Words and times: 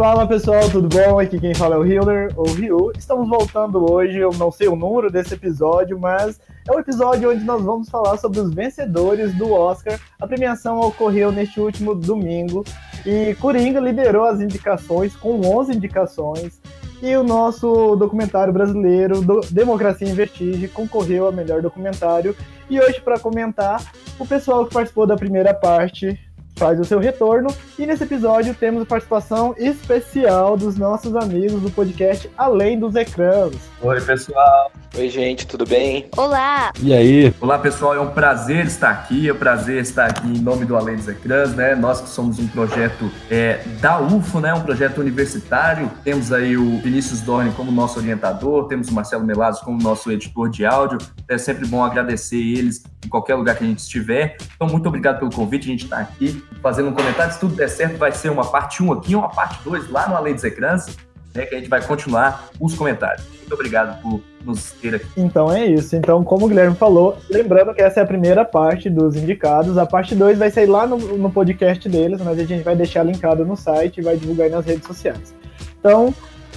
Fala 0.00 0.26
pessoal, 0.26 0.66
tudo 0.70 0.88
bom? 0.88 1.18
Aqui 1.18 1.38
quem 1.38 1.54
fala 1.54 1.74
é 1.74 1.78
o 1.78 1.84
Healer, 1.84 2.32
ou 2.34 2.46
Ryu. 2.46 2.90
Estamos 2.96 3.28
voltando 3.28 3.92
hoje, 3.92 4.16
eu 4.16 4.30
não 4.32 4.50
sei 4.50 4.66
o 4.66 4.74
número 4.74 5.10
desse 5.10 5.34
episódio, 5.34 6.00
mas 6.00 6.40
é 6.66 6.72
o 6.72 6.80
episódio 6.80 7.30
onde 7.30 7.44
nós 7.44 7.62
vamos 7.62 7.90
falar 7.90 8.16
sobre 8.16 8.40
os 8.40 8.50
vencedores 8.50 9.36
do 9.36 9.52
Oscar. 9.52 10.00
A 10.18 10.26
premiação 10.26 10.80
ocorreu 10.80 11.30
neste 11.30 11.60
último 11.60 11.94
domingo 11.94 12.64
e 13.04 13.34
Coringa 13.34 13.78
liderou 13.78 14.24
as 14.24 14.40
indicações 14.40 15.14
com 15.14 15.38
11 15.42 15.76
indicações. 15.76 16.58
E 17.02 17.14
o 17.14 17.22
nosso 17.22 17.94
documentário 17.94 18.54
brasileiro, 18.54 19.20
do 19.20 19.42
Democracia 19.50 20.08
em 20.08 20.14
Vestígio, 20.14 20.70
concorreu 20.70 21.28
a 21.28 21.32
melhor 21.32 21.60
documentário. 21.60 22.34
E 22.70 22.80
hoje, 22.80 23.02
para 23.02 23.18
comentar, 23.18 23.84
o 24.18 24.26
pessoal 24.26 24.64
que 24.64 24.72
participou 24.72 25.06
da 25.06 25.16
primeira 25.16 25.52
parte 25.52 26.18
faz 26.60 26.78
o 26.78 26.84
seu 26.84 26.98
retorno. 26.98 27.48
E 27.80 27.86
nesse 27.86 28.04
episódio 28.04 28.54
temos 28.54 28.82
a 28.82 28.84
participação 28.84 29.54
especial 29.56 30.54
dos 30.54 30.76
nossos 30.76 31.16
amigos 31.16 31.62
do 31.62 31.70
podcast 31.70 32.30
Além 32.36 32.78
dos 32.78 32.94
Ecrãs. 32.94 33.56
Oi, 33.80 33.98
pessoal. 34.02 34.70
Oi, 34.98 35.08
gente, 35.08 35.46
tudo 35.46 35.64
bem? 35.64 36.08
Olá! 36.16 36.72
E 36.82 36.92
aí? 36.92 37.32
Olá, 37.40 37.58
pessoal, 37.58 37.94
é 37.94 38.00
um 38.00 38.10
prazer 38.10 38.66
estar 38.66 38.90
aqui, 38.90 39.28
é 39.28 39.32
um 39.32 39.36
prazer 39.36 39.80
estar 39.80 40.10
aqui 40.10 40.26
em 40.26 40.40
nome 40.42 40.66
do 40.66 40.76
Além 40.76 40.96
dos 40.96 41.08
Ecrãs, 41.08 41.54
né? 41.54 41.74
Nós 41.74 42.02
que 42.02 42.08
somos 42.10 42.38
um 42.38 42.46
projeto 42.48 43.10
é, 43.30 43.62
da 43.80 43.98
UFO, 43.98 44.40
né? 44.40 44.52
Um 44.52 44.60
projeto 44.60 44.98
universitário. 44.98 45.90
Temos 46.04 46.32
aí 46.32 46.58
o 46.58 46.78
Vinícius 46.80 47.22
Dorne 47.22 47.50
como 47.52 47.72
nosso 47.72 47.98
orientador, 47.98 48.66
temos 48.66 48.88
o 48.88 48.92
Marcelo 48.92 49.24
Melazzo 49.24 49.64
como 49.64 49.80
nosso 49.80 50.10
editor 50.12 50.50
de 50.50 50.66
áudio. 50.66 50.98
É 51.28 51.38
sempre 51.38 51.66
bom 51.66 51.82
agradecer 51.82 52.36
eles 52.36 52.82
em 53.02 53.08
qualquer 53.08 53.36
lugar 53.36 53.56
que 53.56 53.64
a 53.64 53.66
gente 53.66 53.78
estiver. 53.78 54.36
Então, 54.54 54.68
muito 54.68 54.86
obrigado 54.86 55.20
pelo 55.20 55.30
convite, 55.32 55.64
a 55.64 55.70
gente 55.70 55.84
está 55.84 55.98
aqui 55.98 56.44
fazendo 56.60 56.88
um 56.88 56.92
comentário. 56.92 57.32
Se 57.32 57.40
tudo 57.40 57.54
der 57.54 57.69
certo, 57.70 57.96
vai 57.96 58.12
ser 58.12 58.30
uma 58.30 58.44
parte 58.44 58.82
1 58.82 58.92
aqui, 58.92 59.14
uma 59.14 59.30
parte 59.30 59.58
2 59.64 59.90
lá 59.90 60.08
no 60.08 60.16
Além 60.16 60.34
dos 60.34 60.44
Ecrãs, 60.44 60.96
né? 61.34 61.46
Que 61.46 61.54
a 61.54 61.58
gente 61.58 61.70
vai 61.70 61.82
continuar 61.82 62.50
os 62.60 62.74
comentários. 62.74 63.24
Muito 63.40 63.54
obrigado 63.54 64.00
por 64.02 64.20
nos 64.44 64.72
ter 64.72 64.94
aqui. 64.94 65.06
Então 65.16 65.52
é 65.52 65.66
isso. 65.66 65.96
Então, 65.96 66.22
como 66.24 66.46
o 66.46 66.48
Guilherme 66.48 66.76
falou, 66.76 67.16
lembrando 67.28 67.74
que 67.74 67.82
essa 67.82 68.00
é 68.00 68.02
a 68.02 68.06
primeira 68.06 68.44
parte 68.44 68.88
dos 68.88 69.16
indicados. 69.16 69.78
A 69.78 69.86
parte 69.86 70.14
2 70.14 70.38
vai 70.38 70.50
sair 70.50 70.66
lá 70.66 70.86
no, 70.86 70.96
no 70.96 71.30
podcast 71.30 71.88
deles, 71.88 72.20
mas 72.20 72.38
a 72.38 72.44
gente 72.44 72.62
vai 72.62 72.76
deixar 72.76 73.02
linkado 73.02 73.44
no 73.44 73.56
site 73.56 73.98
e 73.98 74.02
vai 74.02 74.16
divulgar 74.16 74.46
aí 74.46 74.52
nas 74.52 74.64
redes 74.64 74.86
sociais. 74.86 75.34
Então, 75.78 76.14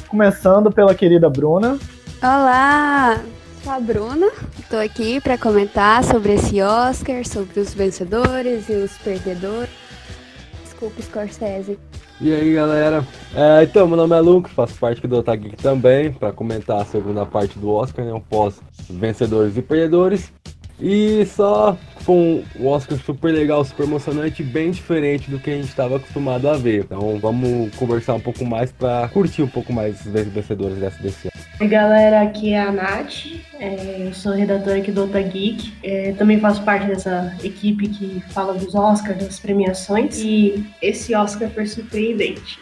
começando 0.07 0.71
pela 0.71 0.93
querida 0.93 1.29
Bruna. 1.29 1.77
Olá! 2.21 3.21
Sou 3.63 3.71
a 3.71 3.79
Bruna, 3.79 4.29
estou 4.59 4.77
aqui 4.77 5.21
para 5.21 5.37
comentar 5.37 6.03
sobre 6.03 6.33
esse 6.33 6.61
Oscar, 6.61 7.25
sobre 7.25 7.61
os 7.61 7.73
vencedores 7.73 8.67
e 8.67 8.73
os 8.73 8.91
perdedores. 8.97 9.82
Scorsese. 11.01 11.79
E 12.21 12.33
aí, 12.33 12.53
galera? 12.53 13.05
É, 13.35 13.63
então, 13.63 13.87
meu 13.87 13.97
nome 13.97 14.15
é 14.15 14.19
Luke, 14.19 14.49
faço 14.49 14.75
parte 14.75 15.05
do 15.05 15.17
Otagui 15.17 15.55
também, 15.55 16.11
para 16.11 16.31
comentar 16.31 16.81
a 16.81 16.85
segunda 16.85 17.25
parte 17.25 17.57
do 17.59 17.69
Oscar, 17.69 18.05
né, 18.05 18.13
um 18.13 18.21
pós 18.21 18.61
vencedores 18.89 19.57
e 19.57 19.61
perdedores. 19.61 20.31
E 20.79 21.25
só 21.25 21.77
foi 21.99 22.43
um 22.59 22.67
Oscar 22.67 22.97
super 22.97 23.31
legal, 23.31 23.63
super 23.63 23.83
emocionante, 23.83 24.43
bem 24.43 24.71
diferente 24.71 25.29
do 25.29 25.39
que 25.39 25.49
a 25.49 25.55
gente 25.55 25.69
estava 25.69 25.95
acostumado 25.97 26.49
a 26.49 26.57
ver. 26.57 26.83
Então 26.83 27.17
vamos 27.19 27.73
conversar 27.75 28.15
um 28.15 28.19
pouco 28.19 28.45
mais 28.45 28.71
para 28.71 29.07
curtir 29.09 29.41
um 29.41 29.47
pouco 29.47 29.71
mais 29.71 30.05
os 30.05 30.11
vencedores 30.11 30.77
dessa 30.77 31.01
desse 31.01 31.27
ano. 31.27 31.33
Oi 31.61 31.67
galera, 31.67 32.21
aqui 32.21 32.53
é 32.53 32.59
a 32.59 32.71
Nath, 32.71 33.27
é, 33.59 34.07
eu 34.07 34.13
sou 34.13 34.33
redatora 34.33 34.77
aqui 34.77 34.91
do 34.91 35.03
Ota 35.03 35.21
Geek, 35.21 35.71
é, 35.83 36.11
também 36.13 36.39
faço 36.39 36.63
parte 36.63 36.87
dessa 36.87 37.33
equipe 37.43 37.87
que 37.87 38.21
fala 38.31 38.53
dos 38.53 38.73
Oscars, 38.73 39.23
das 39.23 39.39
premiações, 39.39 40.17
e 40.17 40.65
esse 40.81 41.15
Oscar 41.15 41.49
foi 41.51 41.67
surpreendente. 41.67 42.59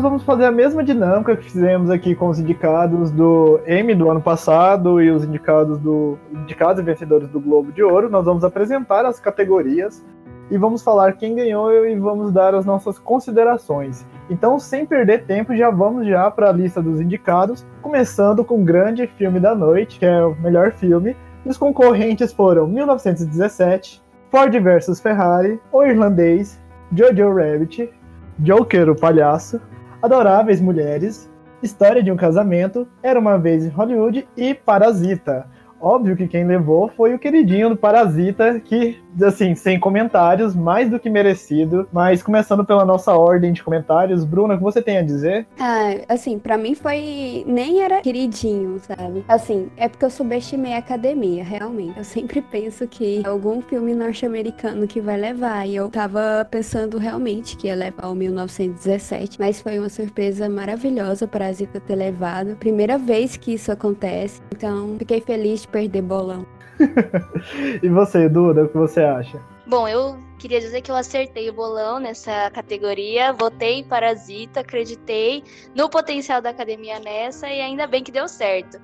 Nós 0.00 0.02
vamos 0.02 0.22
fazer 0.22 0.46
a 0.46 0.50
mesma 0.50 0.82
dinâmica 0.82 1.36
que 1.36 1.44
fizemos 1.44 1.90
aqui 1.90 2.14
com 2.14 2.30
os 2.30 2.38
indicados 2.38 3.10
do 3.10 3.60
Emmy 3.66 3.94
do 3.94 4.10
ano 4.10 4.20
passado 4.22 4.98
e 4.98 5.10
os 5.10 5.24
indicados 5.24 5.76
do 5.76 6.18
indicados 6.32 6.80
e 6.80 6.82
vencedores 6.82 7.28
do 7.28 7.38
Globo 7.38 7.70
de 7.70 7.82
Ouro. 7.82 8.08
Nós 8.08 8.24
vamos 8.24 8.42
apresentar 8.42 9.04
as 9.04 9.20
categorias 9.20 10.02
e 10.50 10.56
vamos 10.56 10.82
falar 10.82 11.12
quem 11.18 11.34
ganhou 11.34 11.86
e 11.86 11.94
vamos 11.98 12.32
dar 12.32 12.54
as 12.54 12.64
nossas 12.64 12.98
considerações. 12.98 14.06
Então, 14.30 14.58
sem 14.58 14.86
perder 14.86 15.26
tempo, 15.26 15.54
já 15.54 15.68
vamos 15.68 16.06
já 16.06 16.30
para 16.30 16.48
a 16.48 16.52
lista 16.52 16.80
dos 16.80 16.98
indicados, 16.98 17.66
começando 17.82 18.42
com 18.42 18.62
o 18.62 18.64
grande 18.64 19.06
filme 19.06 19.38
da 19.38 19.54
noite, 19.54 19.98
que 19.98 20.06
é 20.06 20.24
o 20.24 20.34
melhor 20.36 20.72
filme. 20.72 21.14
Os 21.44 21.58
concorrentes 21.58 22.32
foram 22.32 22.66
1917, 22.66 24.02
Ford 24.30 24.50
vs 24.50 24.98
Ferrari, 24.98 25.60
O 25.70 25.84
Irlandês, 25.84 26.58
Jojo 26.90 27.34
Rabbit, 27.34 27.90
Joker, 28.38 28.88
o 28.88 28.96
palhaço, 28.96 29.60
Adoráveis 30.02 30.62
Mulheres, 30.62 31.30
História 31.62 32.02
de 32.02 32.10
um 32.10 32.16
Casamento, 32.16 32.88
Era 33.02 33.20
uma 33.20 33.38
Vez 33.38 33.66
em 33.66 33.68
Hollywood 33.68 34.26
e 34.34 34.54
Parasita. 34.54 35.46
Óbvio 35.80 36.16
que 36.16 36.28
quem 36.28 36.46
levou 36.46 36.88
foi 36.96 37.14
o 37.14 37.18
queridinho 37.18 37.70
do 37.70 37.76
Parasita, 37.76 38.60
que, 38.60 38.98
assim, 39.22 39.54
sem 39.54 39.80
comentários, 39.80 40.54
mais 40.54 40.90
do 40.90 41.00
que 41.00 41.08
merecido. 41.08 41.88
Mas 41.92 42.22
começando 42.22 42.64
pela 42.64 42.84
nossa 42.84 43.16
ordem 43.16 43.52
de 43.52 43.62
comentários, 43.62 44.24
Bruna, 44.24 44.54
o 44.54 44.58
que 44.58 44.62
você 44.62 44.82
tem 44.82 44.98
a 44.98 45.02
dizer? 45.02 45.46
Ah, 45.58 45.94
assim, 46.08 46.38
pra 46.38 46.58
mim 46.58 46.74
foi. 46.74 47.44
Nem 47.46 47.82
era 47.82 48.00
queridinho, 48.00 48.78
sabe? 48.80 49.24
Assim, 49.26 49.68
é 49.76 49.88
porque 49.88 50.04
eu 50.04 50.10
subestimei 50.10 50.74
a 50.74 50.78
academia, 50.78 51.42
realmente. 51.42 51.96
Eu 51.96 52.04
sempre 52.04 52.42
penso 52.42 52.86
que 52.86 53.22
algum 53.26 53.62
filme 53.62 53.94
norte-americano 53.94 54.86
que 54.86 55.00
vai 55.00 55.16
levar. 55.16 55.66
E 55.66 55.76
eu 55.76 55.88
tava 55.88 56.46
pensando 56.50 56.98
realmente 56.98 57.56
que 57.56 57.68
ia 57.68 57.74
levar 57.74 58.08
o 58.08 58.14
1917. 58.14 59.38
Mas 59.40 59.60
foi 59.60 59.78
uma 59.78 59.88
surpresa 59.88 60.48
maravilhosa 60.48 61.24
o 61.24 61.28
Parasita 61.28 61.80
ter 61.80 61.96
levado. 61.96 62.56
Primeira 62.56 62.98
vez 62.98 63.36
que 63.36 63.54
isso 63.54 63.72
acontece. 63.72 64.42
Então, 64.54 64.96
fiquei 64.98 65.20
feliz 65.20 65.64
perder 65.70 66.02
bolão. 66.02 66.46
e 67.82 67.88
você, 67.88 68.28
Duda, 68.28 68.64
o 68.64 68.68
que 68.68 68.76
você 68.76 69.02
acha? 69.02 69.40
Bom, 69.66 69.86
eu 69.86 70.18
queria 70.38 70.58
dizer 70.58 70.80
que 70.80 70.90
eu 70.90 70.96
acertei 70.96 71.48
o 71.48 71.52
bolão 71.52 72.00
nessa 72.00 72.50
categoria, 72.50 73.32
votei 73.32 73.80
em 73.80 73.84
Parasita, 73.84 74.60
acreditei 74.60 75.44
no 75.74 75.88
potencial 75.88 76.42
da 76.42 76.50
academia 76.50 76.98
nessa 76.98 77.48
e 77.48 77.60
ainda 77.60 77.86
bem 77.86 78.02
que 78.02 78.10
deu 78.10 78.26
certo. 78.26 78.80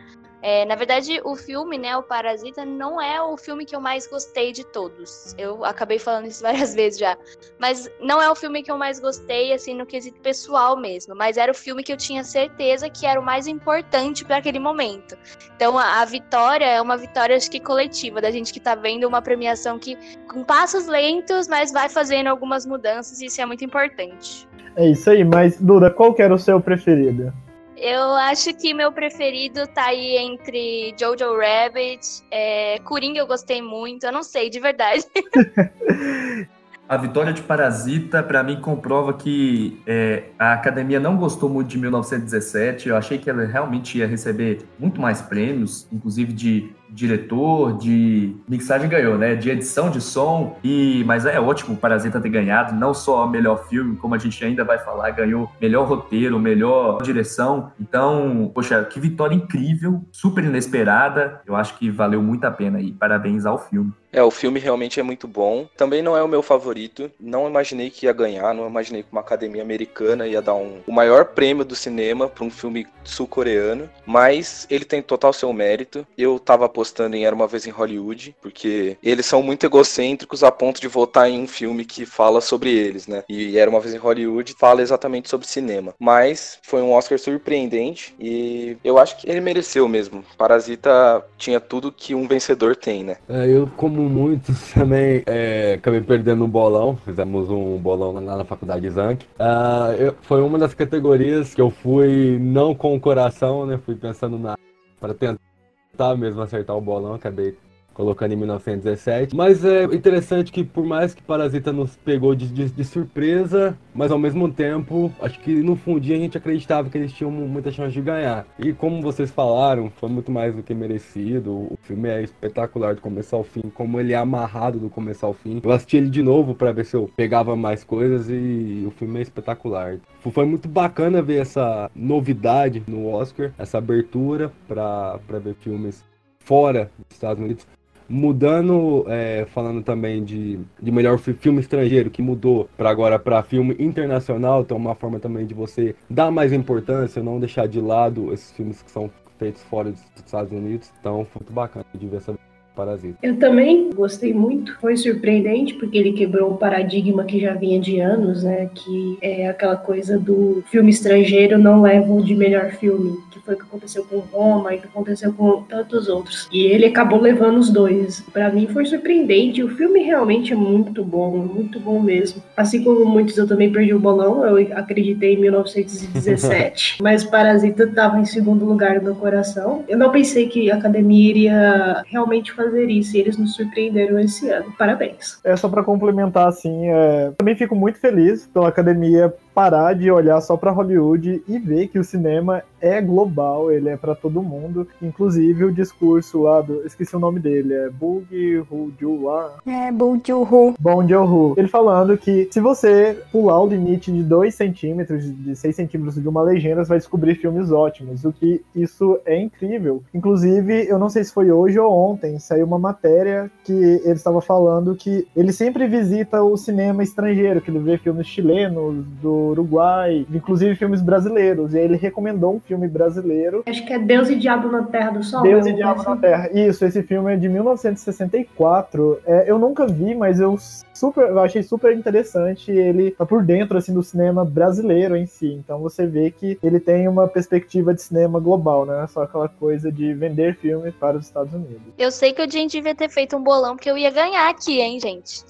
É, 0.49 0.65
na 0.65 0.77
verdade, 0.77 1.21
o 1.25 1.34
filme, 1.34 1.77
né, 1.77 1.97
o 1.97 2.05
Parasita, 2.05 2.65
não 2.65 3.03
é 3.03 3.21
o 3.21 3.37
filme 3.37 3.65
que 3.65 3.75
eu 3.75 3.81
mais 3.81 4.07
gostei 4.07 4.53
de 4.53 4.65
todos. 4.65 5.34
Eu 5.37 5.65
acabei 5.65 5.99
falando 5.99 6.27
isso 6.27 6.41
várias 6.47 6.73
vezes 6.73 7.01
já. 7.01 7.19
Mas 7.59 7.91
não 8.01 8.23
é 8.23 8.31
o 8.31 8.35
filme 8.37 8.62
que 8.62 8.70
eu 8.70 8.79
mais 8.79 9.00
gostei, 9.00 9.53
assim, 9.53 9.75
no 9.75 9.85
quesito 9.85 10.20
pessoal 10.20 10.76
mesmo. 10.76 11.17
Mas 11.17 11.37
era 11.37 11.50
o 11.50 11.55
filme 11.55 11.82
que 11.82 11.93
eu 11.93 11.97
tinha 11.97 12.23
certeza 12.23 12.88
que 12.88 13.05
era 13.05 13.20
o 13.20 13.25
mais 13.25 13.49
importante 13.49 14.25
para 14.25 14.37
aquele 14.37 14.61
momento. 14.61 15.19
Então, 15.56 15.76
a, 15.76 16.00
a, 16.00 16.05
vitória 16.05 16.65
é 16.65 16.81
uma 16.81 16.97
vitória, 16.97 17.35
acho 17.35 17.50
que 17.50 17.59
coletiva, 17.59 18.20
da 18.20 18.31
gente 18.31 18.53
que 18.53 18.61
tá 18.61 18.76
vendo 18.76 19.09
uma 19.09 19.20
premiação 19.20 19.81
que, 19.81 19.99
com 20.29 20.44
passos 20.44 20.87
lentos, 20.87 21.49
mas 21.49 21.73
vai 21.73 21.88
fazendo 21.88 22.29
algumas 22.29 22.65
mudanças, 22.65 23.20
e 23.20 23.26
isso 23.26 23.41
é 23.41 23.47
muito 23.47 23.65
importante. 23.65 24.49
É 24.76 24.87
isso 24.87 25.11
aí, 25.11 25.25
mas, 25.25 25.61
Duda, 25.61 25.91
qual 25.91 26.15
que 26.15 26.23
era 26.23 26.32
o 26.32 26.38
seu 26.38 26.61
preferido? 26.61 27.32
Eu 27.76 28.14
acho 28.17 28.55
que 28.55 28.73
meu 28.73 28.90
preferido 28.90 29.67
tá 29.67 29.87
aí 29.87 30.17
entre 30.17 30.94
Jojo 30.99 31.37
Rabbit, 31.37 32.25
é, 32.31 32.78
Coringa 32.81 33.19
eu 33.19 33.26
gostei 33.26 33.61
muito, 33.61 34.05
eu 34.05 34.12
não 34.12 34.23
sei, 34.23 34.49
de 34.49 34.58
verdade. 34.58 35.05
A 36.88 36.96
vitória 36.96 37.32
de 37.32 37.43
Parasita, 37.43 38.23
para 38.23 38.44
mim, 38.44 38.61
comprova 38.61 39.12
que 39.12 39.82
é, 39.84 40.26
a 40.38 40.52
academia 40.52 41.00
não 41.00 41.17
gostou 41.17 41.49
muito 41.49 41.67
de 41.67 41.78
1917. 41.78 42.88
Eu 42.88 42.96
achei 42.96 43.19
que 43.19 43.28
ela 43.28 43.44
realmente 43.44 43.99
ia 43.99 44.06
receber 44.06 44.61
muito 44.79 45.00
mais 45.00 45.20
prêmios, 45.20 45.88
inclusive 45.90 46.32
de 46.32 46.72
diretor, 46.96 47.76
de 47.76 48.34
mixagem 48.48 48.88
ganhou, 48.88 49.19
né? 49.19 49.34
De 49.34 49.50
edição 49.50 49.90
de 49.90 50.00
som. 50.00 50.56
E 50.64 51.04
mas 51.06 51.26
é 51.26 51.38
ótimo 51.38 51.75
o 51.75 51.76
Parasita 51.76 52.20
ter 52.20 52.31
ganhado, 52.31 52.75
não 52.75 52.94
só 52.94 53.26
melhor 53.26 53.69
filme, 53.69 53.96
como 53.96 54.14
a 54.14 54.19
gente 54.19 54.43
ainda 54.44 54.64
vai 54.64 54.78
falar, 54.78 55.10
ganhou 55.10 55.50
melhor 55.60 55.87
roteiro, 55.87 56.38
melhor 56.38 57.02
direção. 57.02 57.70
Então, 57.78 58.50
poxa, 58.54 58.82
que 58.84 58.98
vitória 58.98 59.34
incrível, 59.34 60.04
super 60.10 60.43
inesperada. 60.43 61.40
Eu 61.46 61.54
acho 61.54 61.78
que 61.78 61.90
valeu 61.90 62.22
muito 62.22 62.44
a 62.44 62.50
pena 62.50 62.81
e 62.81 62.93
parabéns 62.93 63.44
ao 63.44 63.58
filme. 63.58 63.93
É, 64.17 64.23
o 64.23 64.31
filme 64.31 64.59
realmente 64.59 64.99
é 64.99 65.03
muito 65.03 65.29
bom. 65.29 65.69
Também 65.77 66.01
não 66.01 66.17
é 66.17 66.23
o 66.23 66.29
meu 66.29 66.43
favorito. 66.43 67.11
Não 67.21 67.47
imaginei 67.47 67.91
que 67.91 68.07
ia 68.07 68.13
ganhar, 68.15 68.55
não 68.55 68.67
imaginei 68.67 69.03
que 69.03 69.13
uma 69.13 69.21
academia 69.21 69.61
americana 69.61 70.27
ia 70.27 70.41
dar 70.41 70.55
um, 70.55 70.81
o 70.87 70.93
maior 70.93 71.27
prêmio 71.27 71.67
do 71.67 71.77
cinema 71.77 72.27
para 72.27 72.43
um 72.43 72.51
filme 72.51 72.87
sul-coreano. 73.05 73.91
Mas 74.07 74.67
ele 74.71 74.87
tem 74.87 75.03
total 75.03 75.35
seu 75.35 75.53
mérito. 75.53 76.07
Eu 76.17 76.39
tava 76.39 76.65
apostando 76.65 77.15
em 77.15 77.27
Era 77.27 77.37
uma 77.37 77.47
vez 77.47 77.67
em 77.67 77.71
Hollywood, 77.71 78.35
porque 78.41 78.97
eles 79.03 79.27
são 79.27 79.43
muito 79.43 79.67
egocêntricos 79.67 80.43
a 80.43 80.51
ponto 80.51 80.81
de 80.81 80.89
votar 80.89 81.29
em 81.29 81.43
um 81.43 81.47
filme 81.47 81.85
que 81.85 82.07
fala 82.07 82.41
sobre 82.41 82.71
eles, 82.71 83.07
né? 83.07 83.23
E 83.29 83.59
Era 83.59 83.69
uma 83.69 83.81
vez 83.81 83.95
em 83.95 83.99
Hollywood 83.99 84.55
fala 84.59 84.81
exatamente 84.81 85.29
sobre 85.29 85.47
cinema. 85.47 85.95
Mas 85.99 86.59
foi 86.63 86.81
um 86.81 86.93
Oscar 86.93 87.19
surpreendente 87.19 88.15
e 88.19 88.79
eu 88.83 88.97
acho 88.97 89.19
que 89.19 89.29
ele 89.29 89.43
mereceu 89.43 89.87
mesmo. 89.87 90.25
Parasita 90.39 91.23
tinha 91.37 91.61
tudo 91.61 91.93
que 91.93 92.15
um 92.15 92.27
vencedor 92.27 92.75
tem, 92.75 93.05
né? 93.05 93.19
É, 93.29 93.47
eu, 93.47 93.69
como 93.77 94.06
muitos, 94.08 94.70
também 94.75 95.23
é, 95.26 95.75
acabei 95.75 96.00
perdendo 96.00 96.44
um 96.44 96.49
bolão. 96.49 96.97
Fizemos 96.97 97.50
um 97.50 97.76
bolão 97.79 98.12
lá 98.12 98.37
na 98.37 98.44
faculdade 98.44 98.88
Zank. 98.91 99.25
Uh, 99.38 99.93
eu, 99.99 100.14
foi 100.23 100.43
uma 100.43 100.58
das 100.58 100.75
categorias 100.75 101.55
que 101.55 101.61
eu 101.61 101.70
fui 101.70 102.38
não 102.41 102.75
com 102.75 102.94
o 102.94 103.00
coração, 103.00 103.67
né? 103.67 103.79
Fui 103.79 103.94
pensando 103.94 104.38
na 104.38 104.56
para 104.99 105.12
tentar 105.12 106.17
mesmo 106.17 106.41
acertar 106.41 106.76
o 106.76 106.81
bolão. 106.81 107.14
Acabei 107.14 107.56
colocando 107.96 108.32
em 108.32 108.37
1917. 108.37 109.34
Mas 109.34 109.64
é 109.64 109.84
interessante 109.84 110.52
que, 110.52 110.62
por 110.62 110.84
mais 110.84 111.14
que 111.14 111.22
Parasita 111.22 111.72
nos 111.72 111.96
pegou 111.96 112.34
de, 112.34 112.46
de, 112.46 112.70
de, 112.70 112.84
surpresa, 112.84 113.76
mas 113.94 114.12
ao 114.12 114.19
mesmo 114.19 114.52
tempo, 114.52 115.10
acho 115.19 115.40
que 115.40 115.54
no 115.62 115.75
fundinho 115.76 116.19
a 116.19 116.20
gente 116.20 116.37
acreditava 116.37 116.90
que 116.90 116.98
eles 116.98 117.10
tinham 117.10 117.31
muita 117.31 117.70
chance 117.70 117.94
de 117.94 118.02
ganhar. 118.02 118.46
E 118.58 118.75
como 118.75 119.00
vocês 119.00 119.31
falaram, 119.31 119.88
foi 119.88 120.10
muito 120.10 120.31
mais 120.31 120.54
do 120.54 120.62
que 120.62 120.75
merecido. 120.75 121.50
O 121.50 121.78
filme 121.81 122.10
é 122.10 122.22
espetacular 122.22 122.94
do 122.94 123.00
começo 123.00 123.34
ao 123.34 123.43
fim, 123.43 123.62
como 123.75 123.98
ele 123.98 124.12
é 124.12 124.16
amarrado 124.16 124.78
do 124.78 124.90
começo 124.90 125.25
ao 125.25 125.32
fim. 125.32 125.62
Eu 125.64 125.72
assisti 125.72 125.96
ele 125.96 126.10
de 126.10 126.22
novo 126.22 126.54
para 126.54 126.72
ver 126.72 126.84
se 126.84 126.94
eu 126.94 127.10
pegava 127.16 127.56
mais 127.56 127.82
coisas 127.82 128.28
e 128.28 128.84
o 128.87 128.90
filme 128.90 129.20
é 129.20 129.22
espetacular. 129.22 129.96
Foi 130.20 130.44
muito 130.44 130.69
bacana 130.69 131.22
ver 131.22 131.40
essa 131.40 131.90
novidade 131.94 132.82
no 132.87 133.06
Oscar, 133.06 133.52
essa 133.56 133.78
abertura 133.78 134.52
para 134.69 135.19
ver 135.43 135.54
filmes 135.54 136.04
fora 136.40 136.90
dos 136.98 137.16
Estados 137.16 137.43
Unidos 137.43 137.66
mudando, 138.08 139.05
é, 139.08 139.47
falando 139.53 139.82
também 139.82 140.25
de, 140.25 140.61
de 140.81 140.91
melhor 140.91 141.19
filme 141.19 141.61
estrangeiro, 141.61 142.11
que 142.11 142.23
mudou 142.23 142.69
para 142.76 142.91
agora 142.91 143.19
para 143.19 143.43
filme 143.43 143.76
internacional, 143.79 144.62
então 144.62 144.76
é 144.76 144.81
uma 144.81 144.94
forma 144.94 145.19
também 145.19 145.47
de 145.47 145.55
você 145.55 145.94
dar 146.08 146.31
mais 146.31 146.53
importância, 146.53 147.23
não 147.23 147.41
deixar 147.41 147.67
de 147.67 147.81
lado 147.81 148.32
esses 148.32 148.53
filmes 148.53 148.82
que 148.82 148.91
são 148.91 149.11
feitos 149.38 149.62
fora 149.62 149.91
dos 149.91 150.00
Estados 150.17 150.53
Unidos. 150.53 150.91
Então 151.00 151.25
foi 151.25 151.41
muito 151.41 151.53
bacana 151.53 151.85
de 151.94 152.06
ver 152.06 152.17
essa 152.17 152.35
Parasita. 152.76 153.17
Eu 153.23 153.38
também 153.38 153.90
gostei 153.94 154.34
muito. 154.34 154.78
Foi 154.78 154.94
surpreendente 154.99 155.75
porque 155.75 155.96
ele 155.96 156.12
quebrou 156.12 156.52
um 156.52 156.56
paradigma 156.56 157.25
que 157.25 157.40
já 157.40 157.55
vinha 157.55 157.81
de 157.81 157.99
anos, 157.99 158.44
né? 158.44 158.69
Que 158.75 159.17
é 159.23 159.49
aquela 159.49 159.76
coisa 159.76 160.19
do 160.19 160.62
filme 160.70 160.90
estrangeiro 160.90 161.58
não 161.58 161.81
leva 161.81 162.12
o 162.12 162.23
de 162.23 162.34
melhor 162.34 162.73
filme, 162.73 163.17
que 163.31 163.40
foi 163.40 163.55
o 163.55 163.56
que 163.56 163.62
aconteceu 163.62 164.05
com 164.05 164.19
Roma 164.19 164.75
e 164.75 164.78
que 164.78 164.87
aconteceu 164.87 165.32
com 165.32 165.62
tantos 165.62 166.06
outros. 166.08 166.46
E 166.52 166.67
ele 166.67 166.84
acabou 166.84 167.19
levando 167.19 167.56
os 167.56 167.70
dois. 167.70 168.20
Para 168.32 168.52
mim 168.52 168.67
foi 168.67 168.84
surpreendente. 168.84 169.62
O 169.62 169.69
filme 169.70 170.00
realmente 170.00 170.52
é 170.52 170.56
muito 170.56 171.02
bom, 171.02 171.38
muito 171.38 171.81
bom 171.81 171.99
mesmo. 171.99 172.43
Assim 172.55 172.84
como 172.84 173.06
muitos 173.06 173.38
eu 173.38 173.46
também 173.46 173.72
perdi 173.72 173.94
o 173.94 173.99
bolão, 173.99 174.44
eu 174.44 174.76
acreditei 174.76 175.34
em 175.34 175.40
1917, 175.40 176.99
mas 177.02 177.25
Parasita 177.25 177.84
estava 177.84 178.20
em 178.20 178.26
segundo 178.26 178.67
lugar 178.67 178.96
no 178.96 179.02
meu 179.02 179.14
coração. 179.14 179.82
Eu 179.88 179.96
não 179.96 180.11
pensei 180.11 180.46
que 180.49 180.70
a 180.70 180.76
academia 180.76 181.31
iria 181.31 182.02
realmente 182.06 182.52
fazer 182.52 182.66
fazer 182.67 182.87
isso 182.87 183.17
e 183.17 183.21
eles 183.21 183.37
nos 183.37 183.55
surpreenderam 183.55 184.19
esse 184.19 184.49
ano. 184.51 184.73
Parabéns. 184.77 185.39
É 185.45 185.57
só 185.57 185.69
para 185.69 185.83
complementar 185.83 186.49
assim, 186.49 186.89
é... 186.89 187.33
também 187.37 187.55
fico 187.55 187.75
muito 187.75 187.99
feliz 187.99 188.47
pela 188.47 188.69
academia 188.69 189.33
parar 189.56 189.94
de 189.94 190.11
olhar 190.11 190.38
só 190.43 190.55
para 190.55 190.70
Hollywood 190.70 191.43
e 191.49 191.58
ver 191.58 191.88
que 191.88 191.99
o 191.99 192.05
cinema 192.05 192.62
é 192.79 193.00
global, 193.00 193.73
ele 193.73 193.88
é 193.88 193.97
para 193.97 194.14
todo 194.14 194.43
mundo. 194.43 194.87
Inclusive 195.00 195.64
o 195.64 195.73
discurso 195.73 196.43
lá 196.43 196.61
do, 196.61 196.87
esqueci 196.87 197.17
o 197.17 197.19
nome 197.19 197.41
dele, 197.41 197.73
é 197.73 197.88
Bug 197.88 198.58
Hu 198.70 198.93
Juwa. 199.00 199.55
É 199.67 199.91
Bong 199.91 200.20
Joon-ho. 200.23 200.75
Bong 200.79 201.11
Joon-ho. 201.11 201.55
Ele 201.56 201.69
falando 201.69 202.19
que 202.19 202.47
se 202.53 202.61
você 202.61 203.19
pular 203.32 203.62
o 203.62 203.67
limite 203.67 204.12
de 204.12 204.23
2 204.23 204.55
centímetros, 204.55 205.25
de 205.25 205.56
6 205.56 205.75
centímetros 205.75 206.20
de 206.20 206.29
uma 206.29 206.43
legenda, 206.43 206.85
você 206.85 206.91
vai 206.91 206.99
descobrir 206.99 207.37
filmes 207.37 207.73
ótimos. 207.73 208.26
O 208.26 208.32
que 208.35 208.62
isso 208.75 209.19
é 209.25 209.41
incrível. 209.41 210.03
Inclusive, 210.12 210.87
eu 210.87 210.99
não 210.99 211.08
sei 211.08 211.25
se 211.25 211.32
foi 211.32 211.50
hoje 211.50 211.79
ou 211.79 211.91
ontem, 211.91 212.38
saiu 212.38 212.67
uma 212.67 212.79
matéria 212.79 213.50
que 213.64 213.73
ele 213.73 214.12
estava 214.12 214.43
falando 214.43 214.94
que 214.94 215.26
ele 215.35 215.50
sempre 215.50 215.87
visita 215.87 216.43
o 216.43 216.58
cinema 216.58 217.03
estrangeiro, 217.03 217.62
que 217.62 217.70
ele 217.70 217.79
vê 217.79 217.97
filmes 217.97 218.26
chilenos, 218.26 219.03
do 219.23 219.45
Uruguai, 219.46 220.26
inclusive 220.32 220.75
filmes 220.76 221.00
brasileiros. 221.00 221.75
E 221.75 221.78
aí 221.78 221.84
ele 221.84 221.96
recomendou 221.96 222.54
um 222.56 222.60
filme 222.60 222.88
brasileiro. 222.88 223.62
Acho 223.66 223.84
que 223.87 223.93
é 223.93 223.98
Deus 223.98 224.28
e 224.28 224.37
Diabo 224.37 224.69
na 224.69 224.84
Terra 224.84 225.10
do 225.10 225.22
Sol. 225.22 225.43
Deus 225.43 225.66
e 225.66 225.72
Diabo 225.72 226.02
na 226.02 226.16
Terra. 226.16 226.50
Isso, 226.52 226.84
esse 226.84 227.02
filme 227.02 227.32
é 227.32 227.37
de 227.37 227.48
1964. 227.48 229.20
É, 229.26 229.50
eu 229.50 229.58
nunca 229.58 229.87
vi, 229.87 230.14
mas 230.14 230.40
eu 230.40 230.58
super, 230.93 231.28
eu 231.28 231.40
achei 231.40 231.62
super 231.62 231.96
interessante. 231.96 232.70
Ele 232.70 233.10
tá 233.10 233.25
por 233.25 233.43
dentro 233.43 233.78
assim 233.78 233.94
do 233.94 234.02
cinema 234.02 234.44
brasileiro 234.44 235.16
em 235.16 235.26
si. 235.26 235.52
Então 235.52 235.78
você 235.78 236.06
vê 236.06 236.31
que 236.31 236.58
ele 236.62 236.81
tem 236.81 237.08
uma 237.08 237.28
perspectiva 237.28 237.94
de 237.94 238.02
cinema 238.02 238.40
global, 238.40 238.84
né? 238.84 239.06
Só 239.08 239.22
aquela 239.22 239.48
coisa 239.48 239.90
de 239.93 240.12
vender 240.14 240.56
filmes 240.56 240.94
para 240.94 241.16
os 241.16 241.26
Estados 241.26 241.52
Unidos. 241.52 241.82
Eu 241.96 242.10
sei 242.10 242.32
que 242.32 242.43
o 242.43 242.50
gente 242.50 242.72
devia 242.72 242.94
ter 242.94 243.08
feito 243.08 243.37
um 243.37 243.43
bolão 243.43 243.76
porque 243.76 243.90
eu 243.90 243.98
ia 243.98 244.10
ganhar 244.10 244.48
aqui, 244.48 244.81
hein, 244.81 244.98
gente. 244.98 245.44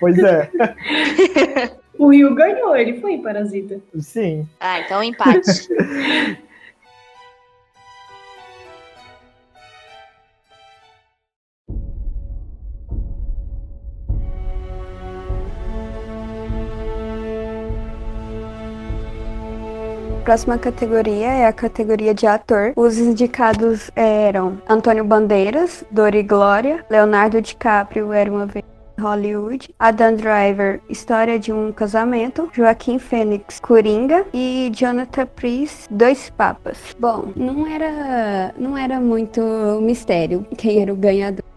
pois 0.00 0.18
é. 0.18 0.50
O 1.98 2.08
Rio 2.08 2.34
ganhou, 2.34 2.76
ele 2.76 3.00
foi 3.00 3.12
em 3.12 3.22
Parasita. 3.22 3.80
Sim. 3.98 4.46
Ah, 4.58 4.80
então 4.80 5.02
empate. 5.02 5.68
Próxima 20.24 20.56
categoria 20.56 21.26
é 21.26 21.46
a 21.46 21.52
categoria 21.52 22.14
de 22.14 22.28
ator. 22.28 22.72
Os 22.76 22.96
indicados 22.96 23.90
eram 23.96 24.62
Antônio 24.68 25.04
Bandeiras, 25.04 25.84
Dori 25.90 26.22
Glória, 26.22 26.86
Leonardo 26.88 27.42
DiCaprio 27.42 28.12
era 28.12 28.30
uma 28.30 28.46
vez 28.46 28.64
Hollywood, 29.00 29.74
Adam 29.78 30.14
Driver, 30.16 30.80
História 30.88 31.38
de 31.38 31.52
um 31.52 31.72
Casamento, 31.72 32.48
Joaquim 32.52 32.98
Fênix, 32.98 33.60
Coringa 33.60 34.26
e 34.32 34.70
Jonathan 34.74 35.26
Priest, 35.26 35.86
Dois 35.90 36.30
Papas. 36.30 36.78
Bom, 36.98 37.32
não 37.36 37.66
era, 37.66 38.54
não 38.58 38.76
era 38.76 39.00
muito 39.00 39.40
mistério 39.82 40.46
quem 40.56 40.80
era 40.82 40.92
o 40.92 40.96
ganhador 40.96 41.51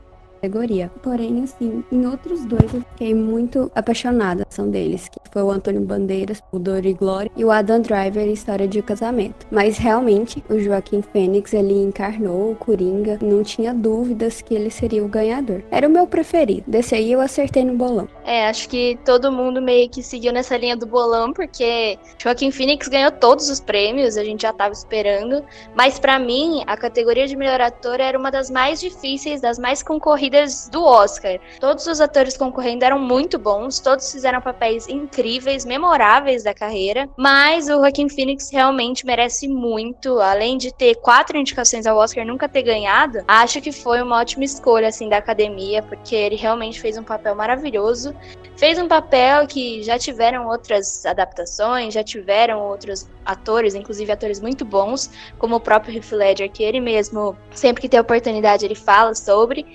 categoria. 0.46 0.92
Porém, 1.02 1.44
assim, 1.44 1.84
em 1.92 2.06
outros 2.06 2.46
dois 2.46 2.74
eu 2.74 2.82
fiquei 2.92 3.14
muito 3.14 3.72
apaixonada, 3.75 4.46
são 4.50 4.70
deles, 4.70 5.10
que 5.10 5.20
foi 5.32 5.42
o 5.42 5.52
Antônio 5.52 5.82
Bandeiras, 5.82 6.42
o 6.52 6.60
Dor 6.60 6.86
e 6.86 6.94
Glória, 6.94 7.32
e 7.36 7.44
o 7.44 7.52
Adam 7.52 7.82
Driver, 7.82 8.28
História 8.28 8.68
de 8.68 8.82
Casamento. 8.82 9.46
Mas 9.52 9.78
realmente, 9.78 10.44
o 10.50 10.60
Joaquim 10.60 11.02
Fênix, 11.02 11.54
ele 11.54 11.74
encarnou 11.74 12.52
o 12.52 12.56
Coringa, 12.56 13.20
não 13.22 13.44
tinha 13.44 13.74
dúvidas 13.74 14.42
que 14.42 14.54
ele 14.54 14.70
seria 14.70 15.04
o 15.04 15.08
ganhador. 15.08 15.62
Era 15.72 15.88
o 15.88 15.92
meu 15.92 16.08
preferido. 16.08 16.64
Desse 16.68 16.96
aí 16.96 17.12
eu 17.12 17.22
acertei 17.22 17.64
no 17.64 17.75
bolão. 17.75 18.08
É, 18.24 18.48
acho 18.48 18.70
que 18.70 18.98
todo 19.04 19.32
mundo 19.32 19.62
meio 19.62 19.90
que 19.90 20.02
seguiu 20.02 20.32
nessa 20.32 20.58
linha 20.58 20.75
do 20.75 20.86
bolão, 20.86 21.34
porque 21.34 21.98
Joaquim 22.22 22.52
Phoenix 22.52 22.88
ganhou 22.88 23.12
todos 23.12 23.50
os 23.50 23.60
prêmios, 23.60 24.18
a 24.18 24.24
gente 24.24 24.44
já 24.44 24.54
tava 24.54 24.74
esperando. 24.74 25.44
Mas 25.75 26.00
para 26.00 26.20
mim, 26.20 26.64
a 26.68 26.78
categoria 26.78 27.28
de 27.28 27.36
melhor 27.36 27.62
ator 27.62 28.00
era 28.00 28.18
uma 28.18 28.32
das 28.32 28.50
mais 28.50 28.80
difíceis, 28.80 29.42
das 29.42 29.58
mais 29.58 29.82
concorridas 29.82 30.35
do 30.72 30.84
Oscar. 30.84 31.39
Todos 31.60 31.88
os 31.88 32.01
atores 32.01 32.38
concorrendo 32.38 32.84
eram 32.84 33.00
muito 33.00 33.39
bons, 33.39 33.80
todos 33.80 34.12
fizeram 34.12 34.42
papéis 34.42 34.88
incríveis, 34.88 35.65
memoráveis 35.65 36.44
da 36.44 36.54
carreira, 36.54 37.08
mas 37.18 37.68
o 37.68 37.75
Joaquin 37.75 38.10
Phoenix 38.10 38.50
realmente 38.51 39.06
merece 39.06 39.48
muito, 39.48 40.20
além 40.20 40.58
de 40.58 40.74
ter 40.74 40.96
quatro 40.96 41.38
indicações 41.38 41.86
ao 41.86 41.98
Oscar 41.98 42.25
nunca 42.25 42.50
ter 42.50 42.63
ganhado, 42.63 43.24
acho 43.27 43.62
que 43.62 43.72
foi 43.72 44.01
uma 44.01 44.20
ótima 44.20 44.44
escolha 44.44 44.88
assim 44.88 45.10
da 45.10 45.18
academia, 45.18 45.82
porque 45.82 46.15
ele 46.15 46.36
realmente 46.36 46.80
fez 46.80 46.98
um 46.98 47.04
papel 47.04 47.36
maravilhoso, 47.36 48.15
fez 48.58 48.77
um 48.80 48.88
papel 48.88 49.48
que 49.48 49.84
já 49.84 49.98
tiveram 49.98 50.48
outras 50.48 51.06
adaptações, 51.06 51.94
já 51.94 52.04
tiveram 52.04 52.62
outros 52.62 53.08
atores, 53.25 53.75
inclusive 53.75 54.12
atores 54.12 54.39
muito 54.39 54.63
bons, 54.63 55.10
como 55.38 55.56
o 55.56 55.60
próprio 55.60 55.96
Heath 55.96 56.12
Ledger, 56.12 56.51
que 56.51 56.63
ele 56.63 56.80
mesmo, 56.80 57.36
sempre 57.51 57.82
que 57.82 57.89
tem 57.89 58.00
oportunidade, 58.00 58.65
ele 58.65 58.75
fala 58.75 59.13
sobre. 59.15 59.65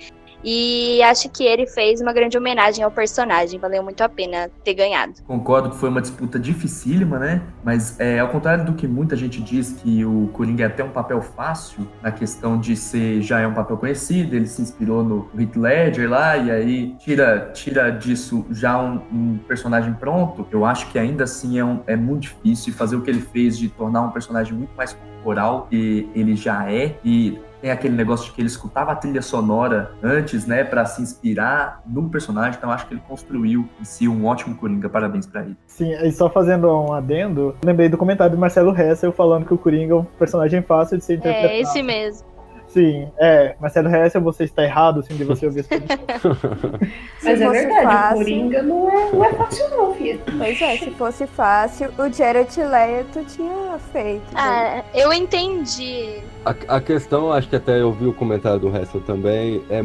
E 0.43 1.01
acho 1.03 1.29
que 1.29 1.43
ele 1.43 1.67
fez 1.67 2.01
uma 2.01 2.13
grande 2.13 2.37
homenagem 2.37 2.83
ao 2.83 2.91
personagem, 2.91 3.59
valeu 3.59 3.83
muito 3.83 4.01
a 4.01 4.09
pena 4.09 4.49
ter 4.63 4.73
ganhado. 4.73 5.13
Concordo 5.25 5.69
que 5.69 5.77
foi 5.77 5.89
uma 5.89 6.01
disputa 6.01 6.39
dificílima, 6.39 7.19
né? 7.19 7.41
Mas 7.63 7.99
é, 7.99 8.19
ao 8.19 8.29
contrário 8.29 8.65
do 8.65 8.73
que 8.73 8.87
muita 8.87 9.15
gente 9.15 9.41
diz 9.41 9.73
que 9.73 10.03
o 10.03 10.29
Coringa 10.33 10.63
é 10.63 10.67
até 10.67 10.83
um 10.83 10.89
papel 10.89 11.21
fácil, 11.21 11.87
na 12.01 12.11
questão 12.11 12.59
de 12.59 12.75
ser 12.75 13.21
já 13.21 13.39
é 13.39 13.47
um 13.47 13.53
papel 13.53 13.77
conhecido, 13.77 14.35
ele 14.35 14.47
se 14.47 14.61
inspirou 14.61 15.03
no 15.03 15.29
Heath 15.37 15.55
Ledger 15.55 16.09
lá, 16.09 16.37
e 16.37 16.51
aí 16.51 16.95
tira, 16.99 17.51
tira 17.53 17.91
disso 17.91 18.45
já 18.51 18.81
um, 18.81 19.01
um 19.11 19.39
personagem 19.47 19.93
pronto, 19.93 20.47
eu 20.51 20.65
acho 20.65 20.89
que 20.91 20.97
ainda 20.97 21.23
assim 21.23 21.59
é, 21.59 21.65
um, 21.65 21.81
é 21.85 21.95
muito 21.95 22.21
difícil 22.23 22.73
fazer 22.73 22.95
o 22.95 23.01
que 23.01 23.09
ele 23.09 23.21
fez 23.21 23.57
de 23.57 23.69
tornar 23.69 24.01
um 24.01 24.11
personagem 24.11 24.53
muito 24.53 24.71
mais 24.75 24.93
corporal 24.93 25.67
que 25.69 26.09
ele 26.15 26.35
já 26.35 26.69
é 26.71 26.95
e 27.03 27.39
tem 27.61 27.71
aquele 27.71 27.95
negócio 27.95 28.25
de 28.25 28.31
que 28.31 28.41
ele 28.41 28.47
escutava 28.47 28.91
a 28.91 28.95
trilha 28.95 29.21
sonora 29.21 29.91
antes, 30.01 30.45
né, 30.45 30.63
para 30.63 30.85
se 30.85 31.01
inspirar 31.01 31.81
no 31.85 32.09
personagem. 32.09 32.57
Então 32.57 32.71
acho 32.71 32.87
que 32.87 32.93
ele 32.93 33.03
construiu 33.07 33.67
em 33.79 33.85
si 33.85 34.07
um 34.07 34.25
ótimo 34.25 34.55
Coringa. 34.55 34.89
Parabéns 34.89 35.27
para 35.27 35.41
ele. 35.43 35.55
Sim, 35.67 35.93
e 35.93 36.11
só 36.11 36.29
fazendo 36.29 36.67
um 36.67 36.93
adendo, 36.93 37.55
lembrei 37.63 37.87
do 37.87 37.97
comentário 37.97 38.35
do 38.35 38.39
Marcelo 38.39 38.75
Hessel 38.75 39.11
falando 39.11 39.45
que 39.45 39.53
o 39.53 39.57
Coringa 39.57 39.93
é 39.93 39.97
um 39.97 40.03
personagem 40.03 40.61
fácil 40.61 40.97
de 40.97 41.03
ser 41.03 41.15
interpretado. 41.15 41.53
É 41.53 41.59
esse 41.59 41.83
mesmo. 41.83 42.30
Sim, 42.73 43.07
é. 43.19 43.55
Marcelo 43.59 43.89
Hessel, 43.93 44.21
você 44.21 44.45
está 44.45 44.63
errado, 44.63 45.01
assim, 45.01 45.15
de 45.15 45.23
você 45.25 45.45
ouvir 45.45 45.59
esse 45.59 45.69
Mas 47.23 47.37
Se 47.39 47.43
é 47.43 47.49
verdade, 47.49 47.83
fácil- 47.83 48.15
o 48.15 48.17
Coringa 48.19 48.61
não 48.63 48.89
é, 48.89 49.11
não 49.11 49.25
é 49.25 49.33
fácil 49.33 49.69
não, 49.69 49.93
filha. 49.93 50.19
Pois 50.37 50.61
é, 50.61 50.77
se 50.77 50.91
fosse 50.91 51.27
fácil, 51.27 51.89
o 51.97 52.11
Jared 52.11 52.59
Leto 52.63 53.25
tinha 53.25 53.77
feito. 53.91 54.21
né? 54.33 54.35
Ah, 54.35 54.83
eu 54.93 55.11
entendi. 55.11 56.19
A, 56.45 56.55
a 56.77 56.81
questão, 56.81 57.31
acho 57.31 57.47
que 57.49 57.55
até 57.55 57.79
eu 57.81 57.91
vi 57.91 58.07
o 58.07 58.13
comentário 58.13 58.59
do 58.59 58.75
Hessel 58.75 59.01
também, 59.01 59.61
é, 59.69 59.83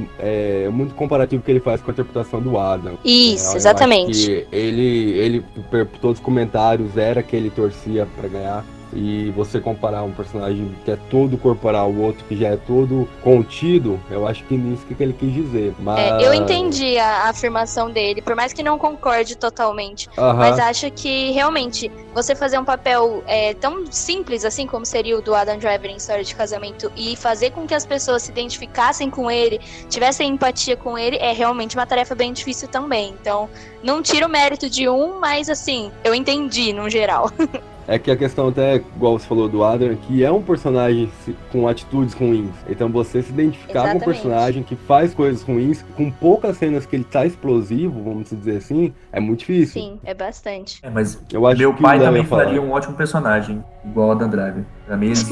é 0.65 0.69
muito 0.71 0.95
comparativo 0.95 1.43
que 1.43 1.51
ele 1.51 1.61
faz 1.61 1.83
com 1.83 1.91
a 1.91 1.93
interpretação 1.93 2.41
do 2.41 2.57
Adam. 2.59 2.97
Isso, 3.05 3.53
É, 3.53 3.57
exatamente. 3.57 4.47
ele, 4.53 5.11
ele, 5.19 5.45
por 5.71 5.87
todos 6.01 6.19
os 6.19 6.25
comentários, 6.25 6.97
era 6.97 7.23
que 7.23 7.35
ele 7.37 7.51
torcia 7.51 8.07
pra 8.19 8.29
ganhar. 8.29 8.65
E 8.97 9.31
você 9.33 9.61
comparar 9.61 10.03
um 10.03 10.13
personagem 10.13 10.75
que 10.85 10.91
é 10.91 10.97
todo 11.11 11.37
corporal, 11.37 11.91
o 11.91 12.03
outro 12.03 12.25
que 12.25 12.37
já 12.37 12.49
é 12.49 12.57
todo 12.57 13.07
contido, 13.23 14.01
eu 14.11 14.27
acho 14.27 14.43
que 14.45 14.57
nisso 14.57 14.87
que 14.87 15.01
ele 15.03 15.13
quis 15.13 15.33
dizer. 15.33 15.75
Mas... 15.79 15.99
É, 15.99 16.27
eu 16.27 16.33
entendi 16.33 16.97
a, 16.99 17.25
a 17.25 17.29
afirmação 17.29 17.91
dele, 17.91 18.23
por 18.23 18.35
mais 18.35 18.55
que 18.55 18.63
não 18.63 18.79
concorde 18.79 19.37
totalmente. 19.37 20.09
Aham. 20.17 20.35
Mas 20.39 20.59
acho 20.59 20.91
que 20.91 21.31
realmente 21.33 21.93
você 22.15 22.35
fazer 22.35 22.59
um 22.59 22.65
papel 22.65 23.23
é, 23.27 23.53
tão 23.55 23.85
simples 23.93 24.45
assim 24.45 24.67
como 24.67 24.87
seria 24.87 25.19
o 25.19 25.21
do 25.21 25.35
Adam 25.35 25.59
Driver 25.59 25.91
em 25.91 25.97
História 25.97 26.25
de 26.25 26.35
Casamento 26.35 26.91
e 26.97 27.17
fazer 27.17 27.51
com 27.51 27.67
que 27.67 27.75
as 27.75 27.85
pessoas 27.85 28.23
se 28.23 28.31
identificassem 28.31 29.11
com 29.11 29.31
ele, 29.31 29.61
tivessem 29.91 30.31
empatia 30.31 30.77
com 30.77 30.97
ele, 30.97 31.17
é 31.17 31.33
realmente 31.33 31.77
uma 31.77 31.87
tarefa 31.87 32.15
bem 32.15 32.33
difícil 32.33 32.69
também. 32.69 33.15
Então, 33.21 33.49
não 33.83 34.03
tira 34.03 34.27
o 34.27 34.31
mérito 34.31 34.71
de 34.71 34.89
um, 34.89 35.19
mas 35.21 35.51
assim, 35.51 35.93
eu 36.03 36.15
entendi 36.15 36.73
no 36.73 36.89
geral. 36.89 37.31
É 37.89 37.99
que 37.99 38.11
a 38.11 38.17
questão 38.17 38.49
até, 38.49 38.77
igual 38.77 39.19
você 39.19 39.27
falou 39.27 39.49
do 39.49 39.63
Adam, 39.63 39.95
que 39.95 40.25
é 40.25 40.31
um 40.31 40.43
personagem 40.43 41.11
com 41.53 41.69
atitudes 41.69 42.15
ruins. 42.15 42.51
Então 42.69 42.89
você 42.89 43.23
se 43.23 43.31
identificar 43.31 43.73
com 43.73 43.79
um 43.79 43.83
Exatamente. 43.83 44.05
personagem 44.05 44.63
que 44.63 44.75
faz 44.75 45.15
coisas 45.15 45.43
ruins, 45.43 45.85
com 45.97 46.11
poucas 46.11 46.57
cenas 46.57 46.85
que 46.85 46.97
ele 46.97 47.05
tá 47.05 47.25
explosivo, 47.25 48.03
vamos 48.03 48.31
dizer 48.31 48.57
assim, 48.57 48.93
é 49.13 49.21
muito 49.21 49.41
difícil. 49.41 49.81
Sim, 49.81 50.01
é 50.05 50.15
bastante. 50.15 50.81
É, 50.83 50.91
mas 50.91 51.21
Eu 51.33 51.47
acho 51.47 51.59
meu 51.59 51.75
que 51.75 51.83
pai 51.83 51.99
também 52.01 52.25
faria 52.25 52.61
um 52.61 52.73
ótimo 52.73 52.95
personagem, 52.95 53.65
igual 53.85 54.09
o 54.09 54.13
Adam 54.13 54.29
Driver. 54.29 54.65
Pra 54.85 54.97
mim, 54.97 55.07
eles, 55.07 55.29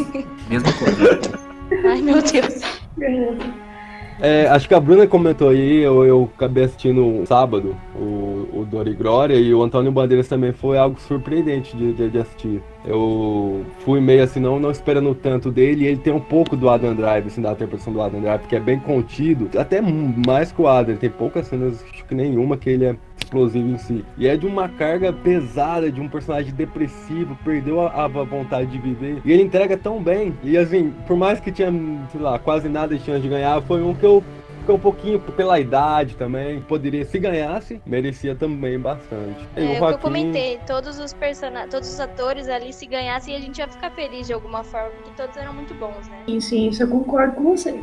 mesma 0.49 0.73
coisa. 0.75 1.21
Ai, 1.89 2.01
meu 2.03 2.23
Deus. 2.23 2.63
É, 4.21 4.47
acho 4.47 4.69
que 4.69 4.75
a 4.75 4.81
Bruna 4.81 5.07
comentou 5.07 5.49
aí, 5.49 5.81
eu, 5.81 6.05
eu 6.05 6.31
acabei 6.37 6.65
assistindo 6.65 7.05
um 7.05 7.27
sábado 7.27 7.77
o, 7.97 8.49
o 8.53 8.69
e 8.87 8.95
Glória 8.95 9.35
e 9.35 9.53
o 9.53 9.63
Antônio 9.63 9.91
Bandeiras 9.91 10.29
também 10.29 10.53
foi 10.53 10.79
algo 10.79 11.01
surpreendente 11.01 11.77
de, 11.77 11.93
de, 11.93 12.11
de 12.11 12.19
assistir. 12.19 12.63
Eu 12.85 13.65
fui 13.81 14.01
meio 14.01 14.23
assim, 14.23 14.41
não, 14.41 14.61
não 14.61 14.71
esperando 14.71 15.15
tanto 15.15 15.51
dele, 15.51 15.85
e 15.85 15.87
ele 15.89 15.97
tem 15.97 16.13
um 16.13 16.21
pouco 16.21 16.57
do 16.57 16.69
Adam 16.69 16.95
Drive, 16.95 17.27
assim, 17.27 17.43
da 17.43 17.53
interpretação 17.53 17.93
do 17.93 18.01
Adam 18.01 18.21
Drive, 18.21 18.43
que 18.47 18.55
é 18.55 18.61
bem 18.61 18.79
contido, 18.79 19.51
até 19.59 19.81
mais 19.81 20.53
que 20.53 20.61
o 20.61 20.69
Adam, 20.69 20.97
tem 20.97 21.11
poucas 21.11 21.47
cenas, 21.47 21.85
acho 21.93 22.05
que 22.05 22.15
nenhuma 22.15 22.57
que 22.57 22.71
ele 22.71 22.85
é 22.85 22.97
explosivo 23.35 23.69
em 23.69 23.79
si. 23.79 24.05
E 24.17 24.29
é 24.29 24.37
de 24.37 24.47
uma 24.47 24.69
carga 24.69 25.13
pesada, 25.13 25.91
de 25.91 26.01
um 26.01 26.09
personagem 26.09 26.55
depressivo, 26.55 27.37
perdeu 27.45 27.81
a, 27.81 28.05
a 28.05 28.09
vontade 28.09 28.71
de 28.71 28.79
viver. 28.79 29.21
E 29.25 29.33
ele 29.33 29.43
entrega 29.43 29.77
tão 29.77 30.01
bem. 30.01 30.35
E 30.43 30.57
assim, 30.57 30.93
por 31.07 31.17
mais 31.17 31.41
que 31.41 31.51
tinha, 31.51 31.73
sei 32.13 32.21
lá, 32.21 32.39
quase 32.39 32.69
nada 32.69 32.97
de 32.97 33.05
chance 33.05 33.21
de 33.21 33.29
ganhar, 33.29 33.61
foi 33.63 33.83
um 33.83 33.95
que 33.95 34.07
eu 34.07 34.23
fiquei 34.65 34.75
um 34.75 34.79
pouquinho 34.79 35.21
pela 35.21 35.61
idade 35.61 36.17
também. 36.17 36.61
Poderia, 36.63 37.05
se 37.05 37.19
ganhasse, 37.19 37.81
merecia 37.87 38.35
também 38.35 38.79
bastante. 38.79 39.47
É, 39.55 39.61
o 39.61 39.65
o 39.65 39.69
que 39.69 39.75
eu 39.75 39.79
Joaquim- 39.79 39.99
comentei, 40.01 40.59
todos 40.67 40.99
os 40.99 41.13
personagens, 41.13 41.71
todos 41.71 41.89
os 41.89 42.01
atores 42.01 42.49
ali 42.49 42.73
se 42.73 42.87
ganhassem, 42.87 43.37
a 43.37 43.41
gente 43.41 43.59
ia 43.59 43.69
ficar 43.69 43.91
feliz 43.91 44.27
de 44.27 44.33
alguma 44.33 44.65
forma, 44.65 44.91
porque 44.91 45.11
todos 45.17 45.37
eram 45.37 45.53
muito 45.53 45.75
bons, 45.75 46.09
né? 46.09 46.23
Sim, 46.29 46.41
sim, 46.41 46.69
isso 46.69 46.83
eu 46.83 46.89
concordo 46.89 47.35
com 47.37 47.43
você. 47.57 47.79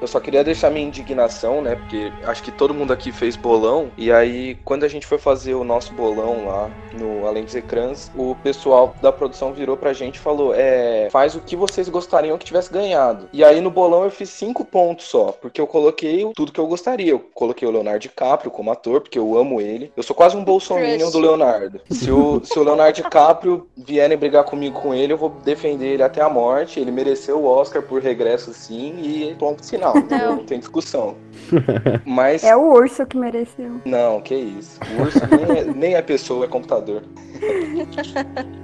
Eu 0.00 0.06
só 0.06 0.20
queria 0.20 0.44
deixar 0.44 0.70
minha 0.70 0.86
indignação, 0.86 1.60
né? 1.60 1.74
Porque 1.74 2.12
acho 2.22 2.40
que 2.44 2.52
todo 2.52 2.72
mundo 2.72 2.92
aqui 2.92 3.10
fez 3.10 3.34
bolão. 3.34 3.90
E 3.98 4.12
aí, 4.12 4.54
quando 4.64 4.84
a 4.84 4.88
gente 4.88 5.04
foi 5.04 5.18
fazer 5.18 5.54
o 5.54 5.64
nosso 5.64 5.92
bolão 5.94 6.46
lá 6.46 6.70
no 6.94 7.26
Além 7.26 7.42
dos 7.44 7.56
Ecrãs, 7.56 8.08
o 8.14 8.36
pessoal 8.36 8.94
da 9.02 9.10
produção 9.10 9.52
virou 9.52 9.76
pra 9.76 9.92
gente 9.92 10.14
e 10.14 10.20
falou: 10.20 10.54
É, 10.54 11.08
faz 11.10 11.34
o 11.34 11.40
que 11.40 11.56
vocês 11.56 11.88
gostariam 11.88 12.38
que 12.38 12.44
tivesse 12.44 12.72
ganhado. 12.72 13.28
E 13.32 13.42
aí 13.42 13.60
no 13.60 13.68
bolão 13.68 14.04
eu 14.04 14.10
fiz 14.12 14.30
cinco 14.30 14.64
pontos 14.64 15.06
só, 15.06 15.32
porque 15.32 15.60
eu 15.60 15.66
coloquei 15.66 15.97
tudo 16.34 16.52
que 16.52 16.60
eu 16.60 16.66
gostaria. 16.66 17.10
Eu 17.10 17.20
coloquei 17.34 17.66
o 17.66 17.70
Leonardo 17.70 18.00
DiCaprio 18.00 18.50
como 18.50 18.70
ator, 18.70 19.00
porque 19.00 19.18
eu 19.18 19.36
amo 19.36 19.60
ele. 19.60 19.92
Eu 19.96 20.02
sou 20.02 20.14
quase 20.14 20.36
um 20.36 20.44
bolsominion 20.44 21.10
do 21.10 21.18
Leonardo. 21.18 21.80
Se 21.90 22.10
o, 22.10 22.40
se 22.44 22.58
o 22.58 22.62
Leonardo 22.62 22.94
DiCaprio 22.94 23.66
vierem 23.76 24.16
brigar 24.16 24.44
comigo 24.44 24.80
com 24.80 24.94
ele, 24.94 25.12
eu 25.12 25.18
vou 25.18 25.30
defender 25.44 25.94
ele 25.94 26.02
até 26.02 26.20
a 26.20 26.28
morte. 26.28 26.80
Ele 26.80 26.90
mereceu 26.90 27.38
o 27.38 27.46
Oscar 27.46 27.82
por 27.82 28.02
regresso, 28.02 28.52
sim, 28.52 28.94
e 29.02 29.34
ponto 29.34 29.64
final. 29.64 29.94
Não. 30.08 30.36
Não 30.36 30.44
tem 30.44 30.58
discussão. 30.58 31.16
Mas. 32.04 32.44
É 32.44 32.56
o 32.56 32.72
urso 32.72 33.06
que 33.06 33.16
mereceu. 33.16 33.80
Não, 33.84 34.20
que 34.20 34.34
isso. 34.34 34.78
O 34.98 35.02
urso 35.02 35.20
nem 35.26 35.58
é, 35.58 35.64
nem 35.64 35.94
é 35.94 36.02
pessoa, 36.02 36.44
é 36.44 36.48
computador. 36.48 37.02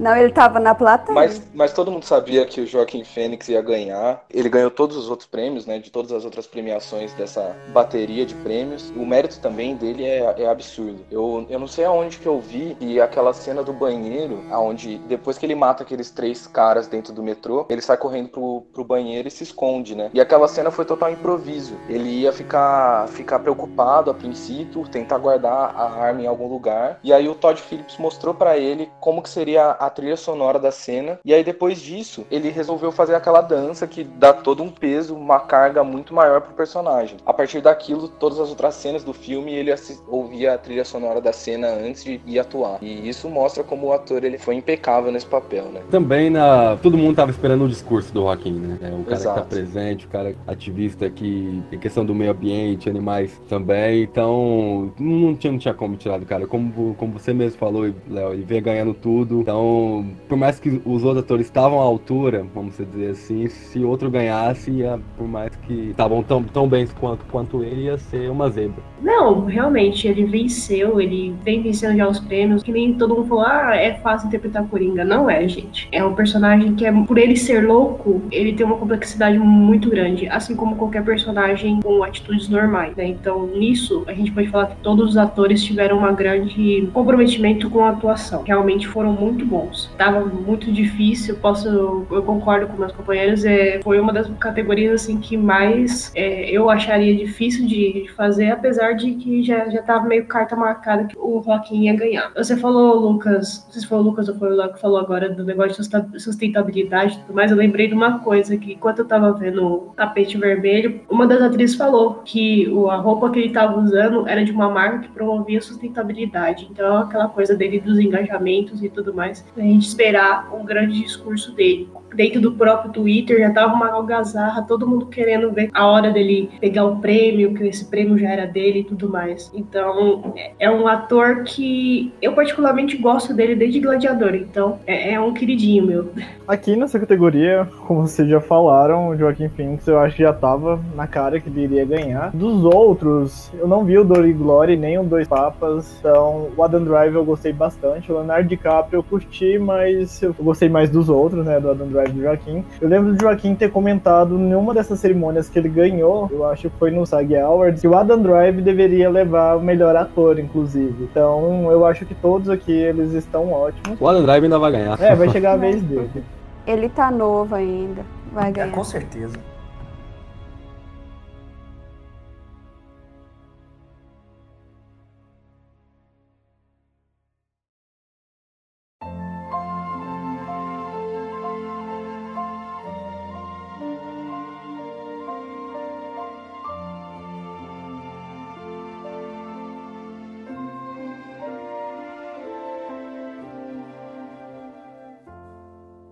Não, 0.01 0.17
ele 0.17 0.33
tava 0.33 0.59
na 0.59 0.75
plateia. 0.75 1.15
Mas, 1.15 1.43
mas 1.55 1.73
todo 1.73 1.91
mundo 1.91 2.05
sabia 2.05 2.45
que 2.45 2.61
o 2.61 2.67
Joaquim 2.67 3.05
Fênix 3.05 3.49
ia 3.49 3.63
ganhar. 3.63 4.25
Ele 4.31 4.49
ganhou 4.49 4.71
todos 4.71 4.97
os 4.97 5.09
outros 5.09 5.29
prêmios, 5.29 5.67
né? 5.67 5.79
De 5.79 5.91
todas 5.91 6.13
as 6.13 6.25
outras 6.25 6.47
premiações 6.47 7.13
dessa 7.25 7.57
bateria 7.73 8.25
de 8.27 8.35
prêmios. 8.35 8.91
O 8.91 9.05
mérito 9.05 9.41
também 9.41 9.75
dele 9.75 10.05
é, 10.05 10.43
é 10.43 10.49
absurdo. 10.49 11.05
Eu, 11.11 11.47
eu 11.49 11.59
não 11.59 11.67
sei 11.67 11.85
aonde 11.85 12.19
que 12.19 12.27
eu 12.27 12.41
vi 12.41 12.77
e 12.81 13.01
aquela 13.01 13.33
cena 13.33 13.63
do 13.63 13.73
banheiro, 13.73 14.45
aonde 14.51 14.99
depois 14.99 15.39
que 15.39 15.47
ele 15.47 15.55
mata 15.55 15.83
aqueles 15.83 16.11
três 16.11 16.47
caras 16.47 16.87
dentro 16.87 17.13
do 17.13 17.23
metrô, 17.23 17.67
ele 17.69 17.81
sai 17.81 17.97
correndo 17.97 18.29
pro, 18.29 18.63
pro 18.73 18.85
banheiro 18.85 19.27
e 19.27 19.31
se 19.31 19.43
esconde, 19.43 19.95
né? 19.95 20.11
E 20.13 20.21
aquela 20.21 20.47
cena 20.47 20.71
foi 20.71 20.85
total 20.85 21.11
improviso. 21.11 21.77
Ele 21.89 22.09
ia 22.11 22.33
ficar, 22.33 23.09
ficar 23.09 23.39
preocupado 23.39 24.11
a 24.11 24.15
princípio, 24.15 24.87
tentar 24.89 25.19
guardar 25.19 25.75
a 25.75 25.91
arma 25.91 26.23
em 26.23 26.27
algum 26.27 26.49
lugar. 26.49 27.01
E 27.03 27.13
aí 27.13 27.29
o 27.29 27.35
Todd 27.35 27.61
Phillips 27.61 27.97
mostrou 27.99 28.35
pra 28.35 28.59
ele 28.59 28.91
como 29.01 29.23
que 29.23 29.31
seria 29.31 29.71
a 29.71 29.89
trilha 29.89 30.17
sonora 30.17 30.59
da 30.59 30.71
cena. 30.71 31.19
E 31.25 31.33
aí 31.33 31.43
depois 31.43 31.81
disso, 31.81 32.27
ele 32.31 32.51
resolveu 32.51 32.93
fazer 32.93 33.15
aquela 33.15 33.41
dança 33.41 33.87
que 33.87 34.05
dá 34.05 34.33
todo 34.33 34.63
um 34.63 34.71
peso, 34.71 35.17
uma 35.17 35.41
carga 35.41 35.83
muito 35.83 36.15
maior 36.15 36.43
pro 36.43 36.53
personagem. 36.55 37.14
A 37.25 37.33
partir 37.33 37.61
daquilo, 37.61 38.09
todas 38.09 38.39
as 38.39 38.51
outras 38.51 38.75
cenas 38.75 39.05
do 39.05 39.13
filme, 39.13 39.53
ele 39.53 39.75
ouvia 40.09 40.55
a 40.55 40.59
trilha 40.59 40.85
sonora 40.85 41.21
da 41.21 41.33
cena 41.33 41.69
antes 41.69 42.05
de 42.05 42.21
ir 42.27 42.39
atuar. 42.39 42.79
E 42.83 43.09
isso 43.09 43.29
mostra 43.29 43.65
como 43.65 43.89
o 43.89 43.93
ator 43.93 44.25
ele 44.25 44.39
foi 44.39 44.55
impecável 44.57 45.11
nesse 45.11 45.27
papel, 45.27 45.65
né? 45.67 45.83
Também 45.91 46.31
na. 46.31 46.77
Todo 46.83 46.97
mundo 46.97 47.17
tava 47.17 47.31
esperando 47.31 47.65
o 47.65 47.69
discurso 47.69 48.13
do 48.13 48.23
Joaquim, 48.23 48.53
né? 48.53 48.79
É, 48.83 48.87
o 48.89 49.05
cara 49.05 49.05
que 49.05 49.07
tá 49.07 49.15
Exato. 49.15 49.49
presente, 49.49 50.07
o 50.07 50.09
cara 50.09 50.35
ativista 50.47 51.09
que 51.11 51.63
tem 51.71 51.79
questão 51.79 52.05
do 52.05 52.15
meio 52.15 52.33
ambiente, 52.33 52.89
animais 52.89 53.41
também. 53.49 54.03
Então, 54.03 54.93
não 54.99 55.35
tinha, 55.35 55.53
não 55.53 55.59
tinha 55.59 55.75
como 55.75 55.97
tirar 55.97 56.19
do 56.19 56.27
cara. 56.27 56.47
Como, 56.47 56.95
como 56.95 57.13
você 57.13 57.33
mesmo 57.33 57.59
falou, 57.59 57.93
Léo, 58.09 58.33
ele 58.33 58.45
veio 58.45 58.63
ganhando 58.63 58.95
tudo. 58.95 59.41
Então, 59.41 60.07
por 60.29 60.37
mais 60.37 60.59
que 60.59 60.81
os 60.85 61.05
outros 61.05 61.25
atores 61.25 61.47
estavam 61.47 61.81
à 61.81 61.85
altura, 61.85 62.47
vamos 62.55 62.77
dizer 62.77 63.11
assim, 63.11 63.49
se 63.49 63.85
outro 63.85 64.11
ganhasse, 64.11 64.71
ia, 64.71 65.01
por 65.17 65.27
mais 65.27 65.55
que 65.67 65.91
estavam 65.91 66.23
tão, 66.23 66.43
tão 66.43 66.69
bem 66.69 66.87
quanto, 67.05 67.25
quanto 67.27 67.63
ele, 67.63 67.83
ia 67.83 67.99
ser 67.99 68.31
uma 68.31 68.49
zebra. 68.49 68.83
Não, 69.03 69.45
realmente, 69.45 70.09
ele 70.09 70.25
venceu, 70.25 70.99
ele 70.99 71.35
vem 71.45 71.63
vencendo 71.63 71.99
já 71.99 72.09
os 72.09 72.19
prêmios, 72.19 72.63
que 72.63 72.73
nem 72.73 72.95
todo 72.95 73.15
mundo 73.15 73.29
falou, 73.29 73.45
ah, 73.47 73.77
é 73.77 73.95
fácil 73.95 74.29
interpretar 74.29 74.67
Coringa. 74.67 75.05
Não 75.05 75.29
é, 75.29 75.47
gente. 75.47 75.87
É 75.93 76.03
um 76.03 76.15
personagem 76.15 76.75
que, 76.75 76.87
é, 76.87 76.93
por 76.93 77.19
ele 77.19 77.37
ser 77.37 77.67
louco, 77.67 78.23
ele 78.31 78.55
tem 78.55 78.65
uma 78.65 78.77
complexidade 78.77 79.39
muito 79.39 79.91
grande, 79.91 80.27
assim 80.29 80.57
como 80.57 80.77
qualquer 80.77 81.05
personagem 81.05 81.81
com 81.83 82.03
atitudes 82.03 82.49
normais, 82.49 82.97
né? 82.97 83.07
Então, 83.07 83.47
nisso, 83.47 84.05
a 84.07 84.15
gente 84.15 84.33
pode 84.33 84.49
falar 84.49 84.69
que 84.69 84.77
todos 84.77 85.11
os 85.11 85.17
atores 85.19 85.63
tiveram 85.63 85.99
uma 85.99 86.13
grande 86.13 86.89
comprometimento 86.95 87.69
com 87.69 87.85
a 87.85 87.91
atuação. 87.91 88.43
realmente 88.45 88.89
foram 88.89 89.13
muito 89.13 89.45
bons. 89.45 89.93
Tava 89.99 90.25
muito 90.25 90.73
difícil, 90.73 91.37
posso, 91.37 92.07
eu 92.11 92.23
concordo 92.23 92.67
com 92.67 92.79
meus 92.79 92.93
companheiros, 92.93 93.45
é, 93.45 93.81
foi 93.83 94.01
uma 94.01 94.13
das 94.13 94.27
categorias 94.39 95.03
assim 95.03 95.19
que 95.19 95.37
mais 95.37 96.11
é, 96.15 96.49
eu 96.51 96.71
acharia 96.95 97.15
difícil 97.15 97.67
de 97.67 98.07
fazer, 98.17 98.51
apesar 98.51 98.93
de 98.93 99.13
que 99.15 99.43
já, 99.43 99.69
já 99.69 99.83
tava 99.83 100.07
meio 100.07 100.27
carta 100.27 100.55
marcada 100.55 101.05
que 101.05 101.17
o 101.19 101.43
Joaquim 101.43 101.85
ia 101.85 101.95
ganhar. 101.95 102.33
Você 102.37 102.57
falou, 102.57 102.95
Lucas, 102.95 103.65
não 103.65 103.73
sei 103.73 103.83
se 103.83 103.89
foi 103.89 103.99
o 103.99 104.03
Lucas 104.03 104.29
ou 104.29 104.37
foi 104.37 104.53
o 104.53 104.57
Léo 104.57 104.73
que 104.73 104.81
falou 104.81 104.99
agora 104.99 105.29
do 105.29 105.45
negócio 105.45 105.83
de 105.83 106.21
sustentabilidade 106.21 107.17
e 107.17 107.21
tudo 107.21 107.35
mais, 107.35 107.51
eu 107.51 107.57
lembrei 107.57 107.89
de 107.89 107.95
uma 107.95 108.21
coisa 108.21 108.57
que 108.57 108.73
enquanto 108.73 109.01
eu 109.01 109.05
tava 109.05 109.33
vendo 109.33 109.67
o 109.67 109.79
tapete 109.97 110.39
vermelho, 110.39 111.01
uma 111.09 111.27
das 111.27 111.43
atrizes 111.43 111.77
falou 111.77 112.23
que 112.25 112.67
a 112.91 112.97
roupa 112.97 113.31
que 113.31 113.41
ele 113.41 113.53
tava 113.53 113.79
usando 113.81 114.29
era 114.29 114.45
de 114.45 114.53
uma 114.53 114.71
marca 114.71 115.01
que 115.01 115.09
promovia 115.09 115.61
sustentabilidade. 115.61 116.69
Então, 116.71 116.99
aquela 116.99 117.29
coisa 117.29 117.55
dele 117.55 117.81
dos 117.81 117.99
engajamentos 117.99 118.83
e 118.83 118.89
tudo 118.89 119.13
mais, 119.13 119.45
a 119.57 119.61
gente 119.61 119.87
esperar 119.87 120.55
um 120.55 120.65
grande 120.65 121.01
discurso 121.03 121.53
dele 121.55 121.89
dentro 122.15 122.41
do 122.41 122.53
próprio 122.53 122.93
Twitter 122.93 123.39
já 123.39 123.51
tava 123.51 123.75
uma 123.75 123.91
algazarra, 123.91 124.63
todo 124.63 124.87
mundo 124.87 125.07
querendo 125.07 125.51
ver 125.51 125.71
a 125.73 125.87
hora 125.87 126.11
dele 126.11 126.51
pegar 126.61 126.85
o 126.85 126.97
prêmio, 126.97 127.55
que 127.55 127.65
esse 127.65 127.85
prêmio 127.85 128.17
já 128.19 128.29
era 128.31 128.47
dele 128.47 128.81
e 128.81 128.85
tudo 128.85 129.09
mais. 129.09 129.51
Então, 129.55 130.35
é 130.59 130.71
um 130.71 130.87
ator 130.87 131.45
que 131.45 132.13
eu 132.21 132.33
particularmente 132.33 132.97
gosto 132.97 133.35
dele 133.35 133.55
desde 133.55 133.81
Gladiador, 133.81 134.35
então 134.35 134.79
é, 134.87 135.15
é 135.15 135.21
um 135.21 135.33
queridinho 135.33 135.87
meu. 135.87 136.11
Aqui 136.47 136.77
nessa 136.77 136.99
categoria, 136.99 137.69
como 137.87 138.07
vocês 138.07 138.29
já 138.29 138.41
falaram, 138.41 139.09
o 139.09 139.17
Joaquim 139.17 139.49
Phoenix 139.49 139.87
eu 139.87 139.99
acho 139.99 140.17
que 140.17 140.23
já 140.23 140.33
tava 140.33 140.81
na 140.95 141.07
cara 141.07 141.41
que 141.41 141.49
ele 141.49 141.63
iria 141.63 141.85
ganhar. 141.85 142.31
Dos 142.35 142.65
outros, 142.65 143.51
eu 143.59 143.67
não 143.67 143.85
vi 143.85 143.99
o 143.99 144.05
Dor 144.05 144.27
e 144.27 144.33
Glory 144.33 144.77
nem 144.77 144.99
o 144.99 145.05
Dois 145.05 145.27
Papas, 145.27 145.97
então 145.99 146.49
o 146.57 146.63
Adam 146.63 146.85
Drive 146.85 147.15
eu 147.15 147.25
gostei 147.25 147.53
bastante, 147.53 148.11
o 148.11 148.17
Leonardo 148.17 148.49
DiCaprio 148.49 148.99
eu 148.99 149.03
curti, 149.03 149.59
mas 149.59 150.23
eu 150.23 150.35
gostei 150.35 150.69
mais 150.69 150.91
dos 150.91 151.09
outros, 151.09 151.45
né, 151.45 151.59
do 151.59 151.71
Adam 151.71 151.89
Drive 151.89 152.04
do 152.09 152.21
Joaquim. 152.21 152.65
Eu 152.81 152.89
lembro 152.89 153.13
do 153.13 153.21
Joaquim 153.21 153.55
ter 153.55 153.71
comentado 153.71 154.39
em 154.39 154.55
uma 154.55 154.75
dessas 154.75 154.99
cerimônias 155.01 155.49
que 155.49 155.59
ele 155.59 155.69
ganhou, 155.69 156.29
eu 156.31 156.47
acho 156.47 156.71
que 156.71 156.79
foi 156.79 156.91
no 156.91 157.07
SAG 157.07 157.37
Awards, 157.37 157.81
que 157.81 157.89
o 157.89 157.97
Adam 157.97 158.21
Drive 158.21 158.61
deveria 158.63 159.09
levar 159.11 159.57
o 159.57 159.61
melhor 159.61 159.97
ator, 159.97 160.39
inclusive. 160.39 161.05
Então 161.05 161.71
eu 161.71 161.85
acho 161.87 162.05
que 162.05 162.15
todos 162.15 162.49
aqui 162.49 162.73
eles 162.73 163.13
estão 163.13 163.53
ótimos. 163.53 164.01
O 164.01 164.09
Adam 164.09 164.23
Drive 164.23 164.45
ainda 164.45 164.59
vai 164.59 164.73
ganhar. 164.73 165.01
É, 165.01 165.15
vai 165.15 165.29
chegar 165.31 165.53
a 165.53 165.57
vez 165.57 165.83
dele. 165.83 166.25
Ele 166.67 166.89
tá 166.89 167.11
novo 167.11 167.55
ainda, 167.55 168.03
vai 168.33 168.51
ganhar. 168.51 168.69
É, 168.69 168.71
com 168.71 168.85
certeza. 168.85 169.37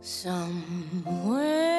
Somewhere 0.05 1.72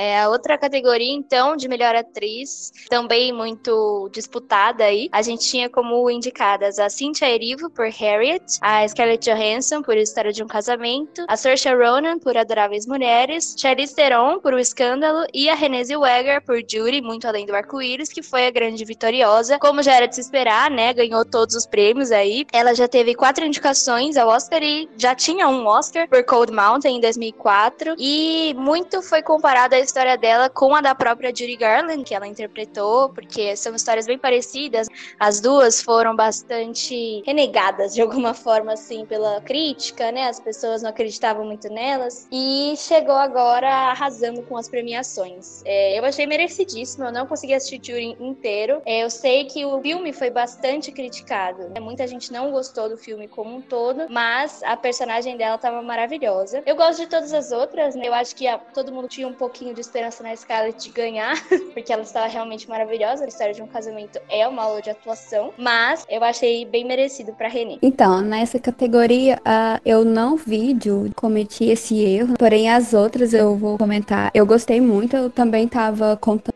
É 0.00 0.20
a 0.20 0.28
outra 0.28 0.56
categoria, 0.56 1.12
então, 1.12 1.56
de 1.56 1.66
melhor 1.66 1.92
atriz, 1.96 2.72
também 2.88 3.32
muito 3.32 4.08
disputada 4.12 4.84
aí. 4.84 5.08
A 5.10 5.22
gente 5.22 5.44
tinha 5.44 5.68
como 5.68 6.08
indicadas 6.08 6.78
a 6.78 6.88
Cynthia 6.88 7.28
Erivo 7.28 7.68
por 7.68 7.88
Harriet, 7.88 8.44
a 8.60 8.86
Scarlett 8.86 9.28
Johansson 9.28 9.82
por 9.82 9.96
História 9.96 10.32
de 10.32 10.40
um 10.40 10.46
Casamento, 10.46 11.24
a 11.26 11.36
Saoirse 11.36 11.68
Ronan 11.74 12.20
por 12.20 12.36
Adoráveis 12.36 12.86
Mulheres, 12.86 13.56
Charlize 13.58 13.92
Theron 13.92 14.38
por 14.38 14.54
O 14.54 14.58
Escândalo 14.60 15.26
e 15.34 15.50
a 15.50 15.56
Renée 15.56 15.84
Zellweger 15.84 16.44
por 16.44 16.58
Judy, 16.58 17.02
Muito 17.02 17.26
Além 17.26 17.44
do 17.44 17.56
Arco-Íris, 17.56 18.08
que 18.08 18.22
foi 18.22 18.46
a 18.46 18.52
grande 18.52 18.84
vitoriosa. 18.84 19.58
Como 19.58 19.82
já 19.82 19.94
era 19.94 20.06
de 20.06 20.14
se 20.14 20.20
esperar, 20.20 20.70
né, 20.70 20.94
ganhou 20.94 21.24
todos 21.24 21.56
os 21.56 21.66
prêmios 21.66 22.12
aí. 22.12 22.46
Ela 22.52 22.72
já 22.72 22.86
teve 22.86 23.16
quatro 23.16 23.44
indicações 23.44 24.16
ao 24.16 24.28
Oscar 24.28 24.62
e 24.62 24.88
já 24.96 25.16
tinha 25.16 25.48
um 25.48 25.66
Oscar 25.66 26.08
por 26.08 26.22
Cold 26.22 26.52
Mountain 26.52 26.98
em 26.98 27.00
2004 27.00 27.96
e 27.98 28.54
muito 28.56 29.02
foi 29.02 29.22
comparada 29.22 29.74
a 29.74 29.87
história 29.88 30.16
dela 30.16 30.50
com 30.50 30.74
a 30.74 30.80
da 30.80 30.94
própria 30.94 31.30
Judy 31.30 31.56
Garland, 31.56 32.04
que 32.04 32.14
ela 32.14 32.26
interpretou, 32.26 33.08
porque 33.08 33.56
são 33.56 33.74
histórias 33.74 34.06
bem 34.06 34.18
parecidas. 34.18 34.86
As 35.18 35.40
duas 35.40 35.80
foram 35.80 36.14
bastante 36.14 37.22
renegadas 37.24 37.94
de 37.94 38.02
alguma 38.02 38.34
forma, 38.34 38.74
assim, 38.74 39.06
pela 39.06 39.40
crítica, 39.40 40.12
né? 40.12 40.28
As 40.28 40.38
pessoas 40.38 40.82
não 40.82 40.90
acreditavam 40.90 41.44
muito 41.44 41.68
nelas. 41.68 42.28
E 42.30 42.74
chegou 42.76 43.14
agora 43.14 43.68
arrasando 43.68 44.42
com 44.42 44.56
as 44.56 44.68
premiações. 44.68 45.62
É, 45.64 45.98
eu 45.98 46.04
achei 46.04 46.26
merecidíssimo, 46.26 47.06
eu 47.06 47.12
não 47.12 47.26
consegui 47.26 47.54
assistir 47.54 47.80
Judy 47.82 48.16
inteiro. 48.20 48.82
É, 48.84 49.02
eu 49.02 49.10
sei 49.10 49.46
que 49.46 49.64
o 49.64 49.80
filme 49.80 50.12
foi 50.12 50.30
bastante 50.30 50.92
criticado. 50.92 51.70
Né? 51.70 51.80
Muita 51.80 52.06
gente 52.06 52.30
não 52.30 52.50
gostou 52.50 52.88
do 52.88 52.96
filme 52.96 53.26
como 53.26 53.56
um 53.56 53.60
todo, 53.62 54.06
mas 54.10 54.62
a 54.62 54.76
personagem 54.76 55.36
dela 55.36 55.56
estava 55.56 55.80
maravilhosa. 55.80 56.62
Eu 56.66 56.76
gosto 56.76 57.00
de 57.00 57.06
todas 57.06 57.32
as 57.32 57.50
outras, 57.52 57.94
né? 57.94 58.08
Eu 58.08 58.14
acho 58.14 58.36
que 58.36 58.46
a, 58.46 58.58
todo 58.58 58.92
mundo 58.92 59.08
tinha 59.08 59.26
um 59.26 59.32
pouquinho 59.32 59.77
de 59.78 59.82
esperança 59.82 60.22
na 60.22 60.34
Scarlett 60.34 60.82
de 60.82 60.90
ganhar, 60.90 61.36
porque 61.72 61.92
ela 61.92 62.02
estava 62.02 62.26
realmente 62.26 62.68
maravilhosa. 62.68 63.24
A 63.24 63.28
história 63.28 63.54
de 63.54 63.62
um 63.62 63.66
casamento 63.66 64.18
é 64.28 64.46
uma 64.46 64.62
aula 64.62 64.82
de 64.82 64.90
atuação, 64.90 65.52
mas 65.56 66.04
eu 66.08 66.22
achei 66.22 66.64
bem 66.64 66.84
merecido 66.84 67.32
para 67.32 67.48
Renée. 67.48 67.78
Então, 67.80 68.20
nessa 68.20 68.58
categoria, 68.58 69.36
uh, 69.36 69.80
eu 69.84 70.04
não 70.04 70.36
vi, 70.36 70.76
Ju, 70.82 71.10
cometi 71.14 71.66
esse 71.66 72.02
erro, 72.02 72.34
porém 72.36 72.68
as 72.68 72.92
outras 72.92 73.32
eu 73.32 73.56
vou 73.56 73.78
comentar. 73.78 74.30
Eu 74.34 74.44
gostei 74.44 74.80
muito, 74.80 75.16
eu 75.16 75.30
também 75.30 75.68
tava 75.68 76.16
contando 76.16 76.54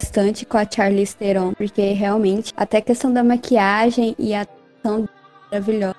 bastante 0.00 0.44
com 0.46 0.56
a 0.56 0.68
Charlize 0.68 1.14
Theron, 1.14 1.52
porque 1.52 1.92
realmente 1.92 2.52
até 2.56 2.78
a 2.78 2.82
questão 2.82 3.12
da 3.12 3.22
maquiagem 3.22 4.16
e 4.18 4.34
a 4.34 4.42
atuação 4.42 5.08
maravilhosa. 5.50 5.96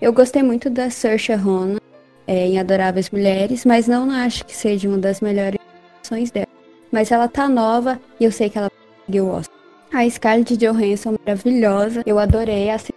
Eu 0.00 0.12
gostei 0.12 0.42
muito 0.42 0.68
da 0.68 0.90
Saoirse 0.90 1.34
Ronan 1.34 1.78
é, 2.26 2.46
em 2.46 2.58
Adoráveis 2.58 3.10
Mulheres, 3.10 3.64
mas 3.64 3.86
não 3.86 4.10
acho 4.10 4.44
que 4.44 4.54
seja 4.54 4.88
uma 4.88 4.98
das 4.98 5.20
melhores 5.20 5.58
ações 6.06 6.30
dela. 6.30 6.46
Mas 6.90 7.10
ela 7.10 7.28
tá 7.28 7.48
nova 7.48 8.00
e 8.20 8.24
eu 8.24 8.32
sei 8.32 8.48
que 8.48 8.58
ela 8.58 8.70
conseguiu 8.70 9.26
o 9.26 9.30
Oscar. 9.30 9.56
A 9.92 10.08
Scarlett 10.08 10.56
Johansson 10.56 11.16
maravilhosa. 11.24 12.02
Eu 12.06 12.18
adorei 12.18 12.70
assistir 12.70 12.94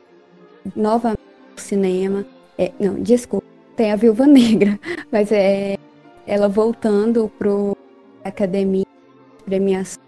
novamente 0.75 1.19
no 1.55 1.61
cinema. 1.61 2.25
É, 2.57 2.71
não, 2.79 2.95
desculpa. 3.01 3.47
Tem 3.75 3.91
a 3.91 3.95
Viúva 3.95 4.25
Negra. 4.27 4.79
Mas 5.11 5.31
é 5.31 5.77
ela 6.27 6.47
voltando 6.47 7.31
pro 7.39 7.75
academia 8.23 8.85
premiação. 9.45 10.03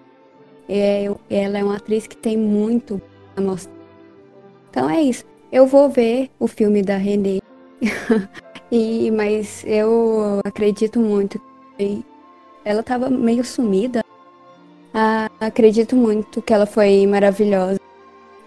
É, 0.70 1.06
ela 1.30 1.58
é 1.58 1.64
uma 1.64 1.78
atriz 1.78 2.06
que 2.06 2.16
tem 2.16 2.38
muito 2.38 3.02
a 3.36 3.42
mostrar. 3.42 3.74
Então 4.70 4.90
é 4.90 5.02
isso. 5.02 5.26
Eu 5.52 5.66
vou 5.66 5.90
ver 5.90 6.30
o 6.40 6.48
filme 6.48 6.82
da 6.82 6.98
Renée. 6.98 7.42
e, 8.72 9.10
mas 9.12 9.64
eu 9.66 10.40
acredito 10.46 11.00
muito 11.00 11.42
que 11.78 12.06
ela 12.64 12.82
estava 12.82 13.10
meio 13.10 13.44
sumida. 13.44 14.04
Ah, 14.94 15.30
acredito 15.40 15.96
muito 15.96 16.42
que 16.42 16.54
ela 16.54 16.66
foi 16.66 17.06
maravilhosa 17.08 17.80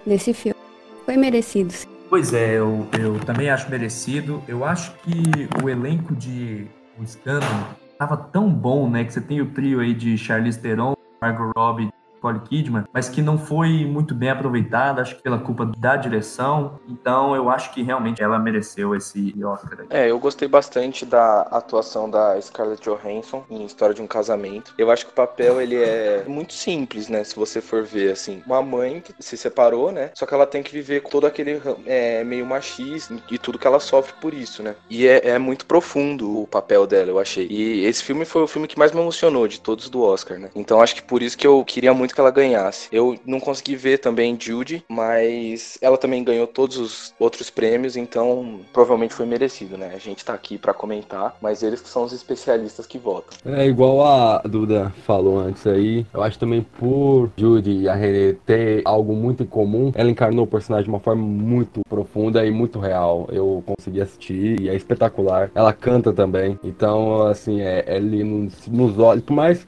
nesse 0.06 0.34
filme. 0.34 0.58
Foi 1.04 1.16
merecido. 1.16 1.72
Sim. 1.72 1.88
Pois 2.08 2.32
é, 2.32 2.58
eu, 2.58 2.86
eu 2.98 3.18
também 3.20 3.50
acho 3.50 3.68
merecido. 3.70 4.42
Eu 4.46 4.64
acho 4.64 4.94
que 4.98 5.22
o 5.62 5.68
elenco 5.68 6.14
de 6.14 6.66
O 6.98 7.02
Escândalo 7.02 7.66
tava 7.98 8.16
tão 8.16 8.48
bom, 8.48 8.88
né? 8.88 9.04
Que 9.04 9.12
você 9.12 9.20
tem 9.20 9.40
o 9.40 9.46
trio 9.46 9.80
aí 9.80 9.94
de 9.94 10.16
Charlize 10.16 10.60
Theron, 10.60 10.94
Margot 11.20 11.50
Robbie 11.56 11.90
Nicole 12.24 12.40
Kidman, 12.40 12.84
mas 12.92 13.08
que 13.08 13.20
não 13.20 13.36
foi 13.38 13.84
muito 13.84 14.14
bem 14.14 14.30
aproveitada, 14.30 15.02
acho 15.02 15.16
que 15.16 15.22
pela 15.22 15.38
culpa 15.38 15.66
da 15.76 15.96
direção. 15.96 16.80
Então 16.88 17.34
eu 17.34 17.50
acho 17.50 17.72
que 17.72 17.82
realmente 17.82 18.22
ela 18.22 18.38
mereceu 18.38 18.94
esse 18.94 19.34
Oscar. 19.44 19.80
Aí. 19.80 19.86
É, 19.90 20.10
eu 20.10 20.18
gostei 20.18 20.48
bastante 20.48 21.04
da 21.04 21.42
atuação 21.42 22.08
da 22.08 22.40
Scarlett 22.40 22.82
Johansson 22.82 23.44
em 23.50 23.64
História 23.64 23.94
de 23.94 24.00
um 24.00 24.06
Casamento. 24.06 24.72
Eu 24.78 24.90
acho 24.90 25.06
que 25.06 25.12
o 25.12 25.14
papel 25.14 25.60
ele 25.60 25.76
é 25.76 26.24
muito 26.26 26.54
simples, 26.54 27.08
né? 27.08 27.22
Se 27.24 27.36
você 27.36 27.60
for 27.60 27.82
ver 27.82 28.12
assim, 28.12 28.42
uma 28.46 28.62
mãe 28.62 29.00
que 29.00 29.14
se 29.18 29.36
separou, 29.36 29.92
né? 29.92 30.10
Só 30.14 30.24
que 30.24 30.34
ela 30.34 30.46
tem 30.46 30.62
que 30.62 30.72
viver 30.72 31.02
com 31.02 31.10
todo 31.10 31.26
aquele 31.26 31.60
é, 31.86 32.24
meio 32.24 32.46
machista 32.46 33.14
e 33.30 33.38
tudo 33.38 33.58
que 33.58 33.66
ela 33.66 33.80
sofre 33.80 34.14
por 34.20 34.32
isso, 34.32 34.62
né? 34.62 34.74
E 34.88 35.06
é, 35.06 35.30
é 35.30 35.38
muito 35.38 35.66
profundo 35.66 36.42
o 36.42 36.46
papel 36.46 36.86
dela, 36.86 37.10
eu 37.10 37.18
achei. 37.18 37.46
E 37.50 37.84
esse 37.84 38.02
filme 38.02 38.24
foi 38.24 38.42
o 38.42 38.46
filme 38.46 38.68
que 38.68 38.78
mais 38.78 38.92
me 38.92 39.00
emocionou 39.00 39.46
de 39.46 39.60
todos 39.60 39.90
do 39.90 40.02
Oscar, 40.02 40.38
né? 40.38 40.50
Então 40.54 40.80
acho 40.80 40.94
que 40.94 41.02
por 41.02 41.22
isso 41.22 41.36
que 41.36 41.46
eu 41.46 41.62
queria 41.64 41.92
muito 41.92 42.13
que 42.14 42.20
ela 42.20 42.30
ganhasse. 42.30 42.88
Eu 42.92 43.16
não 43.26 43.40
consegui 43.40 43.76
ver 43.76 43.98
também 43.98 44.36
Judy, 44.38 44.84
mas 44.88 45.78
ela 45.80 45.98
também 45.98 46.22
ganhou 46.22 46.46
todos 46.46 46.76
os 46.76 47.14
outros 47.18 47.50
prêmios, 47.50 47.96
então 47.96 48.60
provavelmente 48.72 49.14
foi 49.14 49.26
merecido, 49.26 49.76
né? 49.76 49.92
A 49.94 49.98
gente 49.98 50.24
tá 50.24 50.34
aqui 50.34 50.56
para 50.58 50.72
comentar, 50.72 51.36
mas 51.40 51.62
eles 51.62 51.80
que 51.80 51.88
são 51.88 52.04
os 52.04 52.12
especialistas 52.12 52.86
que 52.86 52.98
votam. 52.98 53.36
É 53.44 53.66
igual 53.66 54.04
a 54.04 54.38
Duda 54.44 54.92
falou 55.04 55.38
antes 55.38 55.66
aí, 55.66 56.06
eu 56.12 56.22
acho 56.22 56.38
também 56.38 56.62
por 56.62 57.30
Judy 57.36 57.82
e 57.82 57.88
a 57.88 57.94
Renée 57.94 58.34
ter 58.46 58.82
algo 58.84 59.14
muito 59.14 59.42
em 59.42 59.46
comum, 59.46 59.92
ela 59.94 60.10
encarnou 60.10 60.44
o 60.44 60.48
personagem 60.48 60.84
de 60.84 60.90
uma 60.90 61.00
forma 61.00 61.22
muito 61.22 61.80
profunda 61.88 62.44
e 62.44 62.50
muito 62.50 62.78
real. 62.78 63.28
Eu 63.30 63.62
consegui 63.66 64.00
assistir 64.00 64.60
e 64.60 64.68
é 64.68 64.74
espetacular. 64.74 65.50
Ela 65.54 65.72
canta 65.72 66.12
também, 66.12 66.58
então 66.62 67.22
assim, 67.26 67.60
é, 67.60 67.84
é 67.86 67.96
ali 67.96 68.22
nos, 68.22 68.66
nos 68.68 68.98
olhos, 68.98 69.24
por 69.24 69.34
mais 69.34 69.66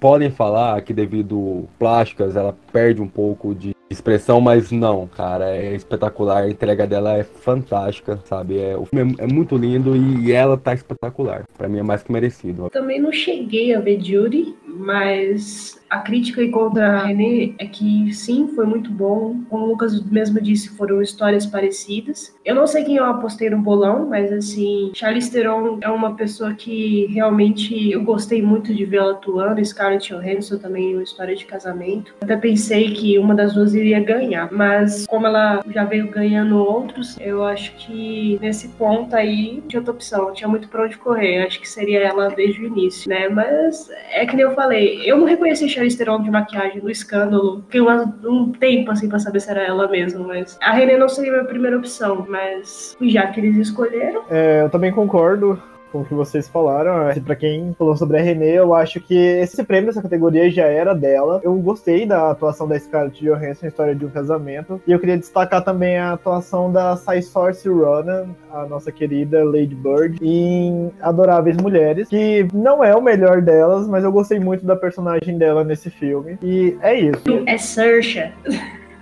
podem 0.00 0.30
falar 0.30 0.80
que 0.82 0.94
devido 0.94 1.68
plásticas 1.78 2.34
ela 2.34 2.56
perde 2.72 3.02
um 3.02 3.06
pouco 3.06 3.54
de 3.54 3.76
expressão, 3.90 4.40
mas 4.40 4.70
não, 4.70 5.06
cara, 5.06 5.56
é 5.56 5.74
espetacular. 5.74 6.44
A 6.44 6.50
entrega 6.50 6.86
dela 6.86 7.18
é 7.18 7.24
fantástica, 7.24 8.18
sabe? 8.24 8.58
É, 8.58 8.76
o 8.76 8.86
filme 8.86 9.16
é, 9.18 9.24
é 9.24 9.26
muito 9.26 9.56
lindo 9.56 9.96
e 9.96 10.32
ela 10.32 10.56
tá 10.56 10.72
espetacular. 10.72 11.44
Para 11.58 11.68
mim 11.68 11.80
é 11.80 11.82
mais 11.82 12.02
que 12.02 12.12
merecido. 12.12 12.70
Também 12.70 13.00
não 13.00 13.12
cheguei 13.12 13.74
a 13.74 13.80
ver 13.80 14.00
Judy, 14.00 14.54
mas 14.76 15.80
a 15.90 15.98
crítica 15.98 16.46
contra 16.48 17.00
a 17.00 17.06
René 17.06 17.52
é 17.58 17.66
que 17.66 18.12
sim, 18.14 18.48
foi 18.54 18.64
muito 18.64 18.90
bom. 18.90 19.36
Como 19.50 19.64
o 19.64 19.68
Lucas 19.70 20.00
mesmo 20.04 20.40
disse, 20.40 20.70
foram 20.70 21.02
histórias 21.02 21.44
parecidas. 21.44 22.34
Eu 22.44 22.54
não 22.54 22.66
sei 22.66 22.84
quem 22.84 22.96
eu 22.96 23.04
apostei 23.04 23.50
no 23.50 23.58
bolão, 23.58 24.06
mas 24.08 24.32
assim, 24.32 24.92
Charlize 24.94 25.32
Theron 25.32 25.78
é 25.80 25.88
uma 25.88 26.14
pessoa 26.14 26.54
que 26.54 27.06
realmente 27.06 27.90
eu 27.90 28.04
gostei 28.04 28.40
muito 28.40 28.72
de 28.72 28.84
ver 28.84 28.98
ela 28.98 29.12
atuando. 29.12 29.64
Scarlett 29.64 30.12
Johansson 30.12 30.58
também, 30.58 30.94
uma 30.94 31.02
história 31.02 31.34
de 31.34 31.44
casamento. 31.44 32.14
Até 32.20 32.36
pensei 32.36 32.92
que 32.92 33.18
uma 33.18 33.34
das 33.34 33.54
duas 33.54 33.74
iria 33.74 34.00
ganhar, 34.00 34.50
mas 34.52 35.06
como 35.06 35.26
ela 35.26 35.60
já 35.68 35.84
veio 35.84 36.08
ganhando 36.08 36.58
outros, 36.58 37.18
eu 37.18 37.42
acho 37.44 37.74
que 37.76 38.38
nesse 38.40 38.68
ponto 38.68 39.16
aí 39.16 39.62
tinha 39.66 39.80
outra 39.80 39.94
opção, 39.94 40.32
tinha 40.32 40.48
muito 40.48 40.68
pra 40.68 40.84
onde 40.84 40.96
correr. 40.98 41.44
Acho 41.44 41.60
que 41.60 41.68
seria 41.68 42.00
ela 42.00 42.28
desde 42.28 42.62
o 42.62 42.66
início, 42.66 43.08
né? 43.08 43.28
Mas 43.28 43.90
é 44.12 44.24
que 44.24 44.36
nem 44.36 44.44
eu 44.44 44.54
falei, 44.54 44.59
eu 45.04 45.16
não 45.16 45.26
reconheci 45.26 45.68
Charlize 45.68 45.96
Theron 45.96 46.22
de 46.22 46.30
maquiagem 46.30 46.82
no 46.82 46.90
escândalo. 46.90 47.62
Fiquei 47.66 47.80
um 47.80 48.52
tempo 48.52 48.90
assim 48.90 49.08
pra 49.08 49.18
saber 49.18 49.40
se 49.40 49.50
era 49.50 49.62
ela 49.62 49.88
mesmo, 49.88 50.26
mas 50.26 50.58
a 50.62 50.72
René 50.72 50.96
não 50.96 51.08
seria 51.08 51.30
a 51.30 51.34
minha 51.34 51.44
primeira 51.46 51.76
opção, 51.78 52.26
mas 52.28 52.96
já 53.00 53.26
que 53.28 53.40
eles 53.40 53.56
escolheram. 53.56 54.22
É, 54.30 54.62
eu 54.62 54.70
também 54.70 54.92
concordo 54.92 55.60
com 55.90 56.00
o 56.00 56.04
que 56.04 56.14
vocês 56.14 56.48
falaram. 56.48 57.08
É, 57.08 57.20
para 57.20 57.36
quem 57.36 57.74
falou 57.78 57.96
sobre 57.96 58.18
a 58.18 58.22
Renée, 58.22 58.58
eu 58.58 58.74
acho 58.74 59.00
que 59.00 59.14
esse 59.14 59.62
prêmio 59.64 59.86
dessa 59.86 60.02
categoria 60.02 60.50
já 60.50 60.66
era 60.66 60.94
dela. 60.94 61.40
Eu 61.42 61.54
gostei 61.56 62.06
da 62.06 62.30
atuação 62.30 62.66
da 62.66 62.78
Scarlett 62.78 63.22
Johansson 63.24 63.66
em 63.66 63.68
História 63.68 63.94
de 63.94 64.04
um 64.04 64.10
Casamento. 64.10 64.80
E 64.86 64.92
eu 64.92 64.98
queria 64.98 65.18
destacar 65.18 65.62
também 65.62 65.98
a 65.98 66.12
atuação 66.12 66.72
da 66.72 66.96
Sai 66.96 67.22
Source 67.22 67.68
Ronan, 67.68 68.28
a 68.52 68.64
nossa 68.66 68.90
querida 68.90 69.44
Lady 69.44 69.74
Bird, 69.74 70.18
em 70.22 70.90
Adoráveis 71.00 71.56
Mulheres, 71.56 72.08
que 72.08 72.46
não 72.52 72.82
é 72.82 72.94
o 72.94 73.02
melhor 73.02 73.40
delas, 73.40 73.86
mas 73.86 74.04
eu 74.04 74.12
gostei 74.12 74.38
muito 74.38 74.64
da 74.64 74.76
personagem 74.76 75.36
dela 75.38 75.64
nesse 75.64 75.90
filme. 75.90 76.38
E 76.42 76.76
é 76.82 76.98
isso. 76.98 77.24
É 77.46 77.58
Saoirse. 77.58 78.32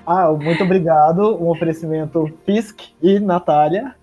Ah, 0.06 0.32
muito 0.32 0.64
obrigado. 0.64 1.36
Um 1.36 1.48
oferecimento 1.48 2.32
Fisk 2.46 2.80
e 3.02 3.20
Natália. 3.20 3.94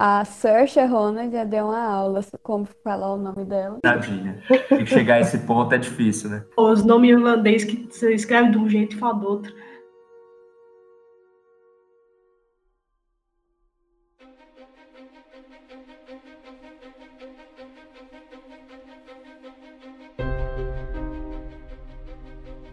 A 0.00 0.24
Saoirse 0.24 0.80
Ronan 0.86 1.28
já 1.28 1.42
deu 1.42 1.64
uma 1.64 1.82
aula 1.82 2.24
como 2.40 2.68
falar 2.84 3.14
o 3.14 3.16
nome 3.16 3.44
dela. 3.44 3.80
Tadinha. 3.82 4.40
E 4.70 4.86
chegar 4.86 5.16
a 5.16 5.20
esse 5.22 5.38
ponto 5.38 5.74
é 5.74 5.78
difícil, 5.78 6.30
né? 6.30 6.44
Os 6.56 6.84
nomes 6.84 7.10
irlandeses 7.10 7.64
que 7.64 7.88
você 7.90 8.14
escreve 8.14 8.52
de 8.52 8.58
um 8.58 8.68
jeito 8.68 8.94
e 8.94 8.98
fala 9.00 9.14
do 9.14 9.26
outro. 9.26 9.52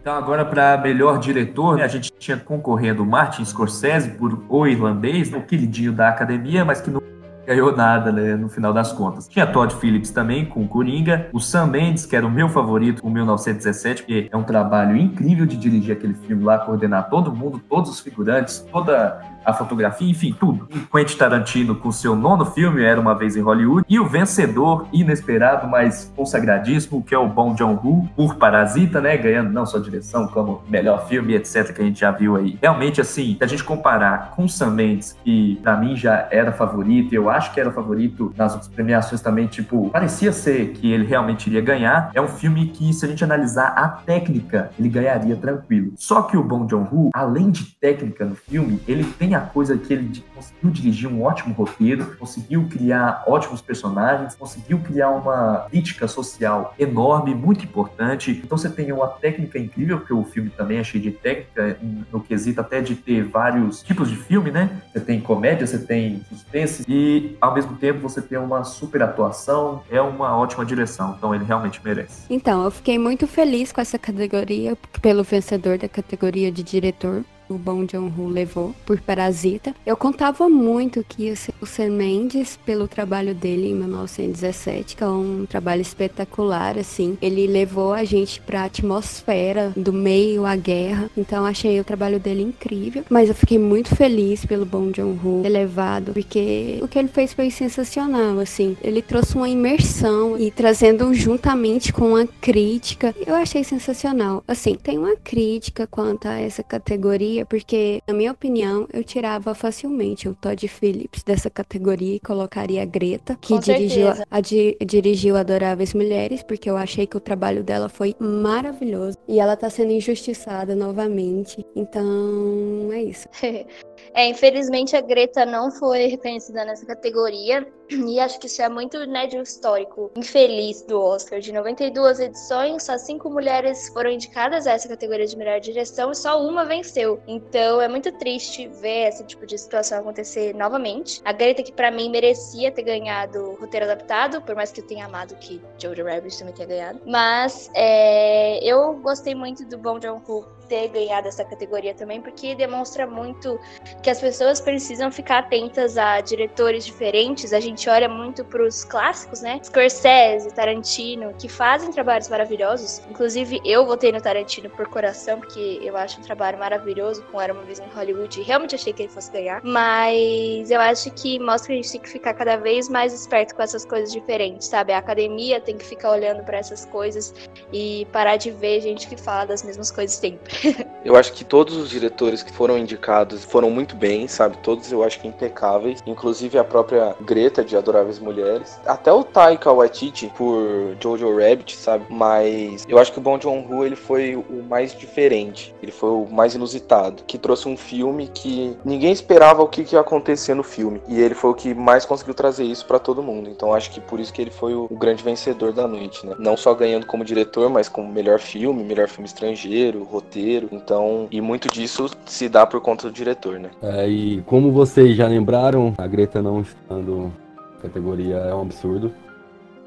Então, 0.00 0.14
agora 0.14 0.44
para 0.44 0.78
melhor 0.78 1.18
diretor, 1.18 1.78
né, 1.78 1.82
a 1.82 1.88
gente 1.88 2.12
tinha 2.12 2.36
concorrendo 2.36 3.04
Martin 3.04 3.44
Scorsese 3.44 4.10
por 4.10 4.44
O 4.48 4.64
Irlandês, 4.64 5.32
o 5.32 5.42
queridinho 5.42 5.92
da 5.92 6.08
academia, 6.08 6.64
mas 6.64 6.80
que 6.80 6.88
não 6.88 7.00
ganhou 7.46 7.74
nada, 7.74 8.10
né, 8.10 8.34
no 8.34 8.48
final 8.48 8.72
das 8.72 8.92
contas. 8.92 9.28
Tinha 9.28 9.46
Todd 9.46 9.74
Phillips 9.76 10.10
também, 10.10 10.44
com 10.44 10.66
Coringa. 10.66 11.28
O 11.32 11.40
Sam 11.40 11.66
Mendes, 11.66 12.04
que 12.04 12.16
era 12.16 12.26
o 12.26 12.30
meu 12.30 12.48
favorito, 12.48 13.02
com 13.02 13.08
1917, 13.08 14.02
porque 14.02 14.28
é 14.30 14.36
um 14.36 14.42
trabalho 14.42 14.96
incrível 14.96 15.46
de 15.46 15.56
dirigir 15.56 15.96
aquele 15.96 16.14
filme 16.14 16.42
lá, 16.42 16.58
coordenar 16.58 17.08
todo 17.08 17.34
mundo, 17.34 17.60
todos 17.68 17.90
os 17.90 18.00
figurantes, 18.00 18.58
toda 18.72 19.20
a 19.46 19.52
fotografia, 19.52 20.10
enfim, 20.10 20.34
tudo. 20.38 20.68
Quentin 20.92 21.16
Tarantino 21.16 21.76
com 21.76 21.92
seu 21.92 22.16
nono 22.16 22.44
filme, 22.44 22.82
Era 22.82 23.00
Uma 23.00 23.14
Vez 23.14 23.36
em 23.36 23.40
Hollywood, 23.40 23.86
e 23.88 24.00
o 24.00 24.06
vencedor 24.06 24.86
inesperado, 24.92 25.68
mas 25.68 26.12
consagradíssimo, 26.16 27.02
que 27.02 27.14
é 27.14 27.18
o 27.18 27.28
Bong 27.28 27.56
Joon-ho, 27.56 28.08
por 28.16 28.34
Parasita, 28.34 29.00
né, 29.00 29.16
ganhando 29.16 29.50
não 29.50 29.64
só 29.64 29.78
direção, 29.78 30.26
como 30.26 30.62
melhor 30.68 31.06
filme, 31.06 31.34
etc, 31.34 31.72
que 31.72 31.80
a 31.80 31.84
gente 31.84 32.00
já 32.00 32.10
viu 32.10 32.36
aí. 32.36 32.58
Realmente, 32.60 33.00
assim, 33.00 33.36
se 33.38 33.44
a 33.44 33.46
gente 33.46 33.62
comparar 33.62 34.32
com 34.34 34.48
Sam 34.48 34.70
Mendes, 34.70 35.16
que 35.24 35.60
pra 35.62 35.76
mim 35.76 35.94
já 35.94 36.26
era 36.30 36.50
favorito, 36.50 37.14
eu 37.14 37.30
acho 37.30 37.52
que 37.52 37.60
era 37.60 37.70
favorito 37.70 38.32
nas 38.36 38.52
outras 38.52 38.68
premiações 38.68 39.20
também, 39.20 39.46
tipo, 39.46 39.90
parecia 39.90 40.32
ser 40.32 40.72
que 40.72 40.92
ele 40.92 41.06
realmente 41.06 41.46
iria 41.46 41.60
ganhar, 41.60 42.10
é 42.14 42.20
um 42.20 42.28
filme 42.28 42.66
que, 42.66 42.92
se 42.92 43.04
a 43.04 43.08
gente 43.08 43.22
analisar 43.22 43.68
a 43.76 43.88
técnica, 43.88 44.70
ele 44.78 44.88
ganharia 44.88 45.36
tranquilo. 45.36 45.92
Só 45.96 46.22
que 46.22 46.36
o 46.36 46.42
Bong 46.42 46.68
Joon-ho, 46.68 47.10
além 47.14 47.50
de 47.50 47.64
técnica 47.76 48.24
no 48.24 48.34
filme, 48.34 48.80
ele 48.88 49.04
tem 49.04 49.35
a 49.36 49.40
coisa 49.40 49.76
que 49.76 49.92
ele 49.92 50.24
conseguiu 50.34 50.70
dirigir 50.70 51.08
um 51.08 51.22
ótimo 51.22 51.54
roteiro, 51.54 52.16
conseguiu 52.16 52.66
criar 52.68 53.24
ótimos 53.26 53.60
personagens, 53.60 54.34
conseguiu 54.34 54.78
criar 54.80 55.10
uma 55.10 55.66
crítica 55.70 56.08
social 56.08 56.74
enorme, 56.78 57.34
muito 57.34 57.64
importante. 57.64 58.30
Então 58.44 58.56
você 58.56 58.68
tem 58.68 58.92
uma 58.92 59.08
técnica 59.08 59.58
incrível, 59.58 59.98
porque 59.98 60.12
o 60.12 60.24
filme 60.24 60.50
também 60.50 60.78
é 60.78 60.84
cheio 60.84 61.02
de 61.02 61.10
técnica, 61.10 61.78
no 62.12 62.20
quesito 62.20 62.60
até 62.60 62.80
de 62.80 62.94
ter 62.94 63.24
vários 63.24 63.82
tipos 63.82 64.10
de 64.10 64.16
filme, 64.16 64.50
né? 64.50 64.82
Você 64.92 65.00
tem 65.00 65.20
comédia, 65.20 65.66
você 65.66 65.78
tem 65.78 66.24
suspense, 66.28 66.84
e 66.88 67.36
ao 67.40 67.54
mesmo 67.54 67.76
tempo 67.76 68.00
você 68.00 68.20
tem 68.20 68.38
uma 68.38 68.64
super 68.64 69.02
atuação, 69.02 69.82
é 69.90 70.00
uma 70.00 70.36
ótima 70.36 70.64
direção. 70.64 71.14
Então 71.16 71.34
ele 71.34 71.44
realmente 71.44 71.80
merece. 71.84 72.26
Então, 72.30 72.64
eu 72.64 72.70
fiquei 72.70 72.98
muito 72.98 73.26
feliz 73.26 73.72
com 73.72 73.80
essa 73.80 73.98
categoria, 73.98 74.76
pelo 75.00 75.22
vencedor 75.22 75.78
da 75.78 75.88
categoria 75.88 76.50
de 76.50 76.62
diretor 76.62 77.24
o 77.48 77.54
Bong 77.54 77.86
Joon-ho 77.90 78.28
levou 78.28 78.74
por 78.84 79.00
Parasita. 79.00 79.74
Eu 79.84 79.96
contava 79.96 80.48
muito 80.48 81.04
que 81.08 81.24
ia 81.24 81.36
ser 81.36 81.54
o 81.60 81.66
Sam 81.66 81.90
Mendes 81.90 82.58
pelo 82.64 82.88
trabalho 82.88 83.34
dele 83.34 83.70
em 83.70 83.74
1917, 83.74 84.96
que 84.96 85.02
é 85.02 85.06
um 85.06 85.46
trabalho 85.48 85.82
espetacular, 85.82 86.78
assim. 86.78 87.16
Ele 87.20 87.46
levou 87.46 87.92
a 87.92 88.04
gente 88.04 88.40
para 88.40 88.62
a 88.62 88.64
atmosfera 88.64 89.72
do 89.76 89.92
meio 89.92 90.44
à 90.44 90.56
guerra, 90.56 91.10
então 91.16 91.44
achei 91.44 91.78
o 91.80 91.84
trabalho 91.84 92.18
dele 92.18 92.42
incrível. 92.42 93.04
Mas 93.08 93.28
eu 93.28 93.34
fiquei 93.34 93.58
muito 93.58 93.94
feliz 93.94 94.44
pelo 94.44 94.66
Bong 94.66 94.92
Joon-ho 94.94 95.42
ter 95.42 95.48
levado, 95.48 96.12
porque 96.12 96.78
o 96.82 96.88
que 96.88 96.98
ele 96.98 97.08
fez 97.08 97.32
foi 97.32 97.50
sensacional, 97.50 98.38
assim. 98.38 98.76
Ele 98.82 99.02
trouxe 99.02 99.36
uma 99.36 99.48
imersão 99.48 100.38
e 100.38 100.50
trazendo 100.50 101.12
juntamente 101.14 101.92
com 101.92 102.10
uma 102.10 102.26
crítica. 102.40 103.14
Eu 103.26 103.34
achei 103.34 103.62
sensacional. 103.64 104.42
Assim, 104.46 104.74
tem 104.74 104.98
uma 104.98 105.16
crítica 105.16 105.86
quanto 105.86 106.26
a 106.26 106.38
essa 106.40 106.62
categoria 106.62 107.35
porque, 107.44 108.00
na 108.06 108.14
minha 108.14 108.32
opinião, 108.32 108.86
eu 108.92 109.02
tirava 109.04 109.54
facilmente 109.54 110.28
o 110.28 110.34
Todd 110.34 110.66
Phillips 110.68 111.22
dessa 111.22 111.50
categoria 111.50 112.14
e 112.16 112.20
colocaria 112.20 112.82
a 112.82 112.84
Greta, 112.84 113.36
que 113.40 113.58
dirigiu, 113.58 114.06
certeza. 114.06 114.26
a, 114.30 114.40
di- 114.40 114.76
dirigiu 114.84 115.36
Adoráveis 115.36 115.92
Mulheres, 115.92 116.42
porque 116.42 116.70
eu 116.70 116.76
achei 116.76 117.06
que 117.06 117.16
o 117.16 117.20
trabalho 117.20 117.62
dela 117.64 117.88
foi 117.88 118.14
maravilhoso. 118.18 119.18
E 119.28 119.40
ela 119.40 119.56
tá 119.56 119.68
sendo 119.68 119.92
injustiçada 119.92 120.74
novamente. 120.74 121.64
Então, 121.74 122.90
é 122.92 123.02
isso. 123.02 123.28
É, 124.14 124.26
infelizmente 124.26 124.96
a 124.96 125.00
Greta 125.00 125.44
não 125.44 125.70
foi 125.70 126.06
reconhecida 126.06 126.64
nessa 126.64 126.86
categoria 126.86 127.66
e 127.90 128.18
acho 128.18 128.38
que 128.40 128.46
isso 128.46 128.60
é 128.62 128.68
muito 128.68 128.98
né, 129.06 129.26
de 129.26 129.38
um 129.38 129.42
histórico 129.42 130.10
infeliz 130.16 130.82
do 130.82 131.00
Oscar. 131.00 131.40
De 131.40 131.52
92 131.52 132.20
edições, 132.20 132.82
só 132.82 132.98
cinco 132.98 133.30
mulheres 133.30 133.88
foram 133.90 134.10
indicadas 134.10 134.66
a 134.66 134.72
essa 134.72 134.88
categoria 134.88 135.26
de 135.26 135.36
melhor 135.36 135.60
direção 135.60 136.10
e 136.10 136.14
só 136.14 136.42
uma 136.42 136.64
venceu. 136.64 137.20
Então 137.26 137.80
é 137.80 137.88
muito 137.88 138.10
triste 138.12 138.68
ver 138.68 139.08
esse 139.08 139.24
tipo 139.24 139.46
de 139.46 139.56
situação 139.56 140.00
acontecer 140.00 140.54
novamente. 140.54 141.20
A 141.24 141.32
Greta, 141.32 141.62
que 141.62 141.72
pra 141.72 141.90
mim 141.90 142.10
merecia 142.10 142.72
ter 142.72 142.82
ganhado 142.82 143.50
o 143.50 143.54
roteiro 143.54 143.86
adaptado, 143.86 144.42
por 144.42 144.54
mais 144.54 144.72
que 144.72 144.80
eu 144.80 144.86
tenha 144.86 145.06
amado 145.06 145.36
que 145.36 145.60
Jojo 145.78 146.04
Rabbit 146.04 146.38
também 146.38 146.54
tenha 146.54 146.68
ganhado. 146.68 147.00
Mas 147.06 147.70
é, 147.74 148.58
eu 148.64 148.94
gostei 148.94 149.34
muito 149.34 149.64
do 149.64 149.78
Bong 149.78 150.04
Joon-ho 150.04 150.55
ter 150.68 150.88
ganhado 150.88 151.28
essa 151.28 151.44
categoria 151.44 151.94
também, 151.94 152.20
porque 152.20 152.54
demonstra 152.54 153.06
muito 153.06 153.58
que 154.02 154.10
as 154.10 154.20
pessoas 154.20 154.60
precisam 154.60 155.10
ficar 155.10 155.38
atentas 155.38 155.96
a 155.96 156.20
diretores 156.20 156.84
diferentes. 156.84 157.52
A 157.52 157.60
gente 157.60 157.88
olha 157.88 158.08
muito 158.08 158.44
pros 158.44 158.84
clássicos, 158.84 159.40
né? 159.40 159.60
Scorsese, 159.62 160.52
Tarantino, 160.54 161.34
que 161.38 161.48
fazem 161.48 161.90
trabalhos 161.90 162.28
maravilhosos. 162.28 163.00
Inclusive, 163.10 163.60
eu 163.64 163.86
votei 163.86 164.12
no 164.12 164.20
Tarantino 164.20 164.70
por 164.70 164.88
coração, 164.88 165.40
porque 165.40 165.80
eu 165.82 165.96
acho 165.96 166.20
um 166.20 166.22
trabalho 166.22 166.58
maravilhoso 166.58 167.22
com 167.30 167.40
Era 167.40 167.52
uma 167.52 167.62
vez 167.62 167.78
em 167.78 167.88
Hollywood 167.88 168.40
e 168.40 168.42
realmente 168.42 168.74
achei 168.74 168.92
que 168.92 169.02
ele 169.02 169.12
fosse 169.12 169.30
ganhar. 169.30 169.60
Mas 169.62 170.70
eu 170.70 170.80
acho 170.80 171.10
que 171.12 171.38
mostra 171.38 171.68
que 171.68 171.72
a 171.74 171.76
gente 171.76 171.92
tem 171.92 172.00
que 172.00 172.08
ficar 172.08 172.34
cada 172.34 172.56
vez 172.56 172.88
mais 172.88 173.12
esperto 173.12 173.54
com 173.54 173.62
essas 173.62 173.84
coisas 173.84 174.12
diferentes, 174.12 174.68
sabe? 174.68 174.92
A 174.92 174.98
academia 174.98 175.60
tem 175.60 175.76
que 175.76 175.84
ficar 175.84 176.10
olhando 176.10 176.42
para 176.44 176.58
essas 176.58 176.84
coisas 176.86 177.34
e 177.72 178.06
parar 178.12 178.36
de 178.36 178.50
ver 178.50 178.80
gente 178.80 179.08
que 179.08 179.16
fala 179.16 179.46
das 179.46 179.62
mesmas 179.62 179.90
coisas 179.90 180.16
sempre. 180.16 180.55
Eu 181.04 181.16
acho 181.16 181.32
que 181.32 181.44
todos 181.44 181.76
os 181.76 181.90
diretores 181.90 182.42
que 182.42 182.52
foram 182.52 182.78
indicados 182.78 183.44
foram 183.44 183.70
muito 183.70 183.94
bem, 183.96 184.26
sabe? 184.28 184.56
Todos 184.58 184.90
eu 184.90 185.02
acho 185.02 185.20
que 185.20 185.28
impecáveis, 185.28 186.02
inclusive 186.06 186.58
a 186.58 186.64
própria 186.64 187.14
Greta 187.20 187.64
de 187.64 187.76
Adoráveis 187.76 188.18
Mulheres, 188.18 188.78
até 188.86 189.12
o 189.12 189.22
Taika 189.22 189.72
Waititi 189.72 190.32
por 190.36 190.96
Jojo 191.00 191.36
Rabbit, 191.36 191.76
sabe? 191.76 192.06
Mas 192.08 192.84
eu 192.88 192.98
acho 192.98 193.12
que 193.12 193.18
o 193.18 193.22
Bong 193.22 193.42
Joon-ho 193.42 193.84
ele 193.84 193.96
foi 193.96 194.36
o 194.36 194.62
mais 194.68 194.96
diferente, 194.96 195.74
ele 195.82 195.92
foi 195.92 196.10
o 196.10 196.26
mais 196.30 196.54
inusitado, 196.54 197.22
que 197.26 197.38
trouxe 197.38 197.68
um 197.68 197.76
filme 197.76 198.28
que 198.28 198.76
ninguém 198.84 199.12
esperava 199.12 199.62
o 199.62 199.68
que, 199.68 199.84
que 199.84 199.94
ia 199.94 200.00
acontecer 200.00 200.54
no 200.54 200.62
filme, 200.62 201.00
e 201.08 201.20
ele 201.20 201.34
foi 201.34 201.50
o 201.50 201.54
que 201.54 201.74
mais 201.74 202.04
conseguiu 202.04 202.34
trazer 202.34 202.64
isso 202.64 202.86
para 202.86 202.98
todo 202.98 203.22
mundo. 203.22 203.48
Então 203.48 203.72
acho 203.72 203.90
que 203.90 204.00
por 204.00 204.20
isso 204.20 204.32
que 204.32 204.42
ele 204.42 204.50
foi 204.50 204.74
o, 204.74 204.86
o 204.90 204.96
grande 204.96 205.22
vencedor 205.22 205.72
da 205.72 205.86
noite, 205.86 206.26
né? 206.26 206.34
Não 206.38 206.56
só 206.56 206.74
ganhando 206.74 207.06
como 207.06 207.24
diretor, 207.24 207.68
mas 207.68 207.88
como 207.88 208.12
melhor 208.12 208.38
filme, 208.38 208.82
melhor 208.82 209.08
filme 209.08 209.26
estrangeiro, 209.26 210.02
roteiro. 210.04 210.45
Então, 210.70 211.28
e 211.30 211.40
muito 211.40 211.68
disso 211.68 212.08
se 212.24 212.48
dá 212.48 212.66
por 212.66 212.80
conta 212.80 213.08
do 213.08 213.12
diretor, 213.12 213.58
né? 213.58 213.70
É, 213.82 214.08
e 214.08 214.42
como 214.42 214.70
vocês 214.70 215.16
já 215.16 215.26
lembraram, 215.26 215.94
a 215.98 216.06
Greta 216.06 216.40
não 216.40 216.60
estando 216.60 217.32
categoria 217.80 218.36
é 218.36 218.54
um 218.54 218.62
absurdo. 218.62 219.12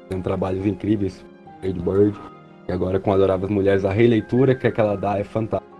Tem 0.08 0.20
trabalhos 0.20 0.66
incríveis, 0.66 1.24
Lady 1.62 1.80
Bird, 1.80 2.18
e 2.68 2.72
agora 2.72 2.98
com 2.98 3.12
Adoráveis 3.12 3.50
Mulheres, 3.50 3.84
a 3.84 3.92
releitura 3.92 4.54
que, 4.54 4.66
é 4.66 4.70
que 4.70 4.80
ela 4.80 4.96
dá 4.96 5.18
é 5.18 5.24
fantástica. 5.24 5.70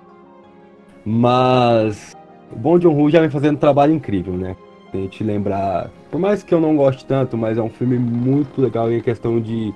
Mas 1.04 2.16
o 2.52 2.56
Bom 2.56 2.78
John 2.78 2.94
Woo 2.94 3.10
já 3.10 3.20
vem 3.20 3.30
fazendo 3.30 3.56
um 3.56 3.60
trabalho 3.60 3.92
incrível, 3.92 4.34
né? 4.34 4.56
A 4.92 4.96
gente 4.96 5.22
lembrar, 5.22 5.88
por 6.10 6.18
mais 6.18 6.42
que 6.42 6.52
eu 6.52 6.60
não 6.60 6.76
goste 6.76 7.04
tanto, 7.04 7.36
mas 7.36 7.56
é 7.56 7.62
um 7.62 7.70
filme 7.70 7.98
muito 7.98 8.60
legal 8.60 8.90
em 8.90 9.00
questão 9.00 9.40
de, 9.40 9.72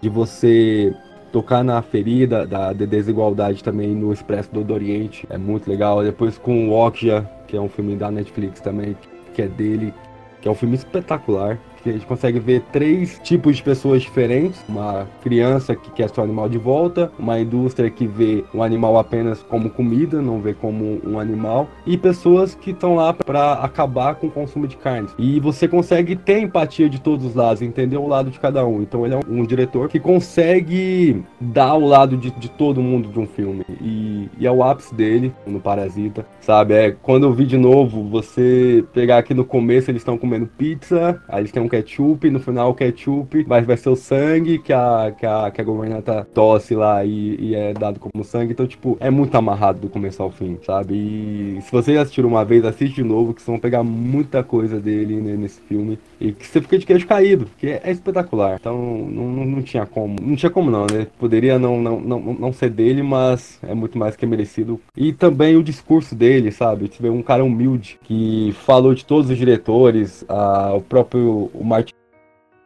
de 0.00 0.08
você 0.08 0.92
tocar 1.36 1.62
na 1.62 1.82
ferida 1.82 2.46
da, 2.46 2.72
da 2.72 2.86
desigualdade 2.86 3.62
também 3.62 3.94
no 3.94 4.10
Expresso 4.10 4.48
do 4.52 4.72
Oriente. 4.72 5.26
É 5.28 5.36
muito 5.36 5.68
legal. 5.68 6.02
Depois 6.02 6.38
com 6.38 6.70
o 6.70 6.72
Okja, 6.72 7.28
que 7.46 7.54
é 7.54 7.60
um 7.60 7.68
filme 7.68 7.94
da 7.94 8.10
Netflix 8.10 8.58
também, 8.58 8.96
que 9.34 9.42
é 9.42 9.46
dele, 9.46 9.92
que 10.40 10.48
é 10.48 10.50
um 10.50 10.54
filme 10.54 10.76
espetacular 10.76 11.58
que 11.86 11.90
a 11.90 11.92
gente 11.92 12.06
consegue 12.06 12.40
ver 12.40 12.62
três 12.72 13.20
tipos 13.22 13.56
de 13.56 13.62
pessoas 13.62 14.02
diferentes: 14.02 14.60
uma 14.68 15.06
criança 15.22 15.74
que 15.76 15.90
quer 15.90 16.10
seu 16.10 16.24
animal 16.24 16.48
de 16.48 16.58
volta, 16.58 17.10
uma 17.18 17.38
indústria 17.38 17.88
que 17.90 18.06
vê 18.06 18.44
o 18.52 18.62
animal 18.62 18.98
apenas 18.98 19.42
como 19.42 19.70
comida, 19.70 20.20
não 20.20 20.40
vê 20.40 20.52
como 20.52 21.00
um 21.04 21.20
animal, 21.20 21.68
e 21.86 21.96
pessoas 21.96 22.54
que 22.54 22.70
estão 22.70 22.96
lá 22.96 23.12
para 23.12 23.54
acabar 23.54 24.16
com 24.16 24.26
o 24.26 24.30
consumo 24.30 24.66
de 24.66 24.76
carnes. 24.76 25.14
E 25.18 25.38
você 25.38 25.68
consegue 25.68 26.16
ter 26.16 26.40
empatia 26.40 26.88
de 26.88 27.00
todos 27.00 27.24
os 27.24 27.34
lados, 27.34 27.62
entender 27.62 27.96
o 27.96 28.06
lado 28.06 28.30
de 28.30 28.40
cada 28.40 28.66
um. 28.66 28.82
Então 28.82 29.04
ele 29.04 29.14
é 29.14 29.18
um, 29.18 29.40
um 29.40 29.46
diretor 29.46 29.88
que 29.88 30.00
consegue 30.00 31.22
dar 31.40 31.74
o 31.74 31.86
lado 31.86 32.16
de, 32.16 32.30
de 32.32 32.50
todo 32.50 32.82
mundo 32.82 33.08
de 33.08 33.18
um 33.18 33.26
filme. 33.26 33.64
E, 33.80 34.28
e 34.38 34.46
é 34.46 34.50
o 34.50 34.64
ápice 34.64 34.94
dele 34.94 35.32
no 35.46 35.60
Parasita, 35.60 36.26
sabe? 36.40 36.74
É 36.74 36.90
quando 36.90 37.24
eu 37.24 37.32
vi 37.32 37.46
de 37.46 37.56
novo, 37.56 38.02
você 38.04 38.84
pegar 38.92 39.18
aqui 39.18 39.34
no 39.34 39.44
começo, 39.44 39.90
eles 39.90 40.00
estão 40.00 40.18
comendo 40.18 40.46
pizza, 40.46 41.22
aí 41.28 41.42
eles 41.42 41.52
têm 41.52 41.62
um 41.62 41.68
ketchup, 41.76 42.30
no 42.30 42.40
final 42.40 42.70
o 42.70 42.74
ketchup 42.74 43.42
vai, 43.44 43.62
vai 43.62 43.76
ser 43.76 43.90
o 43.90 43.96
sangue 43.96 44.58
que 44.58 44.72
a, 44.72 45.14
que 45.18 45.26
a, 45.26 45.50
que 45.50 45.60
a 45.60 45.64
governanta 45.64 46.26
tosse 46.32 46.74
lá 46.74 47.04
e, 47.04 47.36
e 47.38 47.54
é 47.54 47.72
dado 47.72 48.00
como 48.00 48.24
sangue. 48.24 48.52
Então, 48.52 48.66
tipo, 48.66 48.96
é 49.00 49.10
muito 49.10 49.34
amarrado 49.36 49.80
do 49.80 49.88
começo 49.88 50.22
ao 50.22 50.30
fim, 50.30 50.58
sabe? 50.64 50.94
E 50.94 51.58
se 51.62 51.70
vocês 51.70 51.98
assistiram 51.98 52.28
uma 52.28 52.44
vez, 52.44 52.64
assiste 52.64 52.96
de 52.96 53.02
novo, 53.02 53.34
que 53.34 53.42
vocês 53.42 53.52
vão 53.52 53.58
pegar 53.58 53.82
muita 53.82 54.42
coisa 54.42 54.80
dele 54.80 55.16
né, 55.16 55.36
nesse 55.36 55.60
filme. 55.60 55.98
E 56.20 56.32
que 56.32 56.46
você 56.46 56.60
fica 56.60 56.78
de 56.78 56.86
queijo 56.86 57.06
caído, 57.06 57.46
que 57.58 57.66
é, 57.66 57.80
é 57.84 57.90
espetacular. 57.90 58.56
Então, 58.58 58.76
não, 58.76 59.28
não, 59.28 59.44
não, 59.44 59.62
tinha 59.62 59.84
como. 59.84 60.16
Não 60.20 60.34
tinha 60.34 60.50
como 60.50 60.70
não, 60.70 60.86
né? 60.86 61.06
Poderia 61.18 61.58
não, 61.58 61.80
não, 61.80 62.00
não, 62.00 62.20
não 62.20 62.52
ser 62.52 62.70
dele, 62.70 63.02
mas 63.02 63.58
é 63.62 63.74
muito 63.74 63.98
mais 63.98 64.16
que 64.16 64.24
merecido. 64.24 64.80
E 64.96 65.12
também 65.12 65.56
o 65.56 65.62
discurso 65.62 66.14
dele, 66.14 66.50
sabe? 66.50 66.88
Tive 66.88 67.10
um 67.10 67.22
cara 67.22 67.44
humilde 67.44 67.98
que 68.02 68.54
falou 68.64 68.94
de 68.94 69.04
todos 69.04 69.30
os 69.30 69.36
diretores, 69.36 70.24
a, 70.28 70.72
o 70.74 70.80
próprio 70.80 71.50
o 71.58 71.64
Martin, 71.64 71.94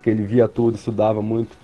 que 0.03 0.11
ele 0.11 0.22
via 0.22 0.48
tudo, 0.48 0.76
estudava 0.76 1.22
muito. 1.22 1.57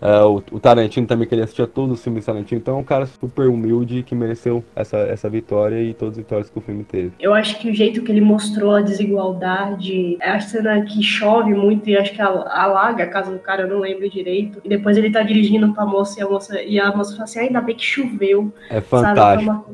Uh, 0.00 0.42
o, 0.50 0.56
o, 0.56 0.58
Tarantino 0.58 1.06
também, 1.06 1.28
que 1.28 1.34
ele 1.34 1.42
assistia 1.42 1.66
todos 1.66 1.98
os 1.98 2.02
filmes 2.02 2.24
do 2.24 2.26
Tarantino. 2.26 2.58
Então 2.58 2.76
é 2.76 2.80
um 2.80 2.84
cara 2.84 3.04
super 3.04 3.48
humilde 3.48 4.02
que 4.02 4.14
mereceu 4.14 4.64
essa, 4.74 4.96
essa 4.96 5.28
vitória 5.28 5.82
e 5.82 5.92
todas 5.92 6.14
as 6.14 6.18
vitórias 6.18 6.48
que 6.48 6.58
o 6.58 6.62
filme 6.62 6.84
teve. 6.84 7.12
Eu 7.20 7.34
acho 7.34 7.58
que 7.58 7.68
o 7.68 7.74
jeito 7.74 8.02
que 8.02 8.10
ele 8.10 8.22
mostrou 8.22 8.74
a 8.74 8.80
desigualdade, 8.80 10.16
é 10.22 10.30
a 10.30 10.40
cena 10.40 10.80
que 10.82 11.02
chove 11.02 11.52
muito 11.52 11.90
e 11.90 11.98
acho 11.98 12.14
que 12.14 12.22
alaga 12.22 13.04
a 13.04 13.08
casa 13.08 13.30
do 13.30 13.38
cara, 13.40 13.62
eu 13.62 13.68
não 13.68 13.80
lembro 13.80 14.08
direito. 14.08 14.58
E 14.64 14.70
depois 14.70 14.96
ele 14.96 15.10
tá 15.10 15.22
dirigindo 15.22 15.70
pra 15.74 15.84
moça 15.84 16.18
e 16.18 16.22
a 16.22 16.28
moça, 16.28 16.62
e 16.62 16.80
a 16.80 16.96
moça 16.96 17.12
fala 17.12 17.24
assim, 17.24 17.40
ainda 17.40 17.60
bem 17.60 17.76
que 17.76 17.84
choveu. 17.84 18.50
É 18.70 18.80
fantástico. 18.80 19.50
É 19.50 19.52
uma, 19.52 19.64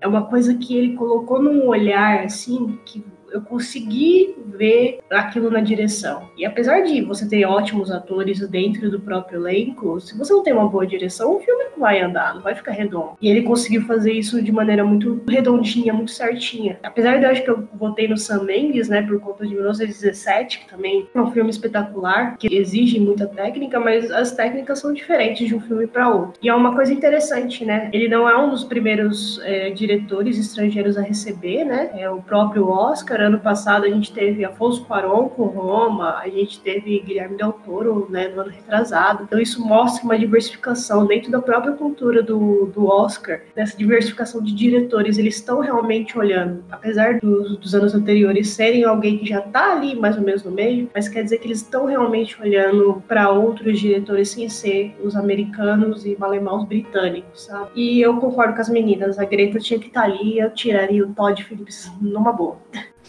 é 0.00 0.08
uma 0.08 0.22
coisa 0.22 0.54
que 0.54 0.74
ele 0.74 0.94
colocou 0.94 1.42
num 1.42 1.66
olhar, 1.66 2.24
assim, 2.24 2.78
que 2.86 3.04
eu 3.32 3.40
consegui 3.40 4.34
ver 4.46 4.98
aquilo 5.10 5.50
na 5.50 5.60
direção. 5.60 6.28
E 6.36 6.44
apesar 6.44 6.80
de 6.80 7.02
você 7.02 7.28
ter 7.28 7.44
ótimos 7.44 7.90
atores 7.90 8.46
dentro 8.48 8.90
do 8.90 9.00
próprio 9.00 9.40
elenco, 9.40 10.00
se 10.00 10.16
você 10.16 10.32
não 10.32 10.42
tem 10.42 10.52
uma 10.52 10.68
boa 10.68 10.86
direção, 10.86 11.36
o 11.36 11.40
filme 11.40 11.64
não 11.64 11.78
vai 11.78 12.00
andar, 12.00 12.34
não 12.34 12.42
vai 12.42 12.54
ficar 12.54 12.72
redondo. 12.72 13.16
E 13.20 13.28
ele 13.28 13.42
conseguiu 13.42 13.82
fazer 13.82 14.12
isso 14.12 14.42
de 14.42 14.52
maneira 14.52 14.84
muito 14.84 15.22
redondinha, 15.28 15.92
muito 15.92 16.10
certinha. 16.10 16.78
Apesar 16.82 17.18
de 17.18 17.24
eu 17.24 17.30
acho 17.30 17.42
que 17.42 17.50
eu 17.50 17.68
votei 17.74 18.08
no 18.08 18.16
Sam 18.16 18.44
Mendes, 18.44 18.88
né, 18.88 19.02
por 19.02 19.20
conta 19.20 19.46
de 19.46 19.54
1917, 19.54 20.60
que 20.60 20.68
também 20.68 21.08
é 21.14 21.20
um 21.20 21.30
filme 21.30 21.50
espetacular, 21.50 22.36
que 22.38 22.54
exige 22.54 22.98
muita 22.98 23.26
técnica, 23.26 23.78
mas 23.78 24.10
as 24.10 24.32
técnicas 24.32 24.78
são 24.78 24.92
diferentes 24.92 25.46
de 25.46 25.54
um 25.54 25.60
filme 25.60 25.86
para 25.86 26.08
outro. 26.08 26.40
E 26.42 26.48
é 26.48 26.54
uma 26.54 26.74
coisa 26.74 26.92
interessante, 26.92 27.64
né? 27.64 27.90
Ele 27.92 28.08
não 28.08 28.28
é 28.28 28.36
um 28.36 28.50
dos 28.50 28.64
primeiros 28.64 29.40
é, 29.44 29.70
diretores 29.70 30.38
estrangeiros 30.38 30.96
a 30.96 31.02
receber, 31.02 31.64
né? 31.64 31.90
É 31.94 32.08
o 32.10 32.22
próprio 32.22 32.68
Oscar 32.68 33.17
ano 33.20 33.38
passado 33.38 33.84
a 33.84 33.88
gente 33.88 34.12
teve 34.12 34.44
Afonso 34.44 34.84
Cuarón 34.84 35.28
com 35.28 35.44
Roma, 35.44 36.18
a 36.18 36.28
gente 36.28 36.60
teve 36.60 37.00
Guilherme 37.00 37.36
Del 37.36 37.52
Toro, 37.52 38.06
né, 38.10 38.28
no 38.28 38.42
ano 38.42 38.50
retrasado. 38.50 39.24
Então 39.24 39.38
isso 39.38 39.64
mostra 39.64 40.04
uma 40.04 40.18
diversificação 40.18 41.06
dentro 41.06 41.30
da 41.30 41.40
própria 41.40 41.72
cultura 41.72 42.22
do, 42.22 42.66
do 42.66 42.86
Oscar, 42.86 43.40
dessa 43.54 43.76
diversificação 43.76 44.42
de 44.42 44.54
diretores. 44.54 45.18
Eles 45.18 45.36
estão 45.36 45.60
realmente 45.60 46.18
olhando, 46.18 46.64
apesar 46.70 47.18
dos, 47.20 47.56
dos 47.58 47.74
anos 47.74 47.94
anteriores 47.94 48.50
serem 48.50 48.84
alguém 48.84 49.18
que 49.18 49.26
já 49.26 49.40
está 49.40 49.72
ali 49.72 49.94
mais 49.94 50.16
ou 50.16 50.22
menos 50.22 50.42
no 50.42 50.50
meio, 50.50 50.90
mas 50.94 51.08
quer 51.08 51.22
dizer 51.22 51.38
que 51.38 51.46
eles 51.46 51.62
estão 51.62 51.86
realmente 51.86 52.40
olhando 52.40 53.02
para 53.06 53.30
outros 53.30 53.78
diretores 53.78 54.30
sem 54.30 54.48
ser 54.48 54.94
os 55.02 55.16
americanos 55.16 56.04
e 56.04 56.16
malemar 56.18 56.56
os 56.56 56.64
britânicos, 56.64 57.44
sabe? 57.44 57.70
E 57.74 58.00
eu 58.00 58.16
concordo 58.18 58.54
com 58.54 58.60
as 58.60 58.68
meninas, 58.68 59.18
a 59.18 59.24
Greta 59.24 59.58
tinha 59.58 59.78
que 59.78 59.88
estar 59.88 60.02
tá 60.02 60.06
ali, 60.06 60.38
eu 60.38 60.50
tiraria 60.50 61.04
o 61.04 61.12
Todd 61.12 61.42
Phillips 61.44 61.90
numa 62.00 62.32
boa. 62.32 62.56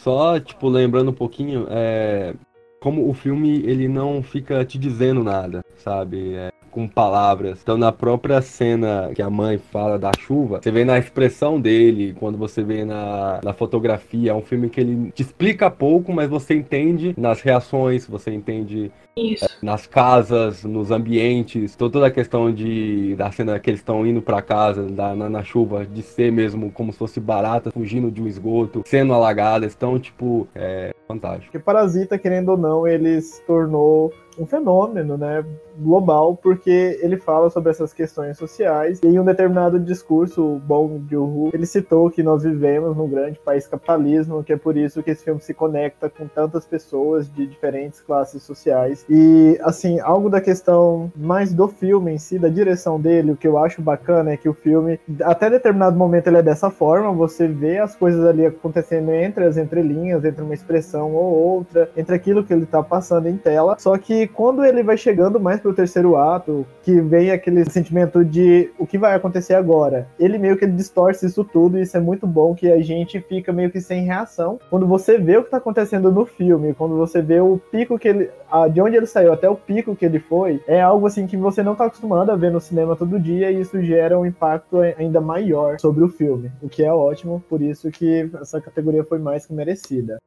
Só, 0.04 0.40
tipo, 0.40 0.70
lembrando 0.70 1.12
um 1.12 1.14
pouquinho, 1.14 1.68
é, 1.70 2.34
como 2.80 3.10
o 3.10 3.14
filme 3.14 3.62
ele 3.66 3.88
não 3.88 4.24
fica 4.24 4.64
te 4.64 4.78
dizendo 4.78 5.24
nada, 5.24 5.64
sabe? 5.78 6.36
É, 6.36 6.52
com 6.70 6.88
palavras. 6.88 7.60
Então, 7.62 7.78
na 7.78 7.92
própria 7.92 8.42
cena 8.42 9.12
que 9.14 9.22
a 9.22 9.30
mãe 9.30 9.58
fala 9.58 9.98
da 9.98 10.12
chuva, 10.18 10.60
você 10.62 10.72
vê 10.72 10.86
na 10.86 10.98
expressão 10.98 11.60
dele, 11.60 12.16
quando 12.18 12.38
você 12.38 12.64
vê 12.64 12.86
na, 12.86 13.42
na 13.44 13.54
fotografia, 13.54 14.32
é 14.32 14.34
um 14.34 14.42
filme 14.42 14.70
que 14.70 14.80
ele 14.80 15.12
te 15.12 15.22
explica 15.22 15.70
pouco, 15.70 16.14
mas 16.14 16.30
você 16.30 16.54
entende 16.54 17.14
nas 17.18 17.42
reações, 17.42 18.06
você 18.08 18.32
entende 18.32 18.92
isso. 19.20 19.48
Nas 19.62 19.86
casas, 19.88 20.64
nos 20.64 20.92
ambientes, 20.92 21.76
toda 21.76 22.06
a 22.06 22.12
questão 22.12 22.54
de 22.54 23.16
da 23.16 23.32
cena 23.32 23.60
que 23.60 23.70
eles 23.70 23.80
estão 23.80 24.06
indo 24.06 24.22
para 24.22 24.42
casa 24.42 24.84
da, 24.84 25.16
na, 25.16 25.30
na, 25.30 25.44
chuva, 25.44 25.86
de 25.86 26.02
ser 26.02 26.32
mesmo 26.32 26.72
como 26.72 26.92
se 26.92 27.00
fosse 27.00 27.20
barata 27.20 27.72
fugindo 27.72 28.12
de 28.12 28.22
um 28.22 28.28
esgoto, 28.28 28.84
sendo 28.86 29.14
alagadas. 29.14 29.74
Então, 29.76 30.00
tipo, 30.00 30.48
é 30.56 30.94
fantástico. 31.08 31.52
Porque 31.52 31.60
Parasita, 31.60 32.18
querendo 32.18 32.50
ou 32.50 32.58
não, 32.58 32.88
ele 32.88 33.20
se 33.22 33.42
tornou 33.44 34.14
um 34.40 34.46
fenômeno, 34.46 35.18
né, 35.18 35.44
global, 35.78 36.36
porque 36.36 36.98
ele 37.02 37.18
fala 37.18 37.50
sobre 37.50 37.72
essas 37.72 37.94
questões 37.94 38.38
sociais. 38.38 39.00
E 39.04 39.08
em 39.08 39.20
um 39.20 39.26
determinado 39.26 39.80
discurso, 39.80 40.42
o 40.42 40.60
Bong 40.60 41.06
Joon-ho, 41.10 41.50
ele 41.54 41.66
citou 41.66 42.10
que 42.10 42.24
nós 42.24 42.44
vivemos 42.44 42.96
num 42.96 43.10
grande 43.10 43.40
país 43.40 43.68
capitalismo, 43.68 44.44
que 44.44 44.54
é 44.54 44.58
por 44.58 44.78
isso 44.78 45.04
que 45.04 45.12
esse 45.12 45.24
filme 45.24 45.42
se 45.42 45.54
conecta 45.54 46.10
com 46.10 46.28
tantas 46.28 46.66
pessoas 46.66 47.32
de 47.32 47.46
diferentes 47.46 48.00
classes 48.02 48.44
sociais 48.44 49.06
E, 49.10 49.60
assim, 49.64 50.00
algo 50.00 50.30
da 50.30 50.40
questão 50.40 51.12
mais 51.16 51.52
do 51.52 51.68
filme 51.68 52.14
em 52.14 52.18
si, 52.18 52.38
da 52.38 52.48
direção 52.48 53.00
dele, 53.00 53.32
o 53.32 53.36
que 53.36 53.48
eu 53.48 53.58
acho 53.58 53.82
bacana 53.82 54.32
é 54.32 54.38
que 54.38 54.48
o 54.48 54.54
filme, 54.54 55.00
até 55.24 55.50
determinado 55.50 55.98
momento, 55.98 56.28
ele 56.28 56.38
é 56.38 56.44
dessa 56.44 56.70
forma, 56.70 57.12
você 57.12 57.48
vê 57.48 57.80
as 57.80 57.96
coisas 57.96 58.24
ali 58.24 58.46
acontecendo 58.46 59.12
entre 59.12 59.46
as 59.46 59.58
entrelinhas, 59.58 60.24
entre 60.24 60.44
uma 60.44 60.54
expressão 60.54 61.14
ou 61.16 61.34
outra, 61.34 61.90
entre 61.98 62.16
aquilo 62.16 62.44
que 62.44 62.54
ele 62.54 62.66
tá 62.66 62.84
passando 62.84 63.28
em 63.28 63.38
tela. 63.38 63.76
Só 63.80 63.98
que 63.98 64.28
quando 64.28 64.64
ele 64.64 64.84
vai 64.84 64.98
chegando 64.98 65.40
mais 65.40 65.60
pro 65.60 65.74
terceiro 65.74 66.16
ato, 66.16 66.66
que 66.84 67.02
vem 67.02 67.32
aquele 67.32 67.68
sentimento 67.70 68.24
de 68.24 68.70
o 68.78 68.86
que 68.86 68.98
vai 68.98 69.16
acontecer 69.16 69.56
agora, 69.56 70.08
ele 70.20 70.38
meio 70.38 70.58
que 70.58 70.68
distorce 70.68 71.26
isso 71.26 71.44
tudo, 71.44 71.80
e 71.80 71.82
isso 71.82 71.98
é 71.98 72.00
muito 72.00 72.28
bom 72.28 72.54
que 72.54 72.72
a 72.72 72.82
gente 72.82 73.20
fica 73.22 73.52
meio 73.52 73.72
que 73.72 73.82
sem 73.82 74.04
reação. 74.04 74.60
Quando 74.70 74.86
você 74.86 75.18
vê 75.18 75.38
o 75.38 75.44
que 75.44 75.50
tá 75.50 75.58
acontecendo 75.58 76.12
no 76.12 76.26
filme, 76.26 76.74
quando 76.74 76.96
você 76.96 77.22
vê 77.22 77.40
o 77.40 77.60
pico 77.72 77.98
que 77.98 78.08
ele. 78.08 78.30
de 78.72 78.82
onde 78.82 78.89
ele 78.96 79.06
saiu 79.06 79.34
até 79.34 79.50
o 79.50 79.56
pico 79.56 79.96
que 79.96 80.06
ele 80.06 80.20
foi, 80.20 80.62
é 80.68 80.82
algo 80.82 81.08
assim 81.08 81.28
que 81.28 81.38
você 81.38 81.64
não 81.64 81.76
tá 81.76 81.86
acostumado 81.86 82.32
a 82.32 82.36
ver 82.36 82.52
no 82.52 82.60
cinema 82.60 82.96
todo 82.96 83.20
dia, 83.20 83.52
e 83.52 83.62
isso 83.62 83.82
gera 83.82 84.20
um 84.20 84.26
impacto 84.26 84.80
ainda 84.80 85.22
maior 85.22 85.80
sobre 85.80 86.04
o 86.04 86.10
filme, 86.10 86.52
o 86.62 86.70
que 86.70 86.84
é 86.84 86.92
ótimo, 86.92 87.44
por 87.50 87.62
isso 87.62 87.92
que 87.92 88.30
essa 88.40 88.62
categoria 88.62 89.04
foi 89.04 89.20
mais 89.20 89.46
que 89.46 89.54
merecida. 89.54 90.18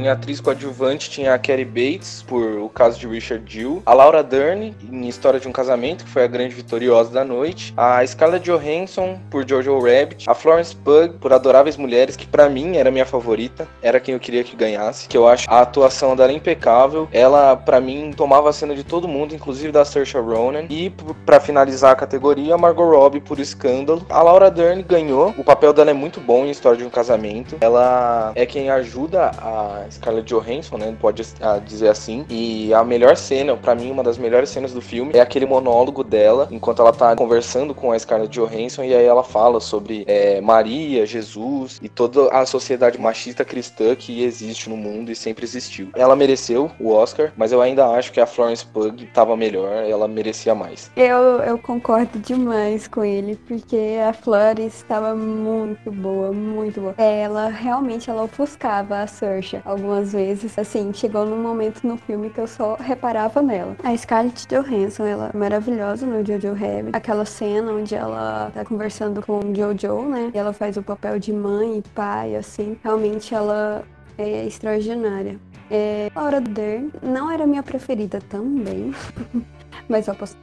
Em 0.00 0.08
atriz 0.08 0.40
coadjuvante 0.40 1.10
tinha 1.10 1.34
a 1.34 1.38
Carrie 1.38 1.62
Bates, 1.62 2.24
por 2.26 2.42
O 2.42 2.70
Caso 2.70 2.98
de 2.98 3.06
Richard 3.06 3.44
Dill, 3.44 3.82
a 3.84 3.92
Laura 3.92 4.22
Dern, 4.22 4.74
em 4.90 5.06
História 5.06 5.38
de 5.38 5.46
um 5.46 5.52
Casamento, 5.52 6.06
que 6.06 6.10
foi 6.10 6.24
a 6.24 6.26
grande 6.26 6.54
vitoriosa 6.54 7.10
da 7.10 7.22
noite, 7.22 7.74
a 7.76 8.04
Scarlett 8.06 8.50
Johansson, 8.50 9.20
por 9.28 9.46
Jojo 9.46 9.78
Rabbit, 9.78 10.24
a 10.26 10.32
Florence 10.32 10.74
Pugh, 10.74 11.18
por 11.20 11.34
Adoráveis 11.34 11.76
Mulheres, 11.76 12.16
que 12.16 12.26
para 12.26 12.48
mim 12.48 12.78
era 12.78 12.90
minha 12.90 13.04
favorita, 13.04 13.68
era 13.82 14.00
quem 14.00 14.14
eu 14.14 14.20
queria 14.20 14.42
que 14.42 14.56
ganhasse, 14.56 15.06
que 15.06 15.18
eu 15.18 15.28
acho 15.28 15.44
a 15.50 15.60
atuação 15.60 16.16
dela 16.16 16.32
impecável, 16.32 17.06
ela 17.12 17.54
para 17.54 17.78
mim 17.78 18.10
tomava 18.16 18.48
a 18.48 18.54
cena 18.54 18.74
de 18.74 18.82
todo 18.82 19.06
mundo, 19.06 19.34
inclusive 19.34 19.70
da 19.70 19.84
Saoirse 19.84 20.16
Ronan, 20.16 20.64
e 20.70 20.88
para 21.26 21.40
finalizar 21.40 21.92
a 21.92 21.96
categoria, 21.96 22.54
a 22.54 22.58
Margot 22.58 22.90
Robbie 22.90 23.20
por 23.20 23.38
Escândalo. 23.38 24.06
A 24.08 24.22
Laura 24.22 24.50
Dern 24.50 24.82
ganhou, 24.82 25.34
o 25.36 25.44
papel 25.44 25.74
dela 25.74 25.90
é 25.90 25.94
muito 25.94 26.22
bom 26.22 26.46
em 26.46 26.50
História 26.50 26.78
de 26.78 26.84
um 26.84 26.90
Casamento, 26.90 27.58
ela 27.60 28.32
é 28.34 28.46
quem 28.46 28.70
ajuda 28.70 29.30
a 29.36 29.89
Scarlett 29.90 30.28
Johansson, 30.32 30.78
né? 30.78 30.96
Pode 30.98 31.22
dizer 31.64 31.88
assim. 31.88 32.24
E 32.28 32.72
a 32.72 32.84
melhor 32.84 33.16
cena, 33.16 33.56
para 33.56 33.74
mim, 33.74 33.90
uma 33.90 34.02
das 34.02 34.18
melhores 34.18 34.50
cenas 34.50 34.72
do 34.72 34.80
filme 34.80 35.12
é 35.14 35.20
aquele 35.20 35.46
monólogo 35.46 36.02
dela, 36.02 36.48
enquanto 36.50 36.80
ela 36.82 36.92
tá 36.92 37.14
conversando 37.16 37.74
com 37.74 37.92
a 37.92 37.98
Scarlett 37.98 38.32
Johansson, 38.32 38.84
e 38.84 38.94
aí 38.94 39.04
ela 39.04 39.22
fala 39.22 39.60
sobre 39.60 40.04
é, 40.06 40.40
Maria, 40.40 41.06
Jesus 41.06 41.78
e 41.82 41.88
toda 41.88 42.28
a 42.30 42.46
sociedade 42.46 42.98
machista 42.98 43.44
cristã 43.44 43.94
que 43.94 44.22
existe 44.22 44.68
no 44.68 44.76
mundo 44.76 45.10
e 45.10 45.16
sempre 45.16 45.44
existiu. 45.44 45.90
Ela 45.94 46.16
mereceu 46.16 46.70
o 46.78 46.92
Oscar, 46.92 47.32
mas 47.36 47.52
eu 47.52 47.60
ainda 47.60 47.86
acho 47.88 48.12
que 48.12 48.20
a 48.20 48.26
Florence 48.26 48.64
Pugh 48.64 49.06
tava 49.12 49.36
melhor, 49.36 49.84
ela 49.84 50.06
merecia 50.06 50.54
mais. 50.54 50.90
Eu, 50.96 51.40
eu 51.40 51.58
concordo 51.58 52.18
demais 52.18 52.86
com 52.86 53.04
ele, 53.04 53.36
porque 53.46 53.98
a 54.08 54.12
Florence 54.12 54.76
estava 54.76 55.14
muito 55.14 55.90
boa, 55.90 56.32
muito 56.32 56.80
boa. 56.80 56.94
Ela 56.98 57.48
realmente 57.48 58.10
ela 58.10 58.22
ofuscava 58.22 59.00
a 59.00 59.06
Saoirse 59.06 59.60
algumas 59.80 60.12
vezes. 60.12 60.58
Assim, 60.58 60.92
chegou 60.92 61.24
num 61.24 61.42
momento 61.42 61.86
no 61.86 61.96
filme 61.96 62.30
que 62.30 62.38
eu 62.38 62.46
só 62.46 62.76
reparava 62.76 63.42
nela. 63.42 63.76
A 63.82 63.96
Scarlett 63.96 64.46
Johansson, 64.46 65.06
ela 65.06 65.30
é 65.32 65.36
maravilhosa 65.36 66.06
no 66.06 66.24
Jojo 66.24 66.52
Rabbit. 66.52 66.90
Aquela 66.92 67.24
cena 67.24 67.72
onde 67.72 67.94
ela 67.94 68.50
tá 68.54 68.64
conversando 68.64 69.22
com 69.22 69.38
o 69.38 69.54
Jojo, 69.54 70.02
né? 70.02 70.30
E 70.34 70.38
ela 70.38 70.52
faz 70.52 70.76
o 70.76 70.82
papel 70.82 71.18
de 71.18 71.32
mãe 71.32 71.78
e 71.78 71.82
pai, 71.94 72.36
assim. 72.36 72.78
Realmente 72.82 73.34
ela 73.34 73.82
é 74.18 74.46
extraordinária. 74.46 75.38
É, 75.70 76.10
Laura 76.14 76.40
Dern 76.40 76.90
não 77.02 77.30
era 77.30 77.46
minha 77.46 77.62
preferida 77.62 78.20
também, 78.28 78.92
mas 79.88 80.08
eu 80.08 80.14
posso 80.14 80.36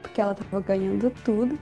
porque 0.00 0.20
ela 0.20 0.34
tava 0.34 0.60
ganhando 0.62 1.12
tudo. 1.22 1.58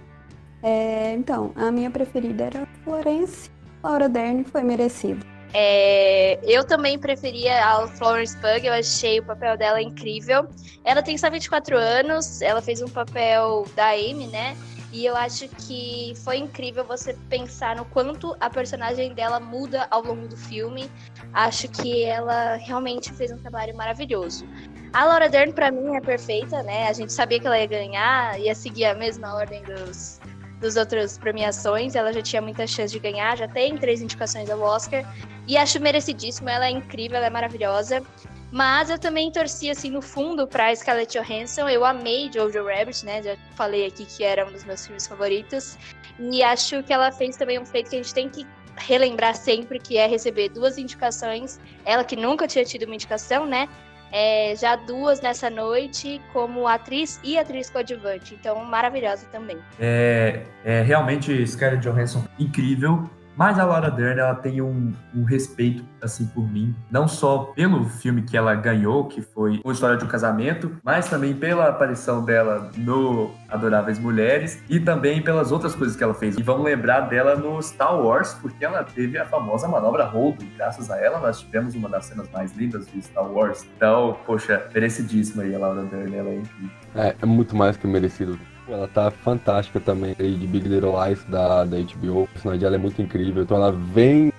É, 0.63 1.13
então, 1.15 1.53
a 1.57 1.71
minha 1.71 1.91
preferida 1.91 2.45
era 2.45 2.69
Florence. 2.85 3.51
Laura 3.83 4.09
Dern 4.09 4.45
foi 4.45 4.63
merecida. 4.63 5.36
É, 5.59 6.39
eu 6.43 6.67
também 6.67 6.99
preferia 6.99 7.65
a 7.65 7.89
Florence 7.89 8.37
Pugh, 8.37 8.63
eu 8.63 8.75
achei 8.75 9.21
o 9.21 9.23
papel 9.23 9.57
dela 9.57 9.81
incrível. 9.81 10.47
Ela 10.85 11.03
tem 11.03 11.17
só 11.17 11.31
24 11.31 11.79
anos, 11.79 12.43
ela 12.43 12.61
fez 12.61 12.83
um 12.83 12.89
papel 12.89 13.65
da 13.75 13.93
Amy, 13.93 14.27
né? 14.27 14.55
E 14.93 15.07
eu 15.07 15.17
acho 15.17 15.49
que 15.49 16.13
foi 16.25 16.37
incrível 16.37 16.85
você 16.85 17.15
pensar 17.31 17.75
no 17.75 17.87
quanto 17.87 18.37
a 18.39 18.51
personagem 18.51 19.15
dela 19.15 19.41
muda 19.41 19.87
ao 19.91 20.03
longo 20.03 20.29
do 20.29 20.37
filme. 20.37 20.91
Acho 21.33 21.69
que 21.69 22.05
ela 22.05 22.57
realmente 22.57 23.11
fez 23.15 23.33
um 23.33 23.39
trabalho 23.39 23.75
maravilhoso. 23.75 24.47
A 24.93 25.07
Laura 25.07 25.27
Dern, 25.27 25.53
para 25.53 25.71
mim, 25.71 25.97
é 25.97 26.03
perfeita, 26.03 26.63
né? 26.63 26.87
A 26.87 26.93
gente 26.93 27.15
sabia 27.15 27.41
que 27.41 27.47
ela 27.47 27.59
ia 27.59 27.67
ganhar, 27.67 28.39
ia 28.39 28.55
seguir 28.55 28.85
a 28.85 28.95
mesma 28.95 29.35
ordem 29.35 29.63
dos, 29.63 30.21
dos 30.61 30.77
outras 30.77 31.19
premiações. 31.19 31.95
Ela 31.95 32.13
já 32.13 32.23
tinha 32.23 32.43
muita 32.43 32.67
chance 32.67 32.93
de 32.93 32.99
ganhar, 32.99 33.37
já 33.37 33.49
tem 33.49 33.77
três 33.77 34.01
indicações 34.01 34.51
ao 34.51 34.61
Oscar. 34.61 35.05
E 35.47 35.57
acho 35.57 35.81
merecidíssimo, 35.81 36.49
ela 36.49 36.67
é 36.67 36.71
incrível, 36.71 37.17
ela 37.19 37.27
é 37.27 37.31
maravilhosa. 37.31 38.03
Mas 38.51 38.91
eu 38.91 38.99
também 38.99 39.31
torci, 39.31 39.71
assim, 39.71 39.91
no 39.91 40.01
fundo 40.01 40.47
pra 40.47 40.75
Scarlett 40.75 41.19
Johansson. 41.19 41.69
Eu 41.69 41.85
amei 41.85 42.31
Jojo 42.33 42.65
Rabbit, 42.65 43.05
né? 43.05 43.23
Já 43.23 43.37
falei 43.55 43.87
aqui 43.87 44.07
que 44.07 44.23
era 44.23 44.47
um 44.47 44.53
dos 44.53 44.65
meus 44.65 44.87
filmes 44.87 45.07
favoritos. 45.07 45.77
E 46.19 46.43
acho 46.43 46.83
que 46.83 46.93
ela 46.93 47.11
fez 47.13 47.37
também 47.37 47.59
um 47.59 47.67
feito 47.67 47.91
que 47.91 47.97
a 47.97 48.03
gente 48.03 48.15
tem 48.15 48.29
que 48.29 48.47
relembrar 48.77 49.35
sempre, 49.35 49.79
que 49.79 49.97
é 49.97 50.07
receber 50.07 50.49
duas 50.49 50.79
indicações. 50.79 51.59
Ela 51.85 52.05
que 52.05 52.15
nunca 52.15 52.47
tinha 52.47 52.65
tido 52.65 52.85
uma 52.85 52.95
indicação, 52.95 53.47
né? 53.47 53.69
É, 54.13 54.55
já 54.57 54.77
duas 54.77 55.21
nessa 55.21 55.51
noite 55.51 56.21
como 56.33 56.67
atriz 56.67 57.21
e 57.23 57.39
atriz 57.39 57.71
coadjuvante. 57.71 58.35
Então, 58.35 58.65
maravilhosa 58.65 59.27
também. 59.31 59.59
É, 59.79 60.43
é 60.65 60.83
realmente 60.83 61.47
Scarlett 61.47 61.87
Johansson 61.87 62.25
incrível. 62.39 63.09
Mas 63.37 63.59
a 63.59 63.65
Laura 63.65 63.91
Dern, 63.91 64.19
ela 64.19 64.35
tem 64.35 64.63
um, 64.63 64.93
um, 65.15 65.25
respeito, 65.25 65.85
assim, 66.01 66.27
por 66.27 66.51
mim. 66.51 66.75
Não 66.91 67.07
só 67.07 67.53
pelo 67.55 67.85
filme 67.85 68.23
que 68.23 68.37
ela 68.37 68.55
ganhou, 68.55 69.05
que 69.07 69.21
foi 69.21 69.61
O 69.63 69.71
História 69.71 69.97
de 69.97 70.05
um 70.05 70.09
Casamento, 70.09 70.77
mas 70.83 71.09
também 71.09 71.35
pela 71.35 71.69
aparição 71.69 72.25
dela 72.25 72.71
no 72.77 73.31
Adoráveis 73.49 73.99
Mulheres 73.99 74.63
e 74.71 74.81
também 74.81 75.21
pelas 75.21 75.53
outras 75.53 75.75
coisas 75.75 75.97
que 75.97 76.03
ela 76.03 76.15
fez. 76.15 76.37
E 76.39 76.43
vamos 76.43 76.65
lembrar 76.65 77.03
dela 77.03 77.37
no 77.37 77.61
Star 77.63 78.01
Wars, 78.01 78.35
porque 78.41 78.65
ela 78.65 78.83
teve 78.83 79.19
a 79.19 79.27
famosa 79.27 79.69
manobra 79.69 80.05
Holdo. 80.05 80.45
Graças 80.57 80.91
a 80.91 80.99
ela, 80.99 81.21
nós 81.21 81.41
tivemos 81.41 81.75
uma 81.75 81.89
das 81.89 82.07
cenas 82.07 82.29
mais 82.31 82.57
lindas 82.57 82.87
de 82.87 83.03
Star 83.03 83.31
Wars. 83.31 83.67
Então, 83.77 84.17
poxa, 84.25 84.67
merecidíssima 84.73 85.43
aí 85.43 85.55
a 85.55 85.59
Laura 85.59 85.83
Dern, 85.85 86.15
ela 86.15 86.31
é 86.31 86.37
incrível. 86.37 86.71
É, 86.95 87.15
é 87.21 87.27
muito 87.27 87.55
mais 87.55 87.77
que 87.77 87.87
merecido. 87.87 88.39
Ela 88.69 88.89
tá 88.89 89.11
fantástica 89.11 89.79
também 89.79 90.17
aí 90.19 90.35
de 90.35 90.47
Big 90.47 90.69
Little 90.69 90.95
Lies 91.05 91.23
da, 91.25 91.65
da 91.65 91.77
HBO. 91.77 92.23
O 92.23 92.29
personagem 92.29 92.61
dela 92.61 92.75
é 92.77 92.79
muito 92.79 93.01
incrível. 93.01 93.43
Então 93.43 93.57
ela 93.57 93.73
vem. 93.73 94.33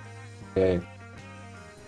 É, 0.56 0.80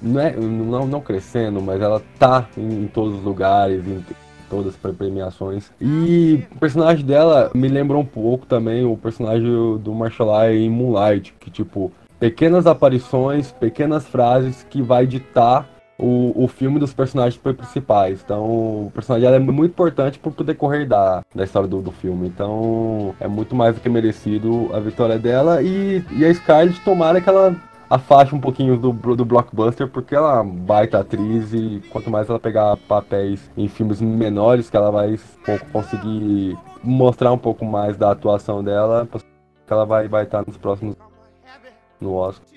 não, 0.02 0.22
é, 0.22 0.36
não, 0.36 0.88
não 0.88 1.02
crescendo, 1.02 1.62
mas 1.62 1.82
ela 1.82 2.02
tá 2.18 2.48
em, 2.58 2.84
em 2.84 2.88
todos 2.88 3.18
os 3.18 3.24
lugares, 3.24 3.86
em 3.86 4.04
todas 4.50 4.68
as 4.68 4.94
premiações. 4.94 5.72
E 5.80 6.44
o 6.56 6.60
personagem 6.60 7.06
dela 7.06 7.52
me 7.54 7.68
lembra 7.68 7.98
um 7.98 8.06
pouco 8.06 8.46
também 8.46 8.86
o 8.86 8.96
personagem 8.98 9.78
do 9.78 9.94
Marshall 9.94 10.50
em 10.52 10.70
Moonlight, 10.70 11.34
que 11.40 11.52
tipo, 11.52 11.92
pequenas 12.20 12.66
aparições, 12.66 13.52
pequenas 13.52 14.08
frases 14.08 14.66
que 14.70 14.82
vai 14.82 15.06
ditar 15.06 15.68
o, 16.00 16.46
o 16.46 16.48
filme 16.48 16.80
dos 16.80 16.94
personagens 16.94 17.38
principais. 17.38 18.22
Então, 18.24 18.46
o 18.46 18.92
personagem 18.94 19.28
é 19.28 19.40
muito 19.40 19.72
importante 19.72 20.18
pro 20.18 20.44
decorrer 20.44 20.88
da, 20.88 21.22
da 21.36 21.44
história 21.44 21.68
do, 21.68 21.82
do 21.82 21.92
filme. 21.92 22.28
Então, 22.28 23.14
é 23.20 23.28
muito 23.28 23.54
mais 23.54 23.76
do 23.76 23.82
que 23.82 23.90
merecido 23.90 24.70
a 24.74 24.80
vitória 24.80 25.20
dela. 25.20 25.62
E, 25.62 26.04
e 26.12 26.26
a 26.26 26.34
Scarlett, 26.34 26.80
tomara 26.82 27.20
que 27.20 27.28
ela 27.28 27.56
afaste 27.90 28.34
um 28.34 28.40
pouquinho 28.40 28.78
do, 28.78 28.94
do 28.94 29.26
blockbuster, 29.26 29.88
porque 29.88 30.16
ela 30.16 30.38
é 30.38 30.42
uma 30.42 30.54
baita 30.54 31.00
atriz 31.00 31.54
e 31.54 31.82
quanto 31.90 32.10
mais 32.10 32.30
ela 32.30 32.40
pegar 32.40 32.78
papéis 32.78 33.52
em 33.58 33.68
filmes 33.68 34.00
menores, 34.00 34.70
que 34.70 34.78
ela 34.78 34.92
vai 34.92 35.20
conseguir 35.72 36.58
mostrar 36.84 37.32
um 37.32 37.38
pouco 37.38 37.66
mais 37.66 37.98
da 37.98 38.12
atuação 38.12 38.64
dela, 38.64 39.08
que 39.68 39.74
ela 39.74 39.86
vai, 39.86 40.08
vai 40.08 40.24
estar 40.24 40.46
nos 40.46 40.56
próximos 40.56 40.96
no 42.00 42.14
Oscar. 42.14 42.48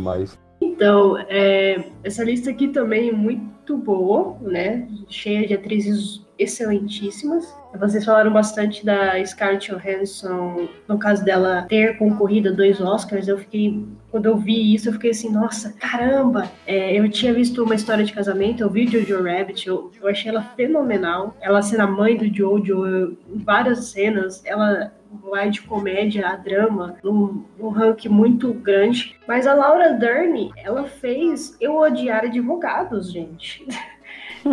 Mas 0.00 0.38
Então, 0.78 1.18
é, 1.28 1.86
essa 2.04 2.22
lista 2.22 2.50
aqui 2.50 2.68
também 2.68 3.08
é 3.08 3.12
muito 3.12 3.76
boa, 3.76 4.36
né? 4.40 4.86
Cheia 5.08 5.44
de 5.44 5.52
atrizes 5.52 6.24
excelentíssimas. 6.38 7.52
Vocês 7.76 8.04
falaram 8.04 8.32
bastante 8.32 8.86
da 8.86 9.20
Scarlett 9.26 9.72
Johansson, 9.72 10.68
no 10.86 10.96
caso 10.96 11.24
dela 11.24 11.66
ter 11.68 11.98
concorrido 11.98 12.50
a 12.50 12.52
dois 12.52 12.80
Oscars. 12.80 13.26
Eu 13.26 13.38
fiquei, 13.38 13.84
quando 14.12 14.26
eu 14.26 14.36
vi 14.36 14.72
isso, 14.72 14.88
eu 14.88 14.92
fiquei 14.92 15.10
assim, 15.10 15.32
nossa, 15.32 15.72
caramba! 15.72 16.48
É, 16.64 16.96
eu 16.96 17.10
tinha 17.10 17.34
visto 17.34 17.64
uma 17.64 17.74
história 17.74 18.04
de 18.04 18.12
casamento, 18.12 18.62
eu 18.62 18.70
vi 18.70 18.86
Jojo 18.86 19.20
Rabbit, 19.20 19.66
eu, 19.66 19.90
eu 20.00 20.06
achei 20.06 20.30
ela 20.30 20.42
fenomenal. 20.56 21.36
Ela 21.40 21.60
sendo 21.60 21.80
a 21.80 21.88
mãe 21.88 22.16
do 22.16 22.32
Jojo, 22.32 22.86
eu, 22.86 23.18
várias 23.34 23.86
cenas, 23.86 24.44
ela 24.46 24.92
vai 25.30 25.50
de 25.50 25.62
comédia 25.62 26.28
a 26.28 26.36
drama, 26.36 26.96
num, 27.02 27.44
num 27.58 27.68
ranking 27.68 28.08
muito 28.08 28.52
grande. 28.52 29.16
Mas 29.26 29.46
a 29.46 29.54
Laura 29.54 29.92
Dern, 29.94 30.50
ela 30.56 30.84
fez 30.84 31.56
Eu 31.60 31.76
Odiar 31.76 32.24
Advogados, 32.24 33.12
gente. 33.12 33.66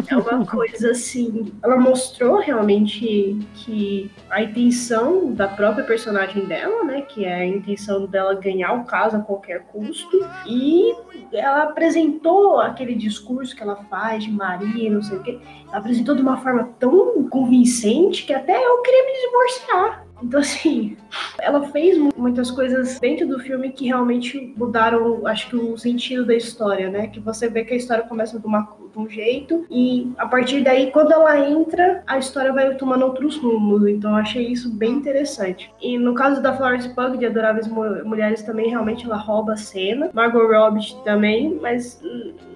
É 0.09 0.17
uma 0.17 0.45
coisa 0.45 0.91
assim. 0.91 1.53
Ela 1.63 1.77
mostrou 1.77 2.39
realmente 2.39 3.37
que 3.53 4.11
a 4.29 4.41
intenção 4.41 5.31
da 5.31 5.47
própria 5.47 5.85
personagem 5.85 6.45
dela, 6.45 6.83
né? 6.83 7.01
Que 7.01 7.25
é 7.25 7.35
a 7.35 7.45
intenção 7.45 8.05
dela 8.05 8.33
ganhar 8.33 8.73
o 8.73 8.85
caso 8.85 9.17
a 9.17 9.19
qualquer 9.19 9.63
custo. 9.67 10.27
E 10.45 10.93
ela 11.31 11.63
apresentou 11.63 12.59
aquele 12.59 12.95
discurso 12.95 13.55
que 13.55 13.61
ela 13.61 13.75
faz 13.89 14.23
de 14.23 14.31
Maria, 14.31 14.91
não 14.91 15.01
sei 15.01 15.17
o 15.17 15.23
quê. 15.23 15.39
Ela 15.67 15.77
apresentou 15.77 16.15
de 16.15 16.21
uma 16.21 16.37
forma 16.37 16.73
tão 16.79 17.27
convincente 17.29 18.25
que 18.25 18.33
até 18.33 18.57
eu 18.57 18.81
queria 18.81 19.05
me 19.05 19.21
divorciar. 19.21 20.04
Então, 20.23 20.39
assim, 20.39 20.97
ela 21.39 21.67
fez 21.69 21.97
muitas 22.15 22.49
coisas 22.49 22.99
dentro 22.99 23.27
do 23.27 23.39
filme 23.39 23.71
que 23.71 23.85
realmente 23.87 24.53
mudaram, 24.57 25.27
acho 25.27 25.49
que, 25.49 25.55
o 25.55 25.77
sentido 25.77 26.25
da 26.25 26.35
história, 26.35 26.89
né? 26.89 27.07
Que 27.07 27.19
você 27.19 27.49
vê 27.49 27.63
que 27.63 27.73
a 27.73 27.77
história 27.77 28.03
começa 28.03 28.39
de, 28.39 28.45
uma, 28.45 28.67
um 28.99 29.09
jeito 29.09 29.65
e 29.69 30.11
a 30.17 30.25
partir 30.27 30.63
daí, 30.63 30.91
quando 30.91 31.11
ela 31.11 31.39
entra, 31.39 32.03
a 32.07 32.17
história 32.17 32.53
vai 32.53 32.75
tomando 32.75 33.05
outros 33.05 33.37
rumos. 33.37 33.87
Então, 33.87 34.11
eu 34.11 34.17
achei 34.17 34.47
isso 34.47 34.69
bem 34.69 34.93
interessante. 34.93 35.71
E 35.81 35.97
no 35.97 36.13
caso 36.13 36.41
da 36.41 36.55
Florence 36.55 36.89
Pug, 36.89 37.17
de 37.17 37.25
Adoráveis 37.25 37.67
Mulheres, 37.67 38.43
também 38.43 38.69
realmente 38.69 39.05
ela 39.05 39.17
rouba 39.17 39.53
a 39.53 39.57
cena. 39.57 40.09
Margot 40.13 40.47
Robbie 40.47 40.95
também, 41.03 41.57
mas 41.61 42.01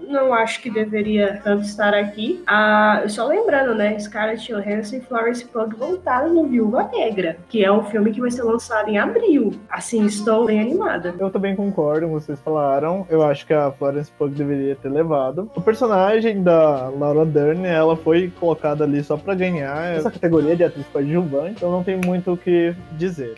não 0.10 0.34
acho 0.34 0.62
que 0.62 0.70
deveria 0.70 1.40
tanto 1.44 1.64
estar 1.64 1.94
aqui. 1.94 2.44
Ah, 2.48 3.04
só 3.08 3.28
lembrando, 3.28 3.76
né? 3.76 3.98
Scarlett 4.00 4.52
Johansson 4.52 4.98
e 4.98 5.02
Florence 5.02 5.46
Pugh 5.46 5.70
voltaram 5.78 6.34
no 6.34 6.48
Viúva 6.48 6.90
Negra, 6.92 7.38
que 7.48 7.64
é 7.64 7.72
um 7.72 7.84
filme 7.84 8.12
que 8.12 8.20
vai 8.20 8.32
ser 8.32 8.44
lançado 8.44 8.90
em 8.90 8.98
abril. 8.98 9.54
Assim, 9.70 10.06
estou 10.06 10.46
bem 10.46 10.60
animada. 10.60 11.14
Eu 11.20 11.30
também 11.30 11.56
concordo 11.56 12.08
com 12.08 12.14
vocês 12.14 12.40
falaram. 12.40 13.06
Eu 13.10 13.24
acho 13.24 13.46
que 13.46 13.54
a 13.54 13.72
Florence 13.72 14.12
Pugh 14.18 14.30
deveria 14.30 14.76
ter 14.76 14.90
levado. 14.90 15.50
O 15.56 15.62
personagem 15.62 16.29
da 16.36 16.90
Laura 16.90 17.26
Dern, 17.26 17.66
ela 17.66 17.96
foi 17.96 18.32
colocada 18.40 18.84
ali 18.84 19.04
só 19.04 19.18
para 19.18 19.36
ganhar 19.36 19.96
essa 19.96 20.12
categoria 20.12 20.56
de 20.56 20.64
atriz 20.64 20.86
coadjuvante, 20.88 21.56
então 21.58 21.72
não 21.72 21.84
tem 21.84 21.98
muito 21.98 22.34
o 22.34 22.38
que 22.38 22.76
dizer. 22.98 23.36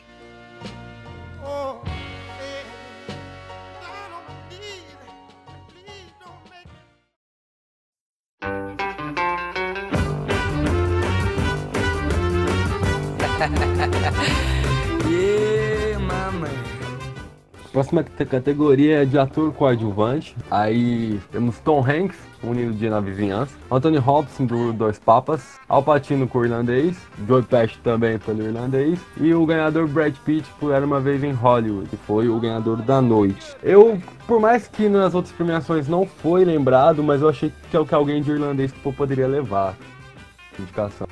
Próxima 17.91 18.25
categoria 18.25 19.01
é 19.01 19.05
de 19.05 19.19
ator 19.19 19.51
coadjuvante. 19.51 20.33
Aí 20.49 21.19
temos 21.29 21.59
Tom 21.59 21.85
Hanks, 21.85 22.17
Unido 22.41 22.71
Dia 22.73 22.89
na 22.89 23.01
Vizinhança, 23.01 23.53
Anthony 23.69 23.97
Hopkins 23.97 24.47
do 24.47 24.71
Dois 24.71 24.97
Papas, 24.97 25.59
Al 25.67 25.83
Pacino 25.83 26.25
com 26.25 26.39
o 26.39 26.45
irlandês, 26.45 26.97
Joe 27.27 27.43
Pesci 27.43 27.77
também 27.79 28.17
pelo 28.17 28.43
irlandês 28.43 28.97
e 29.17 29.33
o 29.33 29.45
ganhador 29.45 29.89
Brad 29.89 30.15
Pitt 30.23 30.49
por 30.57 30.71
Era 30.71 30.85
Uma 30.85 31.01
Vez 31.01 31.21
em 31.21 31.33
Hollywood, 31.33 31.89
que 31.89 31.97
foi 31.97 32.29
o 32.29 32.39
ganhador 32.39 32.77
da 32.77 33.01
noite. 33.01 33.57
Eu, 33.61 34.01
por 34.25 34.39
mais 34.39 34.69
que 34.69 34.87
nas 34.87 35.13
outras 35.13 35.35
premiações 35.35 35.89
não 35.89 36.05
foi 36.05 36.45
lembrado, 36.45 37.03
mas 37.03 37.21
eu 37.21 37.27
achei 37.27 37.51
que 37.69 37.75
é 37.75 37.79
o 37.79 37.85
que 37.85 37.93
alguém 37.93 38.21
de 38.21 38.31
irlandês 38.31 38.71
poderia 38.95 39.27
levar 39.27 39.75
indicação. 40.57 41.07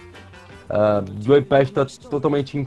Uh, 0.70 1.04
Joey 1.22 1.42
Pesci 1.42 1.72
está 1.72 1.86
totalmente 2.10 2.66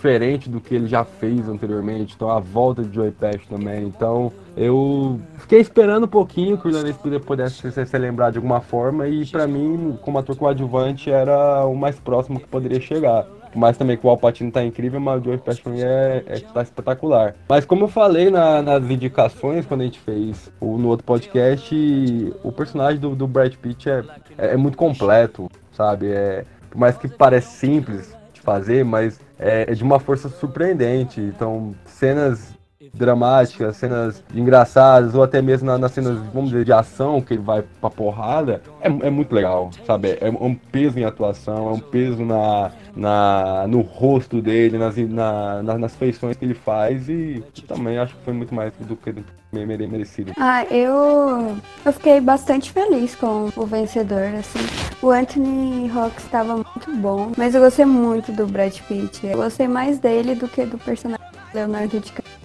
diferente 0.00 0.48
do 0.48 0.62
que 0.62 0.74
ele 0.74 0.86
já 0.86 1.04
fez 1.04 1.46
anteriormente, 1.46 2.14
então 2.16 2.30
a 2.30 2.40
volta 2.40 2.82
de 2.82 2.94
Joey 2.94 3.10
Pesci 3.10 3.46
também. 3.46 3.84
Então 3.84 4.32
eu 4.56 5.20
fiquei 5.38 5.60
esperando 5.60 6.04
um 6.04 6.08
pouquinho 6.08 6.56
que 6.56 6.66
o 6.66 6.70
Irlandês 6.70 6.96
pudesse 7.24 7.70
ser, 7.70 7.86
ser 7.86 7.98
lembrado 7.98 8.32
de 8.32 8.38
alguma 8.38 8.62
forma 8.62 9.06
e 9.06 9.26
para 9.26 9.46
mim, 9.46 9.98
como 10.00 10.18
ator 10.18 10.34
coadjuvante, 10.36 11.10
era 11.10 11.66
o 11.66 11.76
mais 11.76 12.00
próximo 12.00 12.40
que 12.40 12.46
poderia 12.46 12.80
chegar. 12.80 13.26
Mas 13.54 13.76
também 13.76 13.96
que 13.96 14.06
o 14.06 14.10
Alpatino 14.10 14.50
tá 14.50 14.64
incrível, 14.64 15.00
mas 15.00 15.20
o 15.20 15.24
Joey 15.24 15.38
Pesci 15.38 15.62
é, 15.82 16.22
é 16.26 16.38
tá 16.38 16.62
espetacular. 16.62 17.34
Mas 17.48 17.66
como 17.66 17.84
eu 17.84 17.88
falei 17.88 18.30
na, 18.30 18.62
nas 18.62 18.88
indicações, 18.88 19.66
quando 19.66 19.82
a 19.82 19.84
gente 19.84 19.98
fez 19.98 20.50
o, 20.60 20.78
no 20.78 20.88
outro 20.88 21.04
podcast, 21.04 22.32
o 22.42 22.52
personagem 22.52 23.00
do, 23.00 23.14
do 23.14 23.26
Brad 23.26 23.52
Pitt 23.56 23.90
é, 23.90 24.04
é, 24.38 24.54
é 24.54 24.56
muito 24.56 24.78
completo, 24.78 25.50
sabe? 25.72 26.12
É, 26.12 26.44
por 26.70 26.78
mais 26.78 26.96
que 26.96 27.08
pareça 27.08 27.50
simples 27.50 28.16
de 28.32 28.40
fazer, 28.40 28.84
mas 28.84 29.20
é, 29.40 29.62
é 29.68 29.74
de 29.74 29.82
uma 29.82 29.98
força 29.98 30.28
surpreendente. 30.28 31.20
Então, 31.20 31.74
cenas 31.84 32.59
dramáticas, 32.94 33.76
cenas 33.76 34.24
engraçadas, 34.34 35.14
ou 35.14 35.22
até 35.22 35.42
mesmo 35.42 35.76
nas 35.76 35.92
cenas, 35.92 36.18
vamos 36.32 36.50
dizer, 36.50 36.64
de 36.64 36.72
ação, 36.72 37.20
que 37.20 37.34
ele 37.34 37.42
vai 37.42 37.62
pra 37.80 37.90
porrada, 37.90 38.62
é, 38.80 38.88
é 38.88 39.10
muito 39.10 39.34
legal, 39.34 39.70
sabe? 39.86 40.16
É, 40.20 40.30
um 40.30 40.54
peso 40.54 40.98
em 40.98 41.04
atuação, 41.04 41.68
é 41.68 41.72
um 41.72 41.78
peso 41.78 42.24
na, 42.24 42.72
na, 42.96 43.66
no 43.68 43.82
rosto 43.82 44.40
dele, 44.40 44.78
nas, 44.78 44.96
na, 44.96 45.62
nas 45.62 45.94
feições 45.94 46.36
que 46.36 46.44
ele 46.44 46.54
faz, 46.54 47.08
e 47.08 47.44
também 47.68 47.98
acho 47.98 48.16
que 48.16 48.24
foi 48.24 48.32
muito 48.32 48.54
mais 48.54 48.72
do 48.80 48.96
que 48.96 49.14
merecido. 49.52 50.32
Ah, 50.38 50.64
eu, 50.64 51.56
eu 51.84 51.92
fiquei 51.92 52.20
bastante 52.20 52.72
feliz 52.72 53.14
com 53.14 53.50
o 53.56 53.66
vencedor, 53.66 54.34
assim. 54.38 54.60
O 55.02 55.10
Anthony 55.10 55.90
Hawks 55.90 56.24
estava 56.24 56.54
muito 56.54 56.96
bom, 56.96 57.32
mas 57.36 57.54
eu 57.54 57.60
gostei 57.60 57.84
muito 57.84 58.32
do 58.32 58.46
Brad 58.46 58.78
Pitt. 58.82 59.26
Eu 59.26 59.38
gostei 59.38 59.66
mais 59.66 59.98
dele 59.98 60.34
do 60.34 60.46
que 60.46 60.64
do 60.64 60.78
personagem 60.78 61.24
Leonardo 61.52 61.98
DiCaprio. 61.98 62.39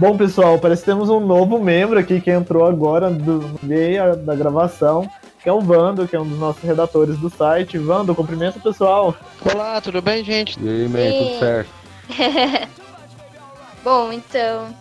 Bom, 0.00 0.16
pessoal, 0.16 0.58
parece 0.58 0.80
que 0.80 0.86
temos 0.86 1.10
um 1.10 1.20
novo 1.20 1.58
membro 1.58 1.98
aqui 1.98 2.22
que 2.22 2.30
entrou 2.30 2.64
agora 2.64 3.10
do 3.10 3.60
meio 3.62 4.16
da 4.16 4.34
gravação, 4.34 5.06
que 5.42 5.46
é 5.46 5.52
o 5.52 5.60
Vando, 5.60 6.08
que 6.08 6.16
é 6.16 6.18
um 6.18 6.26
dos 6.26 6.38
nossos 6.38 6.62
redatores 6.62 7.18
do 7.18 7.28
site. 7.28 7.76
Vando, 7.76 8.14
cumprimento 8.14 8.58
pessoal. 8.60 9.14
Olá, 9.44 9.78
tudo 9.78 10.00
bem, 10.00 10.24
gente? 10.24 10.58
E 10.58 10.66
aí, 10.66 10.88
man, 10.88 11.18
tudo 11.18 11.38
certo? 11.38 11.70
Bom, 13.84 14.10
então, 14.10 14.74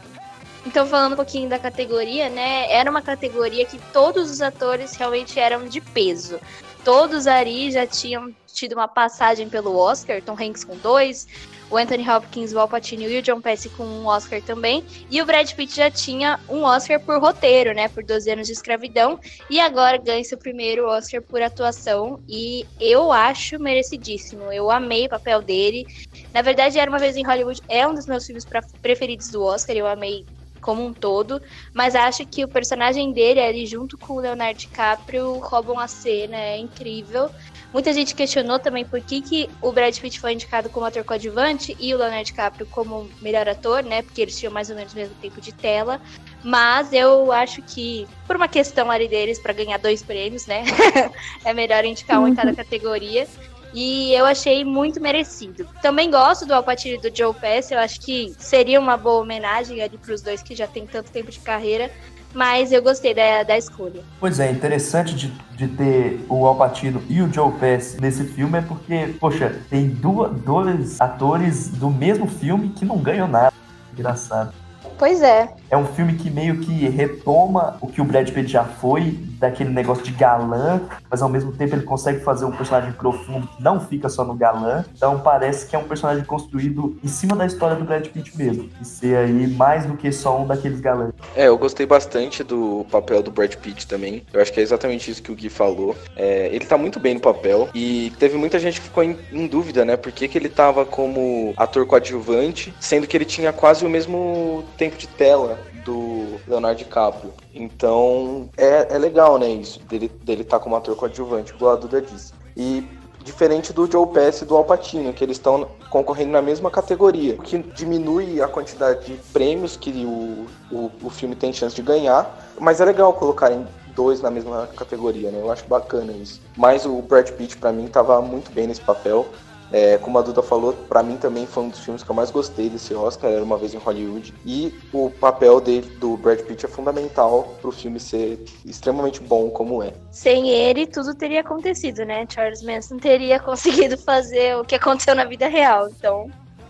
então, 0.65 0.88
falando 0.88 1.11
um 1.11 1.17
pouquinho 1.17 1.49
da 1.49 1.59
categoria, 1.59 2.30
né? 2.30 2.72
Era 2.72 2.89
uma 2.89 3.01
categoria 3.01 3.65
que 3.65 3.78
todos 3.91 4.32
os 4.32 4.41
atores 4.41 4.95
realmente 4.95 5.38
eram 5.38 5.67
de 5.67 5.82
peso. 5.82 6.39
Todos 6.86 7.28
ali 7.28 7.72
já 7.72 7.86
tinham 7.86 8.34
tido 8.47 8.72
uma 8.72 8.88
passagem 8.88 9.49
pelo 9.49 9.76
Oscar, 9.76 10.22
Tom 10.22 10.38
Hanks 10.39 10.63
com 10.63 10.78
dois, 10.78 11.28
o 11.70 11.78
Anthony 11.78 12.07
Hopkins, 12.09 12.53
o 12.53 12.59
Al 12.59 12.67
Pacino 12.67 13.03
e 13.03 13.20
o 13.20 13.22
John 13.22 13.41
Pesci 13.41 13.70
com 13.70 13.84
um 13.84 14.07
Oscar 14.07 14.41
também. 14.41 14.84
E 15.09 15.22
o 15.22 15.26
Brad 15.26 15.51
Pitt 15.53 15.76
já 15.76 15.91
tinha 15.91 16.39
um 16.49 16.63
Oscar 16.63 16.99
por 16.99 17.20
roteiro, 17.20 17.74
né? 17.74 17.88
Por 17.88 18.03
12 18.03 18.32
anos 18.32 18.47
de 18.47 18.53
escravidão. 18.53 19.20
E 19.49 19.59
agora 19.59 19.97
ganha 19.97 20.24
seu 20.24 20.38
primeiro 20.38 20.88
Oscar 20.88 21.22
por 21.22 21.41
atuação. 21.41 22.20
E 22.28 22.65
eu 22.80 23.11
acho 23.11 23.59
merecidíssimo. 23.59 24.51
Eu 24.51 24.72
amei 24.72 25.05
o 25.05 25.09
papel 25.09 25.41
dele. 25.41 25.86
Na 26.34 26.41
verdade, 26.41 26.80
Era 26.80 26.89
Uma 26.89 26.99
Vez 26.99 27.15
em 27.15 27.26
Hollywood 27.26 27.61
é 27.70 27.88
um 27.88 27.93
dos 27.93 28.07
meus 28.07 28.26
filmes 28.26 28.45
preferidos 28.82 29.30
do 29.30 29.43
Oscar. 29.43 29.76
Eu 29.76 29.88
amei 29.88 30.26
como 30.59 30.86
um 30.86 30.93
todo, 30.93 31.41
mas 31.74 31.95
acho 31.95 32.26
que 32.26 32.43
o 32.43 32.47
personagem 32.47 33.11
dele 33.13 33.39
ali 33.39 33.65
junto 33.65 33.97
com 33.97 34.13
o 34.13 34.20
Leonardo 34.20 34.59
DiCaprio 34.59 35.39
roubam 35.39 35.80
a 35.80 35.88
cena, 35.88 36.38
é 36.38 36.57
incrível. 36.57 37.30
Muita 37.72 37.93
gente 37.93 38.15
questionou 38.15 38.57
também 38.57 38.84
por 38.84 38.99
que, 38.99 39.22
que 39.22 39.49
o 39.61 39.72
Brad 39.72 39.95
Pitt 39.97 40.20
foi 40.20 40.34
indicado 40.34 40.70
como 40.70 40.86
ator 40.86 41.03
coadjuvante 41.03 41.78
e 41.80 41.93
o 41.93 41.97
Leonardo 41.97 42.26
DiCaprio 42.26 42.65
como 42.65 43.07
melhor 43.22 43.47
ator, 43.47 43.84
né? 43.84 44.01
Porque 44.01 44.22
eles 44.22 44.38
tinham 44.38 44.51
mais 44.51 44.72
ou 44.72 44.76
menos 44.76 44.93
o 44.93 44.95
mesmo 44.95 45.13
tempo 45.22 45.39
de 45.39 45.51
tela. 45.51 46.01
Mas 46.43 46.91
eu 46.91 47.32
acho 47.32 47.61
que, 47.61 48.07
por 48.26 48.36
uma 48.36 48.47
questão 48.47 48.89
ali 48.89 49.07
deles, 49.07 49.38
para 49.38 49.53
ganhar 49.53 49.78
dois 49.78 50.01
prêmios, 50.01 50.47
né? 50.47 50.63
é 51.45 51.53
melhor 51.53 51.86
indicar 51.86 52.20
um 52.20 52.28
em 52.28 52.34
cada 52.34 52.53
categoria. 52.53 53.28
E 53.72 54.13
eu 54.13 54.26
achei 54.26 54.65
muito 54.65 54.99
merecido. 54.99 55.67
Também 55.80 56.09
gosto 56.09 56.45
do 56.45 56.53
Alpatine 56.55 56.95
e 56.95 57.09
do 57.09 57.15
Joe 57.15 57.34
Pass. 57.36 57.70
Eu 57.70 57.78
acho 57.78 58.01
que 58.01 58.34
seria 58.39 58.80
uma 58.80 58.97
boa 58.97 59.22
homenagem 59.22 59.80
ali 59.82 59.95
para 59.95 60.13
os 60.13 60.22
dois 60.22 60.41
que 60.41 60.55
já 60.55 60.65
têm 60.65 60.88
tanto 60.88 61.11
tempo 61.11 61.30
de 61.30 61.39
carreira 61.39 61.91
mas 62.34 62.71
eu 62.71 62.82
gostei 62.82 63.13
da, 63.13 63.43
da 63.43 63.57
escolha. 63.57 64.01
Pois 64.19 64.39
é, 64.39 64.51
interessante 64.51 65.15
de, 65.15 65.27
de 65.55 65.67
ter 65.67 66.25
o 66.30 66.45
Al 66.45 66.55
Pacino 66.55 67.01
e 67.09 67.21
o 67.21 67.32
Joe 67.32 67.51
Pesci 67.53 67.99
nesse 67.99 68.23
filme 68.23 68.57
é 68.57 68.61
porque, 68.61 69.15
poxa, 69.19 69.59
tem 69.69 69.88
duas, 69.88 70.32
dois 70.41 70.99
atores 70.99 71.69
do 71.69 71.89
mesmo 71.89 72.27
filme 72.27 72.69
que 72.69 72.86
não 72.86 72.97
ganham 72.97 73.27
nada. 73.27 73.53
Engraçado. 73.93 74.53
Pois 74.99 75.21
é. 75.21 75.47
É 75.71 75.77
um 75.77 75.85
filme 75.85 76.15
que 76.15 76.29
meio 76.29 76.59
que 76.59 76.89
retoma 76.89 77.77
o 77.79 77.87
que 77.87 78.01
o 78.01 78.03
Brad 78.03 78.29
Pitt 78.29 78.51
já 78.51 78.65
foi, 78.65 79.17
daquele 79.39 79.69
negócio 79.69 80.03
de 80.03 80.11
galã, 80.11 80.81
mas 81.09 81.21
ao 81.21 81.29
mesmo 81.29 81.53
tempo 81.53 81.73
ele 81.73 81.83
consegue 81.83 82.19
fazer 82.19 82.43
um 82.43 82.51
personagem 82.51 82.91
profundo 82.91 83.47
que 83.47 83.63
não 83.63 83.79
fica 83.79 84.09
só 84.09 84.23
no 84.25 84.35
galã. 84.35 84.83
Então 84.93 85.19
parece 85.21 85.65
que 85.65 85.75
é 85.75 85.79
um 85.79 85.85
personagem 85.85 86.25
construído 86.25 86.99
em 87.01 87.07
cima 87.07 87.35
da 87.35 87.45
história 87.45 87.77
do 87.77 87.85
Brad 87.85 88.05
Pitt 88.07 88.37
mesmo. 88.37 88.69
E 88.81 88.85
ser 88.85 89.15
aí 89.15 89.47
mais 89.47 89.85
do 89.85 89.95
que 89.95 90.11
só 90.11 90.41
um 90.41 90.45
daqueles 90.45 90.81
galãs. 90.81 91.13
É, 91.35 91.47
eu 91.47 91.57
gostei 91.57 91.85
bastante 91.85 92.43
do 92.43 92.85
papel 92.91 93.23
do 93.23 93.31
Brad 93.31 93.55
Pitt 93.55 93.87
também. 93.87 94.23
Eu 94.33 94.41
acho 94.41 94.51
que 94.51 94.59
é 94.59 94.63
exatamente 94.63 95.09
isso 95.09 95.23
que 95.23 95.31
o 95.31 95.35
Gui 95.35 95.49
falou. 95.49 95.95
É, 96.15 96.49
ele 96.51 96.65
tá 96.65 96.77
muito 96.77 96.99
bem 96.99 97.13
no 97.13 97.21
papel. 97.21 97.69
E 97.73 98.11
teve 98.19 98.37
muita 98.37 98.59
gente 98.59 98.81
que 98.81 98.87
ficou 98.87 99.03
em, 99.03 99.17
em 99.31 99.47
dúvida, 99.47 99.85
né? 99.85 99.95
Por 99.95 100.11
que, 100.11 100.27
que 100.27 100.37
ele 100.37 100.49
tava 100.49 100.85
como 100.85 101.53
ator 101.55 101.85
coadjuvante, 101.85 102.73
sendo 102.79 103.07
que 103.07 103.15
ele 103.15 103.25
tinha 103.25 103.53
quase 103.53 103.85
o 103.85 103.89
mesmo 103.89 104.65
tempo 104.77 104.88
de 104.97 105.07
tela 105.07 105.59
do 105.85 106.39
Leonardo 106.47 106.77
DiCaprio. 106.77 107.33
Então 107.53 108.49
é, 108.57 108.95
é 108.95 108.97
legal, 108.97 109.37
né, 109.37 109.49
isso, 109.49 109.79
dele, 109.83 110.09
dele 110.23 110.43
tá 110.43 110.59
como 110.59 110.75
ator 110.75 110.95
coadjuvante, 110.95 111.53
igual 111.53 111.73
a 111.73 111.75
Duda 111.75 112.01
disse. 112.01 112.33
E 112.55 112.87
diferente 113.23 113.71
do 113.71 113.89
Joe 113.89 114.07
Pesci 114.07 114.43
e 114.43 114.47
do 114.47 114.55
Al 114.55 114.65
Pacino, 114.65 115.13
que 115.13 115.23
eles 115.23 115.37
estão 115.37 115.67
concorrendo 115.89 116.31
na 116.31 116.41
mesma 116.41 116.71
categoria, 116.71 117.35
o 117.35 117.41
que 117.41 117.57
diminui 117.59 118.41
a 118.41 118.47
quantidade 118.47 119.05
de 119.05 119.13
prêmios 119.31 119.75
que 119.75 119.91
o, 120.05 120.47
o, 120.71 120.91
o 121.03 121.09
filme 121.09 121.35
tem 121.35 121.51
chance 121.53 121.75
de 121.75 121.81
ganhar, 121.81 122.49
mas 122.59 122.81
é 122.81 122.85
legal 122.85 123.13
colocarem 123.13 123.67
dois 123.95 124.21
na 124.21 124.31
mesma 124.31 124.67
categoria, 124.75 125.29
né? 125.31 125.39
Eu 125.41 125.51
acho 125.51 125.65
bacana 125.65 126.13
isso. 126.13 126.41
Mas 126.55 126.85
o 126.85 127.01
Brad 127.01 127.29
Pitt, 127.31 127.57
para 127.57 127.71
mim, 127.71 127.87
tava 127.87 128.21
muito 128.21 128.51
bem 128.51 128.67
nesse 128.67 128.81
papel. 128.81 129.27
É, 129.72 129.97
como 129.97 130.17
a 130.17 130.22
Duda 130.22 130.41
falou, 130.41 130.74
para 130.74 131.03
mim 131.03 131.17
também 131.17 131.45
foi 131.45 131.63
um 131.63 131.70
dos 131.70 131.80
filmes 131.80 132.03
que 132.03 132.09
eu 132.09 132.15
mais 132.15 132.32
gostei 132.32 132.70
desse 132.70 132.93
Oscar, 132.93 133.32
era 133.32 133.43
uma 133.43 133.57
vez 133.57 133.74
em 133.74 133.78
Hollywood. 133.78 134.34
E 134.45 134.74
o 134.91 135.09
papel 135.09 135.61
dele, 135.61 135.88
do 135.97 136.17
Brad 136.17 136.39
Pitt, 136.41 136.65
é 136.65 136.70
fundamental 136.70 137.55
pro 137.61 137.72
filme 137.72 137.99
ser 137.99 138.43
extremamente 138.65 139.22
bom 139.22 139.49
como 139.49 139.84
é. 139.84 139.93
Sem 140.11 140.49
ele, 140.49 140.88
tudo 140.88 141.13
teria 141.13 141.41
acontecido, 141.41 142.03
né? 142.05 142.26
Charles 142.28 142.63
Manson 142.63 142.97
teria 142.97 143.39
conseguido 143.39 143.97
fazer 143.97 144.57
o 144.57 144.65
que 144.65 144.76
aconteceu 144.76 145.13
na 145.15 145.26
vida 145.26 145.47
real. 145.47 145.89
Então, 145.89 146.30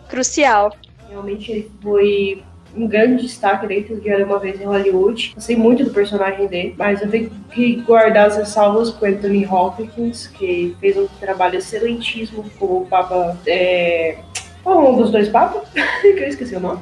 crucial. 0.10 0.72
Realmente 1.08 1.52
ele 1.52 1.72
foi 1.82 2.44
um 2.76 2.88
grande 2.88 3.24
destaque 3.24 3.68
dentro 3.68 4.00
de 4.00 4.10
Era 4.10 4.26
Uma 4.26 4.40
Vez 4.40 4.60
em 4.60 4.66
Hollywood. 4.66 5.32
Gostei 5.36 5.56
muito 5.56 5.84
do 5.84 5.92
personagem 5.92 6.48
dele, 6.48 6.76
mas 6.78 7.02
eu 7.02 7.10
tenho 7.10 7.32
que 7.52 7.76
guardar 7.78 8.28
as 8.28 8.38
ressalvas 8.38 8.90
com 8.92 9.06
Anthony 9.06 9.46
Hopkins, 9.46 10.28
que 10.28 10.76
fez 10.80 10.98
um 10.98 11.08
trabalho 11.20 11.58
excelentíssimo 11.58 12.46
como 12.58 12.82
o 12.82 12.86
Papa... 12.86 13.38
É... 13.46 14.18
Qual 14.64 14.86
é 14.86 14.90
um 14.90 14.98
dos 14.98 15.12
dois 15.12 15.30
papas? 15.30 15.68
que 16.02 16.08
eu 16.08 16.28
esqueci 16.28 16.56
o 16.56 16.60
nome. 16.60 16.82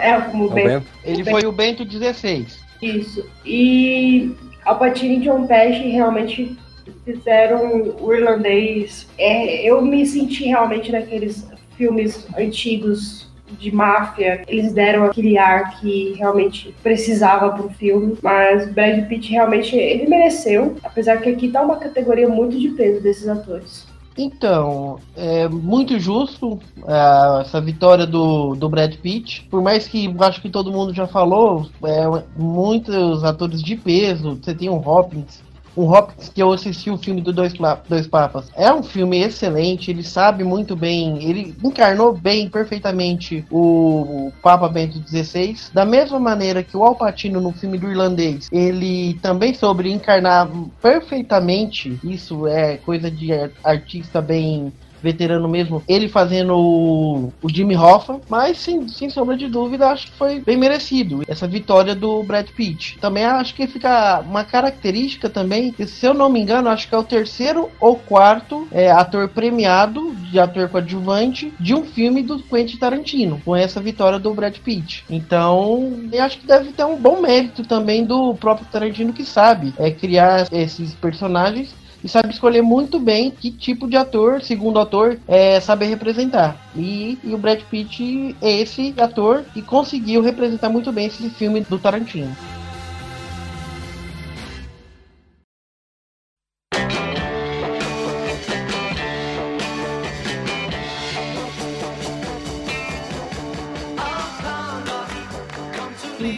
É, 0.00 0.20
como 0.20 0.44
É 0.44 0.46
o 0.46 0.50
Bento. 0.50 0.68
Bento? 0.68 0.86
Ele 1.04 1.24
foi 1.24 1.46
o 1.46 1.52
Bento 1.52 1.84
16. 1.84 2.58
Isso. 2.80 3.28
E 3.44 4.34
Alpatino 4.64 5.14
e 5.14 5.20
John 5.20 5.46
Pesci 5.46 5.90
realmente 5.90 6.56
fizeram 7.04 7.94
o 8.00 8.12
irlandês. 8.12 9.08
É, 9.18 9.68
eu 9.68 9.82
me 9.82 10.06
senti 10.06 10.44
realmente 10.44 10.92
naqueles 10.92 11.48
filmes 11.76 12.26
antigos 12.38 13.26
de 13.58 13.74
máfia. 13.74 14.42
Eles 14.46 14.72
deram 14.72 15.04
aquele 15.04 15.38
ar 15.38 15.78
que 15.80 16.14
realmente 16.14 16.74
precisava 16.82 17.50
pro 17.50 17.68
filme. 17.70 18.16
Mas 18.22 18.70
Brad 18.72 19.06
Pitt 19.08 19.30
realmente 19.30 19.76
ele 19.76 20.08
mereceu. 20.08 20.76
Apesar 20.82 21.18
que 21.18 21.30
aqui 21.30 21.48
tá 21.48 21.62
uma 21.62 21.76
categoria 21.76 22.28
muito 22.28 22.58
de 22.58 22.68
peso 22.70 23.02
desses 23.02 23.28
atores. 23.28 23.86
Então, 24.18 24.98
é 25.14 25.46
muito 25.46 25.98
justo 25.98 26.58
ah, 26.86 27.42
essa 27.42 27.60
vitória 27.60 28.06
do, 28.06 28.54
do 28.54 28.68
Brad 28.68 28.94
Pitt. 28.96 29.46
Por 29.50 29.60
mais 29.60 29.86
que 29.86 30.14
acho 30.20 30.40
que 30.40 30.48
todo 30.48 30.72
mundo 30.72 30.94
já 30.94 31.06
falou, 31.06 31.68
é, 31.84 32.22
muitos 32.34 33.22
atores 33.24 33.62
de 33.62 33.76
peso. 33.76 34.38
Você 34.42 34.54
tem 34.54 34.70
o 34.70 34.76
Hopkins. 34.76 35.44
O 35.76 35.84
Hopkins, 35.84 36.30
que 36.30 36.42
eu 36.42 36.50
assisti 36.52 36.90
o 36.90 36.96
filme 36.96 37.20
do 37.20 37.32
Dois, 37.32 37.52
Dois 37.86 38.06
Papas, 38.06 38.50
é 38.56 38.72
um 38.72 38.82
filme 38.82 39.18
excelente. 39.20 39.90
Ele 39.90 40.02
sabe 40.02 40.42
muito 40.42 40.74
bem, 40.74 41.22
ele 41.22 41.54
encarnou 41.62 42.14
bem, 42.14 42.48
perfeitamente, 42.48 43.44
o, 43.50 44.32
Papa 44.42 44.68
Bento 44.68 44.98
XVI. 45.06 45.56
Da 45.74 45.84
mesma 45.84 46.18
maneira 46.18 46.62
que 46.62 46.76
o 46.76 46.82
Al 46.82 46.94
Pacino 46.94 47.40
no 47.40 47.52
filme 47.52 47.76
do 47.76 47.90
Irlandês, 47.90 48.48
ele 48.50 49.14
também 49.20 49.52
soube 49.52 49.90
encarnar 49.92 50.48
perfeitamente. 50.80 51.98
Isso 52.02 52.46
é 52.46 52.78
coisa 52.78 53.10
de 53.10 53.32
ar- 53.32 53.50
artista 53.62 54.22
bem 54.22 54.72
veterano 55.06 55.48
mesmo, 55.48 55.82
ele 55.86 56.08
fazendo 56.08 56.56
o, 56.56 57.32
o 57.40 57.48
Jimmy 57.48 57.76
Hoffa, 57.76 58.20
mas 58.28 58.58
sem, 58.58 58.88
sem 58.88 59.08
sombra 59.08 59.36
de 59.36 59.48
dúvida, 59.48 59.88
acho 59.88 60.06
que 60.06 60.18
foi 60.18 60.40
bem 60.40 60.56
merecido 60.56 61.22
essa 61.28 61.46
vitória 61.46 61.94
do 61.94 62.22
Brad 62.24 62.48
Pitt. 62.48 62.98
Também 63.00 63.24
acho 63.24 63.54
que 63.54 63.66
fica 63.68 64.20
uma 64.20 64.44
característica 64.44 65.28
também, 65.28 65.72
que, 65.72 65.86
se 65.86 66.04
eu 66.04 66.12
não 66.12 66.28
me 66.28 66.40
engano, 66.40 66.68
acho 66.68 66.88
que 66.88 66.94
é 66.94 66.98
o 66.98 67.04
terceiro 67.04 67.70
ou 67.80 67.96
quarto 67.96 68.66
é, 68.72 68.90
ator 68.90 69.28
premiado 69.28 70.14
de 70.30 70.40
ator 70.40 70.68
coadjuvante 70.68 71.52
de 71.60 71.74
um 71.74 71.84
filme 71.84 72.22
do 72.22 72.42
Quentin 72.42 72.76
Tarantino, 72.76 73.40
com 73.44 73.54
essa 73.54 73.80
vitória 73.80 74.18
do 74.18 74.34
Brad 74.34 74.56
Pitt. 74.58 75.04
Então, 75.08 76.08
eu 76.12 76.22
acho 76.22 76.38
que 76.38 76.46
deve 76.46 76.72
ter 76.72 76.84
um 76.84 76.96
bom 76.96 77.20
mérito 77.20 77.62
também 77.62 78.04
do 78.04 78.34
próprio 78.34 78.66
Tarantino 78.66 79.12
que 79.12 79.24
sabe 79.24 79.72
é, 79.78 79.90
criar 79.90 80.48
esses 80.52 80.94
personagens 80.94 81.74
e 82.06 82.08
sabe 82.08 82.32
escolher 82.32 82.62
muito 82.62 83.00
bem 83.00 83.32
que 83.32 83.50
tipo 83.50 83.88
de 83.88 83.96
ator, 83.96 84.40
segundo 84.40 84.78
ator, 84.78 85.18
é, 85.26 85.58
saber 85.58 85.86
representar. 85.86 86.56
E, 86.76 87.18
e 87.24 87.34
o 87.34 87.38
Brad 87.38 87.60
Pitt 87.68 88.36
é 88.40 88.60
esse 88.60 88.94
ator 88.96 89.42
que 89.52 89.60
conseguiu 89.60 90.22
representar 90.22 90.68
muito 90.68 90.92
bem 90.92 91.06
esse 91.06 91.28
filme 91.30 91.62
do 91.62 91.80
Tarantino. 91.80 92.30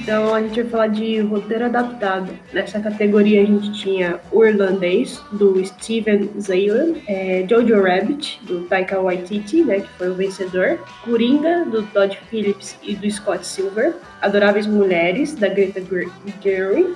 Então 0.08 0.34
a 0.34 0.40
gente 0.40 0.62
vai 0.62 0.70
falar 0.70 0.86
de 0.86 1.20
roteiro 1.20 1.66
adaptado. 1.66 2.32
Nessa 2.50 2.80
categoria 2.80 3.42
a 3.42 3.44
gente 3.44 3.70
tinha 3.74 4.18
O 4.32 4.42
Irlandês, 4.42 5.22
do 5.32 5.62
Steven 5.62 6.30
Zaylan, 6.40 6.94
é, 7.06 7.44
Jojo 7.46 7.82
Rabbit, 7.82 8.40
do 8.44 8.62
Taika 8.62 8.98
Waititi, 8.98 9.62
né, 9.62 9.80
que 9.80 9.88
foi 9.98 10.08
o 10.08 10.14
vencedor, 10.14 10.78
Coringa, 11.04 11.66
do 11.66 11.82
Todd 11.88 12.18
Phillips 12.30 12.78
e 12.82 12.96
do 12.96 13.10
Scott 13.10 13.46
Silver, 13.46 13.96
Adoráveis 14.22 14.66
Mulheres, 14.66 15.34
da 15.34 15.48
Greta 15.48 15.82
Ger- 15.82 16.08
Gerwig, 16.42 16.94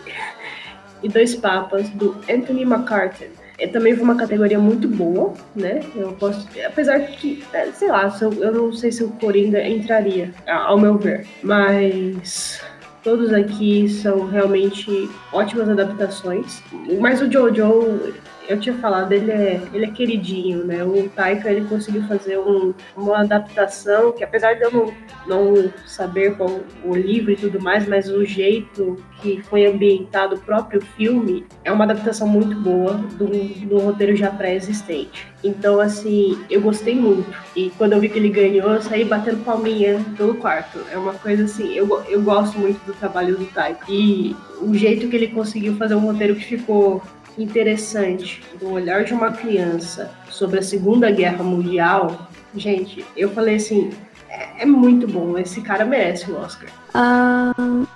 e 1.05 1.09
Dois 1.11 1.35
Papas, 1.35 1.91
do 1.91 2.17
Anthony 2.31 2.63
McCartan. 2.63 3.27
É, 3.59 3.67
também 3.67 3.95
foi 3.95 4.05
uma 4.05 4.17
categoria 4.17 4.59
muito 4.59 4.89
boa, 4.89 5.35
né? 5.55 5.81
Eu 5.95 6.13
posso, 6.13 6.49
apesar 6.67 6.99
que, 7.01 7.45
é, 7.53 7.67
sei 7.73 7.89
lá, 7.89 8.11
eu, 8.23 8.53
não 8.55 8.73
sei 8.73 8.91
se 8.91 9.05
o 9.05 9.11
Coringa 9.11 9.63
entraria, 9.69 10.33
ao 10.47 10.81
meu 10.81 10.97
ver, 10.97 11.27
mas 11.43 12.63
todos 13.03 13.33
aqui 13.33 13.89
são 13.89 14.27
realmente 14.27 15.11
ótimas 15.33 15.69
adaptações. 15.69 16.63
Mas 17.01 17.21
o 17.21 17.31
Jojo, 17.31 18.15
eu 18.49 18.59
tinha 18.59 18.75
falado, 18.77 19.13
ele 19.13 19.31
é, 19.31 19.61
ele 19.73 19.85
é 19.85 19.91
queridinho, 19.91 20.65
né? 20.65 20.83
O 20.85 21.09
Taika 21.09 21.51
ele 21.51 21.67
conseguiu 21.69 22.03
fazer 22.05 22.39
um- 22.39 22.75
uma 22.97 23.21
adaptação 23.21 24.13
que, 24.13 24.23
apesar 24.25 24.55
de 24.55 24.63
eu 24.63 24.71
não, 24.71 24.93
não 25.27 25.73
saber 25.87 26.37
qual 26.37 26.61
o 26.85 26.95
livro 26.95 27.31
e 27.33 27.37
tudo 27.37 27.61
mais, 27.61 27.87
mas 27.87 28.09
o 28.11 28.25
jeito 28.25 28.97
que 29.21 29.41
foi 29.43 29.67
ambientado 29.67 30.35
o 30.35 30.39
próprio 30.41 30.81
filme 30.97 31.45
é 31.65 31.71
uma 31.71 31.85
adaptação 31.85 32.27
muito 32.27 32.57
boa 32.57 32.95
do, 32.95 33.27
do 33.69 33.79
roteiro 33.79 34.17
já 34.17 34.31
pré-existente. 34.31 35.27
Então, 35.45 35.79
assim, 35.81 36.39
eu 36.51 36.61
gostei 36.61 36.95
muito. 36.95 37.33
E 37.55 37.71
quando 37.79 37.93
eu 37.93 38.01
vi 38.01 38.09
que 38.09 38.19
ele 38.19 38.29
ganhou, 38.29 38.73
eu 38.73 38.83
saí 38.83 39.05
batendo 39.05 39.45
palminha 39.45 40.01
pelo 40.17 40.35
quarto. 40.35 40.79
É 40.91 40.99
uma 40.99 41.15
coisa 41.15 41.45
assim, 41.45 41.73
eu, 41.75 41.87
eu 42.09 42.21
gosto 42.23 42.59
muito 42.59 42.85
do 42.85 42.93
trabalho 42.95 43.37
do 43.37 43.45
Taika. 43.47 43.85
E 43.89 44.35
o 44.61 44.75
jeito 44.75 45.09
que 45.09 45.17
ele 45.17 45.29
conseguiu 45.29 45.75
fazer 45.77 45.95
um 45.95 46.01
roteiro 46.01 46.35
que 46.35 46.45
ficou 46.45 47.03
interessante, 47.39 48.43
do 48.59 48.71
olhar 48.71 49.05
de 49.05 49.15
uma 49.15 49.33
criança 49.33 50.11
sobre 50.31 50.59
a 50.59 50.63
Segunda 50.63 51.11
Guerra 51.11 51.43
Mundial, 51.43 52.29
gente, 52.55 53.05
eu 53.17 53.31
falei 53.31 53.57
assim, 53.57 53.91
é, 54.29 54.63
é 54.63 54.67
muito 54.67 55.07
bom, 55.07 55.39
esse 55.39 55.61
cara 55.61 55.85
merece 55.85 56.31
o 56.31 56.39
Oscar. 56.39 56.69
Ah, 56.95 57.53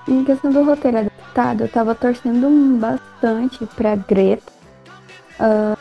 em 0.09 0.25
questão 0.25 0.51
do 0.51 0.63
roteiro 0.63 0.99
adaptado, 0.99 1.65
eu 1.65 1.69
tava 1.69 1.95
torcendo 1.95 2.79
bastante 2.79 3.67
pra 3.75 3.97
Greta, 3.97 4.53
ah, 5.39 5.77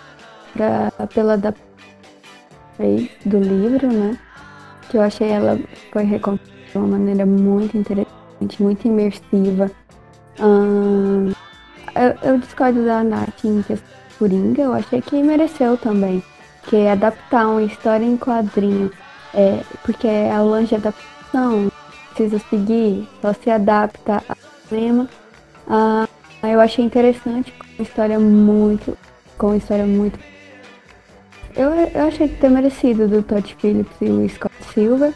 pra, 0.54 0.92
pela 1.14 1.34
adaptação 1.34 1.66
do 3.26 3.40
livro, 3.40 3.88
né? 3.88 4.20
Que 4.90 4.98
eu 4.98 5.02
achei 5.02 5.30
ela 5.30 5.58
foi 5.92 6.04
recontada 6.04 6.52
de 6.72 6.78
uma 6.78 6.88
maneira 6.88 7.26
muito 7.26 7.78
interessante, 7.78 8.62
muito 8.62 8.86
imersiva. 8.86 9.72
Ah, 10.40 11.45
eu, 11.96 12.32
eu 12.32 12.38
discordo 12.38 12.86
da 12.86 13.04
Nath 13.04 13.44
em 13.44 13.64
Coringa, 14.20 14.62
eu 14.62 14.74
achei 14.74 15.02
que 15.02 15.22
mereceu 15.22 15.78
também. 15.78 16.24
Que 16.68 16.88
adaptar 16.88 17.48
uma 17.48 17.64
história 17.64 18.04
em 18.04 18.18
quadrinho, 18.18 18.92
é, 19.34 19.62
porque 19.84 20.08
é 20.08 20.38
longe 20.40 20.74
adaptação, 20.74 21.72
precisa 22.14 22.40
seguir, 22.50 23.08
só 23.22 23.34
se 23.34 23.50
adapta 23.52 24.24
ao 24.28 24.36
cinema. 24.68 25.08
Ah, 25.68 26.08
eu 26.44 26.60
achei 26.60 26.84
interessante, 26.84 27.52
com 27.52 27.84
história 27.84 28.20
muito. 28.20 28.98
com 29.38 29.56
história 29.56 29.86
muito. 29.86 30.18
Eu, 31.56 31.70
eu 31.70 32.08
achei 32.08 32.28
que 32.28 32.36
ter 32.36 32.50
merecido 32.50 33.08
do 33.08 33.22
Todd 33.22 33.56
Phillips 33.60 33.96
e 34.02 34.06
o 34.06 34.30
Scott 34.30 34.56
Silver. 34.74 35.14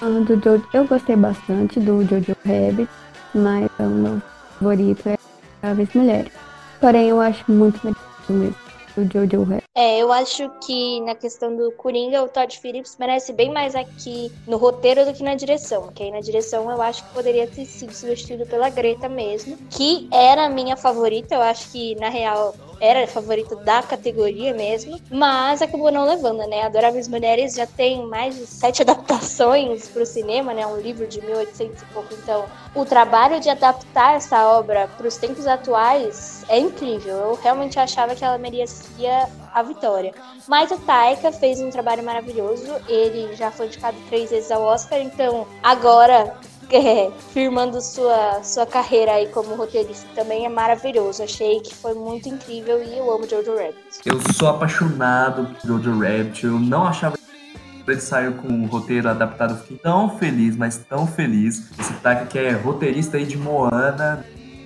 Ah, 0.00 0.06
do 0.06 0.40
Jojo, 0.42 0.64
eu 0.72 0.86
gostei 0.86 1.16
bastante 1.16 1.80
do 1.80 2.04
Jojo 2.04 2.36
Rabbit, 2.44 2.88
mas 3.34 3.68
o 3.78 3.84
meu 3.84 4.22
favorito 4.58 5.08
é 5.08 5.17
Aves 5.62 5.92
Mulheres. 5.94 6.32
Porém, 6.80 7.08
eu 7.08 7.20
acho 7.20 7.44
muito 7.50 7.80
merecido 7.84 8.32
mesmo 8.32 8.68
do 9.04 9.12
Jojo 9.12 9.42
Rabbit. 9.44 9.64
É, 9.76 9.98
eu 9.98 10.12
acho 10.12 10.50
que 10.64 11.00
na 11.02 11.14
questão 11.14 11.54
do 11.54 11.70
Coringa, 11.72 12.22
o 12.22 12.28
Todd 12.28 12.58
Phillips 12.58 12.96
merece 12.98 13.32
bem 13.32 13.52
mais 13.52 13.74
aqui 13.74 14.32
no 14.46 14.56
roteiro 14.56 15.04
do 15.04 15.12
que 15.12 15.22
na 15.22 15.34
direção. 15.34 15.82
Porque 15.82 16.02
aí 16.02 16.10
na 16.10 16.20
direção 16.20 16.70
eu 16.70 16.82
acho 16.82 17.04
que 17.04 17.14
poderia 17.14 17.46
ter 17.46 17.64
sido 17.64 17.92
substituído 17.92 18.46
pela 18.46 18.68
Greta 18.68 19.08
mesmo, 19.08 19.56
que 19.70 20.08
era 20.12 20.46
a 20.46 20.50
minha 20.50 20.76
favorita. 20.76 21.34
Eu 21.34 21.42
acho 21.42 21.70
que, 21.70 21.94
na 21.96 22.08
real, 22.08 22.54
era 22.80 23.04
a 23.04 23.06
favorita 23.06 23.56
da 23.56 23.82
categoria 23.82 24.54
mesmo, 24.54 25.00
mas 25.10 25.62
acabou 25.62 25.90
não 25.90 26.04
levando, 26.04 26.46
né? 26.46 26.62
Adoráveis 26.62 27.08
Mulheres 27.08 27.54
já 27.54 27.66
tem 27.66 28.06
mais 28.06 28.36
de 28.36 28.46
sete 28.46 28.82
adaptações 28.88 29.88
para 29.88 30.02
o 30.02 30.06
cinema, 30.06 30.52
né? 30.52 30.66
Um 30.66 30.78
livro 30.78 31.06
de 31.06 31.20
1800 31.20 31.82
e 31.82 31.86
pouco. 31.86 32.14
Então, 32.14 32.44
o 32.74 32.84
trabalho 32.84 33.40
de 33.40 33.48
adaptar 33.48 34.14
essa 34.16 34.46
obra 34.48 34.88
para 34.96 35.06
os 35.06 35.16
tempos 35.16 35.46
atuais 35.46 36.44
é 36.48 36.58
incrível. 36.58 37.16
Eu 37.16 37.34
realmente 37.42 37.78
achava 37.78 38.14
que 38.14 38.24
ela 38.24 38.38
merecia 38.38 39.28
a 39.52 39.62
vitória. 39.62 40.14
Mas 40.46 40.70
o 40.70 40.78
Taika 40.78 41.32
fez 41.32 41.60
um 41.60 41.70
trabalho 41.70 42.02
maravilhoso. 42.02 42.74
Ele 42.88 43.34
já 43.34 43.50
foi 43.50 43.66
indicado 43.66 43.96
três 44.08 44.30
vezes 44.30 44.50
ao 44.50 44.62
Oscar, 44.62 45.00
então 45.00 45.46
agora 45.62 46.36
é, 46.76 47.10
firmando 47.32 47.80
sua, 47.80 48.42
sua 48.42 48.66
carreira 48.66 49.12
aí 49.12 49.28
como 49.28 49.54
roteirista 49.54 50.06
também 50.14 50.44
é 50.44 50.48
maravilhoso. 50.48 51.22
Achei 51.22 51.60
que 51.60 51.74
foi 51.74 51.94
muito 51.94 52.28
incrível 52.28 52.82
e 52.82 52.98
eu 52.98 53.10
amo 53.10 53.28
Jojo 53.28 53.56
Rabbit. 53.56 54.00
Eu 54.04 54.20
sou 54.34 54.48
apaixonado 54.48 55.46
por 55.54 55.66
Jojo 55.66 55.98
Rabbit. 55.98 56.44
Eu 56.44 56.58
não 56.58 56.86
achava 56.86 57.16
que 57.16 57.90
ele 57.90 58.00
saiu 58.00 58.34
com 58.34 58.48
um 58.48 58.66
roteiro 58.66 59.08
adaptado. 59.08 59.54
Eu 59.54 59.58
fiquei 59.58 59.78
tão 59.78 60.18
feliz, 60.18 60.56
mas 60.56 60.76
tão 60.78 61.06
feliz. 61.06 61.70
Esse 61.78 61.92
Taika 61.94 62.26
que 62.26 62.38
é 62.38 62.52
roteirista 62.52 63.16
aí 63.16 63.24
de 63.24 63.36
Moana. 63.36 64.24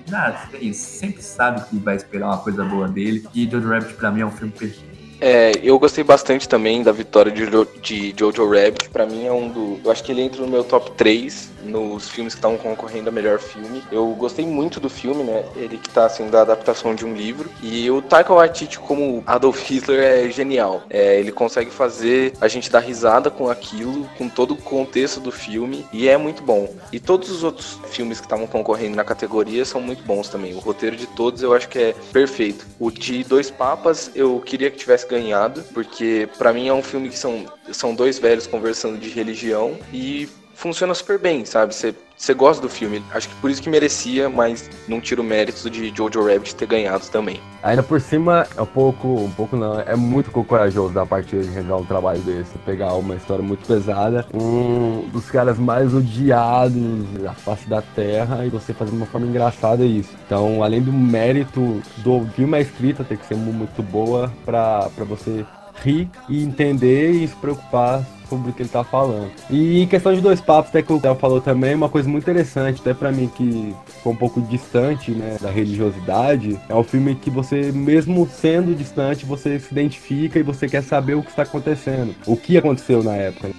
Nada, 0.09 0.37
sempre 0.75 1.23
sabe 1.23 1.65
que 1.69 1.77
vai 1.77 1.97
esperar 1.97 2.27
uma 2.27 2.39
coisa 2.39 2.65
boa 2.65 2.89
dele. 2.89 3.27
E 3.35 3.49
Jojo 3.49 3.69
Rabbit 3.69 3.95
pra 3.95 4.11
mim 4.11 4.21
é 4.21 4.27
um 4.27 4.31
filme 4.31 4.53
perfeito. 4.53 4.92
É, 5.23 5.53
eu 5.63 5.79
gostei 5.79 6.03
bastante 6.03 6.49
também 6.49 6.83
da 6.83 6.91
vitória 6.91 7.31
de, 7.31 7.45
jo 7.45 7.65
de 7.81 8.13
Jojo 8.19 8.45
Rabbit. 8.45 8.91
Pra 8.91 9.07
mim 9.07 9.25
é 9.25 9.31
um 9.31 9.49
do. 9.49 9.81
Eu 9.85 9.93
acho 9.93 10.03
que 10.03 10.11
ele 10.11 10.21
entra 10.21 10.43
no 10.43 10.49
meu 10.49 10.65
top 10.65 10.91
3 10.97 11.53
nos 11.63 12.09
filmes 12.09 12.35
que 12.35 12.39
estão 12.39 12.57
concorrendo 12.57 13.09
a 13.09 13.13
melhor 13.13 13.39
filme. 13.39 13.85
Eu 13.93 14.05
gostei 14.19 14.45
muito 14.45 14.81
do 14.81 14.91
filme, 14.91 15.23
né? 15.23 15.45
Ele 15.55 15.79
que 15.79 15.89
tá 15.89 16.09
sendo 16.09 16.37
a 16.37 16.41
adaptação 16.41 16.93
de 16.93 17.07
um 17.07 17.15
livro. 17.15 17.49
E 17.63 17.89
o 17.89 18.03
Taika 18.03 18.35
Waititi 18.35 18.81
como 18.81 19.23
Adolf 19.25 19.63
Hitler 19.63 20.03
é 20.03 20.29
genial. 20.29 20.83
É, 20.91 21.21
ele 21.21 21.31
consegue 21.31 21.71
fazer 21.71 22.33
a 22.41 22.49
gente 22.49 22.69
dar 22.69 22.81
risada 22.81 23.31
com 23.31 23.49
aquilo, 23.49 24.11
com 24.19 24.29
todo 24.29 24.55
o 24.55 24.57
contexto 24.57 25.21
do 25.21 25.31
filme. 25.31 25.87
E 25.93 26.09
é 26.09 26.17
muito 26.17 26.43
bom. 26.43 26.69
E 26.93 26.99
todos 26.99 27.31
os 27.31 27.45
outros 27.45 27.79
filmes 27.93 28.19
que 28.19 28.27
estavam 28.27 28.49
concorrendo 28.49 28.97
na 28.97 29.05
categoria 29.05 29.65
são 29.65 29.81
muito 29.81 30.03
bons 30.03 30.29
também. 30.29 30.53
O 30.53 30.59
roteiro 30.59 30.97
de 30.97 31.07
todos 31.07 31.45
eu 31.45 31.55
acho 31.55 31.69
que 31.69 31.79
é 31.79 31.95
perfeito. 32.13 32.67
O 32.81 32.91
de 32.91 33.23
Dois 33.23 33.53
Papas 33.53 34.11
eu 34.17 34.41
queria 34.41 34.69
que 34.69 34.79
tivesse 34.79 35.07
ganhado, 35.13 35.63
porque 35.75 36.29
para 36.39 36.53
mim 36.53 36.69
é 36.69 36.73
um 36.73 36.83
filme 36.83 37.11
que 37.11 37.19
são, 37.19 37.47
são 37.71 37.95
dois 37.95 38.19
velhos 38.19 38.47
conversando 38.47 38.99
de 38.99 39.11
religião 39.11 39.79
e 39.93 40.29
funciona 40.63 40.95
super 40.95 41.19
bem, 41.19 41.45
sabe? 41.45 41.75
Você 41.75 42.35
gosta 42.35 42.63
do 42.63 42.69
filme. 42.69 43.03
Acho 43.13 43.29
que 43.29 43.35
por 43.37 43.51
isso 43.51 43.61
que 43.61 43.69
merecia, 43.69 44.29
mas 44.29 44.71
não 44.87 45.01
tira 45.01 45.21
o 45.21 45.25
mérito 45.25 45.69
de 45.69 45.93
Jojo 45.95 46.25
Rabbit 46.25 46.55
ter 46.55 46.67
ganhado 46.67 47.05
também. 47.09 47.41
Ainda 47.65 47.83
por 47.83 48.01
cima, 48.01 48.47
é 48.57 48.63
um 48.63 48.67
pouco, 48.67 49.09
um 49.09 49.31
pouco 49.31 49.57
não, 49.57 49.81
é 49.81 49.97
muito 49.97 50.31
corajoso 50.31 50.95
da 50.95 51.05
parte 51.05 51.37
de 51.37 51.51
regar 51.51 51.79
um 51.79 51.85
trabalho 51.85 52.21
desse, 52.21 52.57
pegar 52.59 52.95
uma 52.95 53.17
história 53.17 53.43
muito 53.43 53.67
pesada, 53.67 54.25
um 54.33 55.09
dos 55.13 55.29
caras 55.31 55.59
mais 55.59 55.93
odiados 55.93 57.09
da 57.21 57.33
face 57.33 57.69
da 57.69 57.83
Terra, 57.83 58.47
e 58.47 58.49
você 58.49 58.73
fazer 58.73 58.93
de 58.93 58.97
uma 58.97 59.07
forma 59.07 59.27
engraçada 59.27 59.85
isso. 59.85 60.11
Então, 60.25 60.63
além 60.63 60.81
do 60.81 60.93
mérito 60.93 61.83
do 61.99 62.25
filme, 62.37 62.57
a 62.57 62.61
escrita 62.61 63.03
tem 63.03 63.17
que 63.17 63.27
ser 63.27 63.35
muito 63.35 63.83
boa 63.83 64.33
para 64.45 64.89
você 64.99 65.45
rir 65.83 66.09
e 66.29 66.45
entender 66.45 67.11
e 67.11 67.27
se 67.27 67.35
preocupar 67.35 68.05
sobre 68.33 68.51
o 68.51 68.53
que 68.55 68.63
ele 68.63 68.69
tá 68.69 68.83
falando. 68.83 69.31
E 69.51 69.83
em 69.83 69.87
questão 69.87 70.15
de 70.15 70.21
dois 70.21 70.41
papos, 70.41 70.71
até 70.71 70.83
que 70.83 70.93
o 70.93 70.99
Theo 70.99 71.15
falou 71.17 71.41
também, 71.41 71.75
uma 71.75 71.89
coisa 71.89 72.09
muito 72.09 72.23
interessante, 72.23 72.81
até 72.81 72.95
para 72.95 73.13
mim 73.13 73.31
que 73.35 73.75
ficou 73.87 74.13
um 74.13 74.17
pouco 74.17 74.41
distante, 74.41 75.11
né, 75.11 75.37
da 75.41 75.51
religiosidade, 75.51 76.59
é 76.69 76.75
um 76.75 76.83
filme 76.83 77.15
que 77.15 77.31
você, 77.31 77.71
mesmo 77.73 78.27
sendo 78.27 78.75
distante, 78.75 79.27
você 79.27 79.59
se 79.59 79.71
identifica 79.73 80.39
e 80.39 80.43
você 80.43 80.67
quer 80.67 80.83
saber 80.83 81.15
o 81.15 81.23
que 81.23 81.31
está 81.31 81.43
acontecendo, 81.43 82.15
o 82.27 82.37
que 82.37 82.57
aconteceu 82.57 83.03
na 83.03 83.15
época. 83.15 83.51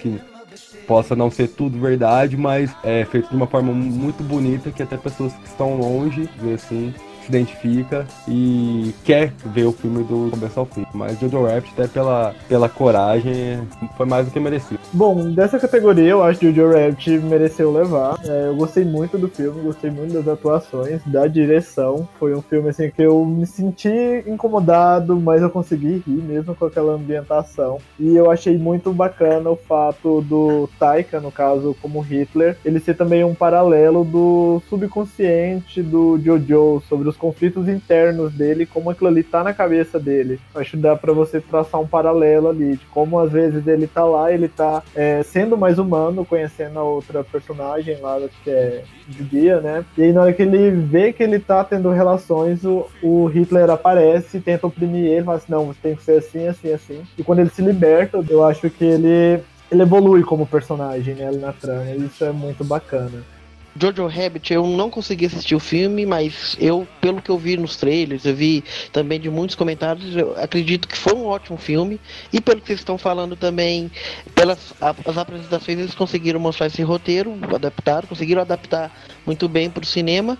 Que 0.00 0.20
possa 0.86 1.14
não 1.14 1.30
ser 1.30 1.48
tudo 1.48 1.78
verdade, 1.78 2.36
mas 2.36 2.74
é 2.82 3.04
feito 3.04 3.28
de 3.28 3.36
uma 3.36 3.46
forma 3.46 3.72
muito 3.72 4.22
bonita 4.24 4.72
que 4.72 4.82
até 4.82 4.96
pessoas 4.96 5.32
que 5.32 5.46
estão 5.46 5.76
longe, 5.76 6.28
assim, 6.52 6.92
se 7.22 7.28
identifica 7.28 8.06
e 8.28 8.94
quer 9.04 9.32
ver 9.46 9.64
o 9.64 9.72
filme 9.72 10.02
do 10.04 10.30
começo 10.30 10.58
ao 10.58 10.66
fim. 10.66 10.84
Mas 10.92 11.18
Jojo 11.18 11.44
Rabbit, 11.44 11.72
até 11.72 11.88
pela, 11.88 12.34
pela 12.48 12.68
coragem, 12.68 13.60
foi 13.96 14.06
mais 14.06 14.26
do 14.26 14.32
que 14.32 14.40
merecido. 14.40 14.80
Bom, 14.92 15.30
dessa 15.30 15.58
categoria 15.58 16.10
eu 16.10 16.22
acho 16.22 16.40
que 16.40 16.52
Jojo 16.52 16.76
Rabbit 16.76 17.10
mereceu 17.18 17.72
levar. 17.72 18.18
É, 18.24 18.48
eu 18.48 18.56
gostei 18.56 18.84
muito 18.84 19.16
do 19.16 19.28
filme, 19.28 19.62
gostei 19.62 19.90
muito 19.90 20.12
das 20.12 20.28
atuações, 20.28 21.00
da 21.06 21.26
direção. 21.26 22.08
Foi 22.18 22.34
um 22.34 22.42
filme 22.42 22.68
assim 22.68 22.90
que 22.90 23.02
eu 23.02 23.24
me 23.24 23.46
senti 23.46 24.24
incomodado, 24.26 25.18
mas 25.20 25.42
eu 25.42 25.50
consegui 25.50 26.02
rir 26.06 26.22
mesmo 26.22 26.54
com 26.54 26.66
aquela 26.66 26.94
ambientação. 26.94 27.78
E 27.98 28.16
eu 28.16 28.30
achei 28.30 28.58
muito 28.58 28.92
bacana 28.92 29.50
o 29.50 29.56
fato 29.56 30.20
do 30.22 30.68
Taika, 30.78 31.20
no 31.20 31.30
caso, 31.30 31.76
como 31.80 32.00
Hitler, 32.00 32.56
ele 32.64 32.80
ser 32.80 32.94
também 32.94 33.24
um 33.24 33.34
paralelo 33.34 34.04
do 34.04 34.62
subconsciente 34.68 35.82
do 35.82 36.18
Jojo 36.18 36.82
sobre 36.88 37.11
os 37.12 37.16
conflitos 37.16 37.68
internos 37.68 38.32
dele, 38.32 38.66
como 38.66 38.90
aquilo 38.90 39.08
ali 39.08 39.22
tá 39.22 39.44
na 39.44 39.54
cabeça 39.54 39.98
dele. 39.98 40.40
Acho 40.54 40.72
que 40.72 40.76
dá 40.76 40.96
para 40.96 41.12
você 41.12 41.40
traçar 41.40 41.80
um 41.80 41.86
paralelo 41.86 42.48
ali, 42.48 42.76
de 42.76 42.86
como 42.86 43.18
às 43.18 43.30
vezes 43.30 43.66
ele 43.66 43.86
tá 43.86 44.04
lá, 44.04 44.32
ele 44.32 44.48
tá 44.48 44.82
é, 44.94 45.22
sendo 45.22 45.56
mais 45.56 45.78
humano, 45.78 46.24
conhecendo 46.24 46.78
a 46.78 46.82
outra 46.82 47.22
personagem 47.22 47.98
lá, 48.00 48.18
que 48.42 48.50
é 48.50 48.82
judia, 49.08 49.60
né? 49.60 49.84
E 49.96 50.02
aí 50.02 50.12
na 50.12 50.22
hora 50.22 50.32
que 50.32 50.42
ele 50.42 50.70
vê 50.70 51.12
que 51.12 51.22
ele 51.22 51.38
tá 51.38 51.62
tendo 51.64 51.90
relações, 51.90 52.64
o, 52.64 52.88
o 53.02 53.26
Hitler 53.26 53.70
aparece, 53.70 54.40
tenta 54.40 54.66
oprimir 54.66 55.06
ele, 55.06 55.24
fala 55.24 55.36
assim, 55.36 55.52
não, 55.52 55.66
você 55.66 55.78
tem 55.82 55.96
que 55.96 56.02
ser 56.02 56.18
assim, 56.18 56.46
assim, 56.46 56.72
assim. 56.72 57.02
E 57.16 57.22
quando 57.22 57.40
ele 57.40 57.50
se 57.50 57.62
liberta, 57.62 58.24
eu 58.28 58.44
acho 58.44 58.68
que 58.70 58.84
ele 58.84 59.42
ele 59.70 59.82
evolui 59.82 60.22
como 60.22 60.46
personagem 60.46 61.14
né, 61.14 61.30
na 61.30 61.50
trama, 61.50 61.90
isso 61.92 62.22
é 62.22 62.30
muito 62.30 62.62
bacana. 62.62 63.24
Jojo 63.74 64.06
Rabbit, 64.06 64.52
eu 64.52 64.66
não 64.66 64.90
consegui 64.90 65.26
assistir 65.26 65.54
o 65.54 65.60
filme, 65.60 66.04
mas 66.04 66.56
eu, 66.60 66.86
pelo 67.00 67.22
que 67.22 67.30
eu 67.30 67.38
vi 67.38 67.56
nos 67.56 67.76
trailers, 67.76 68.24
eu 68.24 68.34
vi 68.34 68.62
também 68.92 69.18
de 69.18 69.30
muitos 69.30 69.56
comentários, 69.56 70.14
eu 70.14 70.36
acredito 70.36 70.86
que 70.86 70.96
foi 70.96 71.14
um 71.14 71.24
ótimo 71.24 71.56
filme. 71.56 71.98
E 72.32 72.40
pelo 72.40 72.60
que 72.60 72.66
vocês 72.66 72.80
estão 72.80 72.98
falando 72.98 73.34
também, 73.34 73.90
pelas 74.34 74.74
as 74.80 75.16
apresentações, 75.16 75.78
eles 75.78 75.94
conseguiram 75.94 76.38
mostrar 76.38 76.66
esse 76.66 76.82
roteiro, 76.82 77.38
adaptar, 77.54 78.06
conseguiram 78.06 78.42
adaptar 78.42 78.92
muito 79.24 79.48
bem 79.48 79.70
para 79.70 79.82
o 79.82 79.86
cinema. 79.86 80.36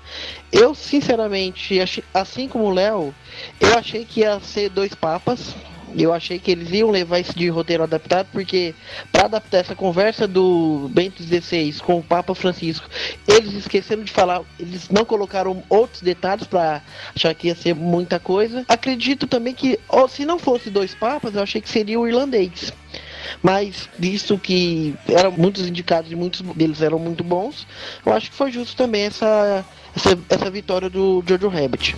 Eu, 0.53 0.75
sinceramente, 0.75 1.79
assim 2.13 2.49
como 2.49 2.65
o 2.65 2.71
Léo, 2.71 3.15
eu 3.59 3.79
achei 3.79 4.05
que 4.05 4.21
ia 4.21 4.39
ser 4.41 4.69
dois 4.69 4.95
papas, 4.95 5.55
eu 5.97 6.13
achei 6.13 6.39
que 6.39 6.51
eles 6.51 6.71
iam 6.71 6.91
levar 6.91 7.21
isso 7.21 7.37
de 7.37 7.49
roteiro 7.49 7.83
adaptado, 7.83 8.29
porque 8.33 8.75
para 9.11 9.25
adaptar 9.25 9.59
essa 9.59 9.75
conversa 9.75 10.27
do 10.27 10.91
Bento 10.93 11.23
XVI 11.23 11.75
com 11.85 11.99
o 11.99 12.03
Papa 12.03 12.35
Francisco, 12.35 12.89
eles 13.27 13.53
esqueceram 13.55 14.03
de 14.03 14.13
falar, 14.13 14.43
eles 14.59 14.89
não 14.89 15.05
colocaram 15.05 15.63
outros 15.69 16.03
detalhes 16.03 16.47
para 16.47 16.83
achar 17.15 17.35
que 17.35 17.49
ia 17.49 17.55
ser 17.55 17.75
muita 17.75 18.19
coisa. 18.19 18.65
Acredito 18.69 19.27
também 19.27 19.55
que, 19.55 19.79
se 20.09 20.25
não 20.25 20.39
fosse 20.39 20.71
dois 20.71 20.95
papas, 20.95 21.35
eu 21.35 21.43
achei 21.43 21.61
que 21.61 21.69
seria 21.69 21.99
o 21.99 22.07
irlandês. 22.07 22.73
Mas, 23.43 23.89
visto 23.99 24.39
que 24.39 24.95
eram 25.09 25.31
muitos 25.33 25.67
indicados 25.67 26.11
e 26.11 26.17
muitos 26.17 26.41
deles 26.55 26.83
eram 26.83 26.99
muito 26.99 27.25
bons, 27.25 27.67
eu 28.05 28.13
acho 28.13 28.31
que 28.31 28.37
foi 28.37 28.51
justo 28.51 28.77
também 28.77 29.03
essa, 29.03 29.65
essa, 29.97 30.19
essa 30.29 30.51
vitória 30.51 30.91
do 30.91 31.23
Jojo 31.27 31.49
Rabbit. 31.49 31.97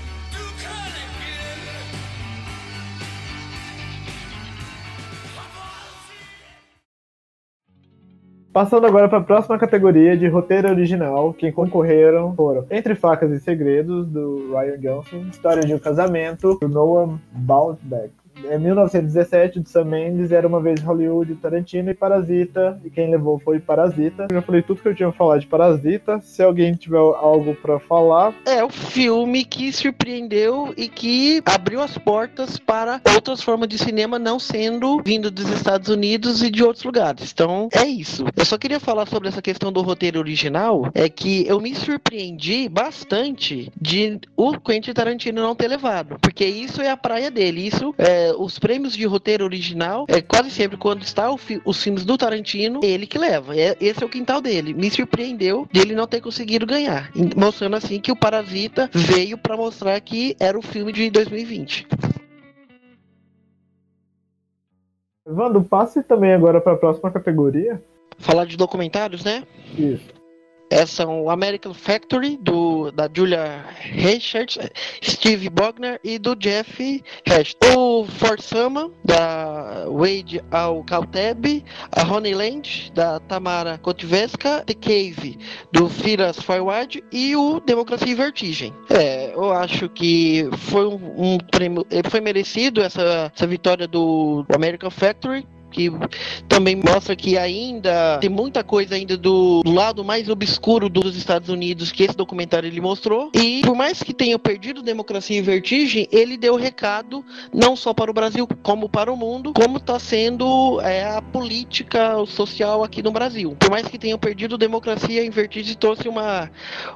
Passando 8.55 8.86
agora 8.86 9.09
para 9.09 9.18
a 9.18 9.24
próxima 9.24 9.59
categoria 9.59 10.16
de 10.16 10.28
roteiro 10.28 10.68
original, 10.68 11.34
quem 11.34 11.50
concorreram 11.50 12.32
foram 12.36 12.64
Entre 12.70 12.94
Facas 12.94 13.32
e 13.32 13.40
Segredos, 13.40 14.07
do 14.07 14.52
Ryan 14.52 14.78
Johnson, 14.78 15.24
História 15.28 15.64
de 15.64 15.74
um 15.74 15.78
Casamento, 15.80 16.57
do 16.61 16.68
Noah 16.68 17.18
Baumbach. 17.32 18.12
É 18.49 18.59
1917 18.59 19.61
de 19.61 19.68
Sam 19.70 19.84
Mendes, 19.84 20.32
Era 20.32 20.47
Uma 20.47 20.61
Vez 20.61 20.80
Hollywood, 20.82 21.34
Tarantino 21.36 21.90
e 21.90 21.95
Parasita, 21.95 22.80
e 22.84 22.90
quem 22.90 23.11
levou 23.11 23.38
foi 23.38 23.59
Parasita. 23.59 24.26
Eu 24.30 24.36
já 24.36 24.42
falei 24.42 24.62
tudo 24.62 24.82
que 24.82 24.88
eu 24.88 24.95
tinha 24.95 25.09
pra 25.09 25.18
falar 25.18 25.38
de 25.38 25.47
Parasita, 25.47 26.20
se 26.20 26.42
alguém 26.42 26.74
tiver 26.74 26.99
algo 26.99 27.55
para 27.57 27.78
falar. 27.78 28.34
É 28.47 28.62
o 28.62 28.68
filme 28.68 29.45
que 29.45 29.72
surpreendeu 29.72 30.74
e 30.76 30.88
que 30.88 31.42
abriu 31.45 31.80
as 31.80 31.97
portas 31.99 32.59
para 32.59 33.01
outras 33.14 33.42
formas 33.42 33.68
de 33.68 33.78
cinema 33.78 34.18
não 34.18 34.38
sendo 34.38 35.01
vindo 35.05 35.30
dos 35.30 35.49
Estados 35.51 35.88
Unidos 35.88 36.42
e 36.42 36.51
de 36.51 36.62
outros 36.62 36.84
lugares. 36.84 37.32
Então, 37.32 37.68
é 37.72 37.84
isso. 37.84 38.24
Eu 38.36 38.45
só 38.45 38.59
queria 38.59 38.80
falar 38.80 39.07
sobre 39.07 39.28
essa 39.28 39.42
questão 39.42 39.72
do 39.72 39.82
roteiro 39.82 40.18
original, 40.18 40.90
é 40.95 41.09
que 41.09 41.47
eu 41.47 41.61
me 41.61 41.74
surpreendi 41.74 42.68
bastante 42.68 43.72
de 43.80 44.20
o 44.36 44.59
Quentin 44.59 44.92
Tarantino 44.92 45.42
não 45.42 45.55
ter 45.55 45.68
levado, 45.68 46.16
porque 46.20 46.45
isso 46.45 46.80
é 46.80 46.90
a 46.90 46.97
praia 46.97 47.30
dele. 47.30 47.66
Isso, 47.66 47.95
é, 47.99 48.34
os 48.39 48.59
prêmios 48.59 48.95
de 48.95 49.05
roteiro 49.05 49.45
original, 49.45 50.05
é 50.09 50.20
quase 50.20 50.51
sempre 50.51 50.76
quando 50.76 51.03
está 51.03 51.35
fi, 51.37 51.61
os 51.64 51.82
filmes 51.82 52.05
do 52.05 52.16
Tarantino, 52.16 52.80
é 52.82 52.87
ele 52.87 53.07
que 53.07 53.18
leva. 53.18 53.57
É, 53.57 53.76
esse 53.80 54.03
é 54.03 54.07
o 54.07 54.09
quintal 54.09 54.41
dele. 54.41 54.74
Me 54.74 54.91
surpreendeu 54.91 55.68
dele 55.72 55.95
não 55.95 56.07
ter 56.07 56.20
conseguido 56.20 56.66
ganhar, 56.66 57.11
mostrando 57.37 57.76
assim 57.76 58.01
que 58.01 58.12
o 58.12 58.16
Parasita 58.16 58.91
veio 58.93 59.39
para 59.39 59.57
mostrar 59.57 60.01
que 60.01 60.37
era 60.39 60.59
o 60.59 60.62
filme 60.62 60.93
de 60.93 61.11
2020. 61.11 61.87
Vando, 65.26 65.62
passe 65.62 66.03
também 66.03 66.35
agora 66.35 66.61
para 66.61 66.74
a 66.74 66.76
próxima 66.76 67.11
categoria. 67.11 67.82
Falar 68.18 68.45
de 68.45 68.57
documentários, 68.57 69.24
né? 69.24 69.43
Isso. 69.76 70.23
É 70.74 71.04
o 71.06 71.30
American 71.30 71.72
Factory, 71.72 72.36
do, 72.36 72.90
da 72.90 73.08
Julia 73.14 73.64
Richards, 73.80 74.58
Steve 75.00 75.48
Bogner 75.48 76.00
e 76.02 76.18
do 76.18 76.34
Jeff 76.34 77.00
Hatch. 77.30 77.52
O 77.76 78.04
Forsama, 78.04 78.90
da 79.04 79.84
Wade 79.88 80.42
Al-Kalteb, 80.50 81.64
a 81.92 82.02
Honeyland, 82.02 82.90
da 82.92 83.20
Tamara 83.20 83.78
Kotveska, 83.78 84.64
The 84.66 84.74
Cave, 84.74 85.38
do 85.70 85.88
Firas 85.88 86.40
Forward 86.40 87.04
e 87.12 87.36
o 87.36 87.60
Democracia 87.60 88.10
e 88.10 88.14
Vertigem. 88.16 88.74
É, 88.90 89.32
eu 89.32 89.52
acho 89.52 89.88
que 89.88 90.48
foi 90.58 90.88
um, 90.88 91.34
um 91.34 91.38
prêmio, 91.38 91.86
foi 92.10 92.20
merecido 92.20 92.82
essa, 92.82 93.30
essa 93.32 93.46
vitória 93.46 93.86
do 93.86 94.44
American 94.52 94.90
Factory, 94.90 95.46
que 95.74 95.90
também 96.48 96.76
mostra 96.76 97.16
que 97.16 97.36
ainda 97.36 98.18
tem 98.20 98.30
muita 98.30 98.62
coisa 98.62 98.94
ainda 98.94 99.16
do 99.16 99.60
lado 99.66 100.04
mais 100.04 100.28
obscuro 100.28 100.88
dos 100.88 101.16
Estados 101.16 101.48
Unidos 101.48 101.90
que 101.90 102.04
esse 102.04 102.16
documentário 102.16 102.68
ele 102.68 102.80
mostrou. 102.80 103.30
E 103.34 103.60
por 103.62 103.74
mais 103.74 104.00
que 104.00 104.14
tenha 104.14 104.38
perdido 104.38 104.82
democracia 104.82 105.36
e 105.36 105.42
vertigem, 105.42 106.06
ele 106.12 106.36
deu 106.36 106.54
recado 106.54 107.24
não 107.52 107.74
só 107.74 107.92
para 107.92 108.10
o 108.10 108.14
Brasil 108.14 108.46
como 108.62 108.88
para 108.88 109.12
o 109.12 109.16
mundo, 109.16 109.52
como 109.52 109.78
está 109.78 109.98
sendo 109.98 110.80
é, 110.80 111.04
a 111.04 111.20
política 111.20 112.24
social 112.26 112.84
aqui 112.84 113.02
no 113.02 113.10
Brasil. 113.10 113.56
Por 113.58 113.70
mais 113.70 113.88
que 113.88 113.98
tenham 113.98 114.18
perdido 114.18 114.56
democracia 114.56 115.24
e 115.24 115.30
vertigem, 115.30 115.74
trouxe 115.74 116.08
uma, 116.08 116.50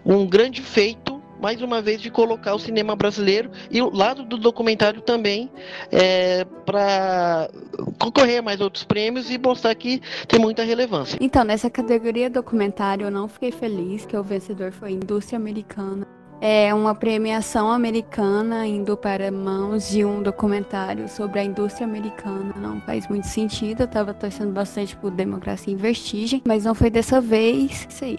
um 0.07 0.25
grande 0.25 0.63
feito 0.63 1.18
mais 1.41 1.61
uma 1.63 1.81
vez 1.81 2.01
de 2.01 2.11
colocar 2.11 2.55
o 2.55 2.59
cinema 2.59 2.95
brasileiro 2.97 3.51
e 3.71 3.81
o 3.81 3.95
lado 3.95 4.25
do 4.25 4.37
documentário 4.37 5.01
também 5.01 5.51
é, 5.91 6.45
para 6.65 7.49
concorrer 7.99 8.41
a 8.41 8.43
mais 8.43 8.61
outros 8.61 8.85
prêmios 8.85 9.31
e 9.31 9.39
mostrar 9.39 9.75
que 9.75 10.01
tem 10.27 10.41
muita 10.41 10.63
relevância. 10.63 11.19
Então, 11.21 11.45
nessa 11.45 11.71
categoria 11.71 12.29
documentário, 12.29 13.07
eu 13.07 13.11
não 13.11 13.29
fiquei 13.29 13.53
feliz 13.53 14.05
que 14.05 14.17
o 14.17 14.23
vencedor 14.23 14.73
foi 14.73 14.93
Indústria 14.93 15.37
Americana. 15.37 16.07
É 16.41 16.73
uma 16.73 16.95
premiação 16.95 17.69
americana 17.69 18.65
indo 18.65 18.97
para 18.97 19.29
mãos 19.31 19.89
de 19.89 20.05
um 20.05 20.23
documentário 20.23 21.09
sobre 21.09 21.41
a 21.41 21.45
indústria 21.45 21.85
americana. 21.85 22.55
Não 22.57 22.81
faz 22.83 23.09
muito 23.09 23.27
sentido. 23.27 23.81
Eu 23.81 23.87
estava 23.87 24.15
torcendo 24.15 24.53
bastante 24.53 24.97
por 24.97 25.11
Democracia 25.11 25.75
em 25.75 25.77
Vestigem, 25.77 26.41
mas 26.47 26.65
não 26.65 26.77
foi 26.77 26.91
dessa 26.91 27.21
vez. 27.21 27.89
Isso 27.91 28.05
aí. 28.05 28.19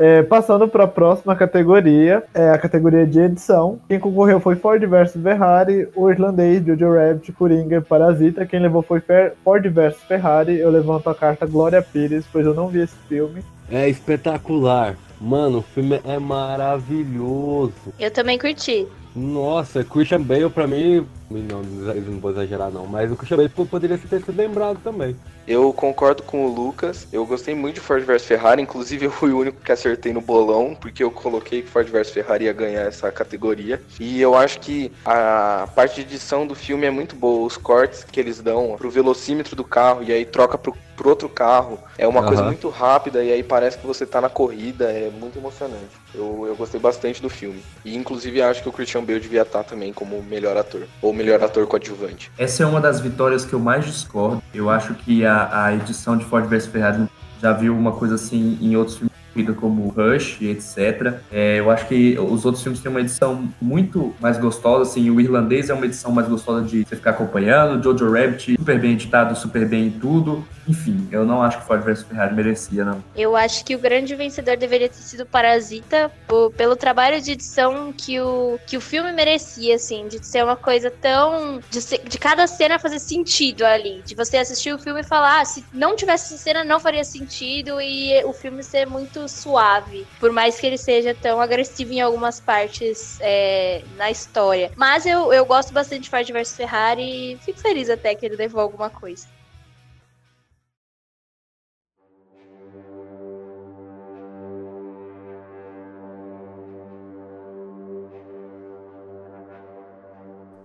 É, 0.00 0.22
passando 0.22 0.68
para 0.68 0.84
a 0.84 0.88
próxima 0.88 1.34
categoria, 1.34 2.22
é 2.32 2.50
a 2.50 2.58
categoria 2.58 3.04
de 3.04 3.18
edição. 3.18 3.80
Quem 3.88 3.98
concorreu 3.98 4.38
foi 4.38 4.54
Ford 4.54 4.80
vs 4.80 5.20
Ferrari, 5.20 5.88
o 5.96 6.08
irlandês 6.08 6.64
Jojo 6.64 6.94
Rabbit, 6.94 7.32
Coringa 7.32 7.78
e 7.78 7.80
Parasita. 7.80 8.46
Quem 8.46 8.60
levou 8.60 8.80
foi 8.80 9.02
Ford 9.42 9.66
vs 9.68 9.96
Ferrari. 10.04 10.56
Eu 10.56 10.70
levanto 10.70 11.10
a 11.10 11.14
carta 11.16 11.46
Glória 11.46 11.82
Pires, 11.82 12.24
pois 12.30 12.46
eu 12.46 12.54
não 12.54 12.68
vi 12.68 12.82
esse 12.82 12.96
filme. 13.08 13.42
É 13.68 13.88
espetacular. 13.88 14.94
Mano, 15.20 15.58
o 15.58 15.62
filme 15.62 16.00
é 16.06 16.16
maravilhoso. 16.16 17.92
Eu 17.98 18.12
também 18.12 18.38
curti. 18.38 18.86
Nossa, 19.18 19.82
Christian 19.82 20.22
Bale 20.22 20.48
pra 20.48 20.66
mim. 20.66 21.06
Não, 21.30 21.62
não 21.62 22.20
vou 22.20 22.30
exagerar 22.30 22.70
não, 22.70 22.86
mas 22.86 23.10
o 23.10 23.16
Christian 23.16 23.36
Bale 23.36 23.48
poderia 23.48 23.98
ter 23.98 24.20
sido 24.20 24.36
lembrado 24.36 24.78
também. 24.82 25.16
Eu 25.48 25.72
concordo 25.72 26.22
com 26.22 26.44
o 26.44 26.54
Lucas. 26.54 27.08
Eu 27.10 27.24
gostei 27.24 27.54
muito 27.54 27.76
de 27.76 27.80
Ford 27.80 28.04
vs 28.04 28.26
Ferrari. 28.26 28.60
Inclusive, 28.60 29.06
eu 29.06 29.10
fui 29.10 29.32
o 29.32 29.38
único 29.38 29.62
que 29.62 29.72
acertei 29.72 30.12
no 30.12 30.20
bolão, 30.20 30.76
porque 30.78 31.02
eu 31.02 31.10
coloquei 31.10 31.62
que 31.62 31.70
Ford 31.70 31.88
vs 31.88 32.10
Ferrari 32.10 32.44
ia 32.44 32.52
ganhar 32.52 32.82
essa 32.82 33.10
categoria. 33.10 33.80
E 33.98 34.20
eu 34.20 34.36
acho 34.36 34.60
que 34.60 34.92
a 35.06 35.66
parte 35.74 35.96
de 35.96 36.00
edição 36.02 36.46
do 36.46 36.54
filme 36.54 36.84
é 36.84 36.90
muito 36.90 37.16
boa. 37.16 37.46
Os 37.46 37.56
cortes 37.56 38.04
que 38.04 38.20
eles 38.20 38.42
dão 38.42 38.76
pro 38.76 38.90
velocímetro 38.90 39.56
do 39.56 39.64
carro 39.64 40.02
e 40.02 40.12
aí 40.12 40.26
troca 40.26 40.58
pro, 40.58 40.76
pro 40.94 41.08
outro 41.08 41.30
carro. 41.30 41.78
É 41.96 42.06
uma 42.06 42.20
uhum. 42.20 42.26
coisa 42.26 42.44
muito 42.44 42.68
rápida 42.68 43.24
e 43.24 43.32
aí 43.32 43.42
parece 43.42 43.78
que 43.78 43.86
você 43.86 44.04
tá 44.04 44.20
na 44.20 44.28
corrida. 44.28 44.92
É 44.92 45.10
muito 45.10 45.38
emocionante. 45.38 45.96
Eu, 46.14 46.44
eu 46.46 46.56
gostei 46.56 46.78
bastante 46.78 47.22
do 47.22 47.30
filme. 47.30 47.62
E 47.86 47.96
inclusive 47.96 48.42
acho 48.42 48.62
que 48.62 48.68
o 48.68 48.72
Christian 48.72 49.02
Bale 49.08 49.20
devia 49.20 49.40
estar 49.40 49.64
também 49.64 49.90
como 49.90 50.22
melhor 50.22 50.54
ator. 50.58 50.82
Ou 51.00 51.14
melhor 51.14 51.42
ator 51.42 51.66
coadjuvante. 51.66 52.30
Essa 52.36 52.62
é 52.62 52.66
uma 52.66 52.80
das 52.80 53.00
vitórias 53.00 53.42
que 53.42 53.54
eu 53.54 53.58
mais 53.58 53.86
discordo. 53.86 54.42
Eu 54.52 54.68
acho 54.68 54.92
que 54.94 55.24
a 55.24 55.64
a, 55.64 55.74
edição 55.74 56.16
de 56.16 56.26
Ford 56.26 56.46
vs 56.46 56.66
Ferrari 56.66 57.08
já 57.40 57.52
viu 57.52 57.74
uma 57.74 57.92
coisa 57.92 58.16
assim 58.16 58.58
em 58.60 58.76
outros 58.76 58.98
filmes 58.98 59.08
como 59.56 59.88
Rush, 59.88 60.42
etc. 60.42 61.14
É, 61.30 61.60
eu 61.60 61.70
acho 61.70 61.86
que 61.86 62.18
os 62.18 62.44
outros 62.44 62.60
filmes 62.60 62.80
têm 62.80 62.90
uma 62.90 63.00
edição 63.00 63.48
muito 63.60 64.12
mais 64.20 64.36
gostosa, 64.36 64.90
assim, 64.90 65.08
o 65.10 65.20
irlandês 65.20 65.70
é 65.70 65.74
uma 65.74 65.86
edição 65.86 66.10
mais 66.10 66.26
gostosa 66.26 66.66
de 66.66 66.84
você 66.84 66.96
ficar 66.96 67.10
acompanhando, 67.10 67.80
Jojo 67.80 68.10
Rabbit 68.10 68.56
super 68.58 68.80
bem 68.80 68.92
editado, 68.92 69.38
super 69.38 69.64
bem 69.64 69.86
em 69.86 69.90
tudo. 69.90 70.44
Enfim, 70.68 71.08
eu 71.10 71.24
não 71.24 71.42
acho 71.42 71.58
que 71.58 71.66
Ford 71.66 71.82
vs 71.82 72.02
Ferrari 72.02 72.34
merecia, 72.34 72.84
não. 72.84 73.02
Eu 73.16 73.34
acho 73.34 73.64
que 73.64 73.74
o 73.74 73.78
grande 73.78 74.14
vencedor 74.14 74.56
deveria 74.56 74.88
ter 74.88 74.96
sido 74.96 75.24
Parasita, 75.24 76.12
por, 76.26 76.52
pelo 76.52 76.76
trabalho 76.76 77.20
de 77.20 77.32
edição 77.32 77.92
que 77.92 78.20
o, 78.20 78.58
que 78.66 78.76
o 78.76 78.80
filme 78.80 79.12
merecia, 79.12 79.76
assim, 79.76 80.06
de 80.08 80.24
ser 80.24 80.44
uma 80.44 80.56
coisa 80.56 80.90
tão. 80.90 81.60
de, 81.70 81.80
ser, 81.80 81.98
de 82.00 82.18
cada 82.18 82.46
cena 82.46 82.78
fazer 82.78 82.98
sentido 82.98 83.64
ali. 83.64 84.02
De 84.04 84.14
você 84.14 84.36
assistir 84.36 84.72
o 84.72 84.78
filme 84.78 85.00
e 85.00 85.04
falar, 85.04 85.40
ah, 85.40 85.44
se 85.44 85.64
não 85.72 85.96
tivesse 85.96 86.36
cena, 86.36 86.62
não 86.62 86.78
faria 86.78 87.04
sentido, 87.04 87.80
e 87.80 88.22
o 88.24 88.32
filme 88.32 88.62
ser 88.62 88.86
muito 88.86 89.26
suave, 89.28 90.06
por 90.20 90.30
mais 90.30 90.60
que 90.60 90.66
ele 90.66 90.78
seja 90.78 91.14
tão 91.14 91.40
agressivo 91.40 91.92
em 91.92 92.00
algumas 92.00 92.40
partes 92.40 93.18
é, 93.20 93.82
na 93.96 94.10
história. 94.10 94.70
Mas 94.76 95.06
eu, 95.06 95.32
eu 95.32 95.46
gosto 95.46 95.72
bastante 95.72 96.02
de 96.02 96.10
Ford 96.10 96.28
vs 96.30 96.56
Ferrari 96.56 97.32
e 97.32 97.38
fico 97.38 97.58
feliz 97.58 97.88
até 97.88 98.14
que 98.14 98.26
ele 98.26 98.36
levou 98.36 98.60
alguma 98.60 98.90
coisa. 98.90 99.26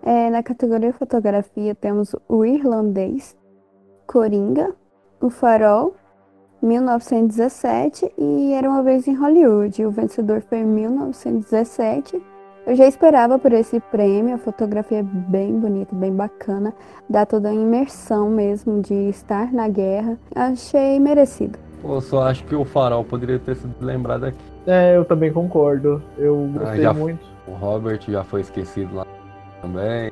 É, 0.06 0.30
na 0.30 0.44
categoria 0.44 0.92
fotografia 0.92 1.74
temos 1.74 2.14
o 2.28 2.44
irlandês, 2.44 3.38
Coringa, 4.06 4.76
o 5.22 5.30
Farol 5.30 5.96
1917 6.62 8.14
e 8.18 8.54
Era 8.54 8.70
uma 8.70 8.84
vez 8.84 9.08
em 9.08 9.14
Hollywood. 9.14 9.86
O 9.86 9.92
vencedor 9.92 10.42
foi 10.42 10.60
em 10.60 10.66
1917. 10.66 12.22
Eu 12.66 12.76
já 12.76 12.86
esperava 12.86 13.38
por 13.40 13.52
esse 13.52 13.80
prêmio, 13.80 14.36
a 14.36 14.38
fotografia 14.38 15.00
é 15.00 15.04
bem 15.04 15.58
bonita, 15.58 15.94
bem 15.94 16.14
bacana, 16.14 16.74
dá 17.10 17.26
toda 17.26 17.50
a 17.50 17.54
imersão 17.54 18.30
mesmo 18.30 18.82
de 18.82 19.10
estar 19.10 19.52
na 19.52 19.68
guerra. 19.68 20.18
Achei 20.34 20.98
merecido. 21.00 21.60
Eu 21.84 22.00
só 22.00 22.24
acho 22.24 22.46
que 22.46 22.56
o 22.56 22.64
Farol 22.64 23.04
poderia 23.04 23.40
ter 23.40 23.56
sido 23.56 23.74
lembrado 23.82 24.26
aqui. 24.26 24.38
É, 24.66 24.96
eu 24.96 25.04
também 25.04 25.32
concordo. 25.32 26.02
Eu 26.18 26.50
ah, 26.56 26.60
gostei 26.60 26.86
ah, 26.86 26.94
muito. 26.94 27.20
O 27.46 27.52
Robert 27.52 28.00
já 28.08 28.24
foi 28.24 28.40
esquecido 28.40 28.96
lá 28.96 29.06
também. 29.64 30.12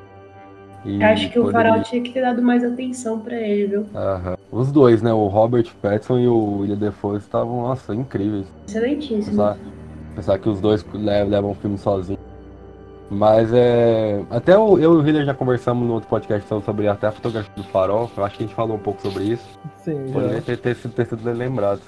E 0.84 1.04
Acho 1.04 1.30
que 1.30 1.40
poderia... 1.40 1.50
o 1.50 1.52
Farol 1.52 1.84
tinha 1.84 2.02
que 2.02 2.12
ter 2.12 2.22
dado 2.22 2.42
mais 2.42 2.64
atenção 2.64 3.20
para 3.20 3.36
ele, 3.36 3.68
viu? 3.68 3.86
Aham. 3.94 4.36
Os 4.52 4.72
dois, 4.72 5.02
né? 5.02 5.14
O 5.14 5.28
Robert 5.28 5.68
Pattinson 5.80 6.18
e 6.18 6.28
o 6.28 6.60
William 6.60 6.78
Defoe 6.78 7.18
estavam, 7.18 7.62
nossa, 7.62 7.94
incríveis. 7.94 8.48
Excelentíssimo. 8.68 9.26
Pensar, 9.26 9.58
pensar 10.16 10.40
que 10.40 10.50
os 10.50 10.60
dois 10.60 10.84
levam, 10.94 11.52
o 11.52 11.56
filme 11.56 11.78
sozinho. 11.78 12.18
Mas 13.12 13.54
é. 13.54 14.24
Até 14.32 14.56
eu, 14.56 14.80
eu 14.80 14.94
e 14.94 14.98
o 14.98 15.02
William 15.02 15.26
já 15.26 15.34
conversamos 15.34 15.86
no 15.86 15.94
outro 15.96 16.10
podcast 16.10 16.48
sobre 16.64 16.88
até 16.88 17.08
a 17.08 17.12
fotografia 17.12 17.52
do 17.56 17.64
farol. 17.66 18.10
Eu 18.18 18.24
acho 18.24 18.38
que 18.38 18.44
a 18.44 18.48
gente 18.48 18.56
falou 18.56 18.78
um 18.78 18.80
pouco 18.80 19.02
sobre 19.02 19.26
isso. 19.26 19.60
Sim, 19.84 20.12
Poderia 20.12 20.42
ter, 20.42 20.58
ter, 20.58 20.76
sido, 20.76 20.94
ter 20.94 21.06
sido 21.06 21.32
lembrado. 21.32 21.82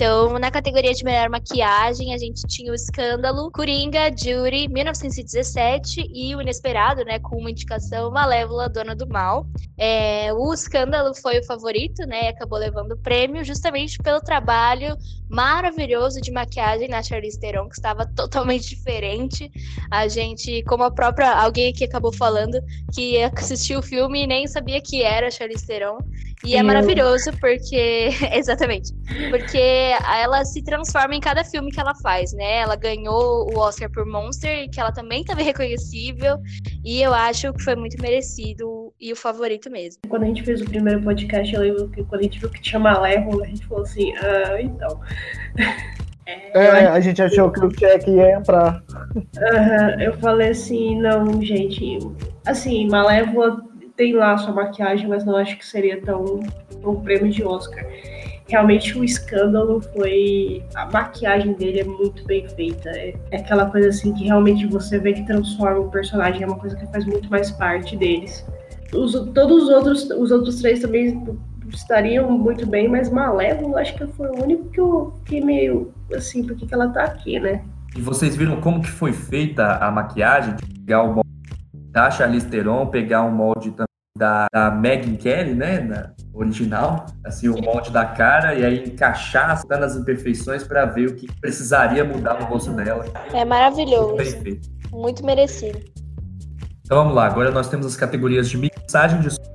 Então, 0.00 0.38
na 0.38 0.50
categoria 0.50 0.94
de 0.94 1.04
melhor 1.04 1.28
maquiagem, 1.28 2.14
a 2.14 2.16
gente 2.16 2.40
tinha 2.48 2.72
o 2.72 2.74
Escândalo, 2.74 3.50
Coringa, 3.50 4.10
Jury, 4.16 4.66
1917 4.66 6.10
e 6.10 6.34
o 6.34 6.40
Inesperado, 6.40 7.04
né, 7.04 7.18
com 7.18 7.36
uma 7.36 7.50
indicação 7.50 8.10
Malévola, 8.10 8.70
Dona 8.70 8.96
do 8.96 9.06
Mal. 9.06 9.46
É, 9.76 10.32
o 10.32 10.54
Escândalo 10.54 11.14
foi 11.14 11.40
o 11.40 11.44
favorito, 11.44 12.06
né, 12.06 12.28
acabou 12.28 12.58
levando 12.58 12.92
o 12.92 12.96
prêmio 12.96 13.44
justamente 13.44 13.98
pelo 13.98 14.22
trabalho 14.22 14.96
maravilhoso 15.28 16.18
de 16.18 16.32
maquiagem 16.32 16.88
na 16.88 17.02
Charlize 17.02 17.38
Theron, 17.38 17.68
que 17.68 17.74
estava 17.74 18.06
totalmente 18.16 18.70
diferente. 18.70 19.50
A 19.90 20.08
gente, 20.08 20.62
como 20.64 20.82
a 20.82 20.90
própria 20.90 21.30
alguém 21.30 21.68
aqui 21.68 21.84
acabou 21.84 22.10
falando, 22.10 22.58
que 22.94 23.22
assistiu 23.22 23.80
o 23.80 23.82
filme 23.82 24.24
e 24.24 24.26
nem 24.26 24.46
sabia 24.46 24.80
que 24.80 25.02
era 25.02 25.30
Charlize 25.30 25.66
Theron. 25.66 25.98
E 26.44 26.56
é 26.56 26.62
maravilhoso 26.62 27.30
porque. 27.38 28.10
Exatamente. 28.32 28.92
Porque 29.30 29.92
ela 30.08 30.44
se 30.44 30.62
transforma 30.62 31.14
em 31.14 31.20
cada 31.20 31.44
filme 31.44 31.70
que 31.70 31.78
ela 31.78 31.94
faz, 31.96 32.32
né? 32.32 32.58
Ela 32.58 32.76
ganhou 32.76 33.52
o 33.52 33.58
Oscar 33.58 33.90
por 33.90 34.06
Monster, 34.06 34.68
que 34.70 34.80
ela 34.80 34.92
também 34.92 35.20
estava 35.20 35.42
reconhecível. 35.42 36.38
E 36.84 37.02
eu 37.02 37.12
acho 37.12 37.52
que 37.52 37.62
foi 37.62 37.76
muito 37.76 38.00
merecido 38.00 38.92
e 38.98 39.12
o 39.12 39.16
favorito 39.16 39.70
mesmo. 39.70 40.00
Quando 40.08 40.22
a 40.22 40.26
gente 40.26 40.42
fez 40.42 40.62
o 40.62 40.64
primeiro 40.64 41.02
podcast, 41.02 41.54
eu 41.54 41.60
lembro 41.60 41.88
que 41.88 42.02
quando 42.04 42.20
a 42.20 42.24
gente 42.24 42.40
viu 42.40 42.48
que 42.48 42.60
tinha 42.60 42.78
Malévola, 42.78 43.44
a 43.44 43.48
gente 43.48 43.66
falou 43.66 43.84
assim: 43.84 44.12
ah, 44.16 44.60
então. 44.60 45.00
É, 46.54 46.86
a 46.86 47.00
gente 47.00 47.20
achou 47.20 47.50
que 47.50 47.58
o 47.58 47.68
Jack 47.70 48.08
ia 48.08 48.34
entrar. 48.36 48.80
Uhum, 49.16 50.00
eu 50.00 50.16
falei 50.18 50.50
assim, 50.50 51.00
não, 51.00 51.42
gente. 51.42 51.98
Assim, 52.46 52.88
Malévola 52.88 53.60
tem 54.00 54.14
lá 54.14 54.38
sua 54.38 54.54
maquiagem, 54.54 55.06
mas 55.06 55.26
não 55.26 55.36
acho 55.36 55.58
que 55.58 55.66
seria 55.66 56.00
tão 56.00 56.40
um 56.82 56.94
prêmio 57.02 57.30
de 57.30 57.44
Oscar. 57.44 57.84
Realmente 58.48 58.98
o 58.98 59.04
escândalo 59.04 59.82
foi. 59.82 60.64
A 60.74 60.86
maquiagem 60.86 61.52
dele 61.52 61.80
é 61.80 61.84
muito 61.84 62.24
bem 62.24 62.48
feita. 62.48 62.88
É, 62.88 63.14
é 63.30 63.36
aquela 63.36 63.66
coisa 63.66 63.90
assim 63.90 64.14
que 64.14 64.24
realmente 64.24 64.66
você 64.66 64.98
vê 64.98 65.12
que 65.12 65.26
transforma 65.26 65.80
o 65.80 65.90
personagem, 65.90 66.42
é 66.42 66.46
uma 66.46 66.56
coisa 66.56 66.74
que 66.76 66.86
faz 66.86 67.04
muito 67.04 67.30
mais 67.30 67.50
parte 67.50 67.94
deles. 67.94 68.42
Os, 68.94 69.12
todos 69.34 69.64
os 69.64 69.68
outros, 69.68 70.10
os 70.10 70.30
outros 70.30 70.62
três 70.62 70.80
também 70.80 71.22
estariam 71.68 72.30
muito 72.30 72.66
bem, 72.66 72.88
mas 72.88 73.10
Malévola 73.10 73.82
acho 73.82 73.94
que 73.94 74.06
foi 74.06 74.28
o 74.28 74.42
único 74.42 74.64
que 74.70 74.80
eu 74.80 75.12
fiquei 75.18 75.44
meio 75.44 75.92
assim, 76.14 76.42
por 76.42 76.56
que, 76.56 76.72
ela 76.72 76.88
tá 76.88 77.04
aqui, 77.04 77.38
né? 77.38 77.62
E 77.94 78.00
vocês 78.00 78.34
viram 78.34 78.62
como 78.62 78.80
que 78.80 78.90
foi 78.90 79.12
feita 79.12 79.76
a 79.76 79.90
maquiagem? 79.90 80.56
Pegar 80.86 81.02
o 81.02 81.14
molde 81.14 81.30
da 81.92 82.10
Charlize 82.10 82.46
Theron, 82.46 82.86
pegar 82.86 83.22
um 83.24 83.30
molde 83.30 83.72
da, 84.16 84.46
da 84.52 84.70
Megan 84.70 85.16
Kelly, 85.16 85.54
né, 85.54 85.80
na 85.80 86.12
original, 86.32 87.06
assim, 87.24 87.48
o 87.48 87.60
molde 87.60 87.90
da 87.90 88.04
cara, 88.04 88.54
e 88.54 88.64
aí 88.64 88.84
encaixar 88.84 89.60
nas 89.68 89.96
imperfeições 89.96 90.64
para 90.64 90.84
ver 90.86 91.08
o 91.08 91.14
que 91.14 91.26
precisaria 91.40 92.04
mudar 92.04 92.38
no 92.38 92.46
rosto 92.46 92.72
dela. 92.72 93.04
É 93.32 93.44
maravilhoso. 93.44 94.16
Muito 94.92 95.24
merecido. 95.24 95.78
Então 96.84 96.98
vamos 96.98 97.14
lá, 97.14 97.26
agora 97.26 97.50
nós 97.50 97.68
temos 97.68 97.86
as 97.86 97.96
categorias 97.96 98.48
de 98.48 98.58
mixagem 98.58 99.20
de 99.20 99.30
som 99.30 99.50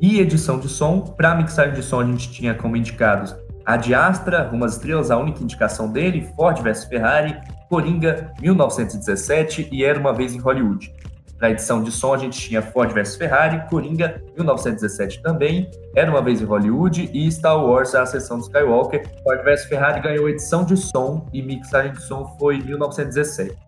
e 0.00 0.20
edição 0.20 0.58
de 0.58 0.68
som. 0.68 1.00
Para 1.00 1.34
mixagem 1.34 1.74
de 1.74 1.82
som, 1.82 2.00
a 2.00 2.04
gente 2.04 2.30
tinha 2.30 2.54
como 2.54 2.76
indicados 2.76 3.34
a 3.64 3.76
de 3.76 3.94
Astra, 3.94 4.50
Estrelas, 4.66 5.10
a 5.10 5.16
única 5.16 5.42
indicação 5.42 5.90
dele, 5.90 6.28
Ford 6.36 6.60
vs 6.60 6.84
Ferrari, 6.84 7.34
Coringa, 7.70 8.30
1917 8.40 9.70
e 9.72 9.82
Era 9.82 9.98
Uma 9.98 10.12
Vez 10.12 10.34
em 10.34 10.38
Hollywood. 10.38 10.93
Na 11.40 11.50
edição 11.50 11.82
de 11.82 11.90
som, 11.90 12.14
a 12.14 12.16
gente 12.16 12.38
tinha 12.38 12.62
Ford 12.62 12.92
vs 12.92 13.16
Ferrari, 13.16 13.68
Coringa, 13.68 14.22
1917 14.34 15.20
também, 15.22 15.70
Era 15.94 16.10
Uma 16.10 16.22
Vez 16.22 16.40
em 16.40 16.44
Hollywood 16.44 17.10
e 17.12 17.30
Star 17.30 17.62
Wars, 17.62 17.94
a 17.94 18.02
Ascensão 18.02 18.38
do 18.38 18.44
Skywalker. 18.44 19.04
Ford 19.22 19.42
vs 19.42 19.64
Ferrari 19.64 20.00
ganhou 20.00 20.28
edição 20.28 20.64
de 20.64 20.76
som 20.76 21.26
e 21.32 21.42
mixagem 21.42 21.92
de 21.92 22.02
som 22.02 22.36
foi 22.38 22.58
1917. 22.58 23.64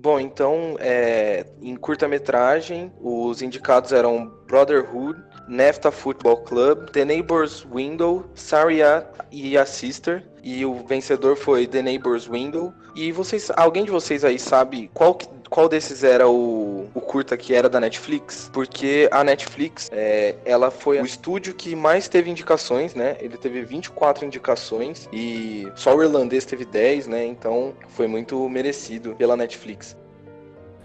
Bom, 0.00 0.20
então, 0.20 0.76
é, 0.78 1.44
em 1.60 1.74
curta-metragem, 1.74 2.92
os 3.00 3.42
indicados 3.42 3.92
eram 3.92 4.32
Brotherhood, 4.46 5.20
Nefta 5.48 5.90
Football 5.90 6.44
Club, 6.44 6.90
The 6.90 7.04
Neighbor's 7.04 7.66
Window, 7.74 8.24
Saria 8.32 9.04
e 9.32 9.58
a 9.58 9.66
Sister. 9.66 10.22
E 10.40 10.64
o 10.64 10.86
vencedor 10.86 11.34
foi 11.34 11.66
The 11.66 11.82
Neighbor's 11.82 12.28
Window. 12.28 12.72
E 12.98 13.12
vocês, 13.12 13.48
alguém 13.56 13.84
de 13.84 13.92
vocês 13.92 14.24
aí 14.24 14.40
sabe 14.40 14.90
qual, 14.92 15.16
qual 15.48 15.68
desses 15.68 16.02
era 16.02 16.28
o, 16.28 16.88
o 16.92 17.00
curta 17.00 17.36
que 17.36 17.54
era 17.54 17.68
da 17.68 17.78
Netflix? 17.78 18.50
Porque 18.52 19.08
a 19.12 19.22
Netflix, 19.22 19.88
é, 19.92 20.34
ela 20.44 20.68
foi 20.68 21.00
o 21.00 21.04
estúdio 21.04 21.54
que 21.54 21.76
mais 21.76 22.08
teve 22.08 22.28
indicações, 22.28 22.96
né? 22.96 23.16
Ele 23.20 23.36
teve 23.36 23.62
24 23.62 24.26
indicações 24.26 25.08
e 25.12 25.68
só 25.76 25.94
o 25.94 26.02
irlandês 26.02 26.44
teve 26.44 26.64
10, 26.64 27.06
né? 27.06 27.24
Então 27.24 27.72
foi 27.90 28.08
muito 28.08 28.48
merecido 28.48 29.14
pela 29.14 29.36
Netflix. 29.36 29.96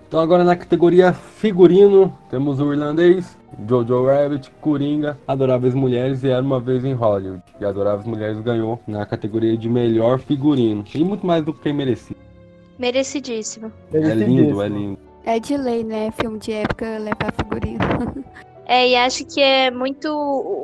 Então 0.08 0.20
agora 0.20 0.44
na 0.44 0.56
categoria 0.56 1.14
figurino, 1.14 2.16
temos 2.30 2.60
o 2.60 2.72
irlandês, 2.72 3.36
Jojo 3.68 4.06
Rabbit, 4.06 4.52
Coringa, 4.62 5.18
Adoráveis 5.28 5.74
Mulheres 5.74 6.24
e 6.24 6.30
Era 6.30 6.42
Uma 6.42 6.60
Vez 6.60 6.84
em 6.84 6.94
Hollywood. 6.94 7.42
E 7.60 7.66
Adoráveis 7.66 8.08
Mulheres 8.08 8.40
ganhou 8.40 8.80
na 8.88 9.06
categoria 9.06 9.58
de 9.58 9.70
melhor 9.70 10.20
figurino. 10.20 10.84
E 10.94 11.04
muito 11.04 11.26
mais 11.26 11.44
do 11.44 11.54
que 11.54 11.72
merecido. 11.72 12.20
Merecidíssimo. 12.78 13.72
É 13.94 14.00
lindo, 14.00 14.62
é 14.62 14.68
lindo. 14.68 15.00
É 15.26 15.40
de 15.40 15.56
lei, 15.56 15.84
né? 15.84 16.12
Filme 16.12 16.40
de 16.40 16.52
época 16.52 16.98
levar 16.98 17.34
figurino. 17.38 17.80
É, 18.66 18.90
e 18.90 18.96
acho 18.96 19.26
que 19.26 19.42
é 19.42 19.70
muito. 19.70 20.08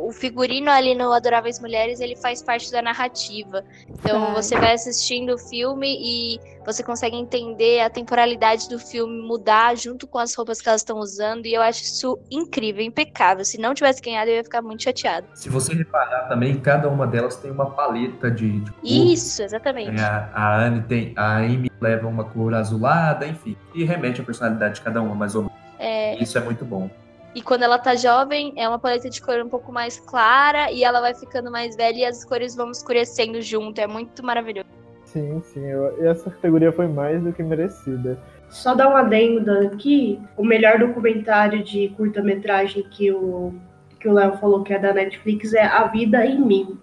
O 0.10 0.12
figurino 0.12 0.72
ali 0.72 0.96
no 0.96 1.14
Adoráveis 1.14 1.60
Mulheres 1.60 2.00
ele 2.00 2.16
faz 2.16 2.42
parte 2.42 2.72
da 2.72 2.82
narrativa. 2.82 3.64
Então 3.88 4.34
você 4.34 4.58
vai 4.58 4.74
assistindo 4.74 5.36
o 5.36 5.38
filme 5.38 5.88
e 5.88 6.40
você 6.66 6.82
consegue 6.82 7.16
entender 7.16 7.82
a 7.82 7.92
temporalidade 7.92 8.68
do 8.70 8.80
filme 8.80 9.22
mudar 9.22 9.78
junto 9.78 10.08
com 10.08 10.18
as 10.18 10.34
roupas 10.34 10.60
que 10.60 10.68
elas 10.68 10.82
estão 10.82 10.98
usando. 10.98 11.46
E 11.46 11.54
eu 11.54 11.62
acho 11.62 11.84
isso 11.84 12.20
incrível, 12.32 12.84
impecável. 12.84 13.46
Se 13.46 13.60
não 13.60 13.76
tivesse 13.76 14.02
ganhado, 14.02 14.32
eu 14.32 14.38
ia 14.38 14.44
ficar 14.44 14.64
muito 14.64 14.82
chateado. 14.82 15.28
Se 15.36 15.48
você 15.48 15.76
reparar 15.76 16.28
também, 16.28 16.60
cada 16.60 16.90
uma 16.90 17.06
delas 17.06 17.36
tem 17.36 17.52
uma 17.52 17.70
paleta 17.70 18.32
de. 18.32 18.62
de 18.62 18.74
isso, 18.84 19.44
exatamente. 19.44 20.02
É, 20.02 20.04
a, 20.04 20.32
a 20.34 20.66
Anne 20.66 20.82
tem. 20.82 21.14
A 21.16 21.38
Amy 21.38 21.70
leva 21.80 22.08
uma 22.08 22.24
cor 22.24 22.52
azulada, 22.56 23.28
enfim. 23.28 23.56
E 23.76 23.84
remete 23.84 24.22
à 24.22 24.24
personalidade 24.24 24.74
de 24.74 24.82
cada 24.82 25.04
uma, 25.04 25.14
mais 25.14 25.36
ou 25.36 25.44
menos. 25.44 25.56
É... 25.78 26.16
Isso 26.20 26.36
é 26.36 26.42
muito 26.42 26.66
bom. 26.66 26.90
E 27.36 27.42
quando 27.42 27.64
ela 27.64 27.78
tá 27.78 27.96
jovem, 27.96 28.54
é 28.56 28.68
uma 28.68 28.80
paleta 28.80 29.10
de 29.10 29.22
cor 29.22 29.40
um 29.40 29.50
pouco 29.50 29.72
mais 29.72 30.00
clara 30.00 30.72
e 30.72 30.84
ela 30.84 31.00
vai 31.00 31.14
ficando 31.14 31.52
mais 31.52 31.76
velha 31.76 31.98
e 32.00 32.06
as 32.06 32.26
cores 32.26 32.56
vão 32.56 32.72
escurecendo 32.72 33.42
junto. 33.42 33.80
É 33.80 33.88
muito 33.88 34.26
maravilhoso. 34.26 34.68
Sim, 35.06 35.42
sim. 35.42 35.66
Eu, 35.66 36.08
essa 36.08 36.30
categoria 36.30 36.72
foi 36.72 36.88
mais 36.88 37.22
do 37.22 37.32
que 37.32 37.44
merecida. 37.44 38.20
Só 38.50 38.74
dar 38.74 38.90
um 38.90 38.96
adendo 38.96 39.52
aqui, 39.68 40.20
o 40.36 40.44
melhor 40.44 40.80
documentário 40.80 41.64
de 41.64 41.90
curta-metragem 41.90 42.84
que 42.90 43.12
o 43.12 43.54
que 44.00 44.08
o 44.08 44.14
Léo 44.14 44.38
falou 44.38 44.64
que 44.64 44.74
é 44.74 44.80
da 44.80 44.94
Netflix 44.94 45.54
é 45.54 45.64
A 45.64 45.86
Vida 45.88 46.26
em 46.26 46.40
Mim. 46.40 46.80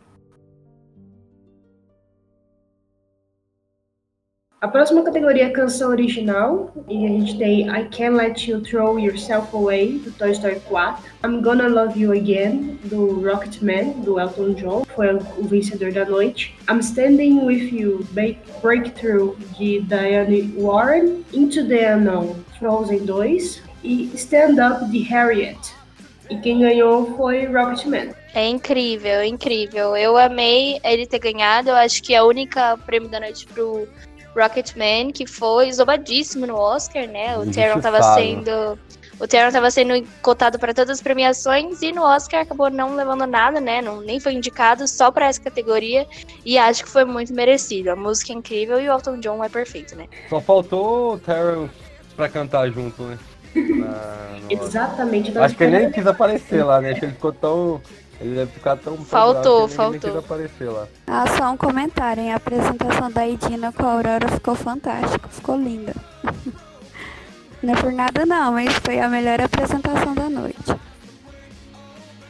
A 4.66 4.68
próxima 4.68 5.04
categoria 5.04 5.44
é 5.44 5.50
canção 5.50 5.90
original. 5.90 6.72
E 6.88 7.06
a 7.06 7.08
gente 7.08 7.38
tem 7.38 7.68
I 7.68 7.84
Can't 7.84 8.16
Let 8.16 8.48
You 8.48 8.60
Throw 8.62 8.98
Yourself 8.98 9.54
Away, 9.54 10.00
do 10.00 10.10
Toy 10.10 10.32
Story 10.32 10.60
4. 10.68 11.04
I'm 11.24 11.40
Gonna 11.40 11.68
Love 11.68 11.96
You 11.96 12.10
Again, 12.10 12.76
do 12.86 13.20
Rocketman, 13.24 13.92
do 14.02 14.18
Elton 14.18 14.54
John. 14.54 14.84
Foi 14.96 15.14
o 15.14 15.44
vencedor 15.44 15.92
da 15.92 16.04
noite. 16.04 16.52
I'm 16.68 16.80
Standing 16.80 17.46
With 17.46 17.72
You, 17.72 18.04
Breakthrough, 18.60 19.36
de 19.56 19.82
Diane 19.82 20.52
Warren. 20.58 21.24
Into 21.32 21.64
the 21.68 21.94
Unknown, 21.94 22.34
Frozen 22.58 23.06
2. 23.06 23.62
E 23.84 24.10
Stand 24.16 24.56
Up, 24.58 24.90
de 24.90 24.98
Harriet. 25.02 25.60
E 26.28 26.38
quem 26.38 26.58
ganhou 26.58 27.16
foi 27.16 27.44
Rocketman. 27.44 28.10
É 28.34 28.48
incrível, 28.48 29.22
incrível. 29.22 29.96
Eu 29.96 30.18
amei 30.18 30.80
ele 30.82 31.06
ter 31.06 31.20
ganhado. 31.20 31.68
Eu 31.68 31.76
acho 31.76 32.02
que 32.02 32.16
a 32.16 32.24
única 32.24 32.76
prêmio 32.78 33.08
da 33.08 33.20
noite 33.20 33.46
pro 33.46 33.86
Rocketman, 34.36 35.10
que 35.12 35.26
foi 35.26 35.72
zombadíssimo 35.72 36.46
no 36.46 36.56
Oscar, 36.56 37.06
né? 37.08 37.36
O 37.38 37.50
Taron 37.50 37.78
estava 37.78 38.02
sendo. 38.14 38.78
O 39.18 39.26
Taron 39.26 39.48
estava 39.48 39.70
sendo 39.70 40.06
cotado 40.20 40.58
para 40.58 40.74
todas 40.74 40.98
as 40.98 41.02
premiações 41.02 41.80
e 41.80 41.90
no 41.90 42.02
Oscar 42.02 42.42
acabou 42.42 42.68
não 42.68 42.94
levando 42.94 43.26
nada, 43.26 43.60
né? 43.60 43.80
Não, 43.80 44.00
nem 44.02 44.20
foi 44.20 44.34
indicado 44.34 44.86
só 44.86 45.10
para 45.10 45.26
essa 45.26 45.40
categoria 45.40 46.06
e 46.44 46.58
acho 46.58 46.84
que 46.84 46.90
foi 46.90 47.04
muito 47.04 47.32
merecido. 47.32 47.90
A 47.90 47.96
música 47.96 48.32
é 48.32 48.36
incrível 48.36 48.78
e 48.78 48.88
o 48.88 48.92
Elton 48.92 49.18
John 49.20 49.42
é 49.42 49.48
perfeito, 49.48 49.96
né? 49.96 50.06
Só 50.28 50.38
faltou 50.40 51.14
o 51.14 51.18
Taron 51.18 51.68
para 52.14 52.28
cantar 52.28 52.70
junto, 52.70 53.02
né? 53.04 53.18
Na, 53.56 54.26
Exatamente. 54.50 55.36
Acho 55.38 55.56
que 55.56 55.64
ele 55.64 55.78
nem 55.78 55.90
quis 55.90 56.06
aparecer 56.06 56.62
lá, 56.62 56.80
né? 56.80 56.90
Acho 56.90 57.00
que 57.00 57.06
ele 57.06 57.12
ficou 57.12 57.32
tão 57.32 57.80
ele 58.20 58.34
deve 58.34 58.50
ficar 58.52 58.76
tão 58.76 58.96
Faltou, 58.98 59.68
faltou. 59.68 60.18
aparecer 60.18 60.70
lá. 60.70 60.86
Ah, 61.06 61.26
só 61.36 61.50
um 61.50 61.56
comentário, 61.56 62.22
hein? 62.22 62.32
A 62.32 62.36
apresentação 62.36 63.10
da 63.10 63.28
Edina 63.28 63.72
com 63.72 63.84
a 63.84 63.92
Aurora 63.92 64.28
ficou 64.28 64.54
fantástica, 64.54 65.28
ficou 65.28 65.56
linda. 65.56 65.94
Não 67.62 67.72
é 67.72 67.76
por 67.76 67.90
nada 67.90 68.24
não, 68.26 68.52
mas 68.52 68.72
foi 68.74 69.00
a 69.00 69.08
melhor 69.08 69.40
apresentação 69.40 70.14
da 70.14 70.28
noite. 70.28 70.76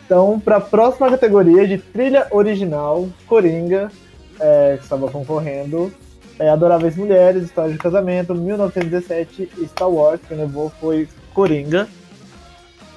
Então, 0.05 0.39
para 0.39 0.59
a 0.59 0.61
próxima 0.61 1.11
categoria 1.11 1.67
de 1.67 1.79
trilha 1.79 2.29
original, 2.31 3.09
Coringa, 3.27 3.91
é, 4.39 4.77
que 4.79 4.85
estava 4.85 5.11
concorrendo, 5.11 5.93
é 6.39 6.49
Adoráveis 6.49 6.97
Mulheres, 6.97 7.43
História 7.43 7.73
de 7.73 7.79
Casamento, 7.79 8.35
1917 8.35 9.51
e 9.59 9.67
Star 9.67 9.91
Wars, 9.91 10.21
quem 10.29 10.37
levou 10.37 10.71
foi 10.81 11.09
Coringa. 11.35 11.89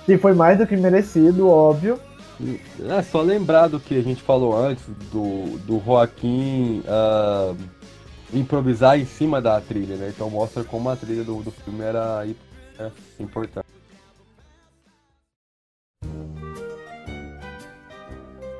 E 0.08 0.18
foi 0.18 0.34
mais 0.34 0.58
do 0.58 0.68
que 0.68 0.78
merecido, 0.78 1.50
óbvio. 1.50 2.00
É 2.88 3.02
só 3.02 3.22
lembrar 3.22 3.68
do 3.68 3.80
que 3.80 3.98
a 3.98 4.02
gente 4.02 4.22
falou 4.22 4.56
antes, 4.56 4.86
do, 5.12 5.58
do 5.60 5.82
Joaquim 5.84 6.82
uh, 6.86 7.56
improvisar 8.34 8.98
em 8.98 9.06
cima 9.06 9.42
da 9.42 9.60
trilha, 9.60 9.96
né? 9.98 10.12
Então 10.16 10.30
mostra 10.30 10.64
como 10.64 10.90
a 10.90 10.96
trilha 10.96 11.24
do, 11.24 11.42
do 11.44 11.52
filme 11.52 11.82
era 11.82 12.26
é, 12.80 12.90
importante. 13.20 13.68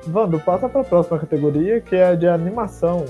Vando, 0.06 0.40
passa 0.40 0.68
para 0.68 0.80
a 0.80 0.84
próxima 0.84 1.18
categoria, 1.18 1.80
que 1.80 1.94
é 1.94 2.08
a 2.08 2.14
de 2.14 2.26
animação. 2.26 3.04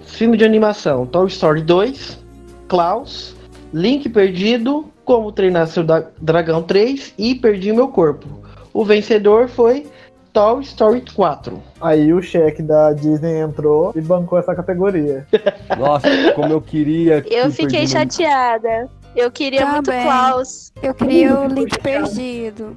Filme 0.00 0.36
de 0.36 0.44
animação: 0.44 1.06
Toy 1.06 1.26
Story 1.26 1.62
2, 1.62 2.24
Klaus, 2.68 3.34
Link 3.72 4.08
Perdido, 4.08 4.84
Como 5.04 5.32
Treinar 5.32 5.66
Seu 5.66 5.84
Dragão 6.20 6.62
3 6.62 7.14
e 7.18 7.34
Perdi 7.34 7.72
Meu 7.72 7.88
Corpo. 7.88 8.28
O 8.72 8.84
vencedor 8.84 9.48
foi 9.48 9.86
Toy 10.34 10.62
Story 10.62 11.04
4. 11.14 11.62
Aí 11.80 12.12
o 12.12 12.20
cheque 12.20 12.60
da 12.60 12.92
Disney 12.92 13.38
entrou 13.38 13.92
e 13.94 14.00
bancou 14.00 14.36
essa 14.36 14.52
categoria. 14.52 15.24
Nossa, 15.78 16.08
como 16.34 16.52
eu 16.52 16.60
queria. 16.60 17.22
Que 17.22 17.32
eu 17.32 17.52
fiquei 17.52 17.86
chateada. 17.86 18.90
Eu 19.14 19.30
queria 19.30 19.64
tá 19.64 19.72
muito 19.72 19.90
bem. 19.92 20.02
Klaus. 20.02 20.72
Eu 20.82 20.92
queria 20.92 21.38
o 21.38 21.46
Link 21.46 21.78
Perdido. 21.78 22.76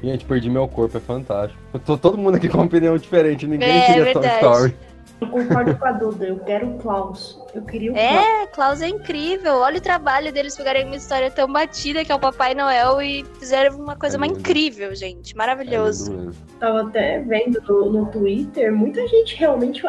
Gente, 0.00 0.24
perdi 0.24 0.48
meu 0.48 0.68
corpo, 0.68 0.96
é 0.96 1.00
fantástico. 1.00 1.60
tô 1.84 1.98
todo 1.98 2.16
mundo 2.16 2.36
aqui 2.36 2.48
com 2.48 2.58
uma 2.58 2.66
opinião 2.66 2.96
diferente, 2.96 3.46
ninguém 3.48 3.68
é, 3.68 3.86
queria 3.86 4.12
Toy 4.12 4.26
Story. 4.26 4.76
Eu 5.20 5.28
concordo 5.28 5.74
com 5.76 5.86
a 5.86 5.92
Duda, 5.92 6.24
eu 6.24 6.38
quero 6.38 6.68
o 6.68 6.78
Klaus. 6.78 7.40
Eu 7.56 7.62
queria 7.62 7.90
o 7.90 7.96
é, 7.96 8.46
Klaus. 8.48 8.82
É, 8.82 8.88
incrível. 8.88 9.54
Olha 9.54 9.78
o 9.78 9.80
trabalho 9.80 10.30
deles 10.30 10.54
pegarem 10.54 10.84
uma 10.84 10.96
história 10.96 11.30
tão 11.30 11.50
batida 11.50 12.04
que 12.04 12.12
é 12.12 12.14
o 12.14 12.18
Papai 12.18 12.54
Noel 12.54 13.00
e 13.00 13.24
fizeram 13.38 13.78
uma 13.78 13.96
coisa 13.96 14.16
é 14.16 14.18
mais 14.18 14.32
incrível, 14.32 14.94
gente. 14.94 15.34
Maravilhoso. 15.34 16.12
É 16.12 16.58
Tava 16.60 16.82
até 16.82 17.20
vendo 17.20 17.58
no, 17.66 17.90
no 17.90 18.06
Twitter, 18.06 18.70
muita 18.74 19.06
gente 19.08 19.36
realmente 19.36 19.82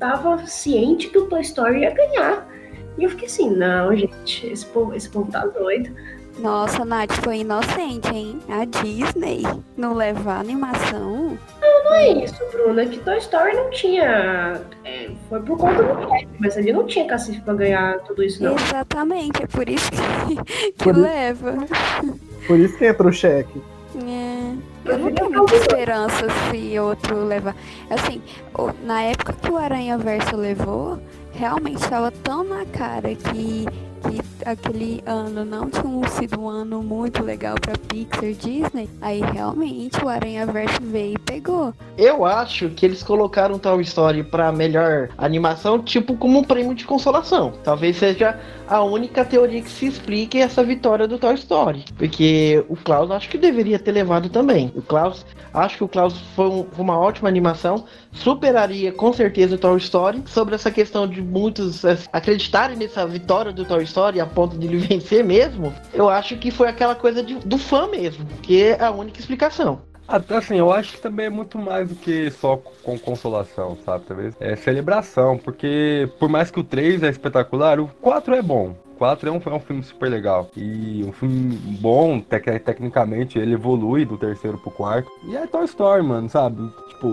tava 0.00 0.44
ciente 0.46 1.08
que 1.08 1.18
o 1.18 1.26
Toy 1.26 1.42
Story 1.42 1.82
ia 1.82 1.94
ganhar. 1.94 2.48
E 2.98 3.04
eu 3.04 3.10
fiquei 3.10 3.26
assim, 3.26 3.50
não, 3.50 3.94
gente, 3.94 4.48
esse 4.48 4.66
povo, 4.66 4.92
esse 4.92 5.08
povo 5.08 5.30
tá 5.30 5.46
doido. 5.46 5.94
Nossa, 6.38 6.84
Nath, 6.84 7.12
foi 7.24 7.38
inocente, 7.38 8.14
hein? 8.14 8.38
A 8.48 8.64
Disney 8.64 9.42
não 9.76 9.94
levar 9.94 10.40
animação. 10.40 11.38
Não, 11.60 11.84
não 11.84 11.94
é 11.94 12.08
isso, 12.24 12.36
Bruna. 12.52 12.84
Que 12.84 12.98
Toy 12.98 13.16
Story 13.18 13.54
não 13.54 13.70
tinha. 13.70 14.60
É, 14.84 15.10
foi 15.28 15.40
por 15.40 15.56
conta 15.56 15.82
do 15.82 16.08
chefe, 16.10 16.28
mas 16.38 16.56
ele 16.56 16.72
não 16.72 16.86
tinha 16.86 17.06
cacife 17.06 17.40
pra 17.40 17.54
ganhar 17.54 17.98
tudo 18.00 18.22
isso, 18.22 18.42
não. 18.42 18.54
Exatamente, 18.54 19.42
é 19.42 19.46
por 19.46 19.68
isso 19.68 19.90
que, 19.90 20.72
que 20.72 20.84
por 20.84 20.96
leva. 20.96 21.54
Por 22.46 22.58
isso 22.58 22.76
que 22.76 22.86
entra 22.86 23.08
o 23.08 23.12
cheque. 23.12 23.62
É. 24.04 24.36
Eu 24.92 24.98
não 24.98 25.12
tenho 25.12 25.30
muita 25.30 25.56
esperança 25.56 26.26
se 26.50 26.78
outro 26.78 27.24
levar. 27.24 27.56
Assim, 27.90 28.22
na 28.84 29.02
época 29.02 29.32
que 29.32 29.50
o 29.50 29.56
Aranha 29.56 29.96
Verso 29.96 30.36
levou, 30.36 30.98
realmente 31.32 31.82
estava 31.82 32.10
tão 32.10 32.44
na 32.44 32.64
cara 32.66 33.14
que 33.14 33.66
que 34.02 34.48
aquele 34.48 35.02
ano 35.06 35.44
não 35.44 35.68
tinha 35.68 36.08
sido 36.08 36.40
um 36.40 36.48
ano 36.48 36.82
muito 36.82 37.22
legal 37.22 37.56
para 37.60 37.76
Pixar 37.76 38.32
Disney, 38.32 38.88
aí 39.00 39.20
realmente 39.20 40.02
o 40.04 40.08
Aranha 40.08 40.46
Verso 40.46 40.80
veio 40.82 41.14
e 41.14 41.18
pegou. 41.18 41.74
Eu 41.98 42.24
acho 42.24 42.70
que 42.70 42.86
eles 42.86 43.02
colocaram 43.02 43.58
Toy 43.58 43.82
Story 43.82 44.22
para 44.22 44.52
melhor 44.52 45.08
animação, 45.18 45.82
tipo 45.82 46.16
como 46.16 46.38
um 46.38 46.44
prêmio 46.44 46.74
de 46.74 46.84
consolação. 46.84 47.52
Talvez 47.64 47.96
seja 47.96 48.38
a 48.68 48.82
única 48.82 49.24
teoria 49.24 49.62
que 49.62 49.70
se 49.70 49.86
explique 49.86 50.38
essa 50.38 50.62
vitória 50.62 51.06
do 51.06 51.18
Toy 51.18 51.34
Story, 51.34 51.84
porque 51.96 52.64
o 52.68 52.76
Klaus 52.76 53.10
acho 53.10 53.28
que 53.28 53.38
deveria 53.38 53.78
ter 53.78 53.92
levado 53.92 54.28
também. 54.28 54.72
O 54.74 54.82
Klaus, 54.82 55.24
acho 55.52 55.78
que 55.78 55.84
o 55.84 55.88
Klaus 55.88 56.18
foi, 56.34 56.46
um, 56.46 56.66
foi 56.70 56.84
uma 56.84 56.98
ótima 56.98 57.28
animação, 57.28 57.84
superaria 58.16 58.92
com 58.92 59.12
certeza 59.12 59.54
o 59.54 59.58
Toy 59.58 59.78
Story. 59.78 60.22
Sobre 60.26 60.54
essa 60.54 60.70
questão 60.70 61.06
de 61.06 61.22
muitos 61.22 61.84
é, 61.84 61.98
acreditarem 62.12 62.76
nessa 62.76 63.06
vitória 63.06 63.52
do 63.52 63.64
Toy 63.64 63.84
Story 63.84 64.20
a 64.20 64.26
ponto 64.26 64.58
de 64.58 64.66
ele 64.66 64.78
vencer 64.86 65.24
mesmo, 65.24 65.74
eu 65.92 66.08
acho 66.08 66.36
que 66.36 66.50
foi 66.50 66.68
aquela 66.68 66.94
coisa 66.94 67.22
de, 67.22 67.34
do 67.36 67.58
fã 67.58 67.86
mesmo, 67.86 68.26
que 68.42 68.62
é 68.62 68.82
a 68.82 68.90
única 68.90 69.20
explicação. 69.20 69.80
Assim, 70.08 70.56
eu 70.56 70.72
acho 70.72 70.92
que 70.92 71.00
também 71.00 71.26
é 71.26 71.30
muito 71.30 71.58
mais 71.58 71.88
do 71.88 71.96
que 71.96 72.30
só 72.30 72.56
com 72.56 72.96
consolação, 72.96 73.76
sabe? 73.84 74.04
Talvez 74.06 74.36
é 74.38 74.54
celebração, 74.54 75.36
porque 75.36 76.08
por 76.20 76.28
mais 76.28 76.48
que 76.48 76.60
o 76.60 76.64
3 76.64 77.02
é 77.02 77.08
espetacular, 77.08 77.80
o 77.80 77.88
4 78.00 78.34
é 78.34 78.42
bom. 78.42 78.76
4 78.96 79.28
é 79.28 79.32
um, 79.32 79.40
é 79.44 79.54
um 79.54 79.60
filme 79.60 79.82
super 79.82 80.08
legal. 80.08 80.50
E 80.56 81.04
um 81.04 81.12
filme 81.12 81.56
bom, 81.80 82.20
tec 82.20 82.44
tecnicamente, 82.64 83.38
ele 83.38 83.54
evolui 83.54 84.04
do 84.04 84.18
terceiro 84.18 84.58
pro 84.58 84.70
quarto. 84.70 85.10
E 85.24 85.36
é 85.36 85.46
Toy 85.46 85.64
Story, 85.64 86.02
mano, 86.02 86.28
sabe? 86.28 86.70
Tipo, 86.88 87.08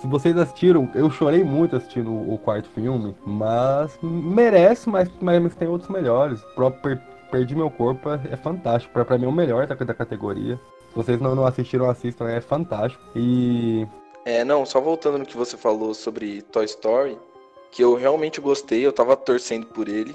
se 0.00 0.06
vocês 0.06 0.36
assistiram, 0.36 0.90
eu 0.94 1.10
chorei 1.10 1.42
muito 1.42 1.76
assistindo 1.76 2.10
o, 2.10 2.34
o 2.34 2.38
quarto 2.38 2.68
filme, 2.70 3.14
mas 3.24 3.98
merece, 4.02 4.88
mas, 4.88 5.10
mas 5.20 5.54
tem 5.54 5.68
outros 5.68 5.90
melhores. 5.90 6.42
O 6.42 6.54
próprio 6.54 7.00
Perdi 7.30 7.54
Meu 7.56 7.70
Corpo 7.70 8.10
é, 8.10 8.20
é 8.30 8.36
fantástico. 8.36 8.92
Pra, 8.92 9.04
pra 9.04 9.18
mim 9.18 9.24
é 9.24 9.28
o 9.28 9.32
melhor 9.32 9.66
da, 9.66 9.74
da 9.74 9.94
categoria. 9.94 10.60
Se 10.90 10.96
vocês 10.96 11.20
não, 11.20 11.34
não 11.34 11.46
assistiram, 11.46 11.88
assistam, 11.88 12.28
é 12.28 12.40
fantástico. 12.40 13.02
E. 13.16 13.86
É, 14.24 14.44
não, 14.44 14.64
só 14.66 14.80
voltando 14.80 15.18
no 15.18 15.26
que 15.26 15.36
você 15.36 15.56
falou 15.56 15.94
sobre 15.94 16.42
Toy 16.42 16.66
Story, 16.66 17.18
que 17.70 17.82
eu 17.82 17.94
realmente 17.94 18.40
gostei, 18.40 18.86
eu 18.86 18.92
tava 18.92 19.16
torcendo 19.16 19.66
por 19.66 19.88
ele. 19.88 20.14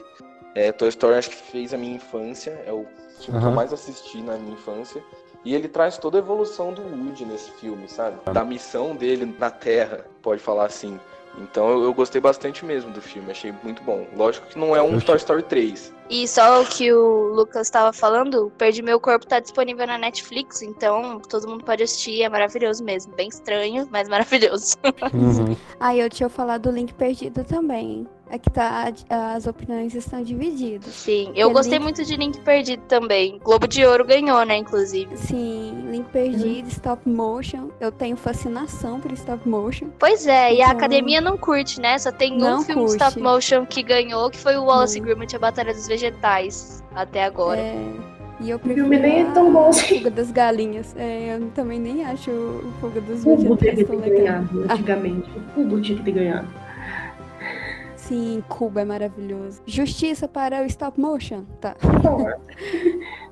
É, 0.57 0.71
Toy 0.71 0.89
Story 0.89 1.13
acho 1.13 1.29
que 1.29 1.35
fez 1.35 1.71
a 1.71 1.77
minha 1.77 1.95
infância, 1.95 2.59
é 2.65 2.73
o 2.73 2.83
filme 3.19 3.37
uhum. 3.37 3.39
que 3.39 3.45
eu 3.45 3.51
mais 3.51 3.71
assisti 3.71 4.23
na 4.23 4.35
minha 4.37 4.53
infância. 4.53 5.03
E 5.45 5.53
ele 5.53 5.67
traz 5.67 5.99
toda 5.99 6.17
a 6.17 6.19
evolução 6.19 6.73
do 6.73 6.81
Woody 6.81 7.25
nesse 7.25 7.51
filme, 7.51 7.87
sabe? 7.87 8.17
Da 8.33 8.43
missão 8.43 8.95
dele 8.95 9.35
na 9.37 9.51
Terra, 9.51 10.03
pode 10.19 10.41
falar 10.41 10.65
assim. 10.65 10.99
Então 11.37 11.69
eu, 11.69 11.83
eu, 11.83 11.93
gostei 11.93 12.19
bastante 12.19 12.65
mesmo 12.65 12.89
do 12.89 12.99
filme, 12.99 13.29
achei 13.29 13.53
muito 13.61 13.83
bom. 13.83 14.07
Lógico 14.15 14.47
que 14.47 14.57
não 14.57 14.75
é 14.75 14.81
um 14.81 14.99
Toy 14.99 15.17
Story 15.17 15.43
3. 15.43 15.93
E 16.09 16.27
só 16.27 16.63
o 16.63 16.65
que 16.65 16.91
o 16.91 17.27
Lucas 17.35 17.67
estava 17.67 17.93
falando, 17.93 18.51
Perdi 18.57 18.81
Meu 18.81 18.99
Corpo 18.99 19.27
tá 19.27 19.39
disponível 19.39 19.85
na 19.85 19.99
Netflix, 19.99 20.63
então 20.63 21.19
todo 21.19 21.47
mundo 21.47 21.63
pode 21.63 21.83
assistir, 21.83 22.23
é 22.23 22.29
maravilhoso 22.29 22.83
mesmo. 22.83 23.13
Bem 23.13 23.29
estranho, 23.29 23.87
mas 23.91 24.09
maravilhoso. 24.09 24.75
Uhum. 25.13 25.55
ah, 25.79 25.95
eu 25.95 26.09
tinha 26.09 26.29
falado 26.29 26.63
do 26.63 26.71
Link 26.71 26.95
Perdido 26.95 27.43
também. 27.43 28.07
Aqui 28.30 28.49
tá, 28.49 28.91
as 29.36 29.47
opiniões 29.47 29.95
estão 29.95 30.21
divididas. 30.21 30.93
Sim, 30.93 31.32
eu 31.36 31.49
gostei 31.51 31.78
Link... 31.78 31.84
muito 31.84 32.03
de 32.03 32.15
Link 32.17 32.39
Perdido 32.41 32.84
também. 32.88 33.39
Globo 33.43 33.67
de 33.67 33.86
Ouro 33.86 34.05
ganhou, 34.05 34.45
né, 34.45 34.57
inclusive. 34.57 35.15
Sim, 35.15 35.88
Link 35.89 36.09
Perdido, 36.09 36.63
uhum. 36.63 36.67
stop 36.67 37.09
motion. 37.09 37.69
Eu 37.80 37.91
tenho 37.91 38.17
fascinação 38.17 38.99
por 38.99 39.11
stop 39.13 39.47
motion. 39.47 39.88
Pois 39.97 40.28
é, 40.28 40.51
então... 40.51 40.57
e 40.57 40.61
a 40.61 40.65
então, 40.65 40.78
academia 40.78 41.21
não 41.21 41.38
curte, 41.38 41.80
né? 41.80 41.97
Só 41.97 42.11
tem 42.11 42.38
não 42.38 42.59
um 42.59 42.61
filme 42.63 42.82
curte. 42.82 43.03
stop 43.03 43.19
motion 43.21 43.65
que 43.65 43.82
ganhou, 43.82 44.30
que 44.30 44.38
foi 44.38 44.57
o 44.57 44.65
Wallace 44.65 44.99
Gromit, 44.99 45.36
A 45.36 45.39
Batalha 45.39 45.73
dos 45.73 45.88
Vegetais, 45.88 46.84
até 46.93 47.23
agora. 47.23 47.59
É... 47.59 48.17
E 48.39 48.51
eu 48.51 48.59
prefiro 48.59 48.86
o 48.86 48.89
filme 48.89 49.07
nem 49.07 49.21
é 49.21 49.32
tão 49.32 49.51
bom 49.51 49.69
assim. 49.69 49.97
Fuga 49.97 50.11
das 50.11 50.32
Galinhas. 50.32 50.95
É, 50.95 51.36
eu 51.36 51.49
também 51.55 51.80
nem 51.80 52.05
acho 52.05 52.30
o 52.30 52.71
Fuga 52.80 53.01
dos 53.01 53.23
Vegetais. 53.23 53.39
O 53.39 53.43
Cubo 53.43 53.57
teve 53.57 53.84
que 53.84 53.97
ter 53.97 54.09
ganhado, 54.09 54.63
antigamente. 54.69 55.30
Ah. 55.34 55.39
O 55.39 55.53
Cubo 55.53 55.82
tinha 55.82 55.97
que 55.97 56.03
ter 56.03 56.11
ganhado. 56.11 56.47
Sim, 58.07 58.41
Cuba 58.47 58.81
é 58.81 58.85
maravilhoso. 58.85 59.61
Justiça 59.65 60.29
para 60.29 60.61
o 60.61 60.65
stop 60.65 60.97
motion. 60.97 61.43
Tá. 61.59 61.75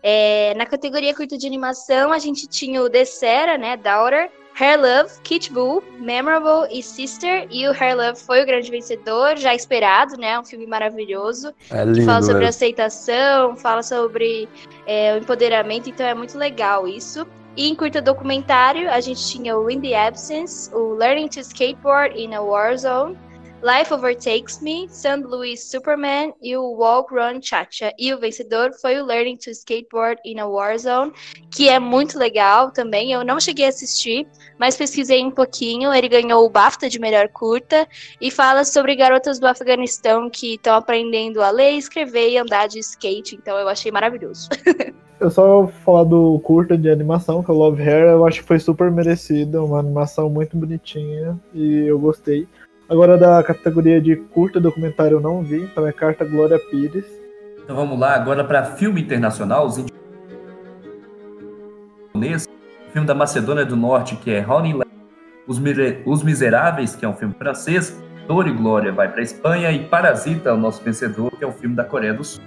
É, 0.00 0.54
na 0.54 0.64
categoria 0.64 1.14
curta 1.14 1.36
de 1.36 1.46
animação, 1.46 2.12
a 2.12 2.18
gente 2.18 2.46
tinha 2.46 2.80
o 2.80 2.88
Desera, 2.88 3.58
né, 3.58 3.76
Daughter, 3.76 4.30
Hair 4.58 4.80
Love, 4.80 5.20
Kit 5.22 5.52
Bull, 5.52 5.84
Memorable 6.00 6.68
e 6.76 6.82
Sister. 6.82 7.46
E 7.48 7.68
o 7.68 7.72
Hair 7.72 7.96
Love 7.96 8.18
foi 8.18 8.42
o 8.42 8.46
grande 8.46 8.68
vencedor, 8.70 9.36
já 9.36 9.54
esperado, 9.54 10.16
né? 10.16 10.38
Um 10.38 10.44
filme 10.44 10.66
maravilhoso. 10.66 11.54
É 11.70 11.84
lindo, 11.84 12.00
que 12.00 12.04
fala 12.04 12.22
sobre 12.22 12.44
é. 12.44 12.48
aceitação, 12.48 13.56
fala 13.56 13.84
sobre 13.84 14.48
é, 14.84 15.14
o 15.14 15.18
empoderamento, 15.18 15.88
então 15.88 16.04
é 16.04 16.14
muito 16.14 16.36
legal 16.36 16.88
isso. 16.88 17.24
E 17.56 17.68
em 17.68 17.74
curta 17.74 18.02
documentário, 18.02 18.90
a 18.90 19.00
gente 19.00 19.24
tinha 19.28 19.56
o 19.56 19.70
In 19.70 19.80
the 19.80 19.94
Absence, 19.94 20.72
o 20.74 20.94
Learning 20.94 21.28
to 21.28 21.40
Skateboard 21.40 22.20
in 22.20 22.34
a 22.34 22.40
War 22.40 22.76
Zone, 22.76 23.16
Life 23.60 23.92
Overtakes 23.92 24.60
Me, 24.60 24.88
St. 24.88 25.24
Louis 25.24 25.60
Superman 25.68 26.32
e 26.40 26.56
o 26.56 26.74
Walk 26.76 27.12
Run 27.12 27.42
Cha-Cha. 27.42 27.92
E 27.98 28.14
o 28.14 28.18
vencedor 28.18 28.70
foi 28.80 29.00
o 29.00 29.04
Learning 29.04 29.36
to 29.36 29.50
Skateboard 29.50 30.20
in 30.24 30.38
a 30.38 30.46
Warzone, 30.46 31.12
que 31.50 31.68
é 31.68 31.80
muito 31.80 32.16
legal 32.16 32.70
também. 32.70 33.10
Eu 33.10 33.24
não 33.24 33.40
cheguei 33.40 33.66
a 33.66 33.70
assistir, 33.70 34.28
mas 34.60 34.76
pesquisei 34.76 35.24
um 35.24 35.30
pouquinho. 35.32 35.92
Ele 35.92 36.08
ganhou 36.08 36.46
o 36.46 36.48
BAFTA 36.48 36.88
de 36.88 37.00
melhor 37.00 37.28
curta 37.30 37.88
e 38.20 38.30
fala 38.30 38.64
sobre 38.64 38.94
garotas 38.94 39.40
do 39.40 39.46
Afeganistão 39.48 40.30
que 40.30 40.54
estão 40.54 40.76
aprendendo 40.76 41.42
a 41.42 41.50
ler, 41.50 41.72
escrever 41.72 42.30
e 42.30 42.38
andar 42.38 42.68
de 42.68 42.78
skate. 42.78 43.34
Então 43.34 43.58
eu 43.58 43.68
achei 43.68 43.90
maravilhoso. 43.90 44.48
Eu 45.20 45.32
só 45.32 45.44
vou 45.44 45.66
falar 45.66 46.04
do 46.04 46.38
curta 46.44 46.78
de 46.78 46.88
animação, 46.88 47.42
que 47.42 47.50
é 47.50 47.54
o 47.54 47.56
Love 47.56 47.82
Hair, 47.82 48.10
eu 48.10 48.24
acho 48.24 48.40
que 48.40 48.46
foi 48.46 48.60
super 48.60 48.88
merecido, 48.88 49.64
uma 49.64 49.80
animação 49.80 50.30
muito 50.30 50.56
bonitinha 50.56 51.36
e 51.52 51.86
eu 51.86 51.98
gostei. 51.98 52.46
Agora 52.88 53.18
da 53.18 53.42
categoria 53.42 54.00
de 54.00 54.16
curta 54.16 54.58
documentário 54.58 55.16
eu 55.16 55.20
não 55.20 55.42
vi, 55.42 55.62
então 55.62 55.86
é 55.86 55.92
Carta 55.92 56.24
Glória 56.24 56.58
Pires. 56.58 57.04
Então 57.62 57.76
vamos 57.76 57.98
lá, 57.98 58.14
agora 58.14 58.42
para 58.42 58.64
filme 58.64 59.02
internacional, 59.02 59.66
os 59.66 59.84
filme 62.90 63.06
da 63.06 63.14
Macedônia 63.14 63.64
do 63.64 63.76
Norte, 63.76 64.16
que 64.16 64.30
é 64.30 64.44
Honey 64.44 64.74
os, 65.46 65.60
os 66.06 66.22
Miseráveis, 66.22 66.96
que 66.96 67.04
é 67.04 67.08
um 67.08 67.14
filme 67.14 67.34
francês, 67.34 68.02
Dor 68.26 68.48
e 68.48 68.52
Glória 68.52 68.90
vai 68.90 69.10
para 69.10 69.20
a 69.20 69.22
Espanha, 69.22 69.70
e 69.70 69.84
Parasita, 69.84 70.52
o 70.52 70.56
nosso 70.56 70.82
vencedor, 70.82 71.30
que 71.30 71.44
é 71.44 71.46
um 71.46 71.52
filme 71.52 71.76
da 71.76 71.84
Coreia 71.84 72.14
do 72.14 72.24
Sul. 72.24 72.42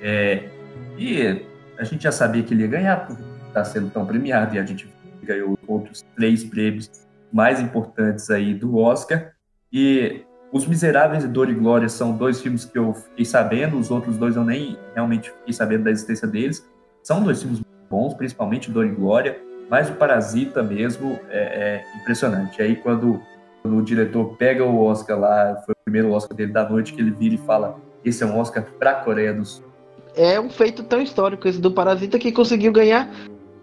É, 0.00 0.48
e 0.96 1.44
a 1.76 1.84
gente 1.84 2.04
já 2.04 2.12
sabia 2.12 2.42
que 2.42 2.54
ele 2.54 2.62
ia 2.62 2.68
ganhar, 2.68 3.06
porque 3.06 3.22
está 3.48 3.64
sendo 3.64 3.90
tão 3.90 4.06
premiado, 4.06 4.54
e 4.54 4.58
a 4.58 4.64
gente 4.64 4.88
ganhou 5.22 5.58
outros 5.66 6.04
três 6.16 6.42
prêmios 6.44 6.90
mais 7.32 7.60
importantes 7.60 8.30
aí 8.30 8.54
do 8.54 8.76
Oscar. 8.76 9.31
E 9.72 10.22
Os 10.52 10.66
Miseráveis 10.66 11.24
e 11.24 11.28
Dor 11.28 11.48
e 11.48 11.54
Glória 11.54 11.88
são 11.88 12.12
dois 12.12 12.40
filmes 12.40 12.64
que 12.64 12.78
eu 12.78 12.92
fiquei 12.92 13.24
sabendo, 13.24 13.78
os 13.78 13.90
outros 13.90 14.16
dois 14.16 14.36
eu 14.36 14.44
nem 14.44 14.76
realmente 14.94 15.30
fiquei 15.30 15.52
sabendo 15.52 15.84
da 15.84 15.90
existência 15.90 16.28
deles. 16.28 16.68
São 17.02 17.22
dois 17.22 17.40
filmes 17.40 17.60
bons, 17.90 18.14
principalmente 18.14 18.70
Dor 18.70 18.86
e 18.86 18.90
Glória, 18.90 19.40
mas 19.70 19.88
o 19.88 19.94
Parasita 19.94 20.62
mesmo 20.62 21.18
é, 21.30 21.38
é 21.40 21.84
impressionante. 22.00 22.60
Aí 22.60 22.76
quando, 22.76 23.20
quando, 23.62 23.78
o 23.78 23.82
diretor 23.82 24.36
pega 24.36 24.64
o 24.64 24.84
Oscar 24.84 25.18
lá, 25.18 25.62
foi 25.64 25.72
o 25.72 25.84
primeiro 25.84 26.12
Oscar 26.12 26.36
dele 26.36 26.52
da 26.52 26.68
noite, 26.68 26.92
que 26.92 27.00
ele 27.00 27.10
vira 27.10 27.34
e 27.34 27.38
fala: 27.38 27.78
esse 28.04 28.22
é 28.22 28.26
um 28.26 28.38
Oscar 28.38 28.64
para 28.78 28.90
a 28.90 28.94
Coreia 28.96 29.32
do 29.32 29.44
Sul 29.44 29.72
é 30.14 30.40
um 30.40 30.50
feito 30.50 30.82
tão 30.82 31.00
histórico 31.00 31.48
esse 31.48 31.60
do 31.60 31.70
Parasita 31.70 32.18
que 32.18 32.32
conseguiu 32.32 32.72
ganhar 32.72 33.10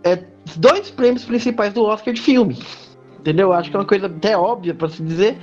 é, 0.03 0.23
dois 0.55 0.89
prêmios 0.89 1.23
principais 1.25 1.73
do 1.73 1.83
Oscar 1.83 2.13
de 2.13 2.21
filme. 2.21 2.57
Entendeu? 3.19 3.51
Acho 3.51 3.69
que 3.69 3.75
é 3.75 3.79
uma 3.79 3.85
coisa 3.85 4.07
até 4.07 4.37
óbvia 4.37 4.73
para 4.73 4.89
se 4.89 5.03
dizer, 5.03 5.37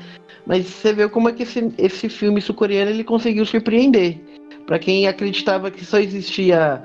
mas 0.47 0.67
você 0.67 0.93
vê 0.93 1.09
como 1.09 1.29
é 1.29 1.33
que 1.33 1.43
esse, 1.43 1.73
esse 1.77 2.09
filme 2.09 2.41
sul-coreano 2.41 2.91
ele 2.91 3.03
conseguiu 3.03 3.45
surpreender. 3.45 4.19
Para 4.65 4.79
quem 4.79 5.07
acreditava 5.07 5.71
que 5.71 5.85
só 5.85 5.99
existia 5.99 6.83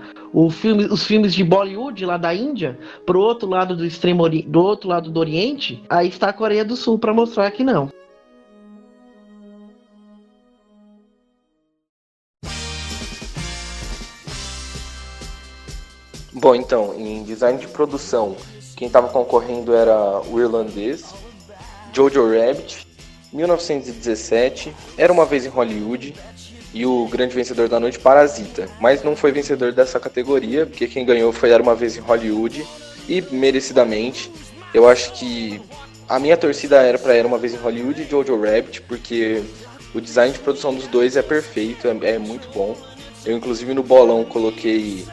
filme, 0.51 0.85
os 0.85 1.03
filmes 1.03 1.33
de 1.33 1.43
Bollywood 1.43 2.05
lá 2.05 2.17
da 2.17 2.33
Índia, 2.33 2.77
pro 3.05 3.19
outro 3.19 3.47
lado 3.47 3.75
do 3.75 3.85
extremo 3.85 4.27
do 4.29 4.61
outro 4.61 4.89
lado 4.89 5.09
do 5.09 5.19
Oriente, 5.19 5.83
aí 5.89 6.07
está 6.07 6.29
a 6.29 6.33
Coreia 6.33 6.65
do 6.65 6.75
Sul 6.75 6.97
para 6.97 7.13
mostrar 7.13 7.49
que 7.51 7.63
não. 7.63 7.89
Bom, 16.33 16.55
então, 16.55 16.95
em 16.97 17.23
design 17.23 17.59
de 17.59 17.67
produção, 17.67 18.35
quem 18.75 18.87
estava 18.87 19.09
concorrendo 19.09 19.75
era 19.75 20.21
o 20.21 20.39
irlandês, 20.39 21.13
Jojo 21.93 22.25
Rabbit, 22.25 22.87
1917, 23.33 24.73
Era 24.97 25.11
Uma 25.11 25.25
Vez 25.25 25.45
em 25.45 25.49
Hollywood 25.49 26.13
e 26.73 26.85
o 26.85 27.07
grande 27.07 27.35
vencedor 27.35 27.67
da 27.67 27.79
noite, 27.79 27.99
Parasita. 27.99 28.69
Mas 28.79 29.03
não 29.03 29.15
foi 29.15 29.31
vencedor 29.31 29.71
dessa 29.71 29.99
categoria, 29.99 30.65
porque 30.65 30.87
quem 30.87 31.05
ganhou 31.05 31.31
foi 31.31 31.49
Era 31.49 31.61
Uma 31.61 31.75
Vez 31.75 31.97
em 31.97 32.01
Hollywood 32.01 32.65
e 33.07 33.21
merecidamente. 33.31 34.31
Eu 34.73 34.87
acho 34.87 35.11
que 35.13 35.61
a 36.07 36.19
minha 36.19 36.37
torcida 36.37 36.81
era 36.81 36.97
para 36.97 37.13
Era 37.13 37.27
Uma 37.27 37.37
Vez 37.37 37.53
em 37.53 37.57
Hollywood 37.57 38.01
e 38.01 38.09
Jojo 38.09 38.39
Rabbit, 38.39 38.81
porque 38.81 39.41
o 39.93 40.01
design 40.01 40.33
de 40.33 40.39
produção 40.39 40.73
dos 40.73 40.87
dois 40.87 41.15
é 41.15 41.21
perfeito, 41.21 41.87
é, 41.87 42.11
é 42.11 42.19
muito 42.19 42.49
bom. 42.49 42.75
Eu, 43.25 43.37
inclusive, 43.37 43.73
no 43.73 43.83
bolão 43.83 44.23
coloquei 44.23 45.05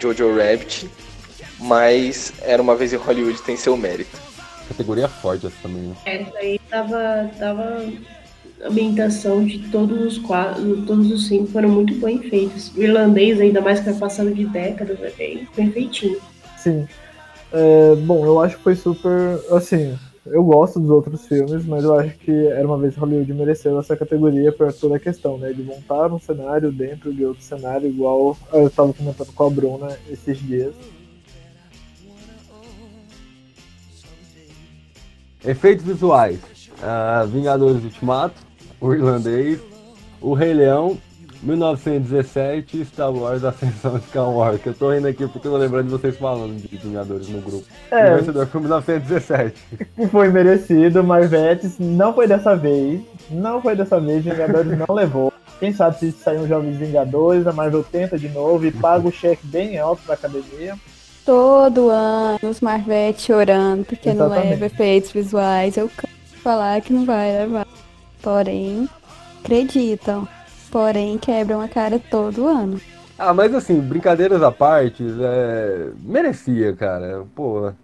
Jojo 0.00 0.36
Rabbit, 0.36 0.88
mas 1.58 2.32
Era 2.42 2.62
Uma 2.62 2.76
Vez 2.76 2.92
em 2.92 2.96
Hollywood 2.96 3.40
tem 3.42 3.56
seu 3.56 3.76
mérito. 3.76 4.27
Categoria 4.68 5.08
forte 5.08 5.46
essa 5.46 5.56
também, 5.62 5.82
né? 5.82 5.96
Essa 6.04 6.38
aí 6.38 6.58
tava, 6.68 7.30
tava 7.38 7.84
a 8.62 8.68
ambientação 8.68 9.44
de 9.44 9.58
todos 9.70 10.00
os 10.00 10.18
quadros, 10.18 10.86
todos 10.86 11.10
os 11.10 11.26
cinco 11.26 11.46
foram 11.46 11.68
muito 11.68 11.94
bem 11.94 12.18
feitos. 12.22 12.74
O 12.76 12.82
irlandês, 12.82 13.40
ainda 13.40 13.60
mais 13.60 13.80
que 13.80 13.88
é 13.88 13.92
passado 13.92 14.32
de 14.32 14.44
décadas, 14.46 15.00
é 15.02 15.10
bem 15.10 15.46
perfeitinho. 15.54 16.18
Sim. 16.56 16.86
É, 17.52 17.94
bom, 17.96 18.24
eu 18.26 18.40
acho 18.40 18.56
que 18.56 18.62
foi 18.62 18.74
super. 18.74 19.40
Assim, 19.50 19.96
eu 20.26 20.42
gosto 20.44 20.78
dos 20.78 20.90
outros 20.90 21.26
filmes, 21.26 21.64
mas 21.64 21.84
eu 21.84 21.98
acho 21.98 22.18
que 22.18 22.46
Era 22.48 22.66
Uma 22.66 22.78
Vez 22.78 22.96
Hollywood 22.96 23.32
mereceu 23.32 23.78
essa 23.78 23.96
categoria 23.96 24.52
por 24.52 24.72
toda 24.72 24.96
a 24.96 25.00
questão, 25.00 25.38
né? 25.38 25.52
De 25.52 25.62
montar 25.62 26.12
um 26.12 26.18
cenário 26.18 26.70
dentro 26.70 27.12
de 27.12 27.24
outro 27.24 27.42
cenário, 27.42 27.88
igual 27.88 28.36
eu 28.52 28.66
estava 28.66 28.92
comentando 28.92 29.32
com 29.32 29.44
a 29.44 29.50
Bruna 29.50 29.98
esses 30.10 30.38
dias. 30.38 30.74
Efeitos 35.44 35.84
visuais. 35.84 36.40
Uh, 36.78 37.26
Vingadores 37.26 37.82
Ultimato, 37.82 38.34
O 38.80 38.92
Irlandês, 38.94 39.60
O 40.20 40.32
Rei 40.32 40.52
Leão 40.52 40.98
1917 41.42 42.84
Star 42.84 43.12
Wars 43.12 43.44
Ascensão 43.44 43.96
Skywalker. 43.98 44.72
Eu 44.72 44.74
tô 44.74 44.90
rindo 44.90 45.06
aqui 45.06 45.26
porque 45.26 45.46
eu 45.46 45.52
tô 45.52 45.56
lembrando 45.56 45.86
de 45.86 45.90
vocês 45.90 46.16
falando 46.16 46.56
de 46.56 46.76
Vingadores 46.76 47.28
no 47.28 47.40
grupo. 47.40 47.64
É. 47.90 48.14
O 48.14 48.18
vencedor 48.18 48.46
foi 48.46 48.60
1917. 48.60 49.62
Foi 50.10 50.28
merecido, 50.28 51.02
mas 51.04 51.30
Vetes 51.30 51.78
não 51.78 52.14
foi 52.14 52.26
dessa 52.26 52.56
vez. 52.56 53.00
Não 53.30 53.60
foi 53.60 53.76
dessa 53.76 54.00
vez, 54.00 54.24
Vingadores 54.24 54.78
não 54.78 54.94
levou. 54.94 55.32
Quem 55.58 55.72
sabe 55.72 55.98
se 55.98 56.12
sair 56.12 56.38
um 56.38 56.46
Jovens 56.46 56.76
Vingadores, 56.76 57.46
a 57.46 57.52
Marvel 57.52 57.84
tenta 57.84 58.16
de 58.16 58.28
novo 58.28 58.64
e 58.64 58.70
paga 58.70 59.08
o 59.08 59.12
cheque 59.12 59.46
bem 59.46 59.78
alto 59.78 60.02
pra 60.04 60.14
academia. 60.14 60.76
Todo 61.28 61.90
ano 61.90 62.38
os 62.48 62.62
Marvete 62.62 63.20
chorando 63.20 63.84
porque 63.84 64.08
Exatamente. 64.08 64.44
não 64.44 64.50
leva 64.50 64.64
efeitos 64.64 65.12
visuais. 65.12 65.76
Eu 65.76 65.90
canso 65.94 66.36
falar 66.42 66.80
que 66.80 66.90
não 66.90 67.04
vai 67.04 67.30
levar. 67.40 67.66
Porém, 68.22 68.88
acreditam 69.38 70.26
porém 70.70 71.18
quebram 71.18 71.60
a 71.60 71.68
cara 71.68 71.98
todo 71.98 72.46
ano. 72.46 72.80
Ah, 73.18 73.34
mas 73.34 73.54
assim, 73.54 73.78
brincadeiras 73.78 74.42
à 74.42 74.50
parte, 74.50 75.04
é... 75.20 75.90
merecia, 76.02 76.74
cara. 76.74 77.26
Pô, 77.34 77.74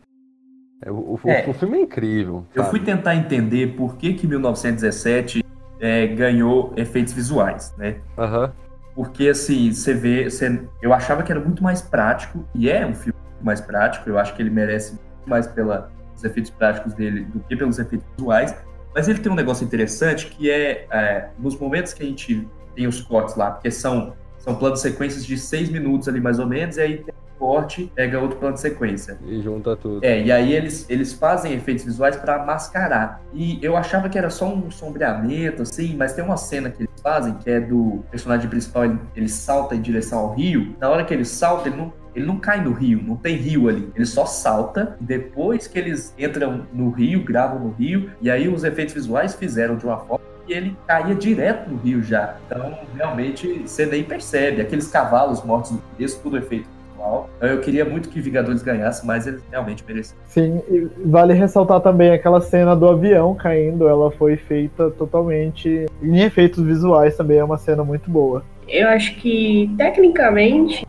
é, 0.83 0.91
o, 0.91 0.95
o, 0.95 1.21
é, 1.27 1.45
o, 1.47 1.53
filme 1.53 1.77
é 1.77 1.81
incrível. 1.83 2.47
Eu 2.55 2.65
fui 2.65 2.81
tentar 2.81 3.15
entender 3.15 3.75
por 3.77 3.99
que 3.99 4.15
que 4.15 4.27
1917 4.27 5.45
é, 5.81 6.07
ganhou 6.07 6.73
efeitos 6.79 7.13
visuais, 7.13 7.75
né? 7.77 7.97
Uhum. 8.17 8.49
Porque 8.95 9.29
assim, 9.29 9.71
você 9.71 9.93
vê, 9.93 10.31
você... 10.31 10.63
eu 10.81 10.95
achava 10.95 11.23
que 11.23 11.31
era 11.31 11.41
muito 11.43 11.63
mais 11.63 11.83
prático, 11.83 12.43
e 12.55 12.71
é 12.71 12.87
um 12.87 12.95
filme 12.95 13.24
mais 13.45 13.61
prático, 13.61 14.09
eu 14.09 14.19
acho 14.19 14.35
que 14.35 14.43
ele 14.43 14.51
merece 14.51 14.93
muito 14.93 15.29
mais 15.29 15.47
pelos 15.47 15.85
efeitos 16.23 16.51
práticos 16.51 16.95
dele 16.95 17.25
do 17.25 17.41
que 17.41 17.57
pelos 17.57 17.79
efeitos 17.79 18.07
visuais, 18.17 18.55
mas 18.95 19.09
ele 19.09 19.19
tem 19.19 19.31
um 19.31 19.35
negócio 19.35 19.65
interessante 19.65 20.27
que 20.27 20.51
é, 20.51 20.87
é 20.91 21.29
nos 21.39 21.59
momentos 21.59 21.93
que 21.93 22.03
a 22.03 22.07
gente 22.07 22.47
tem 22.75 22.87
os 22.87 23.01
cortes 23.01 23.35
lá, 23.35 23.51
porque 23.51 23.71
são, 23.71 24.15
são 24.39 24.55
planos 24.55 24.81
sequências 24.81 25.25
de 25.27 25.37
seis 25.37 25.69
minutos 25.69 26.09
ali 26.09 26.21
mais 26.21 26.39
ou 26.39 26.47
menos, 26.47 26.77
e 26.77 26.81
aí 26.81 26.97
tem 26.99 27.15
um 27.15 27.39
corte, 27.39 27.91
pega 27.95 28.21
outro 28.21 28.39
plano 28.39 28.55
de 28.55 28.61
sequência. 28.61 29.19
E 29.25 29.43
junta 29.43 29.77
tudo. 29.77 30.05
É, 30.05 30.23
e 30.23 30.31
aí 30.31 30.53
eles, 30.53 30.89
eles 30.89 31.13
fazem 31.13 31.53
efeitos 31.53 31.85
visuais 31.85 32.17
para 32.17 32.45
mascarar. 32.45 33.21
E 33.33 33.59
eu 33.63 33.77
achava 33.77 34.09
que 34.09 34.17
era 34.17 34.31
só 34.31 34.47
um 34.47 34.71
sombreamento, 34.71 35.63
assim, 35.63 35.97
mas 35.97 36.13
tem 36.13 36.25
uma 36.25 36.37
cena 36.37 36.71
que 36.71 36.83
eles 36.83 37.01
fazem, 37.03 37.35
que 37.35 37.51
é 37.51 37.61
do 37.61 38.05
personagem 38.11 38.49
principal, 38.49 38.85
ele, 38.85 38.99
ele 39.17 39.29
salta 39.29 39.75
em 39.75 39.81
direção 39.81 40.21
ao 40.21 40.35
rio. 40.35 40.77
Na 40.81 40.89
hora 40.89 41.05
que 41.05 41.13
ele 41.13 41.25
salta, 41.25 41.69
ele 41.69 41.77
não 41.77 41.93
ele 42.15 42.27
não 42.27 42.37
cai 42.39 42.63
no 42.63 42.73
rio, 42.73 43.03
não 43.03 43.17
tem 43.17 43.37
rio 43.37 43.69
ali. 43.69 43.89
Ele 43.95 44.07
só 44.07 44.25
salta. 44.27 44.97
Depois 45.01 45.67
que 45.67 45.79
eles 45.79 46.15
entram 46.19 46.63
no 46.73 46.91
rio, 46.91 47.25
gravam 47.25 47.59
no 47.59 47.71
rio, 47.71 48.11
e 48.21 48.31
aí 48.31 48.49
os 48.49 48.65
efeitos 48.65 48.95
visuais 48.95 49.35
fizeram 49.35 49.77
de 49.77 49.85
uma 49.85 49.99
forma 49.99 50.25
e 50.47 50.53
ele 50.53 50.77
caía 50.87 51.15
direto 51.15 51.71
no 51.71 51.77
rio 51.79 52.03
já. 52.03 52.37
Então, 52.47 52.79
realmente, 52.95 53.63
você 53.67 53.87
nem 53.87 54.05
percebe. 54.05 54.61
Aqueles 54.61 54.89
cavalos 54.89 55.43
mortos 55.43 55.73
no 55.73 55.79
começo, 55.79 56.21
tudo 56.23 56.37
efeito. 56.37 56.69
Então, 56.95 57.27
eu 57.41 57.61
queria 57.61 57.85
muito 57.85 58.09
que 58.09 58.21
Vingadores 58.21 58.63
ganhasse, 58.63 59.07
mas 59.07 59.27
eles 59.27 59.43
realmente 59.51 59.85
mereciam. 59.87 60.19
Sim, 60.27 60.63
e 60.71 60.89
vale 61.05 61.35
ressaltar 61.35 61.81
também 61.81 62.11
aquela 62.11 62.41
cena 62.41 62.75
do 62.75 62.89
avião 62.89 63.35
caindo. 63.35 63.89
Ela 63.89 64.11
foi 64.11 64.37
feita 64.37 64.91
totalmente 64.91 65.87
em 66.03 66.21
efeitos 66.21 66.63
visuais 66.65 67.17
também. 67.17 67.39
É 67.39 67.45
uma 67.45 67.59
cena 67.59 67.85
muito 67.85 68.11
boa. 68.11 68.43
Eu 68.69 68.89
acho 68.89 69.17
que, 69.17 69.71
tecnicamente, 69.77 70.87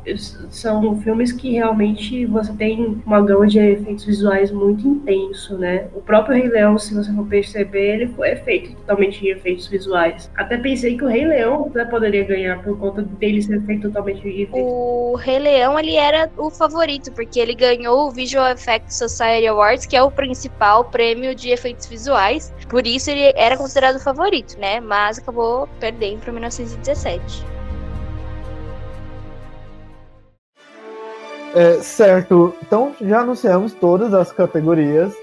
são 0.50 1.00
filmes 1.02 1.32
que 1.32 1.52
realmente 1.52 2.26
você 2.26 2.54
tem 2.54 3.02
uma 3.06 3.22
gama 3.22 3.48
de 3.48 3.60
efeitos 3.60 4.06
visuais 4.06 4.52
muito 4.52 4.88
intenso, 4.88 5.58
né? 5.58 5.88
O 5.93 6.02
próprio 6.02 6.36
Rei 6.36 6.47
Leão, 6.47 6.78
se 6.78 6.93
você 6.93 7.12
for 7.14 7.26
perceber, 7.28 7.96
ele 7.96 8.08
foi 8.08 8.36
feito 8.38 8.76
totalmente 8.76 9.26
em 9.26 9.30
efeitos 9.30 9.68
visuais. 9.68 10.30
Até 10.36 10.58
pensei 10.58 10.97
que 10.97 11.04
o 11.04 11.08
Rei 11.08 11.26
Leão 11.26 11.72
né, 11.74 11.86
poderia 11.86 12.24
ganhar 12.24 12.62
por 12.64 12.78
conta 12.78 13.02
dele 13.02 13.42
ser 13.42 13.62
feito 13.66 13.89
totalmente 13.89 14.28
em 14.28 14.42
efeitos. 14.42 14.62
O 14.62 15.16
Rei 15.16 15.39
Leão, 15.39 15.78
ele 15.80 15.96
era 15.96 16.30
o 16.38 16.50
favorito, 16.50 17.12
porque 17.12 17.39
ele 17.39 17.54
ganhou 17.54 18.08
o 18.08 18.12
Visual 18.12 18.50
Effects 18.52 18.97
Society 18.97 19.47
Awards, 19.47 19.86
que 19.86 19.96
é 19.96 20.04
o 20.04 20.12
principal 20.12 20.86
prêmio 20.86 21.36
de 21.36 21.50
efeitos 21.50 21.86
visuais. 21.88 22.54
Por 22.70 22.86
isso 22.88 23.10
ele 23.12 23.34
era 23.36 23.58
considerado 23.58 23.96
o 23.97 24.00
favorito, 24.00 24.58
né? 24.60 24.80
Mas 24.80 25.20
acabou 25.20 25.68
perdendo 25.80 26.20
para 26.20 26.32
1917. 26.32 27.56
É, 31.56 31.82
certo, 31.82 32.54
então 32.62 32.94
já 33.00 33.22
anunciamos 33.22 33.72
todas 33.72 34.14
as 34.14 34.30
categorias. 34.30 35.14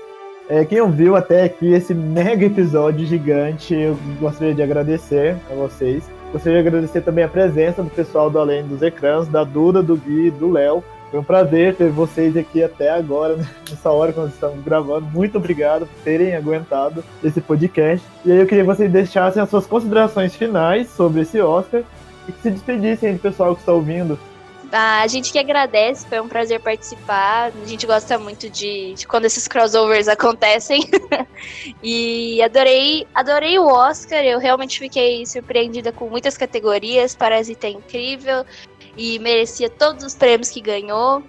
É, 0.49 0.65
quem 0.65 0.81
ouviu 0.81 1.15
até 1.15 1.45
aqui 1.45 1.75
esse 1.75 1.93
mega 1.95 2.47
episódio 2.47 3.07
gigante, 3.07 3.75
eu 3.75 3.99
gostaria 4.19 4.55
de 4.55 4.63
agradecer 4.63 5.37
a 5.51 5.55
vocês. 5.55 6.03
Gostaria 6.33 6.63
de 6.63 6.69
agradecer 6.69 7.03
também 7.03 7.23
a 7.23 7.29
presença 7.29 7.83
do 7.83 7.91
pessoal 7.91 8.31
do 8.31 8.39
Além 8.39 8.67
dos 8.67 8.81
Ecrãs, 8.81 9.29
da 9.29 9.45
Duda, 9.45 9.83
do 9.83 9.95
Gui, 9.95 10.31
do 10.31 10.51
Léo. 10.51 10.83
Foi 11.11 11.21
um 11.21 11.25
prazer 11.25 11.77
ter 11.77 11.91
vocês 11.91 12.35
aqui 12.35 12.65
até 12.65 12.89
agora, 12.89 13.37
nessa 13.69 13.91
hora 13.91 14.15
quando 14.15 14.31
estamos 14.31 14.65
gravando. 14.65 15.05
Muito 15.13 15.37
obrigado 15.37 15.87
por 15.87 16.03
terem 16.03 16.35
aguentado 16.35 17.05
esse 17.23 17.43
podcast. 17.43 18.07
E 18.25 18.33
aí 18.33 18.39
eu 18.39 18.47
queria 18.47 18.65
que 18.65 18.71
vocês 18.75 18.91
deixassem 18.91 19.43
as 19.43 19.51
suas 19.51 19.67
considerações 19.67 20.35
finais 20.35 20.89
sobre 20.89 21.21
esse 21.21 21.39
Oscar 21.43 21.83
e 22.27 22.33
que 22.33 22.41
se 22.41 22.51
despedissem 22.51 23.13
do 23.13 23.21
pessoal 23.21 23.55
que 23.55 23.61
está 23.61 23.73
ouvindo. 23.75 24.19
A 24.75 25.07
gente 25.07 25.31
que 25.31 25.39
agradece, 25.39 26.07
foi 26.09 26.19
um 26.19 26.29
prazer 26.29 26.59
participar. 26.59 27.53
A 27.55 27.67
gente 27.67 27.87
gosta 27.87 28.19
muito 28.19 28.49
de, 28.49 28.95
de 28.95 29.07
quando 29.07 29.27
esses 29.27 29.47
crossovers 29.47 30.09
acontecem. 30.09 30.89
e 31.83 32.41
adorei, 32.41 33.07
adorei 33.15 33.59
o 33.59 33.67
Oscar. 33.67 34.25
Eu 34.25 34.39
realmente 34.39 34.79
fiquei 34.79 35.27
surpreendida 35.27 35.93
com 35.93 36.09
muitas 36.09 36.39
categorias. 36.39 37.15
Parasita 37.15 37.67
é 37.67 37.71
incrível 37.71 38.47
e 38.97 39.19
merecia 39.19 39.69
todos 39.69 40.05
os 40.05 40.15
prêmios 40.15 40.49
que 40.49 40.63
ganhou. 40.63 41.23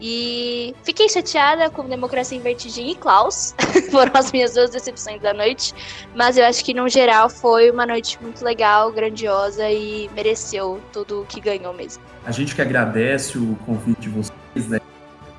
E 0.00 0.74
fiquei 0.82 1.08
chateada 1.08 1.68
com 1.68 1.86
Democracia 1.86 2.38
em 2.38 2.40
Vertigem 2.40 2.92
e 2.92 2.94
Klaus. 2.94 3.54
Foram 3.90 4.12
as 4.14 4.32
minhas 4.32 4.54
duas 4.54 4.70
decepções 4.70 5.20
da 5.20 5.34
noite. 5.34 5.74
Mas 6.14 6.38
eu 6.38 6.44
acho 6.46 6.64
que, 6.64 6.72
no 6.72 6.88
geral, 6.88 7.28
foi 7.28 7.70
uma 7.70 7.84
noite 7.84 8.18
muito 8.22 8.42
legal, 8.42 8.90
grandiosa 8.90 9.68
e 9.70 10.08
mereceu 10.14 10.80
tudo 10.92 11.22
o 11.22 11.26
que 11.26 11.40
ganhou 11.40 11.74
mesmo. 11.74 12.02
A 12.24 12.32
gente 12.32 12.54
que 12.54 12.62
agradece 12.62 13.36
o 13.36 13.56
convite 13.66 14.00
de 14.02 14.08
vocês, 14.08 14.68
né? 14.68 14.80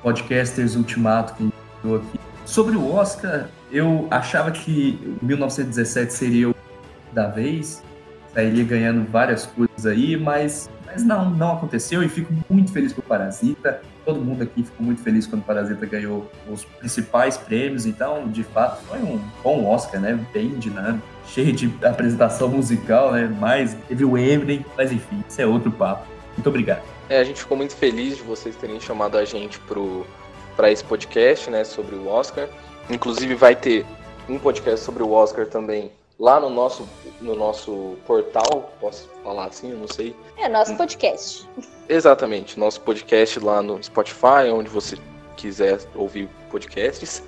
Podcasters 0.02 0.76
Ultimato 0.76 1.34
que 1.34 1.50
enviou 1.84 1.96
aqui. 1.96 2.20
Sobre 2.44 2.76
o 2.76 2.92
Oscar, 2.92 3.48
eu 3.70 4.06
achava 4.10 4.50
que 4.50 5.16
1917 5.22 6.12
seria 6.12 6.50
o 6.50 6.54
da 7.12 7.28
vez, 7.28 7.82
sairia 8.34 8.64
ganhando 8.64 9.08
várias 9.10 9.46
coisas 9.46 9.86
aí, 9.86 10.16
mas, 10.16 10.68
mas 10.86 11.04
não, 11.04 11.30
não 11.30 11.52
aconteceu 11.52 12.02
e 12.02 12.08
fico 12.08 12.32
muito 12.50 12.72
feliz 12.72 12.92
por 12.92 13.02
Parasita 13.04 13.80
todo 14.04 14.20
mundo 14.20 14.42
aqui 14.42 14.62
ficou 14.62 14.84
muito 14.84 15.02
feliz 15.02 15.26
quando 15.26 15.42
Parasita 15.44 15.86
ganhou 15.86 16.30
os 16.50 16.64
principais 16.64 17.36
prêmios, 17.36 17.86
então, 17.86 18.28
de 18.28 18.42
fato, 18.42 18.82
foi 18.84 18.98
um 18.98 19.20
bom 19.42 19.66
Oscar, 19.66 20.00
né? 20.00 20.18
Bem 20.32 20.50
dinâmico, 20.50 21.06
cheio 21.26 21.52
de 21.52 21.72
apresentação 21.84 22.48
musical, 22.48 23.12
né? 23.12 23.34
Mas 23.40 23.76
teve 23.88 24.04
o 24.04 24.18
Eminem, 24.18 24.64
mas 24.76 24.92
enfim, 24.92 25.22
isso 25.28 25.40
é 25.40 25.46
outro 25.46 25.70
papo. 25.70 26.06
Muito 26.36 26.48
obrigado. 26.48 26.82
É, 27.08 27.18
a 27.18 27.24
gente 27.24 27.40
ficou 27.40 27.56
muito 27.56 27.74
feliz 27.74 28.16
de 28.16 28.22
vocês 28.22 28.56
terem 28.56 28.80
chamado 28.80 29.18
a 29.18 29.24
gente 29.24 29.60
para 30.56 30.70
esse 30.70 30.84
podcast, 30.84 31.50
né, 31.50 31.64
sobre 31.64 31.94
o 31.94 32.08
Oscar. 32.08 32.48
Inclusive 32.88 33.34
vai 33.34 33.54
ter 33.54 33.84
um 34.28 34.38
podcast 34.38 34.84
sobre 34.84 35.02
o 35.02 35.10
Oscar 35.10 35.46
também 35.46 35.90
lá 36.18 36.38
no 36.40 36.50
nosso, 36.50 36.88
no 37.20 37.34
nosso 37.34 37.96
portal, 38.06 38.72
posso 38.80 39.08
falar 39.22 39.46
assim, 39.46 39.70
eu 39.70 39.78
não 39.78 39.88
sei. 39.88 40.14
É, 40.36 40.48
nosso 40.48 40.76
podcast. 40.76 41.48
Exatamente, 41.88 42.58
nosso 42.58 42.80
podcast 42.80 43.38
lá 43.40 43.62
no 43.62 43.82
Spotify, 43.82 44.50
onde 44.52 44.68
você 44.68 44.96
quiser 45.36 45.80
ouvir 45.94 46.28
podcasts. 46.50 47.22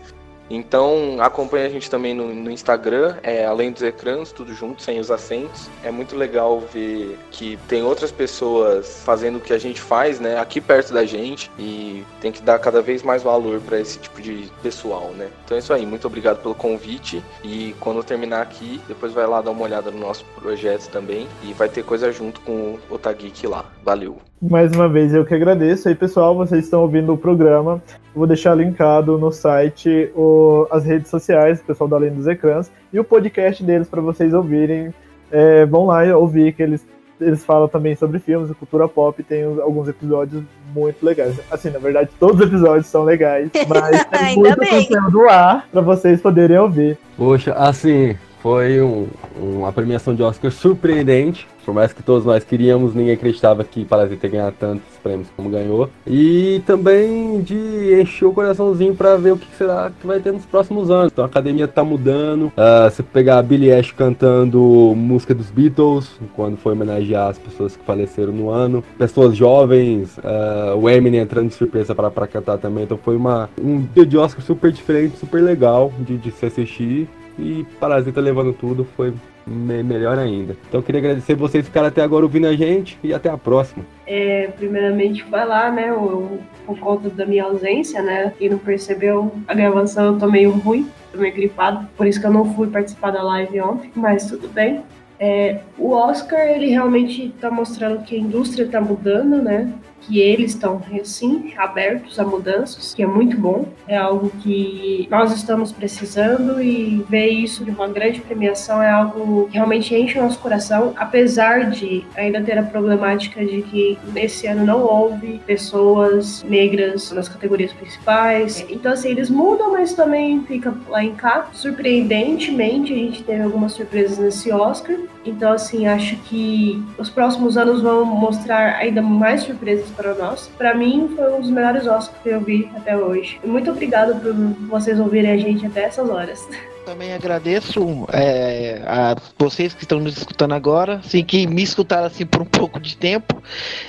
Então 0.49 1.17
acompanhe 1.21 1.67
a 1.67 1.69
gente 1.69 1.91
também 1.91 2.15
no, 2.15 2.35
no, 2.35 2.51
Instagram, 2.51 3.17
é 3.23 3.45
além 3.45 3.73
dos 3.73 3.83
ecrãs, 3.83 4.33
tudo 4.33 4.55
junto, 4.55 4.83
sem 4.83 4.99
os 5.01 5.11
acentos. 5.11 5.69
É 5.83 5.91
muito 5.91 6.17
legal 6.17 6.61
ver 6.61 7.19
que 7.31 7.59
tem 7.69 7.83
outras 7.83 8.13
pessoas 8.13 9.03
fazendo 9.05 9.37
o 9.37 9.41
que 9.41 9.53
a 9.53 9.59
gente 9.59 9.81
faz, 9.81 10.21
né, 10.21 10.39
aqui 10.39 10.61
perto 10.61 10.93
da 10.93 11.05
gente 11.05 11.51
e 11.59 12.05
tem 12.21 12.31
que 12.31 12.43
dar 12.43 12.59
cada 12.59 12.83
vez 12.83 13.03
mais 13.03 13.23
valor 13.23 13.61
para 13.61 13.81
esse 13.81 13.99
tipo 13.99 14.21
de 14.21 14.51
pessoal, 14.63 15.11
né. 15.17 15.31
Então 15.45 15.57
é 15.57 15.61
isso 15.61 15.73
aí, 15.73 15.87
muito 15.87 16.07
obrigado 16.07 16.43
pelo 16.43 16.55
convite 16.55 17.23
e 17.43 17.75
quando 17.81 18.03
terminar 18.05 18.43
aqui, 18.43 18.81
depois 18.87 19.13
vai 19.13 19.27
lá 19.27 19.41
dar 19.41 19.51
uma 19.51 19.63
olhada 19.63 19.91
no 19.91 19.99
nosso 19.99 20.25
projeto 20.35 20.89
também 20.91 21.27
e 21.43 21.53
vai 21.53 21.69
ter 21.69 21.85
coisa 21.85 22.13
junto 22.13 22.41
com 22.41 22.53
o 22.53 22.95
Otageek 22.95 23.47
lá. 23.47 23.65
Valeu. 23.83 24.19
Mais 24.51 24.71
uma 24.73 24.89
vez 24.89 25.15
eu 25.15 25.25
que 25.25 25.35
agradeço. 25.35 25.89
Aí, 25.89 25.95
pessoal, 25.95 26.35
vocês 26.35 26.65
estão 26.65 26.83
ouvindo 26.83 27.13
o 27.15 27.19
programa. 27.19 27.83
vou 28.15 28.27
deixar 28.27 28.55
linkado 28.55 29.17
no 29.17 29.33
site 29.33 30.11
o, 30.15 30.67
as 30.71 30.85
redes 30.85 31.09
sociais, 31.09 31.61
o 31.61 31.65
pessoal 31.65 31.89
da 31.89 31.97
Além 31.97 32.13
dos 32.13 32.27
Ecrãs, 32.27 32.71
e 32.93 33.01
o 33.01 33.05
podcast 33.05 33.63
deles 33.65 33.89
para 33.89 34.03
vocês 34.03 34.35
ouvirem. 34.35 34.93
É, 35.31 35.65
vão 35.65 35.87
lá 35.87 36.05
ouvir 36.17 36.53
que 36.53 36.63
eles, 36.63 36.87
eles 37.19 37.43
falam 37.43 37.69
também 37.69 37.97
sobre 37.97 38.19
filmes 38.19 38.51
e 38.51 38.55
cultura 38.55 38.87
pop. 38.87 39.23
Tem 39.23 39.45
alguns 39.45 39.89
episódios 39.89 40.43
muito 40.75 41.05
legais. 41.05 41.41
Assim, 41.51 41.71
na 41.71 41.79
verdade, 41.79 42.11
todos 42.21 42.41
os 42.41 42.47
episódios 42.47 42.87
são 42.87 43.03
legais, 43.03 43.51
mas 43.67 44.05
tem 44.13 44.37
muito 44.37 44.59
conteúdo 44.59 45.23
lá 45.23 45.65
para 45.73 45.81
vocês 45.81 46.21
poderem 46.21 46.59
ouvir. 46.59 46.99
Poxa, 47.17 47.55
assim, 47.55 48.15
foi 48.45 48.79
um, 48.83 49.07
uma 49.41 49.73
premiação 49.73 50.15
de 50.15 50.23
Oscar 50.23 50.53
surpreendente. 50.53 51.49
Por 51.65 51.73
mais 51.73 51.95
que 51.95 52.03
todos 52.03 52.27
nós 52.27 52.45
queríamos, 52.45 52.95
ninguém 52.95 53.15
acreditava 53.15 53.65
que 53.65 53.87
Parasita 53.87 54.27
ia 54.27 54.33
ganhar 54.33 54.53
tantos 54.53 54.85
prêmios 55.03 55.29
como 55.35 55.49
ganhou. 55.49 55.89
E 56.07 56.61
também 56.67 57.41
de 57.41 57.99
encher 57.99 58.27
o 58.27 58.35
coraçãozinho 58.35 58.95
para 58.95 59.17
ver 59.17 59.33
o 59.33 59.39
que 59.39 59.47
será 59.57 59.91
que 59.99 60.07
vai 60.07 60.21
ter 60.21 60.31
nos 60.31 60.45
próximos 60.45 60.91
anos. 60.91 61.11
Então 61.11 61.25
a 61.25 61.27
academia 61.27 61.67
tá 61.67 61.83
mudando. 61.83 62.49
Uh, 62.49 62.91
você 62.91 63.03
pegar 63.03 63.39
a 63.39 63.43
Billie 63.43 63.71
Eilish 63.71 63.95
cantando 63.95 64.61
música 64.95 65.35
dos 65.35 65.51
Beatles, 65.51 66.11
quando 66.37 66.59
foi 66.59 66.75
homenagear 66.75 67.31
as 67.31 67.39
pessoas 67.39 67.75
que 67.75 67.85
faleceram 67.87 68.35
no 68.35 68.51
ano. 68.51 68.85
Pessoas 68.99 69.35
jovens, 69.35 70.19
uh, 70.19 70.77
o 70.77 70.91
Eminem 70.91 71.23
entrando 71.23 71.49
de 71.49 71.55
surpresa 71.55 71.95
para 71.95 72.27
cantar 72.27 72.59
também. 72.59 72.85
Então 72.85 72.99
foi 72.99 73.17
uma, 73.17 73.49
um 73.59 73.81
dia 73.95 74.05
de 74.05 74.19
Oscar 74.19 74.45
super 74.45 74.71
diferente, 74.71 75.17
super 75.17 75.43
legal 75.43 75.91
de, 75.99 76.19
de 76.19 76.31
se 76.31 76.45
assistir. 76.45 77.09
E 77.39 77.67
Parasita 77.81 78.21
levando 78.21 78.53
tudo 78.53 78.85
foi 78.97 79.13
me 79.47 79.83
melhor 79.83 80.19
ainda. 80.19 80.57
Então 80.69 80.81
eu 80.81 80.83
queria 80.85 81.01
agradecer 81.01 81.35
vocês 81.35 81.65
que 81.65 81.71
ficaram 81.71 81.89
até 81.89 82.03
agora 82.03 82.25
ouvindo 82.25 82.47
a 82.47 82.55
gente 82.55 82.99
e 83.03 83.13
até 83.13 83.29
a 83.29 83.37
próxima. 83.37 83.85
É, 84.07 84.49
primeiramente 84.57 85.23
falar, 85.25 85.73
né, 85.73 85.93
o, 85.93 86.39
por 86.67 86.79
conta 86.79 87.11
da 87.11 87.27
minha 87.27 87.45
ausência, 87.45 88.03
né, 88.03 88.33
quem 88.39 88.49
não 88.49 88.59
percebeu 88.59 89.33
a 89.47 89.55
gravação 89.55 90.07
eu 90.07 90.19
tô 90.19 90.31
meio 90.31 90.51
ruim, 90.51 90.89
tô 91.13 91.19
meio 91.19 91.35
gripado, 91.35 91.87
por 91.97 92.07
isso 92.07 92.21
que 92.21 92.27
eu 92.27 92.33
não 92.33 92.55
fui 92.55 92.69
participar 92.69 93.11
da 93.11 93.23
live 93.23 93.61
ontem, 93.61 93.91
mas 93.95 94.27
tudo 94.27 94.49
bem. 94.49 94.83
É, 95.19 95.61
o 95.79 95.93
Oscar, 95.93 96.41
ele 96.41 96.69
realmente 96.69 97.27
está 97.27 97.51
mostrando 97.51 98.03
que 98.03 98.17
a 98.17 98.19
indústria 98.19 98.65
está 98.65 98.81
mudando, 98.81 99.41
né? 99.41 99.73
Que 100.07 100.21
eles 100.21 100.53
estão 100.53 100.81
sim 101.03 101.53
abertos 101.57 102.19
a 102.19 102.25
mudanças, 102.25 102.95
que 102.95 103.03
é 103.03 103.07
muito 103.07 103.37
bom. 103.37 103.67
É 103.87 103.97
algo 103.97 104.31
que 104.43 105.07
nós 105.11 105.33
estamos 105.35 105.73
precisando 105.73 106.63
e 106.63 107.05
ver 107.09 107.29
isso 107.29 107.65
de 107.65 107.71
uma 107.71 107.89
grande 107.89 108.21
premiação 108.21 108.83
é 108.83 108.91
algo 108.91 109.47
que 109.47 109.55
realmente 109.55 109.95
enche 109.95 110.19
o 110.19 110.23
nosso 110.23 110.39
coração, 110.39 110.93
apesar 110.97 111.71
de 111.71 112.05
ainda 112.17 112.41
ter 112.43 112.59
a 112.59 112.63
problemática 112.63 113.45
de 113.45 113.63
que 113.63 113.99
nesse 114.13 114.47
ano 114.47 114.65
não 114.65 114.83
houve 114.83 115.41
pessoas 115.47 116.43
negras 116.43 117.11
nas 117.13 117.29
categorias 117.29 117.73
principais. 117.73 118.65
Então, 118.69 118.93
assim, 118.93 119.11
eles 119.11 119.31
mudam, 119.31 119.73
mas 119.73 119.95
também 119.95 120.43
fica 120.45 120.75
lá 120.89 121.03
em 121.03 121.15
cá. 121.15 121.49
Surpreendentemente, 121.53 122.93
a 122.93 122.97
gente 122.97 123.23
teve 123.23 123.43
algumas 123.43 123.73
surpresas 123.73 124.19
nesse 124.19 124.51
Oscar. 124.53 124.97
Então, 125.25 125.53
assim, 125.53 125.87
acho 125.87 126.17
que 126.17 126.83
os 126.99 127.09
próximos 127.09 127.57
anos 127.57 127.81
vão 127.81 128.05
mostrar 128.05 128.77
ainda 128.77 129.01
mais 129.01 129.43
surpresas 129.43 129.89
para 129.91 130.15
nós. 130.15 130.51
Para 130.59 130.75
mim, 130.75 131.13
foi 131.17 131.33
um 131.33 131.41
dos 131.41 131.51
melhores 131.51 131.87
Oscars 131.87 132.23
que 132.23 132.29
eu 132.29 132.41
vi 132.41 132.69
até 132.77 132.97
hoje. 132.97 133.41
Muito 133.45 133.71
obrigado 133.71 134.21
por 134.21 134.33
vocês 134.69 135.01
ouvirem 135.01 135.31
a 135.31 135.37
gente 135.37 135.67
até 135.67 135.85
essas 135.85 136.09
horas. 136.09 136.47
Também 136.85 137.15
agradeço 137.15 138.07
é, 138.13 138.83
a 138.87 139.17
vocês 139.39 139.73
que 139.73 139.85
estão 139.85 139.99
nos 139.99 140.19
escutando 140.19 140.53
agora, 140.53 140.97
assim, 140.97 141.25
que 141.25 141.47
me 141.47 141.63
escutaram 141.63 142.07
assim 142.07 142.27
por 142.27 142.43
um 142.43 142.45
pouco 142.47 142.79
de 142.79 142.95
tempo. 142.97 143.43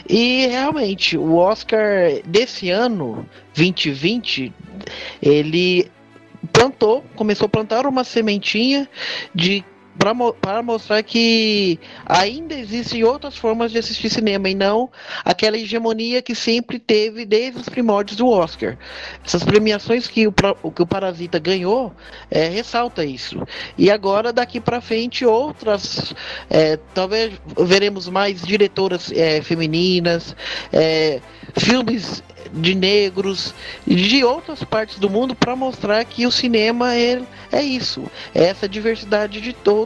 E 0.07 0.47
realmente, 0.47 1.17
o 1.17 1.35
Oscar 1.35 1.81
desse 2.25 2.69
ano, 2.69 3.27
2020, 3.53 4.53
ele 5.21 5.91
plantou, 6.53 7.03
começou 7.15 7.47
a 7.47 7.49
plantar 7.49 7.85
uma 7.85 8.03
sementinha 8.05 8.87
de 9.33 9.63
para 9.97 10.61
mostrar 10.61 11.01
que 11.03 11.79
ainda 12.05 12.53
existem 12.53 13.03
outras 13.03 13.37
formas 13.37 13.71
de 13.71 13.77
assistir 13.77 14.09
cinema 14.09 14.49
e 14.49 14.55
não 14.55 14.89
aquela 15.23 15.57
hegemonia 15.57 16.21
que 16.21 16.35
sempre 16.35 16.77
teve 16.79 17.25
desde 17.25 17.61
os 17.61 17.69
primórdios 17.69 18.17
do 18.17 18.27
Oscar. 18.27 18.77
Essas 19.25 19.43
premiações 19.43 20.07
que 20.07 20.27
o, 20.27 20.33
que 20.33 20.81
o 20.81 20.87
Parasita 20.87 21.39
ganhou 21.39 21.93
é, 22.29 22.47
ressalta 22.47 23.05
isso. 23.05 23.41
E 23.77 23.89
agora 23.89 24.33
daqui 24.33 24.59
para 24.59 24.81
frente 24.81 25.25
outras, 25.25 26.13
é, 26.49 26.77
talvez 26.93 27.33
veremos 27.57 28.09
mais 28.09 28.41
diretoras 28.41 29.11
é, 29.11 29.41
femininas, 29.41 30.35
é, 30.71 31.21
filmes 31.57 32.23
de 32.53 32.75
negros 32.75 33.53
de 33.85 34.23
outras 34.23 34.63
partes 34.63 34.99
do 34.99 35.09
mundo 35.09 35.35
para 35.35 35.55
mostrar 35.55 36.03
que 36.05 36.25
o 36.25 36.31
cinema 36.31 36.95
é, 36.95 37.21
é 37.51 37.61
isso, 37.61 38.03
é 38.33 38.45
essa 38.45 38.67
diversidade 38.67 39.41
de 39.41 39.53
todos 39.53 39.84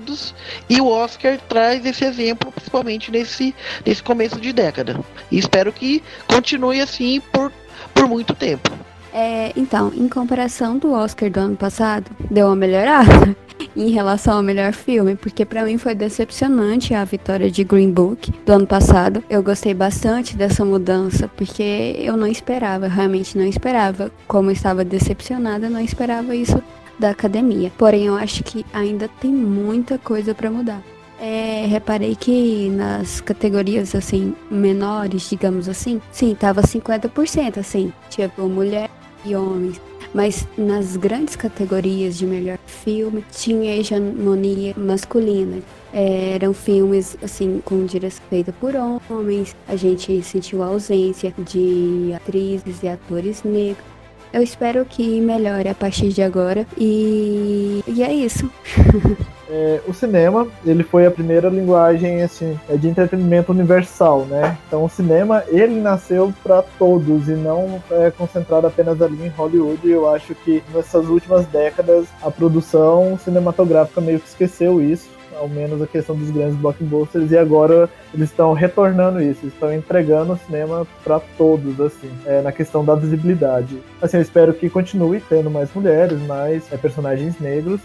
e 0.69 0.79
o 0.79 0.87
Oscar 0.87 1.37
traz 1.47 1.85
esse 1.85 2.03
exemplo 2.05 2.51
principalmente 2.51 3.11
nesse, 3.11 3.55
nesse 3.85 4.01
começo 4.03 4.39
de 4.39 4.53
década. 4.53 4.99
E 5.31 5.37
espero 5.37 5.71
que 5.71 6.03
continue 6.27 6.81
assim 6.81 7.21
por, 7.31 7.51
por 7.93 8.07
muito 8.07 8.33
tempo. 8.33 8.71
É, 9.13 9.51
então, 9.55 9.91
em 9.95 10.07
comparação 10.07 10.77
do 10.77 10.91
Oscar 10.93 11.29
do 11.29 11.39
ano 11.39 11.55
passado, 11.55 12.11
deu 12.29 12.47
uma 12.47 12.55
melhorada 12.55 13.35
em 13.75 13.89
relação 13.89 14.37
ao 14.37 14.43
melhor 14.43 14.71
filme, 14.71 15.15
porque 15.15 15.45
para 15.45 15.63
mim 15.63 15.77
foi 15.77 15.95
decepcionante 15.95 16.93
a 16.93 17.03
vitória 17.03 17.49
de 17.49 17.63
Green 17.63 17.91
Book 17.91 18.31
do 18.45 18.53
ano 18.53 18.67
passado. 18.67 19.23
Eu 19.29 19.41
gostei 19.41 19.73
bastante 19.73 20.35
dessa 20.37 20.63
mudança, 20.63 21.27
porque 21.27 21.95
eu 21.97 22.15
não 22.15 22.27
esperava, 22.27 22.87
realmente 22.87 23.37
não 23.37 23.45
esperava. 23.45 24.11
Como 24.27 24.51
estava 24.51 24.83
decepcionada, 24.85 25.69
não 25.69 25.81
esperava 25.81 26.35
isso 26.35 26.61
da 26.99 27.09
academia. 27.11 27.71
Porém, 27.77 28.05
eu 28.05 28.15
acho 28.15 28.43
que 28.43 28.65
ainda 28.73 29.07
tem 29.07 29.31
muita 29.31 29.97
coisa 29.97 30.35
para 30.35 30.51
mudar. 30.51 30.83
É, 31.21 31.65
reparei 31.67 32.15
que 32.15 32.69
nas 32.69 33.19
categorias 33.19 33.93
assim 33.93 34.33
menores, 34.49 35.29
digamos 35.29 35.67
assim, 35.67 36.01
sim, 36.11 36.33
tava 36.33 36.61
50% 36.61 37.57
assim, 37.57 37.91
tipo 38.09 38.47
mulher 38.47 38.89
e 39.25 39.35
homens. 39.35 39.81
Mas 40.13 40.47
nas 40.57 40.95
grandes 40.95 41.35
categorias 41.35 42.17
de 42.17 42.25
melhor 42.25 42.57
filme 42.65 43.23
tinha 43.31 43.75
hegemonia 43.75 44.73
masculina. 44.77 45.61
É, 45.93 46.35
eram 46.35 46.53
filmes 46.53 47.17
assim 47.21 47.61
com 47.63 47.85
direção 47.85 48.23
feita 48.29 48.53
por 48.53 48.73
homens. 48.75 49.55
A 49.67 49.75
gente 49.75 50.23
sentiu 50.23 50.63
a 50.63 50.67
ausência 50.67 51.33
de 51.37 52.13
atrizes 52.15 52.81
e 52.81 52.87
atores 52.87 53.43
negros. 53.43 53.98
Eu 54.31 54.43
espero 54.43 54.85
que 54.85 55.19
melhore 55.19 55.69
a 55.69 55.75
partir 55.75 56.09
de 56.09 56.21
agora 56.21 56.65
e, 56.77 57.83
e 57.87 58.03
é 58.03 58.13
isso. 58.13 58.49
É, 59.51 59.81
o 59.87 59.93
cinema, 59.95 60.47
ele 60.63 60.83
foi 60.83 61.07
a 61.07 61.11
primeira 61.11 61.49
linguagem 61.49 62.21
assim, 62.21 62.57
é 62.69 62.77
de 62.77 62.87
entretenimento 62.87 63.51
universal, 63.51 64.25
né? 64.25 64.55
Então 64.67 64.85
o 64.85 64.89
cinema, 64.89 65.43
ele 65.47 65.81
nasceu 65.81 66.31
para 66.43 66.61
todos 66.61 67.27
e 67.27 67.31
não 67.31 67.81
é 67.89 68.11
concentrado 68.11 68.67
apenas 68.67 69.01
ali 69.01 69.25
em 69.25 69.29
Hollywood. 69.29 69.89
Eu 69.89 70.07
acho 70.07 70.35
que 70.35 70.61
nessas 70.71 71.07
últimas 71.07 71.47
décadas 71.47 72.05
a 72.21 72.29
produção 72.29 73.17
cinematográfica 73.17 73.99
meio 73.99 74.19
que 74.19 74.27
esqueceu 74.27 74.79
isso 74.79 75.09
ao 75.37 75.47
menos 75.47 75.81
a 75.81 75.87
questão 75.87 76.15
dos 76.15 76.29
grandes 76.31 76.55
blockbusters, 76.57 77.31
e 77.31 77.37
agora 77.37 77.89
eles 78.13 78.29
estão 78.29 78.53
retornando 78.53 79.21
isso, 79.21 79.45
estão 79.45 79.73
entregando 79.73 80.33
o 80.33 80.37
cinema 80.37 80.87
para 81.03 81.19
todos, 81.37 81.79
assim, 81.79 82.09
é, 82.25 82.41
na 82.41 82.51
questão 82.51 82.83
da 82.83 82.95
visibilidade. 82.95 83.77
Assim, 84.01 84.17
eu 84.17 84.21
espero 84.21 84.53
que 84.53 84.69
continue 84.69 85.21
tendo 85.27 85.49
mais 85.49 85.73
mulheres, 85.73 86.19
mais 86.27 86.71
é, 86.71 86.77
personagens 86.77 87.39
negros, 87.39 87.81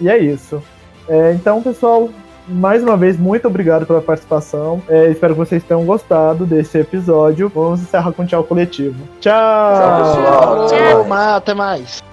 e 0.00 0.08
é 0.08 0.18
isso. 0.18 0.62
É, 1.08 1.32
então, 1.32 1.62
pessoal, 1.62 2.08
mais 2.48 2.82
uma 2.82 2.96
vez, 2.96 3.18
muito 3.18 3.46
obrigado 3.46 3.86
pela 3.86 4.00
participação. 4.00 4.82
É, 4.88 5.08
espero 5.08 5.34
que 5.34 5.38
vocês 5.38 5.62
tenham 5.62 5.84
gostado 5.84 6.44
desse 6.44 6.78
episódio. 6.78 7.48
Vamos 7.48 7.80
encerrar 7.80 8.12
com 8.12 8.26
tchau 8.26 8.44
coletivo. 8.44 9.02
Tchau! 9.20 9.32
Tchau, 9.32 10.04
pessoal. 10.04 10.66
Tchau. 10.66 11.12
Até 11.36 11.54
mais. 11.54 12.09